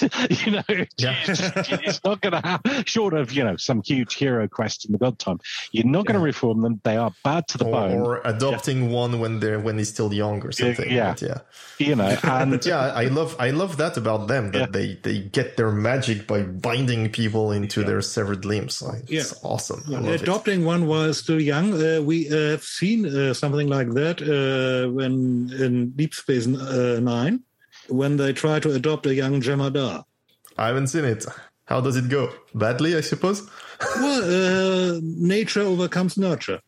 you 0.44 0.52
know, 0.52 0.62
Yeah. 0.98 1.16
it's, 1.26 1.40
it's 1.86 2.04
not 2.04 2.20
going 2.20 2.32
to 2.32 2.40
happen. 2.46 2.84
short 2.84 3.14
of, 3.14 3.32
you 3.32 3.44
know, 3.44 3.56
some 3.56 3.82
huge 3.82 4.14
hero 4.14 4.46
quest 4.48 4.84
in 4.84 4.92
the 4.92 4.98
God 4.98 5.18
time, 5.18 5.38
you're 5.72 5.86
not 5.86 6.06
going 6.06 6.18
to 6.18 6.24
reform 6.24 6.62
them. 6.62 6.80
They 6.84 6.96
are 6.96 7.12
bad 7.24 7.48
to 7.48 7.58
the 7.58 7.66
Or, 7.66 7.70
bone, 7.72 8.00
or 8.00 8.20
adopting 8.24 8.90
one 8.90 9.18
when 9.20 9.40
they're 9.40 9.60
when 9.60 9.78
he's 9.78 9.88
still 9.88 10.12
young 10.12 10.42
or 10.42 10.52
something. 10.52 10.90
yeah. 10.90 11.10
But 11.12 11.22
yeah. 11.22 11.38
you 11.78 11.96
know, 11.96 12.16
and 12.22 12.64
yeah, 12.64 12.92
I 12.94 13.04
love 13.06 13.36
I 13.38 13.50
love 13.50 13.76
that 13.78 13.96
about 13.96 14.28
them 14.28 14.52
that 14.52 14.58
Yeah. 14.60 14.66
they 14.70 14.98
they 15.02 15.18
get 15.20 15.56
their 15.56 15.70
magic 15.72 16.26
by 16.26 16.42
binding 16.42 17.10
people 17.10 17.52
into 17.52 17.82
their 17.84 18.00
severed 18.02 18.44
limbs. 18.44 18.82
Like, 18.82 19.02
It's 19.10 19.32
Yeah. 19.32 19.48
awesome. 19.50 19.82
I 19.88 19.90
love 19.98 20.06
it. 20.14 20.22
Adopting 20.22 20.64
one 20.64 20.86
while 20.86 21.12
still 21.14 21.40
young, 21.40 21.72
uh, 21.74 22.00
we 22.02 22.28
uh, 22.30 22.50
have 22.52 22.64
seen 22.64 23.06
uh, 23.06 23.34
something 23.34 23.68
like 23.68 23.90
that 23.94 24.20
uh, 24.22 24.90
when 24.92 25.50
in 25.58 25.90
Deep 25.96 26.14
Space 26.14 26.46
uh, 26.46 27.00
Nine, 27.02 27.40
when 27.88 28.16
they 28.16 28.32
try 28.32 28.60
to 28.60 28.72
adopt 28.72 29.06
a 29.06 29.14
young 29.14 29.40
Jem'Hadar. 29.40 30.04
I 30.58 30.66
haven't 30.68 30.88
seen 30.88 31.04
it. 31.04 31.24
How 31.66 31.80
does 31.80 31.96
it 31.96 32.08
go? 32.08 32.30
Badly, 32.54 32.96
I 32.96 33.00
suppose. 33.00 33.48
Well, 33.96 34.96
uh, 34.96 35.00
nature 35.02 35.62
overcomes 35.62 36.16
nurture. 36.16 36.60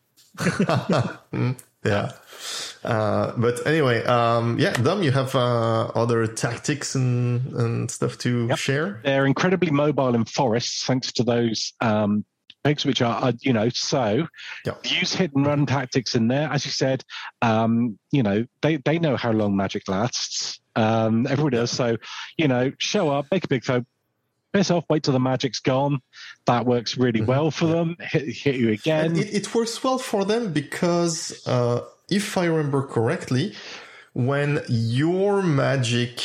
Yeah. 1.83 2.11
Uh, 2.83 3.33
but 3.37 3.65
anyway, 3.67 4.03
um, 4.05 4.57
yeah, 4.59 4.73
Dom, 4.73 5.03
you 5.03 5.11
have 5.11 5.35
uh, 5.35 5.85
other 5.95 6.25
tactics 6.27 6.95
and, 6.95 7.45
and 7.53 7.91
stuff 7.91 8.17
to 8.19 8.47
Yep. 8.49 8.57
share. 8.57 9.01
they're 9.03 9.25
incredibly 9.27 9.69
mobile 9.71 10.15
in 10.15 10.25
forests 10.25 10.83
thanks 10.85 11.11
to 11.13 11.23
those 11.23 11.73
um, 11.81 12.25
pigs, 12.63 12.85
which 12.85 13.01
are, 13.03 13.15
are, 13.21 13.33
you 13.41 13.53
know, 13.53 13.69
so 13.69 14.27
Yeah. 14.65 14.73
use 14.83 15.13
hit 15.13 15.31
and 15.35 15.45
run 15.45 15.65
tactics 15.67 16.15
in 16.15 16.27
there. 16.27 16.49
As 16.51 16.65
you 16.65 16.71
said, 16.71 17.03
um, 17.43 17.99
you 18.11 18.23
know, 18.23 18.45
they, 18.61 18.77
they 18.77 18.97
know 18.97 19.15
how 19.15 19.31
long 19.31 19.55
magic 19.55 19.87
lasts. 19.87 20.59
Um, 20.75 21.27
everyone 21.27 21.53
does. 21.53 21.71
So, 21.71 21.97
you 22.37 22.47
know, 22.47 22.71
show 22.79 23.09
up, 23.09 23.27
make 23.31 23.45
a 23.45 23.47
big 23.47 23.63
throw, 23.63 23.85
piss 24.53 24.71
off, 24.71 24.85
wait 24.89 25.03
till 25.03 25.13
the 25.13 25.19
magic's 25.19 25.59
gone. 25.59 25.99
That 26.45 26.65
works 26.65 26.97
really 26.97 27.21
well 27.21 27.51
for 27.51 27.67
them. 27.67 27.97
Hit, 27.99 28.27
hit 28.29 28.55
you 28.55 28.71
again. 28.71 29.15
It, 29.17 29.33
it 29.33 29.55
works 29.55 29.83
well 29.83 29.97
for 29.97 30.25
them 30.25 30.53
because, 30.53 31.45
uh, 31.47 31.81
if 32.09 32.37
I 32.37 32.45
remember 32.45 32.83
correctly, 32.83 33.55
when 34.13 34.61
your 34.69 35.41
magic 35.41 36.21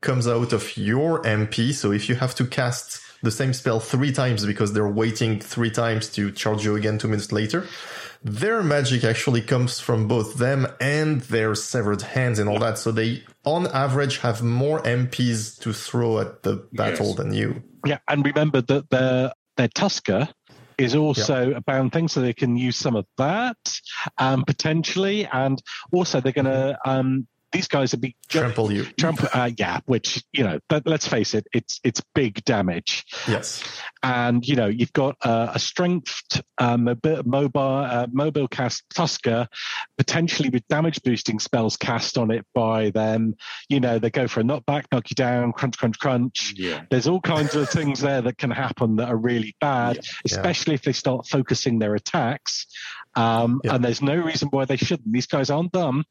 comes 0.00 0.28
out 0.28 0.52
of 0.52 0.76
your 0.76 1.22
MP, 1.22 1.74
so 1.74 1.92
if 1.92 2.08
you 2.08 2.14
have 2.14 2.34
to 2.36 2.46
cast 2.46 3.02
the 3.22 3.30
same 3.30 3.52
spell 3.52 3.80
three 3.80 4.12
times 4.12 4.46
because 4.46 4.72
they're 4.72 4.88
waiting 4.88 5.40
three 5.40 5.70
times 5.70 6.08
to 6.10 6.30
charge 6.30 6.64
you 6.64 6.76
again 6.76 6.98
two 6.98 7.08
minutes 7.08 7.32
later, 7.32 7.66
their 8.22 8.62
magic 8.62 9.04
actually 9.04 9.40
comes 9.40 9.80
from 9.80 10.08
both 10.08 10.34
them 10.34 10.66
and 10.80 11.20
their 11.22 11.54
severed 11.54 12.02
hands 12.02 12.38
and 12.38 12.48
all 12.48 12.58
that. 12.58 12.78
So 12.78 12.90
they, 12.90 13.22
on 13.44 13.66
average, 13.68 14.18
have 14.18 14.42
more 14.42 14.80
MPs 14.82 15.58
to 15.60 15.72
throw 15.72 16.18
at 16.18 16.42
the 16.42 16.66
battle 16.72 17.06
Yes. 17.08 17.16
than 17.16 17.32
you. 17.34 17.62
Yeah, 17.86 17.98
and 18.08 18.24
remember 18.24 18.60
that 18.62 18.90
their 18.90 19.32
their 19.56 19.68
Tusker 19.68 20.28
is 20.78 20.94
also 20.94 21.52
a 21.52 21.60
bound 21.60 21.92
thing, 21.92 22.08
so 22.08 22.20
they 22.20 22.32
can 22.32 22.56
use 22.56 22.76
some 22.76 22.94
of 22.96 23.06
that 23.16 23.56
um, 24.18 24.44
potentially, 24.44 25.26
and 25.26 25.60
also 25.92 26.20
they're 26.20 26.32
going 26.32 26.44
to. 26.44 26.78
Um, 26.84 27.26
these 27.52 27.68
guys 27.68 27.92
will 27.92 28.00
be 28.00 28.14
Trample 28.28 28.70
you. 28.72 28.84
Trump, 28.98 29.20
uh, 29.34 29.50
yeah, 29.56 29.80
which 29.86 30.22
you 30.32 30.44
know, 30.44 30.58
but 30.68 30.86
let's 30.86 31.06
face 31.08 31.34
it, 31.34 31.46
it's 31.52 31.80
it's 31.84 32.02
big 32.14 32.44
damage, 32.44 33.04
Yes. 33.26 33.64
and 34.02 34.46
you 34.46 34.54
know 34.56 34.66
you've 34.66 34.92
got 34.92 35.16
uh, 35.22 35.52
a 35.54 35.58
strength 35.58 36.40
uh, 36.58 36.76
mobi- 36.76 37.24
mobile 37.24 37.60
uh, 37.60 38.06
mobile 38.12 38.48
cast 38.48 38.82
Tusker, 38.94 39.48
potentially 39.96 40.50
with 40.50 40.66
damage 40.68 41.02
boosting 41.02 41.38
spells 41.38 41.76
cast 41.76 42.18
on 42.18 42.30
it 42.30 42.44
by 42.54 42.90
them. 42.90 43.34
You 43.68 43.80
know 43.80 43.98
they 43.98 44.10
go 44.10 44.28
for 44.28 44.40
a 44.40 44.44
knockback, 44.44 44.84
knock 44.92 45.10
you 45.10 45.14
down, 45.14 45.52
crunch, 45.52 45.78
crunch, 45.78 45.98
crunch. 45.98 46.54
Yeah. 46.56 46.82
There's 46.90 47.08
all 47.08 47.20
kinds 47.20 47.54
of 47.54 47.68
things 47.70 48.00
there 48.00 48.20
that 48.22 48.36
can 48.38 48.50
happen 48.50 48.96
that 48.96 49.08
are 49.08 49.16
really 49.16 49.56
bad, 49.60 50.00
especially 50.24 50.74
if 50.74 50.82
they 50.82 50.92
start 50.92 51.26
focusing 51.26 51.78
their 51.78 51.94
attacks. 51.94 52.66
Um, 53.18 53.60
Yeah. 53.64 53.74
And 53.74 53.84
there's 53.84 54.02
no 54.02 54.14
reason 54.16 54.48
why 54.48 54.64
they 54.64 54.76
shouldn't. 54.76 55.12
These 55.12 55.26
guys 55.26 55.50
aren't 55.50 55.72
dumb. 55.72 56.04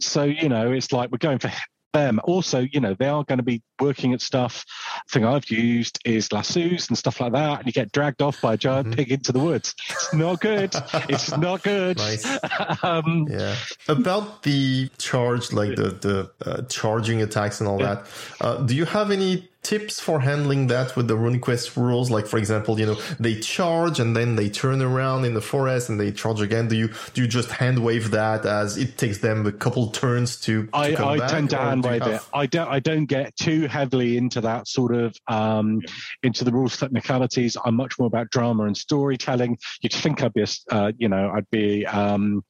So, 0.00 0.24
you 0.24 0.48
know, 0.48 0.72
it's 0.72 0.92
like 0.92 1.10
we're 1.10 1.18
going 1.18 1.38
for 1.38 1.50
them. 1.92 2.20
Also, 2.22 2.60
you 2.60 2.78
know, 2.78 2.94
they 2.94 3.08
are 3.08 3.24
going 3.24 3.38
to 3.38 3.42
be 3.44 3.62
working 3.80 4.12
at 4.12 4.20
stuff. 4.20 4.64
thing 5.10 5.24
I've 5.24 5.50
used 5.50 5.98
is 6.04 6.30
lassos 6.30 6.88
and 6.88 6.96
stuff 6.96 7.20
like 7.20 7.32
that. 7.32 7.58
And 7.58 7.66
you 7.66 7.72
get 7.72 7.90
dragged 7.90 8.22
off 8.22 8.40
by 8.40 8.54
a 8.54 8.56
giant 8.56 8.88
Mhm. 8.88 8.96
pig 8.96 9.10
into 9.10 9.32
the 9.32 9.40
woods. 9.40 9.74
It's 9.88 10.14
not 10.14 10.40
good. 10.40 10.70
it's 11.08 11.36
not 11.36 11.64
good. 11.64 11.98
Nice. 12.08 12.24
um, 12.84 13.26
Yeah. 13.28 13.56
About 13.88 14.44
the 14.44 14.88
charge, 14.98 15.52
like 15.52 15.74
the 15.74 15.88
the 16.06 16.30
uh, 16.48 16.62
charging 16.68 17.22
attacks 17.22 17.58
and 17.60 17.68
all 17.68 17.80
Yeah. 17.80 17.94
that. 17.94 18.06
Uh, 18.40 18.56
do 18.58 18.76
you 18.76 18.84
have 18.84 19.10
any 19.10 19.48
tips 19.62 20.00
for 20.00 20.20
handling 20.20 20.68
that 20.68 20.96
with 20.96 21.08
the 21.08 21.16
RuneQuest 21.16 21.76
rules? 21.76 22.10
Like, 22.10 22.26
for 22.26 22.38
example, 22.38 22.80
you 22.80 22.86
know, 22.86 22.96
they 23.18 23.38
charge 23.40 24.00
and 24.00 24.16
then 24.16 24.36
they 24.36 24.48
turn 24.48 24.80
around 24.82 25.24
in 25.24 25.34
the 25.34 25.40
forest 25.40 25.88
and 25.88 26.00
they 26.00 26.12
charge 26.12 26.40
again. 26.40 26.68
Do 26.68 26.76
you 26.76 26.88
do 27.14 27.22
you 27.22 27.28
just 27.28 27.50
hand 27.50 27.84
wave 27.84 28.10
that 28.12 28.46
as 28.46 28.76
it 28.76 28.96
takes 28.98 29.18
them 29.18 29.46
a 29.46 29.52
couple 29.52 29.88
turns 29.88 30.40
to, 30.42 30.66
to 30.66 30.70
I, 30.72 30.94
I 30.96 31.18
back? 31.18 31.30
tend 31.30 31.50
to 31.50 31.56
hand 31.56 31.84
wave 31.84 32.02
it. 32.02 32.08
have- 32.08 32.28
I 32.32 32.46
don't. 32.46 32.68
I 32.68 32.80
don't 32.80 33.06
get 33.06 33.36
too 33.36 33.66
heavily 33.66 34.16
into 34.16 34.40
that 34.42 34.68
sort 34.68 34.94
of 34.94 35.14
um, 35.28 35.80
into 36.22 36.44
the 36.44 36.52
rules 36.52 36.76
technicalities. 36.76 37.56
I'm 37.64 37.76
much 37.76 37.98
more 37.98 38.06
about 38.06 38.30
drama 38.30 38.64
and 38.64 38.76
storytelling. 38.76 39.58
You'd 39.82 39.92
think 39.92 40.22
I'd 40.22 40.32
be, 40.32 40.42
a, 40.42 40.46
uh, 40.74 40.92
you 40.98 41.08
know, 41.08 41.30
I'd 41.34 41.50
be 41.50 41.86
um, 41.86 42.44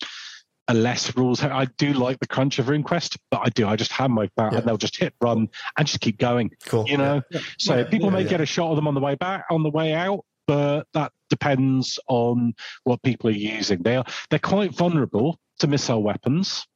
a 0.71 0.75
less 0.75 1.17
rules. 1.17 1.43
I 1.43 1.65
do 1.79 1.93
like 1.93 2.21
the 2.21 2.29
crunch 2.29 2.59
of 2.61 2.67
RuneQuest, 2.67 3.19
but 3.31 3.41
I 3.45 3.49
do. 3.51 3.67
I 3.67 3.75
just 3.75 3.91
have 3.93 4.09
my 4.11 4.31
that, 4.37 4.53
Yeah. 4.53 4.59
and 4.61 4.69
they'll 4.69 4.77
just 4.77 4.97
hit 4.97 5.15
run 5.21 5.49
and 5.77 5.87
just 5.87 6.01
keep 6.01 6.17
going. 6.19 6.51
Cool. 6.67 6.87
You 6.89 6.97
know. 6.97 7.23
So 7.59 7.77
Yeah, 7.79 7.85
people 7.85 8.07
yeah, 8.09 8.15
may 8.15 8.23
yeah. 8.23 8.29
get 8.29 8.41
a 8.41 8.47
shot 8.47 8.71
of 8.71 8.77
them 8.77 8.87
on 8.87 8.95
the 8.95 9.01
way 9.01 9.17
back, 9.17 9.47
on 9.51 9.65
the 9.65 9.71
way 9.71 9.93
out, 9.93 10.25
but 10.47 10.85
that 10.95 11.11
depends 11.29 11.99
on 12.09 12.55
what 12.85 13.03
people 13.03 13.29
are 13.31 13.33
using. 13.33 13.83
They 13.83 13.97
are 13.97 14.05
they're 14.31 14.39
quite 14.39 14.73
vulnerable 14.73 15.39
to 15.59 15.67
missile 15.67 16.03
weapons. 16.03 16.67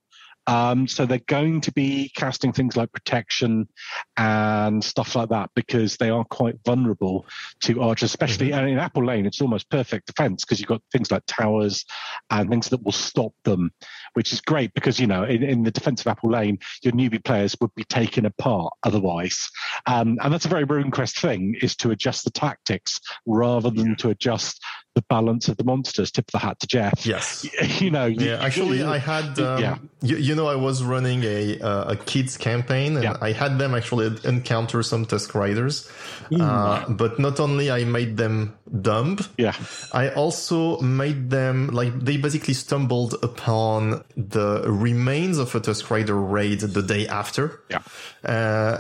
Um, 0.47 0.87
so 0.87 1.07
they're 1.07 1.19
going 1.27 1.61
to 1.63 1.73
be 1.73 2.11
casting 2.17 2.53
things 2.53 2.77
like 2.77 2.93
protection 2.93 3.69
and 4.17 4.83
stuff 4.83 5.17
like 5.17 5.31
that 5.31 5.51
because 5.55 5.97
they 5.97 6.11
are 6.11 6.25
quite 6.25 6.57
vulnerable 6.65 7.27
to 7.63 7.83
archers, 7.83 8.11
especially 8.11 8.53
and 8.53 8.69
in 8.69 8.79
Apple 8.79 9.05
Lane, 9.05 9.27
it's 9.27 9.41
almost 9.41 9.71
perfect 9.71 10.07
defense 10.07 10.45
because 10.45 10.61
you've 10.61 10.69
got 10.69 10.83
things 10.93 11.11
like 11.11 11.23
towers 11.27 11.85
and 12.31 12.51
things 12.51 12.69
that 12.69 12.83
will 12.83 12.93
stop 12.93 13.33
them, 13.45 13.71
which 14.15 14.33
is 14.33 14.41
great 14.41 14.73
because, 14.75 15.01
you 15.01 15.07
know, 15.07 15.25
in, 15.25 15.43
in 15.43 15.63
the 15.63 15.71
defense 15.71 16.01
of 16.01 16.07
Apple 16.09 16.31
Lane, 16.31 16.59
your 16.83 16.93
newbie 16.93 17.25
players 17.25 17.57
would 17.61 17.75
be 17.75 17.85
taken 17.85 18.27
apart 18.27 18.73
otherwise. 18.83 19.49
Um, 19.87 20.19
and 20.23 20.33
that's 20.33 20.45
a 20.45 20.49
very 20.49 20.67
RuneQuest 20.67 21.21
thing 21.21 21.57
is 21.63 21.77
to 21.77 21.91
adjust 21.91 22.25
the 22.25 22.31
tactics 22.31 23.01
rather 23.27 23.71
than 23.71 23.97
to 23.97 24.11
adjust 24.11 24.63
the 24.95 25.03
balance 25.03 25.49
of 25.49 25.57
the 25.57 25.65
monsters. 25.65 26.11
Tip 26.11 26.29
of 26.29 26.33
the 26.33 26.39
hat 26.39 26.61
to 26.61 26.67
Jeff. 26.67 27.05
Yes. 27.07 27.47
You 27.81 27.91
know, 27.91 28.07
you- 28.07 28.27
Yeah, 28.29 28.45
actually, 28.45 28.79
you- 28.79 28.87
I 28.89 28.99
had. 28.99 29.39
Um, 29.39 29.61
Yeah. 29.61 29.77
you, 30.03 30.17
you 30.17 30.35
know, 30.35 30.47
I 30.47 30.55
was 30.57 30.83
running 30.85 31.25
a 31.25 31.59
uh, 31.61 31.93
a 31.95 31.97
kids 31.97 32.37
campaign, 32.37 32.95
and 32.97 33.05
Yeah. 33.05 33.17
I 33.29 33.33
had 33.33 33.59
them 33.59 33.75
actually 33.75 34.07
encounter 34.25 34.83
some 34.83 35.05
Tusk 35.07 35.35
Riders. 35.35 35.89
Uh, 36.31 36.89
but 36.89 37.19
not 37.19 37.39
only 37.41 37.71
I 37.71 37.85
made 37.85 38.17
them 38.17 38.55
dumb, 38.81 39.19
yeah. 39.37 39.55
I 39.93 40.09
also 40.11 40.81
made 40.81 41.31
them 41.31 41.69
like 41.69 41.93
they 42.09 42.17
basically 42.17 42.55
stumbled 42.55 43.13
upon 43.23 44.03
the 44.17 44.63
remains 44.67 45.39
of 45.39 45.55
a 45.55 45.61
Tusk 45.61 45.91
Rider 45.91 46.17
raid 46.17 46.61
the 46.61 46.83
day 46.83 47.07
after. 47.07 47.61
Yeah. 47.71 47.83
Uh, 48.25 48.29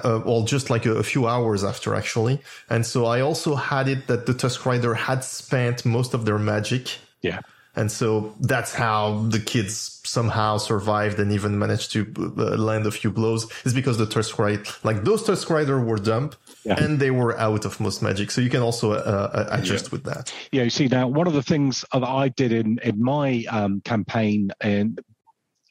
uh, 0.08 0.22
well, 0.26 0.42
just 0.44 0.70
like 0.70 0.86
a, 0.86 0.94
a 0.94 1.02
few 1.02 1.26
hours 1.28 1.62
after, 1.64 1.94
actually. 1.94 2.40
And 2.70 2.82
so 2.86 3.04
I 3.06 3.20
also 3.20 3.54
had 3.54 3.88
it 3.88 4.06
that 4.06 4.24
the 4.26 4.34
Tusk 4.34 4.64
Rider 4.66 4.94
had 4.94 5.22
spent 5.22 5.84
most 5.84 6.03
of 6.12 6.26
their 6.26 6.38
magic. 6.38 6.98
Yeah. 7.22 7.40
And 7.76 7.90
so 7.90 8.34
that's 8.40 8.74
how 8.74 9.24
the 9.28 9.40
kids 9.40 10.00
somehow 10.04 10.58
survived 10.58 11.18
and 11.18 11.32
even 11.32 11.58
managed 11.58 11.90
to 11.92 12.06
uh, 12.16 12.56
land 12.56 12.86
a 12.86 12.90
few 12.90 13.10
blows 13.10 13.50
is 13.64 13.74
because 13.74 13.98
the 13.98 14.06
Tusk 14.06 14.38
Rider, 14.38 14.62
like 14.84 15.02
those 15.02 15.24
Tusk 15.24 15.50
Rider 15.50 15.80
were 15.80 15.96
dumb 15.96 16.30
yeah. 16.64 16.82
and 16.82 17.00
they 17.00 17.10
were 17.10 17.36
out 17.38 17.64
of 17.64 17.80
most 17.80 18.00
magic. 18.00 18.30
So 18.30 18.40
you 18.40 18.50
can 18.50 18.62
also 18.62 18.92
uh, 18.92 18.94
uh 18.96 19.48
adjust 19.50 19.86
yeah. 19.86 19.90
with 19.90 20.04
that. 20.04 20.32
Yeah, 20.52 20.62
you 20.62 20.70
see 20.70 20.86
now 20.86 21.08
one 21.08 21.26
of 21.26 21.32
the 21.32 21.42
things 21.42 21.84
that 21.92 22.04
I 22.04 22.28
did 22.28 22.52
in 22.52 22.78
in 22.82 23.02
my 23.02 23.44
um, 23.50 23.80
campaign 23.80 24.52
and 24.60 25.00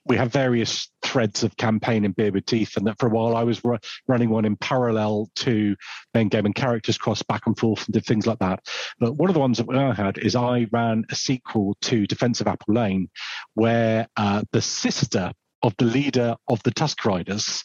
we 0.06 0.18
have 0.18 0.32
various 0.32 0.90
threads 1.02 1.44
of 1.44 1.56
campaign 1.58 2.04
in 2.04 2.12
Beer 2.12 2.32
with 2.32 2.46
Teeth, 2.46 2.76
and 2.76 2.86
that 2.88 3.00
for 3.00 3.08
a 3.08 3.10
while 3.10 3.36
I 3.36 3.44
was 3.44 3.64
ru- 3.64 3.78
running 4.08 4.30
one 4.30 4.46
in 4.46 4.56
parallel 4.58 5.30
to 5.38 5.76
main 6.14 6.30
game, 6.30 6.46
and 6.46 6.56
characters 6.56 6.98
cross 6.98 7.22
back 7.22 7.44
and 7.46 7.58
forth 7.58 7.86
and 7.86 7.94
did 7.94 8.06
things 8.06 8.28
like 8.28 8.40
that. 8.40 8.68
But 9.00 9.16
one 9.16 9.30
of 9.30 9.34
the 9.34 9.40
ones 9.40 9.58
that 9.60 9.70
I 9.70 9.94
had 9.94 10.18
is 10.18 10.36
I 10.36 10.68
ran 10.72 11.06
a 11.10 11.16
sequel 11.16 11.78
to 11.84 12.08
Defense 12.08 12.42
of 12.42 12.48
Apple 12.48 12.74
Lane, 12.74 13.10
where 13.54 14.08
uh, 14.18 14.44
the 14.52 14.62
sister 14.62 15.32
of 15.62 15.74
the 15.78 15.86
leader 15.86 16.36
of 16.50 16.62
the 16.64 16.72
Tusk 16.72 17.06
Riders 17.06 17.64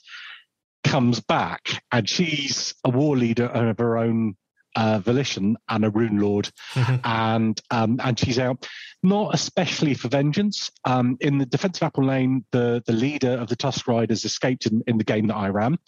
comes 0.84 1.20
back, 1.20 1.82
and 1.90 2.08
she's 2.08 2.74
a 2.84 2.90
war 2.90 3.16
leader 3.16 3.46
of 3.46 3.78
her 3.78 3.98
own 3.98 4.36
uh, 4.78 5.00
volition 5.00 5.56
and 5.68 5.84
a 5.84 5.90
rune 5.90 6.18
lord, 6.18 6.48
mm-hmm. 6.74 6.96
and 7.04 7.60
um, 7.70 7.98
and 8.02 8.18
she's 8.18 8.38
out 8.38 8.64
not 9.02 9.34
especially 9.34 9.94
for 9.94 10.08
vengeance. 10.08 10.70
Um, 10.84 11.16
in 11.20 11.38
the 11.38 11.46
defensive 11.46 11.82
Apple 11.82 12.04
Lane, 12.04 12.44
the 12.52 12.82
the 12.86 12.92
leader 12.92 13.32
of 13.32 13.48
the 13.48 13.56
Tusk 13.56 13.88
Riders 13.88 14.24
escaped 14.24 14.66
in, 14.66 14.82
in 14.86 14.98
the 14.98 15.04
game 15.04 15.26
that 15.28 15.36
I 15.36 15.48
ran, 15.48 15.78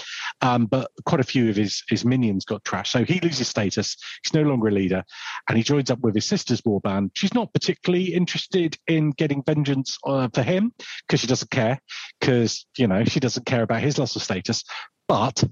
um, 0.43 0.67
but 0.67 0.91
quite 1.07 1.21
a 1.21 1.25
few 1.25 1.51
of 1.51 1.57
his 1.57 1.85
his 1.89 2.05
minions 2.05 2.45
got 2.45 2.65
trashed. 2.65 2.89
So 2.89 3.05
he 3.05 3.21
loses 3.21 3.49
status. 3.49 3.97
He's 4.25 4.35
no 4.35 4.43
longer 4.43 4.69
a 4.69 4.73
leader, 4.73 5.05
and 5.49 5.57
he 5.57 5.63
joins 5.63 5.91
up 5.91 6.01
with 6.01 6.17
his 6.17 6.27
sister's 6.27 6.63
warband. 6.63 7.11
She's 7.15 7.35
not 7.35 7.53
particularly 7.53 8.13
interested 8.13 8.77
in 8.89 9.11
getting 9.11 9.45
vengeance 9.45 9.99
uh, 10.05 10.29
for 10.35 10.43
him 10.43 10.73
because 11.07 11.21
she 11.21 11.29
doesn't 11.29 11.51
care, 11.51 11.81
because 12.19 12.67
you 12.77 12.89
know 12.89 13.05
she 13.05 13.21
doesn't 13.21 13.47
care 13.47 13.63
about 13.63 13.83
his 13.83 13.99
loss 13.99 14.17
of 14.17 14.23
status, 14.23 14.65
but 15.07 15.45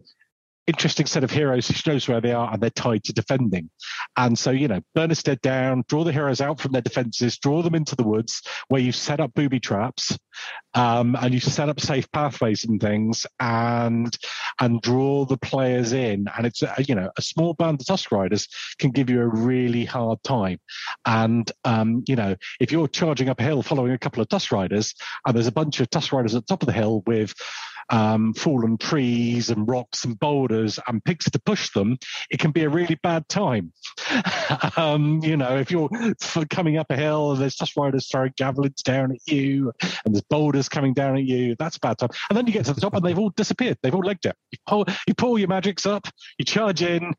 interesting 0.69 1.07
set 1.07 1.25
of 1.25 1.31
heroes 1.31 1.67
who 1.67 1.91
knows 1.91 2.07
where 2.07 2.21
they 2.21 2.33
are 2.33 2.53
and 2.53 2.63
they're 2.63 2.71
tied 2.71 3.03
to 3.05 3.13
defending. 3.13 3.71
And 4.17 4.39
so, 4.39 4.51
you 4.51 4.69
know, 4.69 4.81
burn 4.95 5.11
a 5.11 5.15
stead 5.15 5.41
down, 5.41 5.83
draw 5.89 6.05
the 6.05 6.13
heroes 6.13 6.41
out 6.41 6.61
from 6.61 6.73
their 6.73 6.83
defenses, 6.83 7.39
draw 7.39 7.63
them 7.63 7.75
into 7.75 7.97
the 7.97 8.05
woods 8.05 8.43
where 8.69 8.81
you 8.81 8.93
set 8.93 9.19
up 9.19 9.33
booby 9.35 9.61
traps, 9.61 10.17
um, 10.75 11.17
and 11.21 11.33
you 11.33 11.41
set 11.41 11.69
up 11.69 11.81
safe 11.81 12.11
pathways 12.13 12.65
and 12.65 12.81
things, 12.81 13.27
and 13.41 14.17
and 14.61 14.83
draw 14.83 15.25
the 15.25 15.39
players 15.39 15.93
in. 15.93 16.27
And 16.37 16.47
it's 16.47 16.63
a, 16.63 16.75
you 16.87 16.95
know 16.95 17.11
a 17.17 17.23
small 17.23 17.55
band 17.55 17.81
of 17.81 17.87
Tusk 17.87 18.13
Riders 18.13 18.47
can 18.79 18.91
give 18.91 19.11
you 19.11 19.23
a 19.23 19.27
really 19.27 19.85
hard 19.85 20.23
time. 20.23 20.59
And 21.07 21.51
um, 21.65 22.05
you 22.07 22.17
know, 22.17 22.37
if 22.61 22.71
you're 22.71 22.89
charging 22.89 23.29
up 23.29 23.41
a 23.41 23.45
hill 23.45 23.63
following 23.63 23.93
a 23.93 23.99
couple 23.99 24.23
of 24.23 24.29
Tusk 24.29 24.53
Riders, 24.53 24.95
and 25.27 25.35
there's 25.35 25.47
a 25.47 25.53
bunch 25.53 25.81
of 25.81 25.91
Tusk 25.91 26.13
Riders 26.13 26.35
at 26.35 26.47
the 26.47 26.53
top 26.53 26.63
of 26.63 26.67
the 26.67 26.73
hill 26.73 27.03
with 27.07 27.35
um, 27.91 28.35
fallen 28.35 28.77
trees 28.77 29.51
and 29.51 29.69
rocks 29.69 30.05
and 30.05 30.19
boulders 30.19 30.79
and 30.87 31.05
pigs 31.05 31.31
to 31.31 31.39
push 31.39 31.71
them, 31.71 31.99
it 32.31 32.39
can 32.39 32.51
be 32.51 32.65
a 32.65 32.69
really 32.69 32.99
bad 33.03 33.29
time. 33.29 33.73
um, 34.77 35.21
you 35.23 35.37
know, 35.37 35.57
if 35.57 35.71
you're 35.71 35.89
coming 36.51 36.77
up 36.77 36.91
a 36.91 36.97
hill 36.97 37.33
and 37.33 37.41
there's 37.41 37.57
just 37.57 37.77
Riders 37.77 38.09
throwing 38.09 38.33
javelins 38.37 38.83
down 38.83 39.13
at 39.13 39.27
you 39.27 39.73
and 40.05 40.15
there's 40.15 40.25
boulders 40.29 40.69
coming 40.69 40.95
down 40.95 41.17
at 41.17 41.25
you, 41.25 41.57
that's 41.59 41.77
a 41.77 41.81
bad 41.81 41.99
time. 41.99 42.11
And 42.31 42.37
then 42.37 42.47
you 42.47 42.53
get 42.53 42.67
to 42.67 42.75
the 42.75 42.81
top 42.81 42.95
and 42.95 43.05
they've 43.05 43.19
all 43.19 43.31
disappeared. 43.31 43.79
They've 43.83 43.95
all 43.95 44.05
legged 44.05 44.27
it. 44.27 44.37
You 44.51 44.59
pull, 44.67 44.85
you 45.07 45.15
pull 45.15 45.39
your 45.39 45.49
magics 45.49 45.87
up, 45.87 46.09
you 46.39 46.45
charge 46.45 46.83
in. 46.83 47.15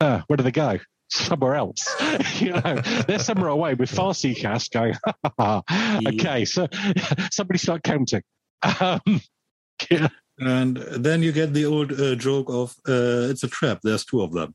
Uh, 0.00 0.22
where 0.26 0.36
do 0.36 0.42
they 0.42 0.50
go? 0.50 0.78
somewhere 1.12 1.54
else. 1.54 1.94
you 2.40 2.52
know, 2.52 2.76
they're 3.06 3.18
somewhere 3.18 3.50
away 3.50 3.74
with 3.74 3.90
Farsee 3.90 4.36
cast 4.36 4.72
going, 4.72 4.94
okay, 6.06 6.44
so 6.44 6.66
somebody 7.30 7.58
start 7.58 7.82
counting. 7.82 8.22
Um, 8.80 9.20
yeah. 9.90 10.08
And 10.38 10.76
then 10.76 11.22
you 11.22 11.30
get 11.30 11.52
the 11.52 11.66
old 11.66 11.92
uh, 11.92 12.14
joke 12.14 12.48
of 12.48 12.74
uh, 12.88 13.30
it's 13.30 13.44
a 13.44 13.48
trap. 13.48 13.80
There's 13.82 14.04
two 14.04 14.22
of 14.22 14.32
them. 14.32 14.54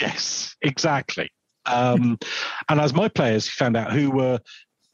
Yes, 0.00 0.56
exactly. 0.62 1.30
Um, 1.64 2.18
and 2.68 2.80
as 2.80 2.92
my 2.92 3.08
players 3.08 3.48
found 3.48 3.76
out 3.76 3.92
who 3.92 4.10
were 4.10 4.40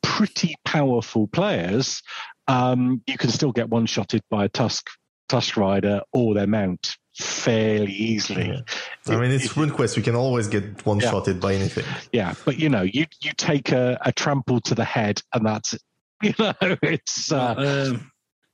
pretty 0.02 0.54
powerful 0.64 1.26
players, 1.28 2.02
um, 2.48 3.02
you 3.06 3.16
can 3.16 3.30
still 3.30 3.52
get 3.52 3.68
one 3.68 3.86
shotted 3.86 4.22
by 4.30 4.44
a 4.44 4.48
Tusk 4.48 4.88
Tusk 5.28 5.56
Rider 5.56 6.02
or 6.12 6.34
their 6.34 6.46
mount 6.46 6.96
fairly 7.14 7.92
easily. 7.92 8.48
Yeah. 8.48 9.14
I 9.14 9.20
mean, 9.20 9.30
it's 9.30 9.48
RuneQuest. 9.48 9.96
You 9.96 10.02
can 10.02 10.14
always 10.14 10.48
get 10.48 10.84
one 10.84 11.00
shotted 11.00 11.36
yeah. 11.36 11.40
by 11.40 11.54
anything. 11.54 11.84
Yeah, 12.12 12.34
but 12.44 12.58
you 12.58 12.68
know, 12.68 12.82
you 12.82 13.06
you 13.22 13.32
take 13.36 13.72
a, 13.72 13.98
a 14.02 14.12
trample 14.12 14.60
to 14.62 14.74
the 14.74 14.84
head, 14.84 15.20
and 15.32 15.46
that's 15.46 15.74
you 16.22 16.34
know, 16.38 16.54
it's. 16.60 17.32
Uh, 17.32 17.88
um, 17.90 18.10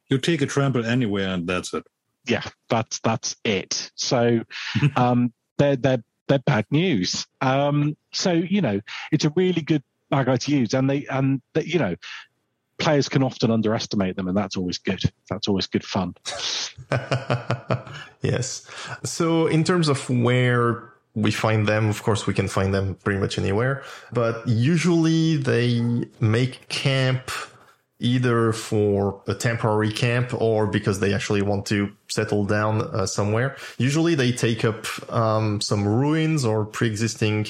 you 0.09 0.19
take 0.19 0.43
a 0.43 0.47
trample 0.47 0.85
anywhere, 0.85 1.29
and 1.29 1.47
that's 1.47 1.75
it. 1.75 1.85
Yeah, 2.27 2.45
that's 2.69 3.01
that's 3.01 3.37
it. 3.45 3.91
So, 3.95 4.43
um, 4.97 5.33
they're 5.59 5.77
they're 5.77 6.03
they're 6.29 6.39
bad 6.41 6.67
news. 6.71 7.27
Um, 7.41 7.97
so 8.13 8.33
you 8.33 8.61
know, 8.61 8.81
it's 9.13 9.25
a 9.25 9.33
really 9.37 9.63
good 9.63 9.83
bag 10.11 10.41
to 10.41 10.51
use, 10.51 10.75
and 10.75 10.89
they 10.89 11.07
and 11.07 11.41
they, 11.55 11.65
you 11.65 11.79
know, 11.79 11.97
players 12.79 13.09
can 13.09 13.23
often 13.23 13.51
underestimate 13.51 14.17
them, 14.17 14.29
and 14.29 14.37
that's 14.37 14.57
always 14.57 14.79
good. 14.79 15.03
That's 15.29 15.49
always 15.49 15.67
good 15.67 15.85
fun. 15.85 16.15
yes. 18.23 18.69
So, 19.05 19.47
in 19.47 19.65
terms 19.65 19.89
of 19.89 20.09
where 20.09 20.93
we 21.15 21.31
find 21.31 21.67
them, 21.67 21.89
of 21.89 22.03
course, 22.03 22.27
we 22.27 22.35
can 22.35 22.49
find 22.49 22.73
them 22.73 22.95
pretty 23.03 23.19
much 23.19 23.39
anywhere, 23.39 23.83
but 24.13 24.47
usually 24.47 25.37
they 25.37 25.81
make 26.21 26.69
camp 26.69 27.31
either 28.01 28.53
for 28.53 29.21
a 29.27 29.35
temporary 29.35 29.93
camp 29.93 30.33
or 30.41 30.67
because 30.67 31.01
they 31.01 31.13
actually 31.13 31.43
want 31.43 31.67
to 31.67 31.93
settle 32.09 32.45
down 32.45 32.83
uh, 32.83 33.07
somewhere. 33.07 33.57
Usually 33.77 34.15
they 34.15 34.33
take 34.33 34.65
up 34.65 34.87
um, 35.13 35.61
some 35.61 35.87
ruins 35.87 36.45
or 36.45 36.65
pre-existing 36.65 37.47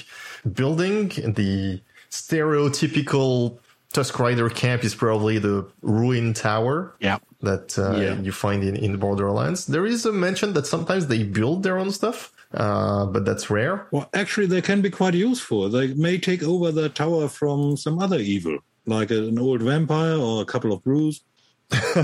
building. 0.50 1.08
The 1.08 1.80
stereotypical 2.10 3.58
Tusk 3.92 4.18
Rider 4.18 4.48
camp 4.48 4.84
is 4.84 4.94
probably 4.94 5.38
the 5.38 5.66
ruin 5.82 6.34
tower. 6.34 6.94
Yeah. 7.00 7.18
That 7.40 7.78
uh, 7.78 7.96
yeah. 7.96 8.20
you 8.20 8.32
find 8.32 8.64
in, 8.64 8.76
in 8.76 8.96
Borderlands. 8.96 9.66
There 9.66 9.86
is 9.86 10.04
a 10.06 10.12
mention 10.12 10.54
that 10.54 10.66
sometimes 10.66 11.06
they 11.06 11.22
build 11.22 11.62
their 11.62 11.78
own 11.78 11.90
stuff. 11.90 12.32
Uh, 12.54 13.04
but 13.04 13.26
that's 13.26 13.50
rare. 13.50 13.86
Well, 13.90 14.08
actually, 14.14 14.46
they 14.46 14.62
can 14.62 14.80
be 14.80 14.88
quite 14.88 15.12
useful. 15.12 15.68
They 15.68 15.92
may 15.92 16.16
take 16.16 16.42
over 16.42 16.72
the 16.72 16.88
tower 16.88 17.28
from 17.28 17.76
some 17.76 17.98
other 17.98 18.18
evil 18.18 18.60
like 18.88 19.10
an 19.10 19.38
old 19.38 19.62
vampire 19.62 20.16
or 20.16 20.42
a 20.42 20.44
couple 20.44 20.72
of 20.72 20.82
Broos. 20.82 21.22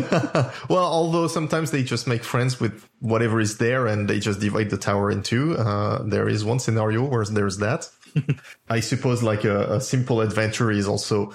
well, 0.68 0.84
although 0.84 1.26
sometimes 1.26 1.70
they 1.70 1.82
just 1.82 2.06
make 2.06 2.22
friends 2.22 2.60
with 2.60 2.86
whatever 3.00 3.40
is 3.40 3.56
there 3.56 3.86
and 3.86 4.08
they 4.08 4.18
just 4.18 4.38
divide 4.38 4.68
the 4.68 4.76
tower 4.76 5.10
in 5.10 5.22
two. 5.22 5.56
Uh, 5.56 6.02
there 6.02 6.28
is 6.28 6.44
one 6.44 6.58
scenario 6.58 7.02
where 7.04 7.24
there's 7.24 7.58
that. 7.58 7.88
I 8.68 8.80
suppose 8.80 9.22
like 9.22 9.44
a, 9.44 9.74
a, 9.74 9.80
simple 9.80 10.20
adventure 10.20 10.70
is 10.70 10.86
also 10.86 11.32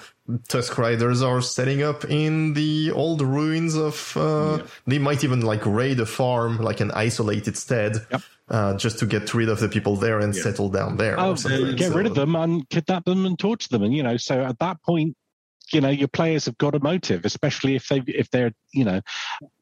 Tusk 0.48 0.78
Riders 0.78 1.22
are 1.22 1.42
setting 1.42 1.82
up 1.82 2.04
in 2.04 2.54
the 2.54 2.92
old 2.92 3.20
ruins 3.20 3.76
of, 3.76 4.16
uh, 4.16 4.58
yeah. 4.58 4.66
they 4.86 4.98
might 4.98 5.24
even 5.24 5.40
like 5.40 5.66
raid 5.66 6.00
a 6.00 6.06
farm, 6.06 6.58
like 6.58 6.80
an 6.80 6.90
isolated 6.92 7.56
stead. 7.56 7.96
Yep. 8.10 8.22
Uh, 8.48 8.76
just 8.76 8.98
to 8.98 9.06
get 9.06 9.32
rid 9.32 9.48
of 9.48 9.60
the 9.60 9.68
people 9.68 9.94
there 9.94 10.18
and 10.18 10.34
yeah. 10.34 10.42
settle 10.42 10.68
down 10.68 10.96
there. 10.96 11.14
Oh, 11.20 11.34
get 11.34 11.38
so, 11.92 11.94
rid 11.94 12.06
of 12.06 12.16
them 12.16 12.34
and 12.34 12.68
kidnap 12.68 13.04
them 13.04 13.24
and 13.24 13.38
torture 13.38 13.68
them, 13.68 13.84
and 13.84 13.94
you 13.94 14.02
know. 14.02 14.16
So 14.16 14.42
at 14.42 14.58
that 14.58 14.82
point, 14.82 15.16
you 15.72 15.80
know 15.80 15.88
your 15.88 16.08
players 16.08 16.46
have 16.46 16.58
got 16.58 16.74
a 16.74 16.80
motive, 16.80 17.24
especially 17.24 17.76
if 17.76 17.88
they 17.88 18.02
if 18.06 18.30
they're 18.30 18.52
you 18.72 18.84
know, 18.84 19.00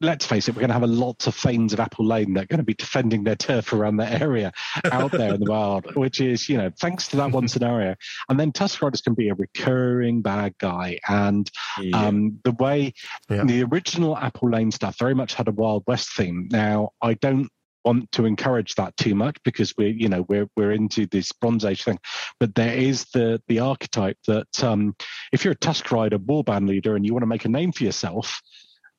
let's 0.00 0.26
face 0.26 0.48
it, 0.48 0.54
we're 0.54 0.60
going 0.60 0.68
to 0.68 0.74
have 0.74 0.82
a 0.82 0.86
lot 0.86 1.26
of 1.26 1.34
fans 1.34 1.72
of 1.72 1.80
Apple 1.80 2.06
Lane 2.06 2.34
that 2.34 2.44
are 2.44 2.46
going 2.46 2.58
to 2.58 2.64
be 2.64 2.74
defending 2.74 3.24
their 3.24 3.36
turf 3.36 3.72
around 3.72 3.96
that 3.96 4.20
area 4.20 4.52
out 4.84 5.12
there 5.12 5.34
in 5.34 5.40
the 5.40 5.50
wild, 5.50 5.94
which 5.96 6.20
is 6.20 6.48
you 6.48 6.56
know 6.56 6.70
thanks 6.80 7.08
to 7.08 7.16
that 7.16 7.32
one 7.32 7.48
scenario. 7.48 7.94
And 8.28 8.38
then 8.38 8.52
Tusk 8.52 8.80
Riders 8.82 9.00
can 9.00 9.14
be 9.14 9.28
a 9.28 9.34
recurring 9.34 10.22
bad 10.22 10.54
guy, 10.58 10.98
and 11.08 11.50
yeah. 11.80 12.06
um, 12.06 12.38
the 12.44 12.52
way 12.52 12.92
yeah. 13.30 13.44
the 13.44 13.64
original 13.64 14.16
Apple 14.16 14.50
Lane 14.50 14.70
stuff 14.70 14.98
very 14.98 15.14
much 15.14 15.34
had 15.34 15.48
a 15.48 15.52
Wild 15.52 15.84
West 15.86 16.10
theme. 16.16 16.48
Now 16.50 16.90
I 17.02 17.14
don't 17.14 17.48
want 17.88 18.12
to 18.12 18.26
encourage 18.26 18.74
that 18.74 18.96
too 18.96 19.14
much 19.14 19.36
because 19.44 19.74
we're 19.76 19.88
you 19.88 20.08
know 20.08 20.22
we're 20.28 20.48
we're 20.56 20.72
into 20.72 21.06
this 21.06 21.32
Bronze 21.32 21.64
Age 21.64 21.84
thing, 21.84 21.98
but 22.38 22.54
there 22.54 22.74
is 22.74 23.06
the 23.14 23.40
the 23.48 23.60
archetype 23.60 24.18
that 24.26 24.62
um, 24.62 24.94
if 25.32 25.44
you're 25.44 25.52
a 25.52 25.56
Tusk 25.66 25.90
Rider 25.90 26.18
warband 26.18 26.68
leader 26.68 26.96
and 26.96 27.04
you 27.06 27.12
want 27.12 27.22
to 27.22 27.26
make 27.34 27.46
a 27.46 27.48
name 27.48 27.72
for 27.72 27.84
yourself, 27.84 28.40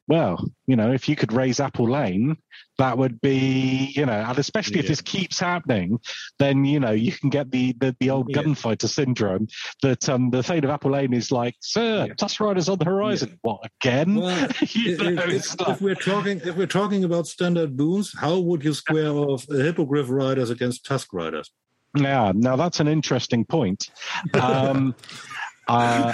well, 0.10 0.44
you 0.66 0.76
know, 0.76 0.92
if 0.92 1.08
you 1.08 1.16
could 1.16 1.32
raise 1.32 1.60
Apple 1.60 1.88
Lane, 1.88 2.36
that 2.80 2.98
would 2.98 3.22
be, 3.22 3.94
you 3.96 4.08
know, 4.08 4.14
and 4.14 4.40
especially 4.40 4.78
yeah. 4.78 4.82
if 4.82 4.88
this 4.88 5.02
keeps 5.02 5.40
happening, 5.40 6.00
then 6.40 6.66
you 6.66 6.80
know 6.80 6.92
you 6.92 7.12
can 7.12 7.30
get 7.30 7.52
the 7.52 7.76
the, 7.80 7.96
the 8.00 8.10
old 8.10 8.26
yeah. 8.30 8.42
gunfighter 8.42 8.88
syndrome 8.88 9.48
that 9.84 10.10
um 10.10 10.32
the 10.32 10.42
Thane 10.42 10.64
of 10.64 10.72
Apple 10.72 10.92
Lane 10.92 11.14
is 11.14 11.32
like, 11.32 11.56
sir, 11.62 12.08
yeah. 12.08 12.14
Tusk 12.16 12.40
Rider's 12.40 12.68
on 12.68 12.80
the 12.80 12.86
horizon. 12.86 13.30
Yeah. 13.30 13.36
What 13.44 13.70
again? 13.82 14.16
Well, 14.16 14.36
know, 14.42 14.48
if, 14.62 14.76
if, 14.76 15.60
like... 15.60 15.70
if, 15.70 15.82
we're 15.82 15.94
talking 15.94 16.42
if 16.44 16.56
we're 16.56 16.66
talking 16.66 17.04
about 17.04 17.28
standard 17.28 17.78
boons, 17.78 18.12
how 18.20 18.40
would 18.40 18.64
you 18.64 18.74
square 18.74 19.12
off 19.12 19.46
Hippogriff 19.48 20.10
Riders 20.10 20.50
against 20.50 20.86
Tusk 20.86 21.14
Riders? 21.14 21.52
Yeah, 21.96 22.32
now 22.34 22.56
that's 22.56 22.80
an 22.80 22.88
interesting 22.88 23.46
point. 23.46 23.92
Um, 24.34 24.96
uh, 25.68 26.14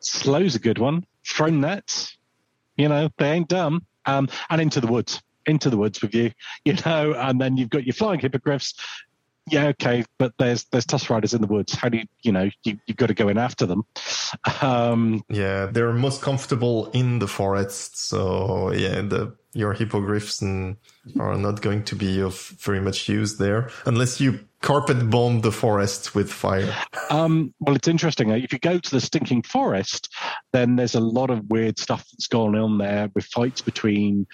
Slow's 0.00 0.56
a 0.56 0.58
good 0.58 0.78
one. 0.78 1.06
Thrown 1.26 1.60
nets 1.60 2.18
You 2.76 2.88
know, 2.88 3.08
they 3.18 3.30
ain't 3.32 3.48
dumb. 3.48 3.86
Um, 4.06 4.28
and 4.50 4.60
into 4.60 4.80
the 4.80 4.86
woods, 4.86 5.22
into 5.46 5.70
the 5.70 5.76
woods 5.76 6.02
with 6.02 6.14
you, 6.14 6.32
you 6.64 6.74
know, 6.84 7.14
and 7.14 7.40
then 7.40 7.56
you've 7.56 7.70
got 7.70 7.84
your 7.84 7.94
flying 7.94 8.20
hippogriffs. 8.20 8.74
Yeah, 9.50 9.66
okay, 9.68 10.04
but 10.18 10.32
there's 10.38 10.64
there's 10.70 10.86
tusk 10.86 11.10
riders 11.10 11.34
in 11.34 11.40
the 11.40 11.48
woods. 11.48 11.74
How 11.74 11.88
do 11.88 11.98
you 11.98 12.04
you 12.22 12.30
know 12.30 12.48
you 12.62 12.78
you've 12.86 12.96
got 12.96 13.06
to 13.06 13.14
go 13.14 13.28
in 13.28 13.38
after 13.38 13.66
them? 13.66 13.84
Um, 14.60 15.22
yeah, 15.28 15.66
they're 15.66 15.92
most 15.92 16.22
comfortable 16.22 16.90
in 16.92 17.18
the 17.18 17.28
forest, 17.28 18.08
so 18.08 18.72
yeah, 18.72 19.02
the 19.02 19.36
your 19.54 19.72
hippogriffs 19.72 20.40
and 20.40 20.76
are 21.18 21.36
not 21.36 21.60
going 21.60 21.84
to 21.84 21.94
be 21.94 22.20
of 22.20 22.40
very 22.60 22.80
much 22.80 23.08
use 23.08 23.36
there 23.36 23.70
unless 23.84 24.20
you 24.20 24.40
carpet 24.62 25.10
bomb 25.10 25.40
the 25.40 25.52
forest 25.52 26.14
with 26.14 26.32
fire. 26.32 26.74
Um, 27.10 27.52
well, 27.60 27.76
it's 27.76 27.88
interesting. 27.88 28.30
If 28.30 28.52
you 28.52 28.58
go 28.58 28.78
to 28.78 28.90
the 28.90 29.00
stinking 29.00 29.42
forest, 29.42 30.08
then 30.52 30.76
there's 30.76 30.94
a 30.94 31.00
lot 31.00 31.30
of 31.30 31.50
weird 31.50 31.78
stuff 31.78 32.06
that's 32.12 32.28
going 32.28 32.54
on 32.54 32.78
there 32.78 33.10
with 33.14 33.26
fights 33.26 33.60
between 33.60 34.26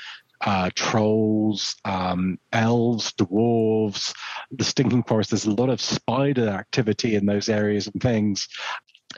uh, 0.43 0.71
trolls, 0.75 1.75
um, 1.85 2.39
elves, 2.53 3.13
dwarves, 3.15 4.15
the 4.53 4.65
stinking 4.65 5.03
forest. 5.03 5.31
There's 5.31 5.47
a 5.47 5.51
lot 5.51 5.71
of 5.71 5.81
spider 5.81 6.49
activity 6.49 7.17
in 7.17 7.27
those 7.27 7.49
areas 7.49 7.89
and 7.89 8.01
things. 8.01 8.49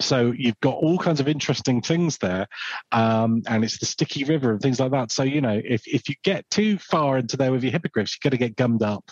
So 0.00 0.32
you've 0.36 0.58
got 0.60 0.74
all 0.74 0.98
kinds 0.98 1.20
of 1.20 1.28
interesting 1.28 1.82
things 1.82 2.18
there, 2.18 2.46
um, 2.92 3.42
and 3.46 3.64
it's 3.64 3.78
the 3.78 3.86
sticky 3.86 4.24
river 4.24 4.52
and 4.52 4.60
things 4.60 4.80
like 4.80 4.90
that. 4.92 5.12
So 5.12 5.22
you 5.22 5.40
know, 5.40 5.60
if 5.64 5.86
if 5.86 6.08
you 6.08 6.14
get 6.24 6.48
too 6.50 6.78
far 6.78 7.18
into 7.18 7.36
there 7.36 7.52
with 7.52 7.62
your 7.62 7.72
hippogriffs, 7.72 8.16
you're 8.16 8.30
going 8.30 8.38
to 8.38 8.44
get 8.44 8.56
gummed 8.56 8.82
up, 8.82 9.10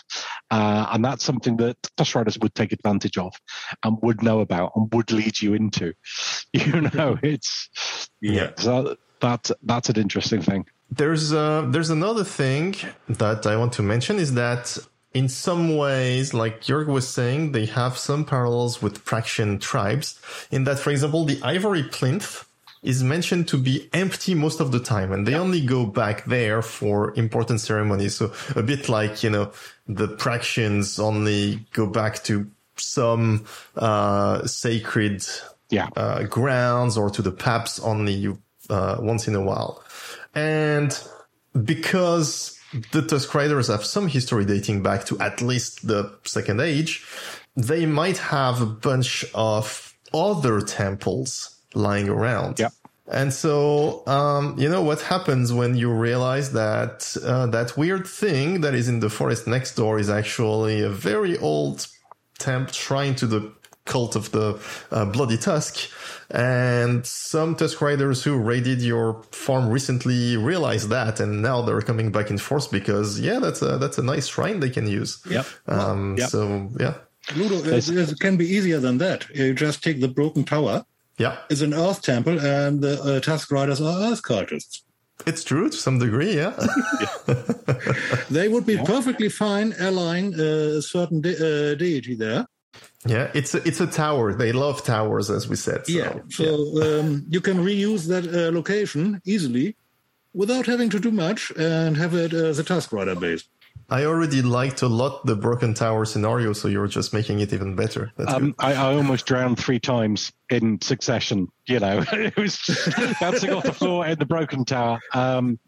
uh, 0.51 0.87
and 0.91 1.05
that's 1.05 1.23
something 1.23 1.57
that 1.57 1.77
tusk 1.95 2.15
riders 2.15 2.37
would 2.39 2.55
take 2.55 2.71
advantage 2.71 3.17
of, 3.17 3.33
and 3.83 3.97
would 4.01 4.23
know 4.23 4.39
about, 4.39 4.71
and 4.75 4.93
would 4.93 5.11
lead 5.11 5.41
you 5.41 5.53
into. 5.53 5.93
You 6.51 6.81
know, 6.81 7.17
it's 7.23 7.69
yeah. 8.21 8.51
So 8.57 8.97
that 9.21 9.51
that's 9.63 9.89
an 9.89 9.97
interesting 9.97 10.41
thing. 10.41 10.65
There's 10.89 11.31
uh, 11.31 11.67
there's 11.69 11.89
another 11.89 12.23
thing 12.23 12.75
that 13.07 13.45
I 13.45 13.55
want 13.55 13.73
to 13.73 13.83
mention 13.83 14.17
is 14.17 14.33
that 14.33 14.77
in 15.13 15.27
some 15.27 15.75
ways, 15.75 16.33
like 16.33 16.61
Jörg 16.61 16.87
was 16.87 17.07
saying, 17.07 17.51
they 17.51 17.65
have 17.65 17.97
some 17.97 18.25
parallels 18.25 18.81
with 18.81 19.03
Praxian 19.05 19.59
tribes 19.59 20.19
in 20.51 20.65
that, 20.65 20.79
for 20.79 20.91
example, 20.91 21.25
the 21.25 21.39
ivory 21.41 21.83
plinth 21.83 22.45
is 22.83 23.03
mentioned 23.03 23.47
to 23.47 23.57
be 23.57 23.89
empty 23.91 24.33
most 24.33 24.59
of 24.59 24.71
the 24.71 24.79
time 24.79 25.11
and 25.11 25.27
they 25.27 25.33
only 25.33 25.65
go 25.65 25.85
back 25.85 26.25
there 26.25 26.61
for 26.61 27.13
important 27.17 27.59
ceremonies. 27.59 28.15
So 28.15 28.31
a 28.55 28.63
bit 28.63 28.87
like, 28.87 29.23
you 29.23 29.29
know, 29.29 29.51
the 29.87 30.07
Praxians 30.07 30.99
only 30.99 31.65
go 31.73 31.87
back 31.87 32.23
to 32.25 32.49
some, 32.77 33.45
uh, 33.75 34.45
sacred, 34.45 35.25
yeah. 35.69 35.89
uh, 35.97 36.23
grounds 36.23 36.97
or 36.97 37.09
to 37.09 37.21
the 37.21 37.31
paps 37.31 37.79
only, 37.79 38.33
uh, 38.69 38.97
once 38.99 39.27
in 39.27 39.35
a 39.35 39.41
while. 39.41 39.83
And 40.33 40.97
because 41.65 42.58
the 42.91 43.01
Tusk 43.01 43.33
Riders 43.33 43.67
have 43.67 43.85
some 43.85 44.07
history 44.07 44.45
dating 44.45 44.83
back 44.83 45.05
to 45.05 45.19
at 45.19 45.41
least 45.41 45.87
the 45.87 46.17
Second 46.23 46.61
Age. 46.61 47.05
They 47.55 47.85
might 47.85 48.17
have 48.17 48.61
a 48.61 48.65
bunch 48.65 49.25
of 49.33 49.95
other 50.13 50.61
temples 50.61 51.59
lying 51.73 52.09
around. 52.09 52.59
Yep. 52.59 52.73
And 53.11 53.33
so, 53.33 54.03
um, 54.05 54.55
you 54.59 54.69
know 54.69 54.83
what 54.83 55.01
happens 55.01 55.51
when 55.51 55.75
you 55.75 55.91
realize 55.91 56.51
that 56.53 57.17
uh, 57.23 57.47
that 57.47 57.75
weird 57.75 58.05
thing 58.05 58.61
that 58.61 58.75
is 58.75 58.87
in 58.87 58.99
the 58.99 59.09
forest 59.09 59.47
next 59.47 59.75
door 59.75 59.97
is 59.97 60.11
actually 60.11 60.81
a 60.81 60.89
very 60.89 61.35
old 61.39 61.87
temple 62.37 62.71
shrine 62.71 63.15
to 63.15 63.25
the 63.25 63.51
cult 63.89 64.15
of 64.15 64.31
the 64.31 64.47
uh, 64.91 65.05
Bloody 65.05 65.37
Tusk. 65.37 65.89
And 66.31 67.05
some 67.05 67.55
Tusk 67.55 67.81
Riders 67.81 68.23
who 68.23 68.37
raided 68.37 68.81
your 68.81 69.23
farm 69.31 69.67
recently 69.67 70.37
realized 70.37 70.89
that, 70.89 71.19
and 71.19 71.41
now 71.41 71.61
they're 71.63 71.81
coming 71.81 72.11
back 72.11 72.29
in 72.29 72.37
force 72.37 72.67
because 72.67 73.19
yeah, 73.19 73.39
that's 73.39 73.61
a 73.63 73.77
that's 73.77 73.97
a 73.97 74.03
nice 74.03 74.27
shrine 74.27 74.59
they 74.59 74.69
can 74.69 74.87
use. 74.87 75.21
Yep. 75.29 75.45
Um, 75.67 76.15
yep. 76.17 76.29
So 76.29 76.69
yeah. 76.79 76.93
Ludo, 77.35 77.55
it, 77.55 77.89
it, 77.89 78.19
can 78.19 78.37
be 78.37 78.45
easier 78.45 78.79
than 78.79 78.97
that. 78.99 79.27
You 79.35 79.53
just 79.53 79.83
take 79.83 79.99
the 80.01 80.07
broken 80.07 80.43
tower. 80.43 80.85
Yeah. 81.17 81.37
It's 81.49 81.61
an 81.61 81.73
earth 81.73 82.01
temple, 82.01 82.39
and 82.39 82.81
the 82.81 83.01
uh, 83.01 83.19
Tusk 83.19 83.51
Riders 83.51 83.81
are 83.81 84.11
earth 84.11 84.21
cultists. 84.21 84.83
It's 85.27 85.43
true 85.43 85.69
to 85.69 85.75
some 85.75 85.99
degree, 85.99 86.35
yeah. 86.35 86.53
they 88.29 88.47
would 88.47 88.65
be 88.65 88.75
yeah. 88.75 88.85
perfectly 88.85 89.29
fine 89.29 89.73
allying 89.79 90.33
uh, 90.39 90.77
a 90.77 90.81
certain 90.81 91.19
de- 91.21 91.35
uh, 91.35 91.75
deity 91.75 92.15
there. 92.15 92.45
Yeah, 93.05 93.31
it's 93.33 93.55
a, 93.55 93.65
it's 93.67 93.79
a 93.79 93.87
tower. 93.87 94.33
They 94.33 94.51
love 94.51 94.83
towers, 94.83 95.29
as 95.29 95.47
we 95.47 95.55
said. 95.55 95.87
So, 95.87 95.93
yeah, 95.93 96.19
so 96.29 96.43
yeah. 96.43 96.99
Um, 96.99 97.25
you 97.29 97.39
can 97.39 97.57
reuse 97.57 98.07
that 98.07 98.25
uh, 98.27 98.51
location 98.53 99.21
easily 99.25 99.75
without 100.33 100.65
having 100.65 100.89
to 100.89 100.99
do 100.99 101.11
much 101.11 101.51
and 101.57 101.95
have 101.97 102.13
it 102.13 102.33
as 102.33 102.59
a 102.59 102.63
Tusk 102.63 102.91
Rider 102.91 103.15
base. 103.15 103.47
I 103.91 104.05
already 104.05 104.41
liked 104.41 104.81
a 104.81 104.87
lot 104.87 105.25
the 105.25 105.35
broken 105.35 105.73
tower 105.73 106.05
scenario, 106.05 106.53
so 106.53 106.67
you're 106.67 106.87
just 106.87 107.13
making 107.13 107.39
it 107.39 107.53
even 107.53 107.75
better. 107.75 108.11
Um, 108.27 108.53
I, 108.59 108.73
I, 108.73 108.95
almost 108.95 109.25
drowned 109.25 109.57
three 109.57 109.79
times 109.79 110.31
in 110.49 110.79
succession. 110.81 111.51
You 111.65 111.79
know, 111.79 112.03
it 112.11 112.37
was 112.37 112.57
just 112.57 113.19
bouncing 113.19 113.51
off 113.51 113.63
the 113.63 113.73
floor 113.73 114.05
in 114.05 114.19
the 114.19 114.25
broken 114.25 114.65
tower. 114.65 114.99
Um, 115.13 115.59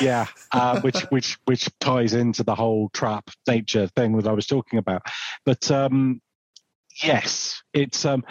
yeah, 0.00 0.26
uh, 0.52 0.80
which 0.80 1.00
which 1.10 1.38
which 1.44 1.68
ties 1.78 2.14
into 2.14 2.42
the 2.42 2.54
whole 2.54 2.88
trap 2.90 3.30
nature 3.46 3.86
thing 3.88 4.16
that 4.16 4.26
I 4.26 4.32
was 4.32 4.46
talking 4.46 4.78
about. 4.78 5.02
But 5.44 5.70
um, 5.70 6.20
yes, 7.02 7.62
it's 7.72 8.04
um, 8.04 8.24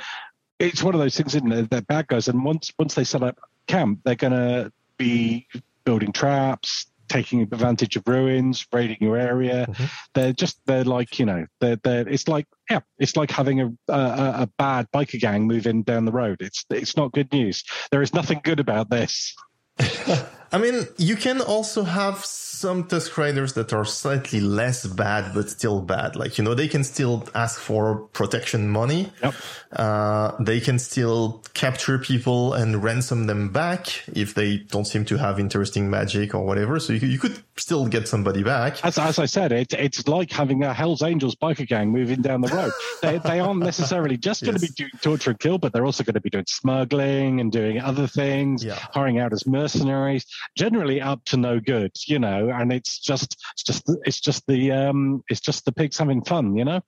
it's 0.60 0.84
one 0.84 0.95
of 0.95 1.00
those 1.00 1.16
things, 1.16 1.36
isn't 1.36 1.52
it? 1.52 1.70
They're 1.70 1.82
bad 1.82 2.08
guys, 2.08 2.28
and 2.28 2.44
once 2.44 2.72
once 2.78 2.94
they 2.95 3.04
set 3.04 3.24
up 3.24 3.38
camp, 3.68 4.00
they're 4.04 4.16
going 4.16 4.34
to 4.34 4.72
be 4.98 5.48
building 5.86 6.12
traps, 6.12 6.88
taking 7.09 7.41
advantage 7.41 7.95
of 7.95 8.03
ruins, 8.07 8.65
raiding 8.71 8.97
your 9.01 9.17
area. 9.17 9.65
Mm-hmm. 9.67 9.85
They're 10.13 10.34
just 10.34 10.59
they're 10.65 10.84
like 10.84 11.19
you 11.19 11.25
know 11.25 11.45
they're 11.59 11.77
they're 11.77 12.07
it's 12.07 12.27
like 12.27 12.47
yeah 12.69 12.81
it's 12.99 13.15
like 13.15 13.31
having 13.31 13.61
a, 13.61 13.67
a 13.89 14.43
a 14.43 14.49
bad 14.57 14.88
biker 14.93 15.19
gang 15.19 15.47
moving 15.47 15.84
down 15.84 16.05
the 16.05 16.11
road. 16.11 16.38
It's 16.41 16.65
it's 16.69 16.97
not 16.97 17.11
good 17.11 17.31
news. 17.31 17.63
There 17.91 18.01
is 18.01 18.13
nothing 18.13 18.41
good 18.43 18.59
about 18.59 18.89
this. 18.89 19.35
I 20.53 20.59
mean, 20.59 20.88
you 20.97 21.15
can 21.15 21.41
also 21.41 21.84
have 21.84 22.23
some 22.63 22.88
Tusk 22.88 23.17
Riders 23.17 23.53
that 23.53 23.73
are 23.73 23.84
slightly 23.84 24.39
less 24.39 24.85
bad, 24.85 25.34
but 25.34 25.49
still 25.49 25.81
bad. 25.81 26.15
Like, 26.15 26.38
you 26.38 26.45
know, 26.45 26.53
they 26.53 26.69
can 26.69 26.85
still 26.85 27.27
ask 27.35 27.59
for 27.59 28.07
protection 28.13 28.69
money. 28.69 29.11
Yep. 29.21 29.34
Uh, 29.73 30.31
they 30.39 30.61
can 30.61 30.80
still 30.80 31.41
capture 31.53 31.97
people 31.97 32.53
and 32.53 32.81
ransom 32.81 33.25
them 33.25 33.49
back 33.49 34.07
if 34.15 34.34
they 34.34 34.57
don't 34.57 34.85
seem 34.85 35.03
to 35.05 35.17
have 35.17 35.39
interesting 35.39 35.89
magic 35.89 36.34
or 36.34 36.45
whatever. 36.45 36.80
So 36.80 36.93
you, 36.93 37.07
you 37.07 37.19
could 37.19 37.43
still 37.57 37.85
get 37.88 38.07
somebody 38.07 38.43
back. 38.43 38.84
As, 38.85 38.97
as 38.97 39.19
I 39.19 39.25
said, 39.25 39.51
it, 39.51 39.73
it's 39.73 40.07
like 40.07 40.31
having 40.31 40.63
a 40.63 40.73
Hells 40.73 41.01
Angels 41.01 41.35
biker 41.35 41.67
gang 41.67 41.89
moving 41.89 42.21
down 42.21 42.41
the 42.41 42.47
road. 42.47 42.71
they, 43.01 43.17
they 43.17 43.39
aren't 43.41 43.59
necessarily 43.59 44.15
just 44.15 44.43
going 44.43 44.55
to 44.55 44.61
be 44.61 44.69
doing 44.69 44.91
torture 45.01 45.31
and 45.31 45.39
kill, 45.39 45.57
but 45.57 45.73
they're 45.73 45.85
also 45.85 46.03
going 46.03 46.13
to 46.13 46.21
be 46.21 46.30
doing 46.30 46.45
smuggling 46.47 47.41
and 47.41 47.51
doing 47.51 47.81
other 47.81 48.07
things, 48.07 48.63
yeah. 48.63 48.75
hiring 48.75 49.19
out 49.19 49.34
as 49.34 49.45
mercenaries, 49.45 50.25
generally 50.56 51.02
up 51.02 51.24
to 51.26 51.38
no 51.38 51.60
good, 51.60 51.91
you 52.07 52.20
know, 52.20 52.49
and 52.49 52.72
it's 52.72 52.99
just 52.99 53.38
it's 53.53 53.64
just 53.64 53.91
it's 54.06 54.20
just 54.20 54.45
the 54.48 54.72
um 54.72 55.24
it's 55.30 55.41
just 55.41 55.65
the 55.65 55.72
pigs 55.72 55.98
having 55.98 56.24
fun, 56.24 56.56
you 56.56 56.65
know. 56.65 56.82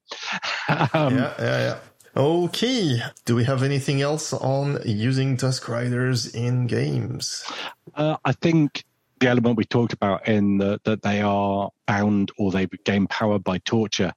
um, 0.94 1.18
yeah, 1.18 1.34
yeah, 1.40 1.60
yeah. 1.60 1.78
Okay. 2.18 3.02
Do 3.26 3.36
we 3.36 3.44
have 3.44 3.62
anything 3.62 4.02
else 4.02 4.32
on 4.32 4.80
using 4.86 5.36
Tusk 5.36 5.68
Riders 5.68 6.34
in 6.34 6.66
games? 6.66 7.46
Uh, 7.94 8.16
I 8.24 8.32
think 8.32 8.86
the 9.20 9.28
element 9.28 9.58
we 9.58 9.66
talked 9.66 9.94
about 9.94 10.28
in 10.28 10.58
the, 10.58 10.80
that 10.86 11.02
they 11.02 11.22
are 11.22 11.70
bound 11.88 12.32
or 12.38 12.52
they 12.52 12.68
gain 12.86 13.08
power 13.08 13.40
by 13.40 13.58
torture 13.60 14.14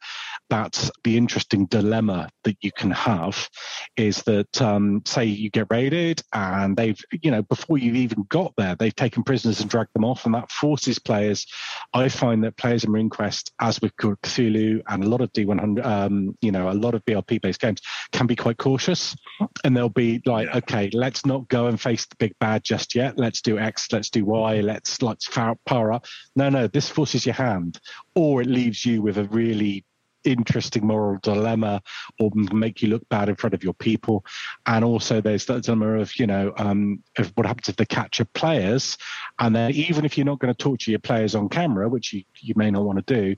that's 0.50 0.90
the 1.04 1.16
interesting 1.16 1.66
dilemma 1.66 2.28
that 2.44 2.56
you 2.60 2.70
can 2.72 2.90
have 2.90 3.48
is 3.96 4.22
that 4.22 4.60
um, 4.62 5.02
say 5.04 5.24
you 5.24 5.50
get 5.50 5.66
raided 5.70 6.22
and 6.32 6.76
they've 6.76 7.00
you 7.22 7.30
know 7.30 7.42
before 7.42 7.78
you've 7.78 7.96
even 7.96 8.24
got 8.28 8.52
there 8.56 8.74
they've 8.76 8.96
taken 8.96 9.22
prisoners 9.22 9.60
and 9.60 9.70
dragged 9.70 9.92
them 9.94 10.04
off 10.04 10.24
and 10.24 10.34
that 10.34 10.50
forces 10.50 10.98
players 10.98 11.46
i 11.94 12.08
find 12.08 12.44
that 12.44 12.56
players 12.56 12.84
in 12.84 12.90
RuneQuest 12.90 13.50
as 13.60 13.80
with 13.80 13.94
cthulhu 13.96 14.82
and 14.88 15.04
a 15.04 15.08
lot 15.08 15.20
of 15.20 15.32
d100 15.32 15.84
um, 15.84 16.36
you 16.40 16.52
know 16.52 16.70
a 16.70 16.72
lot 16.72 16.94
of 16.94 17.04
BRP 17.04 17.40
based 17.40 17.60
games 17.60 17.80
can 18.12 18.26
be 18.26 18.36
quite 18.36 18.58
cautious. 18.58 19.16
And 19.64 19.76
they'll 19.76 19.88
be 19.88 20.20
like 20.26 20.54
okay 20.54 20.90
let's 20.92 21.24
not 21.24 21.48
go 21.48 21.66
and 21.66 21.80
face 21.80 22.06
the 22.06 22.16
big 22.16 22.34
bad 22.38 22.64
just 22.64 22.94
yet. 22.94 23.18
Let's 23.18 23.40
do 23.40 23.58
x 23.58 23.88
let's 23.92 24.10
do 24.10 24.24
y 24.24 24.60
let's 24.60 25.02
let's 25.02 25.28
power 25.28 25.92
up. 25.92 26.06
No 26.36 26.48
no 26.48 26.66
this 26.66 26.88
forces 26.88 27.26
your 27.26 27.34
hand 27.34 27.80
or 28.14 28.42
it 28.42 28.48
leaves 28.48 28.84
you 28.84 29.02
with 29.02 29.18
a 29.18 29.24
really 29.24 29.84
interesting 30.32 30.86
moral 30.86 31.18
dilemma 31.22 31.82
or 32.18 32.30
make 32.34 32.82
you 32.82 32.88
look 32.88 33.08
bad 33.08 33.28
in 33.28 33.36
front 33.36 33.54
of 33.54 33.62
your 33.62 33.74
people. 33.74 34.24
And 34.66 34.84
also 34.84 35.20
there's 35.20 35.46
that 35.46 35.62
dilemma 35.62 36.00
of, 36.00 36.18
you 36.18 36.26
know, 36.26 36.52
um, 36.56 37.02
of 37.16 37.32
what 37.36 37.46
happens 37.46 37.68
if 37.68 37.76
they 37.76 37.86
catch 37.86 38.08
capture 38.08 38.24
players. 38.24 38.96
And 39.38 39.54
then 39.54 39.72
even 39.72 40.04
if 40.04 40.16
you're 40.16 40.24
not 40.24 40.38
going 40.38 40.54
to 40.54 40.58
torture 40.58 40.90
your 40.90 41.00
players 41.00 41.34
on 41.34 41.48
camera, 41.48 41.88
which 41.88 42.12
you, 42.12 42.24
you 42.40 42.54
may 42.56 42.70
not 42.70 42.84
want 42.84 43.06
to 43.06 43.14
do 43.14 43.36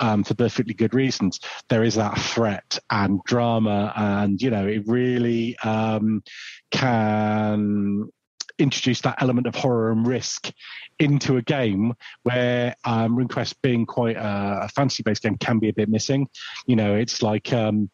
um, 0.00 0.24
for 0.24 0.34
perfectly 0.34 0.74
good 0.74 0.94
reasons, 0.94 1.40
there 1.68 1.82
is 1.82 1.96
that 1.96 2.18
threat 2.18 2.78
and 2.90 3.22
drama. 3.24 3.92
And, 3.96 4.40
you 4.40 4.50
know, 4.50 4.66
it 4.66 4.86
really 4.86 5.58
um, 5.58 6.22
can 6.70 8.08
introduce 8.62 9.00
that 9.02 9.20
element 9.20 9.46
of 9.46 9.54
horror 9.54 9.90
and 9.90 10.06
risk 10.06 10.50
into 10.98 11.36
a 11.36 11.42
game 11.42 11.94
where 12.22 12.74
um, 12.84 13.16
RuneQuest 13.16 13.56
being 13.62 13.86
quite 13.86 14.16
a, 14.16 14.60
a 14.62 14.68
fantasy 14.68 15.02
based 15.02 15.22
game 15.22 15.36
can 15.36 15.58
be 15.58 15.68
a 15.68 15.72
bit 15.72 15.88
missing. 15.88 16.28
You 16.66 16.76
know, 16.76 16.94
it's 16.94 17.22
like 17.22 17.52
um, 17.52 17.90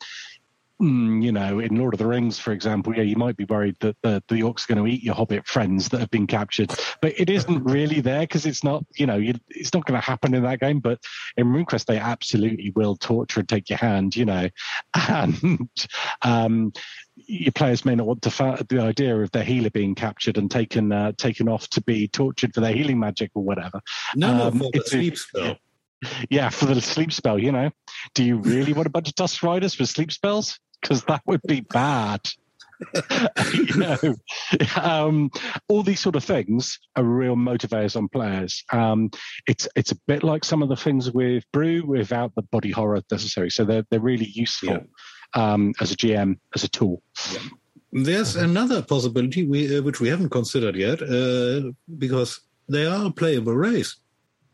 Mm, 0.81 1.25
you 1.25 1.33
know, 1.33 1.59
in 1.59 1.75
Lord 1.75 1.95
of 1.95 1.99
the 1.99 2.07
Rings, 2.07 2.39
for 2.39 2.53
example, 2.53 2.95
yeah, 2.95 3.03
you 3.03 3.17
might 3.17 3.37
be 3.37 3.45
worried 3.47 3.75
that 3.81 3.97
the, 4.03 4.23
the 4.29 4.43
orcs 4.43 4.63
are 4.63 4.75
going 4.75 4.85
to 4.85 4.93
eat 4.93 5.03
your 5.03 5.17
hobbit 5.17 5.45
friends 5.45 5.89
that 5.89 5.99
have 5.99 6.11
been 6.11 6.29
captured, 6.29 6.73
but 7.03 7.19
it 7.19 7.29
isn't 7.29 7.65
really 7.65 8.01
there 8.01 8.21
because 8.21 8.47
it's 8.47 8.63
not, 8.63 8.85
you 8.97 9.05
know, 9.05 9.17
you, 9.17 9.35
it's 9.49 9.75
not 9.75 9.85
going 9.87 10.01
to 10.01 10.07
happen 10.07 10.35
in 10.35 10.45
that 10.45 10.61
game. 10.61 10.79
But 10.79 11.01
in 11.37 11.49
RuneQuest, 11.49 11.87
they 11.87 11.99
absolutely 11.99 12.71
will 12.77 12.95
torture 12.95 13.41
and 13.41 13.49
take 13.49 13.69
your 13.69 13.79
hand, 13.79 14.15
you 14.15 14.25
know, 14.25 14.49
and 15.09 15.69
um, 16.23 16.73
your 17.27 17.53
players 17.53 17.85
may 17.85 17.95
not 17.95 18.07
want 18.07 18.23
to 18.23 18.31
fa- 18.31 18.65
the 18.69 18.81
idea 18.81 19.17
of 19.17 19.31
their 19.33 19.45
healer 19.45 19.71
being 19.71 19.95
captured 19.95 20.39
and 20.39 20.51
taken 20.51 20.93
uh, 20.93 21.13
taken 21.17 21.49
off 21.49 21.69
to 21.71 21.83
be 21.83 22.09
tortured 22.09 22.55
for 22.55 22.61
their 22.61 22.73
healing 22.73 22.99
magic 22.99 23.31
or 23.35 23.43
whatever. 23.43 23.81
No, 24.15 24.49
um, 24.49 24.59
no, 24.59 24.65
for 24.65 24.71
the 24.73 24.85
sleep 24.85 25.17
spell. 25.17 25.57
Yeah, 26.31 26.49
for 26.51 26.67
the 26.67 26.81
sleep 26.81 27.13
spell, 27.13 27.41
you 27.41 27.51
know. 27.51 27.73
Do 28.15 28.23
you 28.23 28.37
really 28.37 28.73
want 28.73 28.87
a 28.87 28.91
bunch 28.91 29.09
of 29.09 29.17
Tusk 29.17 29.43
Riders 29.43 29.75
for 29.75 29.85
sleep 29.85 30.13
spells? 30.13 30.61
because 30.81 31.05
that 31.05 31.23
would 31.27 31.43
be 31.47 31.61
bad. 31.61 32.21
you 33.55 33.75
know, 33.75 33.99
um, 34.81 35.31
all 35.67 35.83
these 35.83 35.99
sort 35.99 36.15
of 36.15 36.23
things 36.23 36.79
are 36.95 37.03
real 37.03 37.35
motivators 37.35 37.97
on 37.97 38.09
players. 38.09 38.63
Um, 38.73 39.11
it's 39.49 39.67
it's 39.75 39.91
a 39.91 39.97
bit 40.07 40.23
like 40.23 40.45
some 40.45 40.63
of 40.63 40.69
the 40.69 40.77
things 40.77 41.11
with 41.11 41.45
Broo 41.53 41.85
without 41.85 42.35
the 42.37 42.43
body 42.43 42.71
horror 42.71 43.03
necessary. 43.11 43.51
So 43.51 43.65
they're 43.65 43.85
they're 43.91 43.99
really 43.99 44.31
useful 44.33 44.69
yeah. 44.69 44.79
Um, 45.35 45.75
as 45.81 45.93
a 45.93 45.97
GM 45.97 46.39
as 46.55 46.65
a 46.65 46.69
tool. 46.69 47.03
Yeah. 47.33 47.41
There's 47.91 48.37
another 48.37 48.83
possibility 48.83 49.47
we, 49.47 49.79
uh, 49.79 49.83
which 49.83 50.01
we 50.01 50.09
haven't 50.09 50.29
considered 50.29 50.77
yet 50.77 51.03
uh, 51.03 51.73
because 51.97 52.41
they 52.69 52.85
are 52.85 53.07
a 53.07 53.11
playable 53.11 53.55
race. 53.55 53.97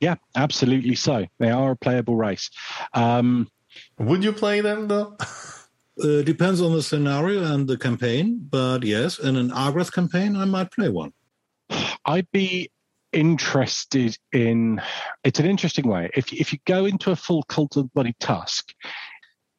Yeah, 0.00 0.16
absolutely. 0.36 0.94
So 0.94 1.26
they 1.38 1.50
are 1.50 1.72
a 1.72 1.76
playable 1.76 2.16
race. 2.16 2.50
Um, 2.92 3.48
Would 3.98 4.22
you 4.22 4.32
play 4.32 4.60
them 4.60 4.88
though? 4.88 5.16
Uh, 6.02 6.22
depends 6.22 6.60
on 6.60 6.72
the 6.72 6.82
scenario 6.82 7.44
and 7.44 7.68
the 7.68 7.78
campaign, 7.78 8.44
but 8.50 8.82
yes, 8.82 9.20
in 9.20 9.36
an 9.36 9.50
Argrath 9.50 9.92
campaign, 9.92 10.34
I 10.34 10.44
might 10.44 10.72
play 10.72 10.88
one. 10.88 11.12
I'd 12.04 12.28
be 12.32 12.68
interested 13.12 14.18
in. 14.32 14.82
It's 15.22 15.38
an 15.38 15.46
interesting 15.46 15.86
way. 15.86 16.10
If 16.14 16.32
if 16.32 16.52
you 16.52 16.58
go 16.66 16.84
into 16.84 17.12
a 17.12 17.16
full 17.16 17.44
cult 17.44 17.76
of 17.76 17.84
the 17.84 17.90
bloody 17.94 18.16
tusk, 18.18 18.74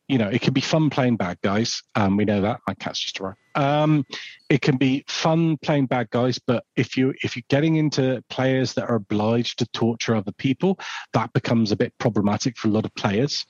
you 0.07 0.17
know 0.17 0.27
it 0.27 0.41
can 0.41 0.53
be 0.53 0.61
fun 0.61 0.89
playing 0.89 1.17
bad 1.17 1.39
guys. 1.41 1.81
Um, 1.95 2.17
we 2.17 2.25
know 2.25 2.41
that. 2.41 2.59
My 2.67 2.73
cat's 2.75 2.99
just 2.99 3.19
around. 3.19 3.37
Um, 3.55 4.05
it 4.49 4.61
can 4.61 4.77
be 4.77 5.03
fun 5.07 5.57
playing 5.57 5.87
bad 5.87 6.09
guys, 6.09 6.39
but 6.39 6.63
if 6.75 6.97
you 6.97 7.13
if 7.23 7.35
you're 7.35 7.43
getting 7.49 7.75
into 7.75 8.23
players 8.29 8.73
that 8.73 8.89
are 8.89 8.95
obliged 8.95 9.59
to 9.59 9.65
torture 9.67 10.15
other 10.15 10.33
people, 10.33 10.79
that 11.13 11.33
becomes 11.33 11.71
a 11.71 11.75
bit 11.75 11.93
problematic 11.97 12.57
for 12.57 12.67
a 12.67 12.71
lot 12.71 12.85
of 12.85 12.93
players. 12.95 13.45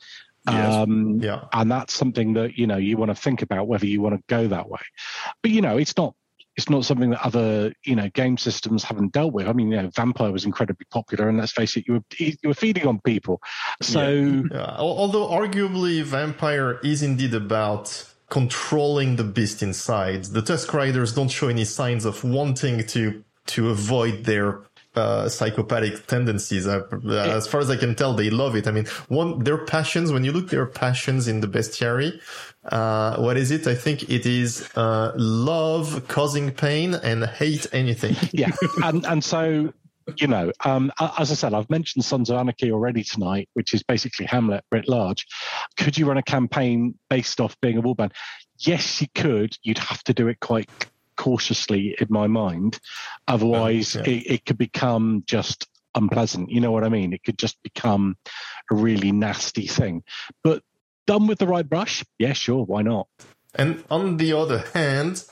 Yes. 0.47 0.73
Um, 0.75 1.19
yeah. 1.21 1.45
And 1.53 1.71
that's 1.71 1.95
something 1.95 2.33
that, 2.33 2.55
you 2.55 2.67
know, 2.67 2.77
you 2.77 2.97
want 2.97 3.09
to 3.09 3.15
think 3.15 3.41
about 3.41 3.67
whether 3.67 3.87
you 3.87 3.99
want 3.99 4.15
to 4.15 4.23
go 4.27 4.47
that 4.47 4.69
way. 4.69 4.81
But, 5.41 5.49
you 5.49 5.61
know, 5.61 5.77
it's 5.77 5.97
not 5.97 6.13
it's 6.57 6.69
not 6.69 6.85
something 6.85 7.09
that 7.11 7.25
other 7.25 7.73
you 7.83 7.95
know 7.95 8.09
game 8.09 8.37
systems 8.37 8.83
haven't 8.83 9.11
dealt 9.13 9.33
with. 9.33 9.47
I 9.47 9.53
mean, 9.53 9.71
you 9.71 9.81
know, 9.81 9.89
Vampire 9.89 10.31
was 10.31 10.45
incredibly 10.45 10.85
popular, 10.91 11.27
and 11.29 11.37
let's 11.37 11.51
face 11.51 11.75
it, 11.77 11.85
you 11.87 11.95
were 11.95 12.03
you 12.17 12.35
were 12.45 12.53
feeding 12.53 12.87
on 12.87 12.99
people. 13.01 13.41
So, 13.81 14.09
yeah. 14.09 14.41
Yeah. 14.51 14.75
although 14.77 15.27
arguably 15.27 16.01
Vampire 16.03 16.79
is 16.83 17.03
indeed 17.03 17.33
about 17.33 18.05
controlling 18.29 19.17
the 19.17 19.23
beast 19.23 19.61
inside, 19.61 20.25
the 20.25 20.41
Tusk 20.41 20.73
Riders 20.73 21.13
don't 21.13 21.29
show 21.29 21.47
any 21.49 21.65
signs 21.65 22.05
of 22.05 22.23
wanting 22.23 22.85
to 22.87 23.23
to 23.47 23.69
avoid 23.69 24.23
their 24.23 24.61
uh, 24.95 25.29
psychopathic 25.29 26.07
tendencies. 26.07 26.67
Uh, 26.67 26.83
as 27.35 27.47
far 27.47 27.61
as 27.61 27.69
I 27.69 27.77
can 27.77 27.95
tell, 27.95 28.13
they 28.13 28.29
love 28.29 28.55
it. 28.55 28.67
I 28.67 28.71
mean, 28.71 28.85
one 29.07 29.43
their 29.43 29.57
passions. 29.65 30.11
When 30.11 30.23
you 30.23 30.31
look 30.31 30.49
their 30.49 30.65
passions 30.65 31.27
in 31.27 31.41
the 31.41 31.47
bestiary, 31.47 32.19
uh, 32.65 33.17
what 33.17 33.37
is 33.37 33.51
it? 33.51 33.67
I 33.67 33.75
think 33.75 34.09
it 34.09 34.25
is 34.25 34.69
uh, 34.75 35.13
love 35.15 36.07
causing 36.07 36.51
pain 36.51 36.95
and 36.95 37.25
hate 37.25 37.67
anything. 37.71 38.15
yeah, 38.31 38.51
and 38.83 39.05
and 39.05 39.23
so 39.23 39.73
you 40.17 40.27
know, 40.27 40.51
um, 40.63 40.91
as 41.17 41.31
I 41.31 41.35
said, 41.35 41.53
I've 41.53 41.69
mentioned 41.69 42.05
Sons 42.05 42.29
of 42.29 42.37
Anarchy 42.37 42.71
already 42.71 43.03
tonight, 43.03 43.49
which 43.53 43.73
is 43.73 43.83
basically 43.83 44.25
Hamlet 44.25 44.63
writ 44.71 44.87
large. 44.87 45.25
Could 45.77 45.97
you 45.97 46.05
run 46.05 46.17
a 46.17 46.23
campaign 46.23 46.95
based 47.09 47.41
off 47.41 47.59
being 47.61 47.77
a 47.77 47.81
warband? 47.81 48.11
Yes, 48.59 49.01
you 49.01 49.07
could. 49.15 49.57
You'd 49.63 49.79
have 49.79 50.03
to 50.03 50.13
do 50.13 50.27
it 50.27 50.39
quite 50.39 50.69
cautiously 51.15 51.95
in 51.99 52.07
my 52.09 52.27
mind. 52.27 52.79
Otherwise, 53.27 53.95
yeah. 53.95 54.03
it, 54.03 54.23
it 54.25 54.45
could 54.45 54.57
become 54.57 55.23
just 55.25 55.67
unpleasant. 55.95 56.51
You 56.51 56.61
know 56.61 56.71
what 56.71 56.83
I 56.83 56.89
mean? 56.89 57.13
It 57.13 57.23
could 57.23 57.37
just 57.37 57.61
become 57.63 58.17
a 58.71 58.75
really 58.75 59.11
nasty 59.11 59.67
thing. 59.67 60.03
But 60.43 60.63
done 61.07 61.27
with 61.27 61.39
the 61.39 61.47
right 61.47 61.67
brush, 61.67 62.03
yeah, 62.17 62.33
sure, 62.33 62.65
why 62.65 62.81
not? 62.81 63.07
And 63.53 63.83
on 63.89 64.17
the 64.17 64.33
other 64.33 64.65
hand, 64.73 65.23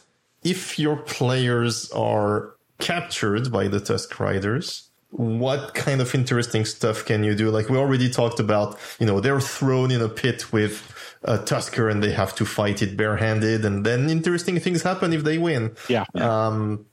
if 0.43 0.80
your 0.80 0.97
players 0.97 1.91
are 1.91 2.55
captured 2.80 3.51
by 3.51 3.68
the 3.68 3.80
Tusk 3.80 4.19
Riders, 4.19 4.89
what 5.10 5.76
kind 5.76 6.01
of 6.01 6.14
interesting 6.15 6.65
stuff 6.65 7.05
can 7.05 7.23
you 7.23 7.35
do? 7.35 7.51
Like 7.51 7.69
we 7.69 7.77
already 7.77 8.10
talked 8.10 8.39
about, 8.39 8.80
you 8.99 9.05
know, 9.05 9.19
they're 9.19 9.39
thrown 9.39 9.91
in 9.91 10.01
a 10.01 10.10
pit 10.10 10.51
with 10.51 10.93
a 11.25 11.37
Tusker 11.37 11.89
and 11.89 12.03
they 12.03 12.11
have 12.11 12.35
to 12.35 12.45
fight 12.45 12.81
it 12.81 12.97
barehanded, 12.97 13.65
and 13.65 13.85
then 13.85 14.09
interesting 14.09 14.59
things 14.59 14.83
happen 14.83 15.13
if 15.13 15.23
they 15.23 15.37
win. 15.37 15.75
Yeah. 15.89 16.05
Um, 16.15 16.85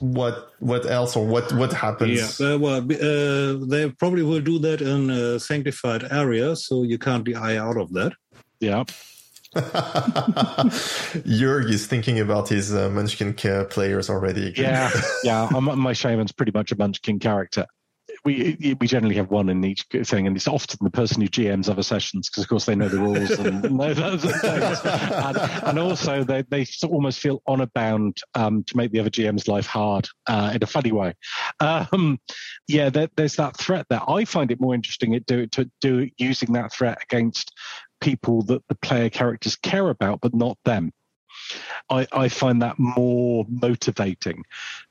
what 0.00 0.52
what 0.60 0.86
else 0.86 1.16
or 1.16 1.26
what 1.26 1.52
what 1.52 1.72
happens? 1.72 2.40
Yeah, 2.40 2.54
uh, 2.54 2.58
well, 2.58 2.78
uh, 2.78 3.66
they 3.66 3.90
probably 3.98 4.22
will 4.22 4.40
do 4.40 4.58
that 4.60 4.80
in 4.80 5.10
a 5.10 5.40
sanctified 5.40 6.04
area, 6.10 6.54
so 6.56 6.82
you 6.82 6.98
can't 6.98 7.24
be 7.24 7.34
eye 7.34 7.56
out 7.56 7.76
of 7.76 7.92
that. 7.92 8.12
Yeah. 8.60 8.84
Jörg 11.24 11.70
is 11.70 11.86
thinking 11.86 12.20
about 12.20 12.50
his 12.50 12.74
uh, 12.74 12.90
Munchkin 12.90 13.34
players 13.34 14.10
already. 14.10 14.52
Yeah, 14.56 14.90
yeah. 15.24 15.48
my 15.50 15.94
shaman's 15.94 16.32
pretty 16.32 16.52
much 16.52 16.70
a 16.70 16.76
Munchkin 16.76 17.18
character 17.18 17.64
we 18.24 18.76
we 18.80 18.86
generally 18.86 19.16
have 19.16 19.30
one 19.30 19.48
in 19.48 19.64
each 19.64 19.84
thing, 20.04 20.26
and 20.26 20.36
it's 20.36 20.48
often 20.48 20.78
the 20.82 20.90
person 20.90 21.22
who 21.22 21.28
GMs 21.28 21.68
other 21.68 21.82
sessions 21.82 22.28
because, 22.28 22.44
of 22.44 22.48
course, 22.48 22.66
they 22.66 22.74
know 22.74 22.88
the 22.88 22.98
rules 22.98 23.30
and. 23.30 23.64
And, 25.28 25.36
and, 25.64 25.78
also, 25.78 26.24
they 26.24 26.42
they 26.42 26.66
almost 26.84 27.20
feel 27.20 27.42
honor 27.46 27.66
bound 27.66 28.18
um, 28.34 28.64
to 28.64 28.76
make 28.76 28.92
the 28.92 29.00
other 29.00 29.10
GM's 29.10 29.48
life 29.48 29.66
hard 29.66 30.08
uh, 30.26 30.52
in 30.54 30.62
a 30.62 30.66
funny 30.66 30.92
way. 30.92 31.14
Um, 31.60 32.18
yeah, 32.66 32.90
there, 32.90 33.08
there's 33.16 33.36
that 33.36 33.56
threat 33.56 33.86
there. 33.90 34.08
I 34.08 34.24
find 34.24 34.50
it 34.50 34.60
more 34.60 34.74
interesting 34.74 35.14
at 35.14 35.26
do 35.26 35.46
to 35.48 35.70
do 35.80 36.08
using 36.18 36.52
that 36.54 36.72
threat 36.72 36.98
against 37.02 37.52
people 38.00 38.42
that 38.42 38.62
the 38.68 38.74
player 38.76 39.10
characters 39.10 39.56
care 39.56 39.88
about, 39.88 40.20
but 40.20 40.34
not 40.34 40.58
them. 40.64 40.92
I, 41.90 42.06
I 42.12 42.28
find 42.28 42.62
that 42.62 42.78
more 42.78 43.46
motivating 43.48 44.44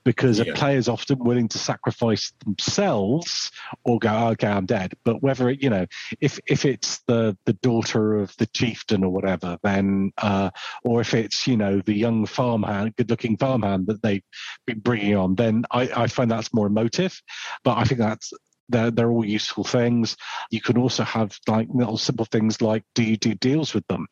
because 0.04 0.40
yeah. 0.40 0.52
a 0.52 0.56
player 0.56 0.78
is 0.78 0.88
often 0.88 1.20
willing 1.20 1.48
to 1.50 1.58
sacrifice 1.58 2.32
themselves 2.46 3.52
or 3.84 4.00
go, 4.00 4.30
okay, 4.30 4.48
I'm 4.48 4.66
dead. 4.66 4.94
But 5.04 5.22
whether 5.22 5.50
it, 5.50 5.62
you 5.62 5.70
know, 5.70 5.86
if 6.22 6.40
if 6.48 6.66
it's 6.66 7.00
the 7.08 7.38
the 7.46 7.54
daughter 7.54 8.16
of 8.20 8.36
the 8.38 8.46
chieftain 8.48 9.04
or 9.04 9.10
whatever, 9.10 9.58
then 9.64 10.12
uh, 10.18 10.50
or 10.84 11.02
if 11.02 11.14
it's 11.14 11.48
you 11.48 11.58
know 11.58 11.82
the 11.82 11.94
young 11.94 12.26
farmhand, 12.26 12.96
good-looking 12.96 13.38
farmhand 13.38 13.88
that 13.88 14.02
they've 14.02 14.24
been 14.66 14.80
bringing 14.80 15.16
on, 15.16 15.36
then 15.36 15.66
I, 15.72 15.90
I 15.96 16.08
find 16.08 16.32
that's 16.32 16.54
more 16.54 16.68
emotive. 16.68 17.22
But 17.64 17.78
I 17.78 17.84
think 17.84 18.00
that's 18.00 18.34
they're, 18.70 18.92
they're 18.92 19.12
all 19.12 19.26
useful 19.26 19.64
things. 19.64 20.18
You 20.52 20.62
can 20.62 20.78
also 20.78 21.04
have 21.04 21.38
like 21.48 21.68
little 21.74 21.98
simple 21.98 22.26
things 22.26 22.62
like 22.62 22.84
do 22.94 23.04
you 23.04 23.18
do 23.18 23.34
deals 23.36 23.74
with 23.74 23.88
them? 23.88 24.08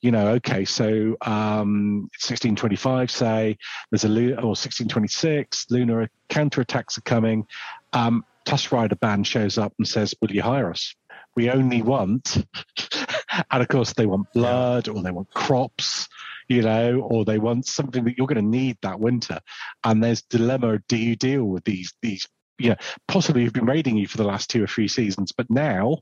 You 0.00 0.10
know, 0.10 0.28
okay, 0.32 0.64
so 0.64 1.16
um, 1.22 2.10
1625, 2.20 3.10
say 3.10 3.58
there's 3.90 4.04
a 4.04 4.08
or 4.08 4.54
1626, 4.54 5.66
lunar 5.70 6.08
counterattacks 6.28 6.98
are 6.98 7.02
coming. 7.02 7.46
Um, 7.92 8.24
Tusk 8.44 8.72
Rider 8.72 8.96
band 8.96 9.26
shows 9.26 9.56
up 9.56 9.72
and 9.78 9.88
says, 9.88 10.14
"Will 10.20 10.30
you 10.30 10.42
hire 10.42 10.70
us? 10.70 10.94
We 11.34 11.48
only 11.50 11.80
want," 11.80 12.36
and 13.50 13.62
of 13.62 13.68
course 13.68 13.94
they 13.94 14.04
want 14.04 14.32
blood 14.34 14.88
or 14.88 15.02
they 15.02 15.10
want 15.10 15.32
crops 15.32 16.08
you 16.48 16.62
know, 16.62 17.00
or 17.00 17.24
they 17.24 17.38
want 17.38 17.66
something 17.66 18.04
that 18.04 18.18
you're 18.18 18.26
going 18.26 18.36
to 18.36 18.42
need 18.42 18.76
that 18.82 19.00
winter. 19.00 19.40
And 19.82 20.02
there's 20.02 20.22
dilemma: 20.22 20.78
do 20.88 20.96
you 20.96 21.16
deal 21.16 21.44
with 21.44 21.64
these 21.64 21.94
these 22.02 22.28
you 22.58 22.70
know, 22.70 22.76
possibly 23.08 23.44
have 23.44 23.52
been 23.52 23.66
raiding 23.66 23.96
you 23.96 24.06
for 24.06 24.16
the 24.16 24.24
last 24.24 24.50
two 24.50 24.62
or 24.62 24.66
three 24.66 24.88
seasons, 24.88 25.32
but 25.32 25.50
now 25.50 25.98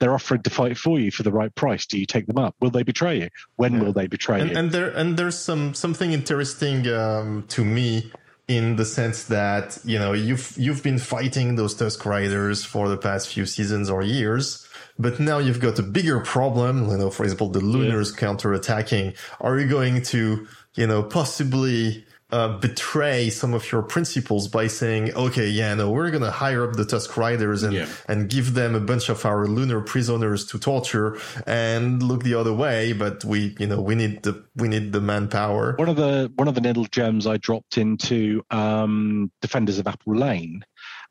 they're 0.00 0.14
offering 0.14 0.42
to 0.42 0.50
fight 0.50 0.76
for 0.76 0.98
you 0.98 1.10
for 1.10 1.22
the 1.22 1.32
right 1.32 1.54
price. 1.54 1.86
Do 1.86 1.98
you 1.98 2.06
take 2.06 2.26
them 2.26 2.38
up? 2.38 2.54
Will 2.60 2.70
they 2.70 2.82
betray 2.82 3.20
you? 3.20 3.28
When 3.56 3.74
yeah. 3.74 3.82
will 3.82 3.92
they 3.92 4.06
betray 4.06 4.40
and, 4.40 4.50
you? 4.50 4.56
And 4.56 4.72
there 4.72 4.90
and 4.90 5.16
there's 5.16 5.38
some 5.38 5.74
something 5.74 6.12
interesting 6.12 6.86
um, 6.88 7.44
to 7.48 7.64
me 7.64 8.10
in 8.46 8.76
the 8.76 8.84
sense 8.84 9.24
that 9.24 9.78
you 9.84 9.98
know 9.98 10.12
you've 10.12 10.54
you've 10.58 10.82
been 10.82 10.98
fighting 10.98 11.56
those 11.56 11.74
Tusk 11.74 12.04
Riders 12.04 12.64
for 12.64 12.88
the 12.88 12.98
past 12.98 13.28
few 13.28 13.46
seasons 13.46 13.88
or 13.88 14.02
years. 14.02 14.68
But 14.96 15.18
now 15.18 15.38
you've 15.38 15.58
got 15.58 15.78
a 15.80 15.82
bigger 15.82 16.20
problem, 16.20 16.88
you 16.88 16.96
know, 16.96 17.10
for 17.10 17.24
example, 17.24 17.48
the 17.48 17.58
Lunars 17.58 18.12
yeah. 18.12 18.20
counter 18.20 18.52
attacking. 18.52 19.14
Are 19.40 19.58
you 19.58 19.66
going 19.66 20.02
to, 20.02 20.46
you 20.74 20.86
know, 20.86 21.02
possibly 21.02 22.04
uh, 22.34 22.58
betray 22.58 23.30
some 23.30 23.54
of 23.54 23.70
your 23.70 23.82
principles 23.82 24.48
by 24.48 24.66
saying, 24.66 25.14
okay, 25.14 25.46
yeah, 25.48 25.72
no, 25.74 25.90
we're 25.90 26.10
going 26.10 26.22
to 26.22 26.32
hire 26.32 26.68
up 26.68 26.74
the 26.74 26.84
Tusk 26.84 27.16
Riders 27.16 27.62
and, 27.62 27.72
Yeah. 27.72 27.86
and 28.08 28.28
give 28.28 28.54
them 28.54 28.74
a 28.74 28.80
bunch 28.80 29.08
of 29.08 29.24
our 29.24 29.46
lunar 29.46 29.80
prisoners 29.80 30.44
to 30.46 30.58
torture 30.58 31.16
and 31.46 32.02
look 32.02 32.24
the 32.24 32.34
other 32.34 32.52
way. 32.52 32.92
But 32.92 33.24
we, 33.24 33.54
you 33.60 33.68
know, 33.68 33.80
we 33.80 33.94
need 33.94 34.24
the, 34.24 34.44
we 34.56 34.66
need 34.66 34.92
the 34.92 35.00
manpower. 35.00 35.76
One 35.76 35.88
of 35.88 35.94
the 35.94 36.32
one 36.34 36.48
of 36.48 36.56
the 36.56 36.60
little 36.60 36.86
gems 36.86 37.24
I 37.26 37.36
dropped 37.36 37.78
into 37.78 38.42
um, 38.50 39.30
Defenders 39.40 39.78
of 39.78 39.86
Apple 39.86 40.16
Lane, 40.16 40.64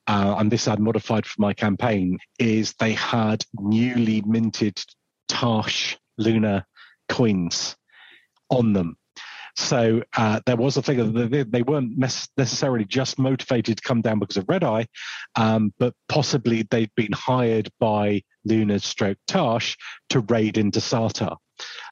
uh, 0.08 0.36
and 0.38 0.52
this 0.52 0.68
I'd 0.68 0.80
modified 0.80 1.26
for 1.26 1.40
my 1.42 1.54
campaign, 1.54 2.20
is 2.38 2.74
they 2.74 2.94
had 2.94 3.46
newly 3.58 4.22
minted 4.26 4.78
Tarsh 5.30 5.96
Lunar 6.18 6.66
coins 7.08 7.78
on 8.50 8.74
them. 8.74 8.98
So 9.56 10.02
uh, 10.18 10.40
there 10.46 10.56
was 10.56 10.78
a 10.78 10.82
thing 10.82 11.14
that 11.14 11.52
they, 11.52 11.62
weren't 11.62 11.98
necessarily 11.98 12.86
just 12.86 13.20
motivated 13.20 13.78
to 13.78 13.84
come 13.84 14.02
down 14.02 14.20
because 14.20 14.38
of 14.38 14.50
Red 14.50 14.64
Eye, 14.64 14.88
um, 15.36 15.74
but 15.78 15.94
possibly 16.10 16.66
they'd 16.70 16.94
been 16.96 17.12
hired 17.12 17.70
by 17.80 18.24
Lunar 18.46 18.80
Stroke 18.80 19.20
Tarsh 19.28 19.76
to 20.10 20.22
raid 20.22 20.58
into 20.58 20.80
Sartar. 20.80 21.38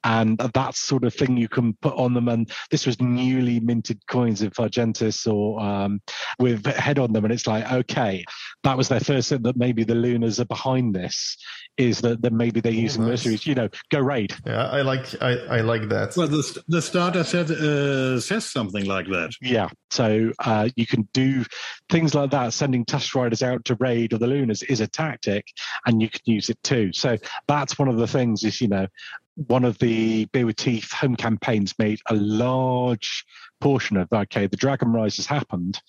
And 0.03 0.38
that 0.38 0.76
sort 0.76 1.03
of 1.03 1.14
thing 1.14 1.38
you 1.38 1.48
can 1.48 1.73
put 1.81 1.95
on 1.95 2.14
them. 2.14 2.27
And 2.27 2.52
this 2.69 2.85
was 2.85 2.99
newly 3.02 3.60
minted 3.60 4.06
coins 4.07 4.41
of 4.41 4.53
Argentis 4.60 5.27
or 5.27 5.61
um, 5.61 6.02
with 6.39 6.65
head 6.65 6.99
on 6.99 7.14
them. 7.14 7.26
And 7.26 7.34
it's 7.34 7.48
like, 7.48 7.72
okay, 7.72 8.26
that 8.64 8.77
was 8.77 8.89
their 8.89 8.99
first 8.99 9.30
thing 9.30 9.43
that 9.43 9.57
maybe 9.57 9.84
the 9.84 9.95
Lunars 9.95 10.39
are 10.39 10.45
behind 10.45 10.95
this 10.95 11.38
is 11.77 12.02
that, 12.02 12.22
that 12.22 12.34
maybe 12.34 12.60
they're 12.61 12.72
using 12.72 13.03
nice. 13.03 13.11
mercenaries, 13.11 13.48
you 13.48 13.56
know, 13.56 13.69
go 13.89 13.99
raid. 13.99 14.35
Yeah, 14.45 14.68
I 14.68 14.81
like, 14.81 15.22
I, 15.22 15.38
I 15.38 15.61
like 15.61 15.89
that. 15.89 16.15
Well, 16.18 16.27
the, 16.27 16.64
the 16.68 16.81
starter 16.81 17.23
said, 17.23 17.52
uh, 17.52 18.19
says 18.19 18.45
something 18.45 18.85
like 18.85 19.07
that. 19.07 19.31
Yeah. 19.41 19.69
So 19.89 20.31
uh, 20.39 20.69
you 20.76 20.88
can 20.88 21.07
do 21.14 21.43
things 21.89 22.15
like 22.15 22.31
that. 22.31 22.53
Sending 22.53 22.85
Tusk 22.85 23.14
Riders 23.14 23.43
out 23.43 23.65
to 23.65 23.76
raid 23.76 24.14
or 24.14 24.18
the 24.18 24.27
Lunars 24.27 24.64
is 24.64 24.81
a 24.81 24.88
tactic, 24.88 25.45
and 25.85 26.02
you 26.02 26.10
can 26.10 26.22
use 26.26 26.49
it 26.49 26.61
too. 26.64 26.93
So 26.93 27.18
that's 27.48 27.77
one 27.77 27.88
of 27.88 27.98
the 27.98 28.07
things. 28.07 28.43
Is 28.43 28.61
you 28.61 28.68
know, 28.68 28.88
one 29.36 29.66
of 29.66 29.78
the 29.80 30.26
Beer 30.26 30.45
with 30.45 30.58
Teeth 30.58 30.91
home 30.91 31.16
campaigns 31.16 31.74
made 31.80 31.99
a 32.08 32.16
large 32.16 33.26
portion 33.60 33.98
of 33.98 34.08
okay, 34.12 34.48
the 34.48 34.58
Dragon 34.58 34.91
Rise 34.91 35.18
has 35.18 35.26
happened, 35.26 35.80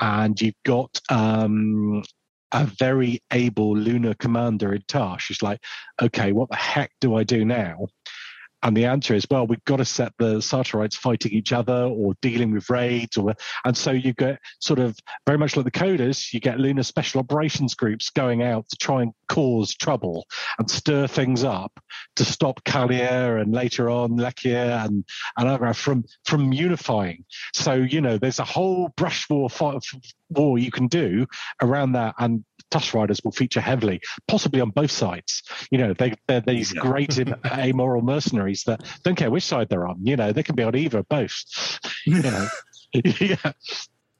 and 0.00 0.40
you've 0.40 0.54
got 0.64 1.00
um, 1.10 2.02
a 2.52 2.66
very 2.66 3.20
able 3.32 3.76
lunar 3.76 4.14
commander 4.14 4.72
in 4.74 4.82
Tarsh. 4.82 5.20
She's 5.20 5.42
like, 5.42 5.60
okay, 6.00 6.32
what 6.32 6.50
the 6.50 6.56
heck 6.56 6.92
do 7.00 7.16
I 7.16 7.24
do 7.24 7.44
now? 7.44 7.86
And 8.64 8.74
the 8.74 8.86
answer 8.86 9.14
is, 9.14 9.26
well, 9.30 9.46
we've 9.46 9.64
got 9.64 9.76
to 9.76 9.84
set 9.84 10.12
the 10.18 10.36
Sartarites 10.36 10.94
fighting 10.94 11.32
each 11.32 11.52
other 11.52 11.84
or 11.84 12.14
dealing 12.22 12.50
with 12.50 12.70
raids, 12.70 13.18
or 13.18 13.34
and 13.64 13.76
so 13.76 13.90
you 13.90 14.14
get 14.14 14.38
sort 14.58 14.78
of 14.78 14.98
very 15.26 15.38
much 15.38 15.56
like 15.56 15.66
the 15.66 15.70
coders, 15.70 16.32
you 16.32 16.40
get 16.40 16.58
lunar 16.58 16.82
special 16.82 17.20
operations 17.20 17.74
groups 17.74 18.08
going 18.08 18.42
out 18.42 18.66
to 18.70 18.76
try 18.76 19.02
and 19.02 19.12
cause 19.28 19.74
trouble 19.74 20.26
and 20.58 20.70
stir 20.70 21.06
things 21.06 21.44
up 21.44 21.78
to 22.16 22.24
stop 22.24 22.64
Kallyr 22.64 23.40
and 23.40 23.52
later 23.52 23.90
on 23.90 24.12
Leika 24.12 24.84
and 24.86 25.04
and 25.36 25.48
other 25.48 25.74
from 25.74 26.04
from 26.24 26.52
unifying. 26.52 27.24
So 27.52 27.74
you 27.74 28.00
know, 28.00 28.16
there's 28.16 28.38
a 28.38 28.44
whole 28.44 28.88
brush 28.96 29.28
war 29.28 29.50
fight, 29.50 29.84
war 30.36 30.58
you 30.58 30.70
can 30.70 30.86
do 30.88 31.26
around 31.62 31.92
that, 31.92 32.14
and 32.18 32.44
Tusk 32.70 32.92
Riders 32.94 33.20
will 33.24 33.32
feature 33.32 33.60
heavily, 33.60 34.00
possibly 34.28 34.60
on 34.60 34.70
both 34.70 34.90
sides. 34.90 35.42
You 35.70 35.78
know, 35.78 35.94
they, 35.94 36.14
they're 36.26 36.40
these 36.40 36.72
Yeah. 36.74 36.80
great 36.82 37.18
im- 37.18 37.34
amoral 37.52 38.02
mercenaries 38.02 38.64
that 38.64 38.82
don't 39.04 39.14
care 39.16 39.30
which 39.30 39.44
side 39.44 39.68
they're 39.68 39.86
on. 39.86 39.98
You 40.04 40.16
know, 40.16 40.32
they 40.32 40.42
can 40.42 40.56
be 40.56 40.62
on 40.64 40.74
either, 40.76 41.02
both. 41.04 41.34
You 42.06 42.22
know, 42.22 42.48
yeah. 42.94 43.52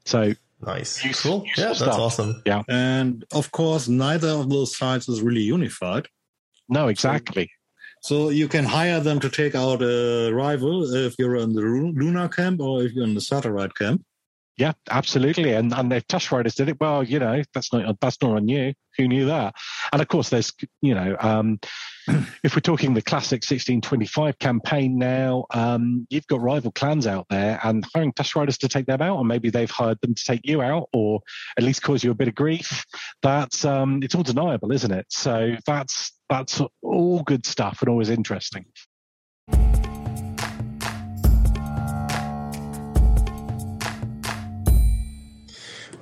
So 0.04 0.32
Nice. 0.64 1.04
Use- 1.04 1.20
Cool. 1.20 1.44
useful 1.44 1.62
Yeah, 1.62 1.66
that's 1.68 1.78
stuff. 1.80 1.98
awesome. 1.98 2.42
And 2.68 3.24
of 3.34 3.50
course, 3.52 3.86
neither 3.88 4.28
of 4.28 4.48
those 4.48 4.76
sides 4.76 5.08
is 5.08 5.20
really 5.20 5.42
unified. 5.42 6.06
no, 6.68 6.88
exactly. 6.88 7.50
So 8.02 8.28
you 8.28 8.48
can 8.48 8.64
hire 8.64 9.00
them 9.00 9.18
to 9.20 9.30
take 9.30 9.54
out 9.54 9.80
a 9.82 10.30
rival 10.32 10.94
if 10.94 11.14
you're 11.18 11.36
in 11.36 11.54
the 11.54 11.62
Lu- 11.62 11.92
lunar 11.92 12.28
camp 12.28 12.60
or 12.60 12.82
if 12.84 12.92
you're 12.92 13.04
in 13.04 13.14
the 13.14 13.20
Sartarite 13.20 13.74
camp. 13.74 14.02
Yeah, 14.56 14.72
absolutely. 14.88 15.52
And 15.52 15.72
and 15.74 15.92
if 15.92 16.06
Tusk 16.06 16.30
Riders 16.30 16.54
did 16.54 16.68
it, 16.68 16.78
well, 16.80 17.02
you 17.02 17.18
know, 17.18 17.42
that's 17.52 17.72
not 17.72 17.96
that's 18.00 18.22
not 18.22 18.36
on 18.36 18.46
you. 18.48 18.74
Who 18.96 19.08
knew 19.08 19.26
that? 19.26 19.54
And 19.92 20.00
of 20.00 20.06
course, 20.06 20.28
there's 20.28 20.52
you 20.80 20.94
know, 20.94 21.16
um, 21.18 21.58
if 22.44 22.54
we're 22.54 22.60
talking 22.60 22.94
the 22.94 23.02
classic 23.02 23.38
1625 23.38 24.38
campaign 24.38 24.96
now, 24.96 25.46
um, 25.50 26.06
you've 26.08 26.28
got 26.28 26.40
rival 26.40 26.70
clans 26.70 27.08
out 27.08 27.26
there, 27.30 27.58
and 27.64 27.84
hiring 27.92 28.12
Tusk 28.12 28.36
Riders 28.36 28.58
to 28.58 28.68
take 28.68 28.86
them 28.86 29.02
out, 29.02 29.18
or 29.18 29.24
maybe 29.24 29.50
they've 29.50 29.70
hired 29.70 29.98
them 30.02 30.14
to 30.14 30.24
take 30.24 30.42
you 30.44 30.62
out, 30.62 30.88
or 30.92 31.20
at 31.58 31.64
least 31.64 31.82
cause 31.82 32.04
you 32.04 32.12
a 32.12 32.14
bit 32.14 32.28
of 32.28 32.36
grief. 32.36 32.84
That's 33.22 33.64
um, 33.64 34.04
it's 34.04 34.14
all 34.14 34.22
deniable, 34.22 34.70
isn't 34.70 34.92
it? 34.92 35.06
So 35.08 35.56
that's 35.66 36.12
that's 36.28 36.60
all 36.80 37.22
good 37.24 37.44
stuff 37.44 37.78
and 37.80 37.88
always 37.88 38.08
interesting. 38.08 38.66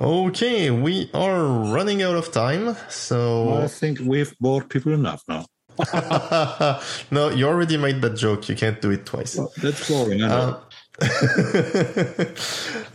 Okay, 0.02 0.68
we 0.72 1.08
are 1.14 1.44
running 1.44 2.02
out 2.02 2.16
of 2.16 2.32
time. 2.32 2.76
So 2.88 3.62
I 3.62 3.68
think 3.68 4.00
we've 4.00 4.36
bored 4.40 4.68
people 4.68 4.92
enough 4.92 5.22
now. 5.28 5.46
no, 7.12 7.30
you 7.30 7.46
already 7.46 7.76
made 7.76 8.02
that 8.02 8.16
joke. 8.16 8.48
You 8.48 8.56
can't 8.56 8.80
do 8.80 8.90
it 8.90 9.06
twice. 9.06 9.38
That's 9.58 9.88
boring. 9.88 10.24
I 10.24 10.28
know. 10.28 10.60
Uh, 11.00 12.26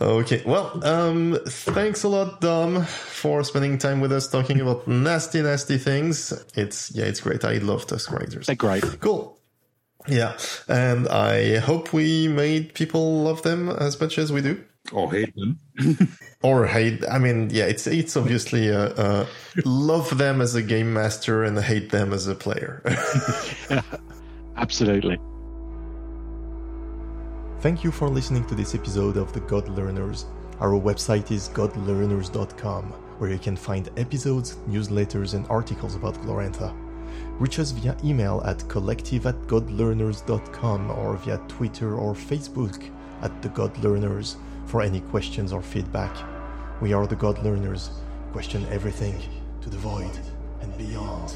okay, 0.02 0.42
well, 0.44 0.84
um, 0.84 1.38
thanks 1.46 2.04
a 2.04 2.08
lot, 2.08 2.42
Dom, 2.42 2.84
for 2.84 3.42
spending 3.42 3.78
time 3.78 4.02
with 4.02 4.12
us 4.12 4.28
talking 4.28 4.60
about 4.60 4.86
nasty, 4.86 5.40
nasty 5.40 5.78
things. 5.78 6.34
It's 6.56 6.94
yeah, 6.94 7.06
it's 7.06 7.20
great. 7.20 7.42
I 7.42 7.54
love 7.54 7.86
Tusk 7.86 8.12
Riders. 8.12 8.48
They're 8.48 8.54
great. 8.54 8.84
Cool. 9.00 9.40
Yeah, 10.06 10.36
and 10.68 11.08
I 11.08 11.56
hope 11.56 11.94
we 11.94 12.28
made 12.28 12.74
people 12.74 13.22
love 13.22 13.40
them 13.42 13.70
as 13.70 13.98
much 13.98 14.18
as 14.18 14.30
we 14.30 14.42
do. 14.42 14.62
Or 14.92 15.10
hate 15.10 15.34
them. 15.34 15.58
Or 16.40 16.66
hate. 16.66 17.04
I 17.10 17.18
mean, 17.18 17.50
yeah, 17.50 17.64
it's 17.64 17.88
it's 17.88 18.16
obviously 18.16 18.70
uh, 18.72 18.90
uh, 18.90 19.26
love 19.64 20.16
them 20.18 20.40
as 20.40 20.54
a 20.54 20.62
game 20.62 20.92
master 20.92 21.42
and 21.42 21.58
hate 21.58 21.90
them 21.90 22.12
as 22.12 22.28
a 22.28 22.34
player. 22.36 22.80
Absolutely. 24.56 25.18
Thank 27.58 27.82
you 27.82 27.90
for 27.90 28.08
listening 28.08 28.46
to 28.46 28.54
this 28.54 28.76
episode 28.76 29.16
of 29.16 29.32
The 29.32 29.40
God 29.40 29.68
Learners. 29.68 30.26
Our 30.60 30.78
website 30.78 31.32
is 31.32 31.48
godlearners.com, 31.48 32.84
where 33.18 33.30
you 33.30 33.38
can 33.38 33.56
find 33.56 33.90
episodes, 33.96 34.58
newsletters, 34.68 35.34
and 35.34 35.44
articles 35.48 35.96
about 35.96 36.14
Glorantha. 36.22 36.72
Reach 37.40 37.58
us 37.58 37.72
via 37.72 37.96
email 38.04 38.42
at 38.46 38.68
collective 38.68 39.26
at 39.26 39.34
godlearners.com 39.48 40.90
or 40.92 41.16
via 41.16 41.38
Twitter 41.48 41.96
or 41.96 42.14
Facebook 42.14 42.90
at 43.22 43.42
The 43.42 43.48
God 43.48 43.76
Learners 43.78 44.36
for 44.68 44.82
any 44.82 45.00
questions 45.00 45.50
or 45.50 45.62
feedback. 45.62 46.14
We 46.82 46.92
are 46.92 47.06
The 47.06 47.16
God 47.16 47.42
Learners. 47.42 47.90
Question 48.32 48.66
everything 48.70 49.18
to 49.62 49.70
the 49.70 49.78
void 49.78 50.10
and 50.60 50.76
beyond. 50.76 51.34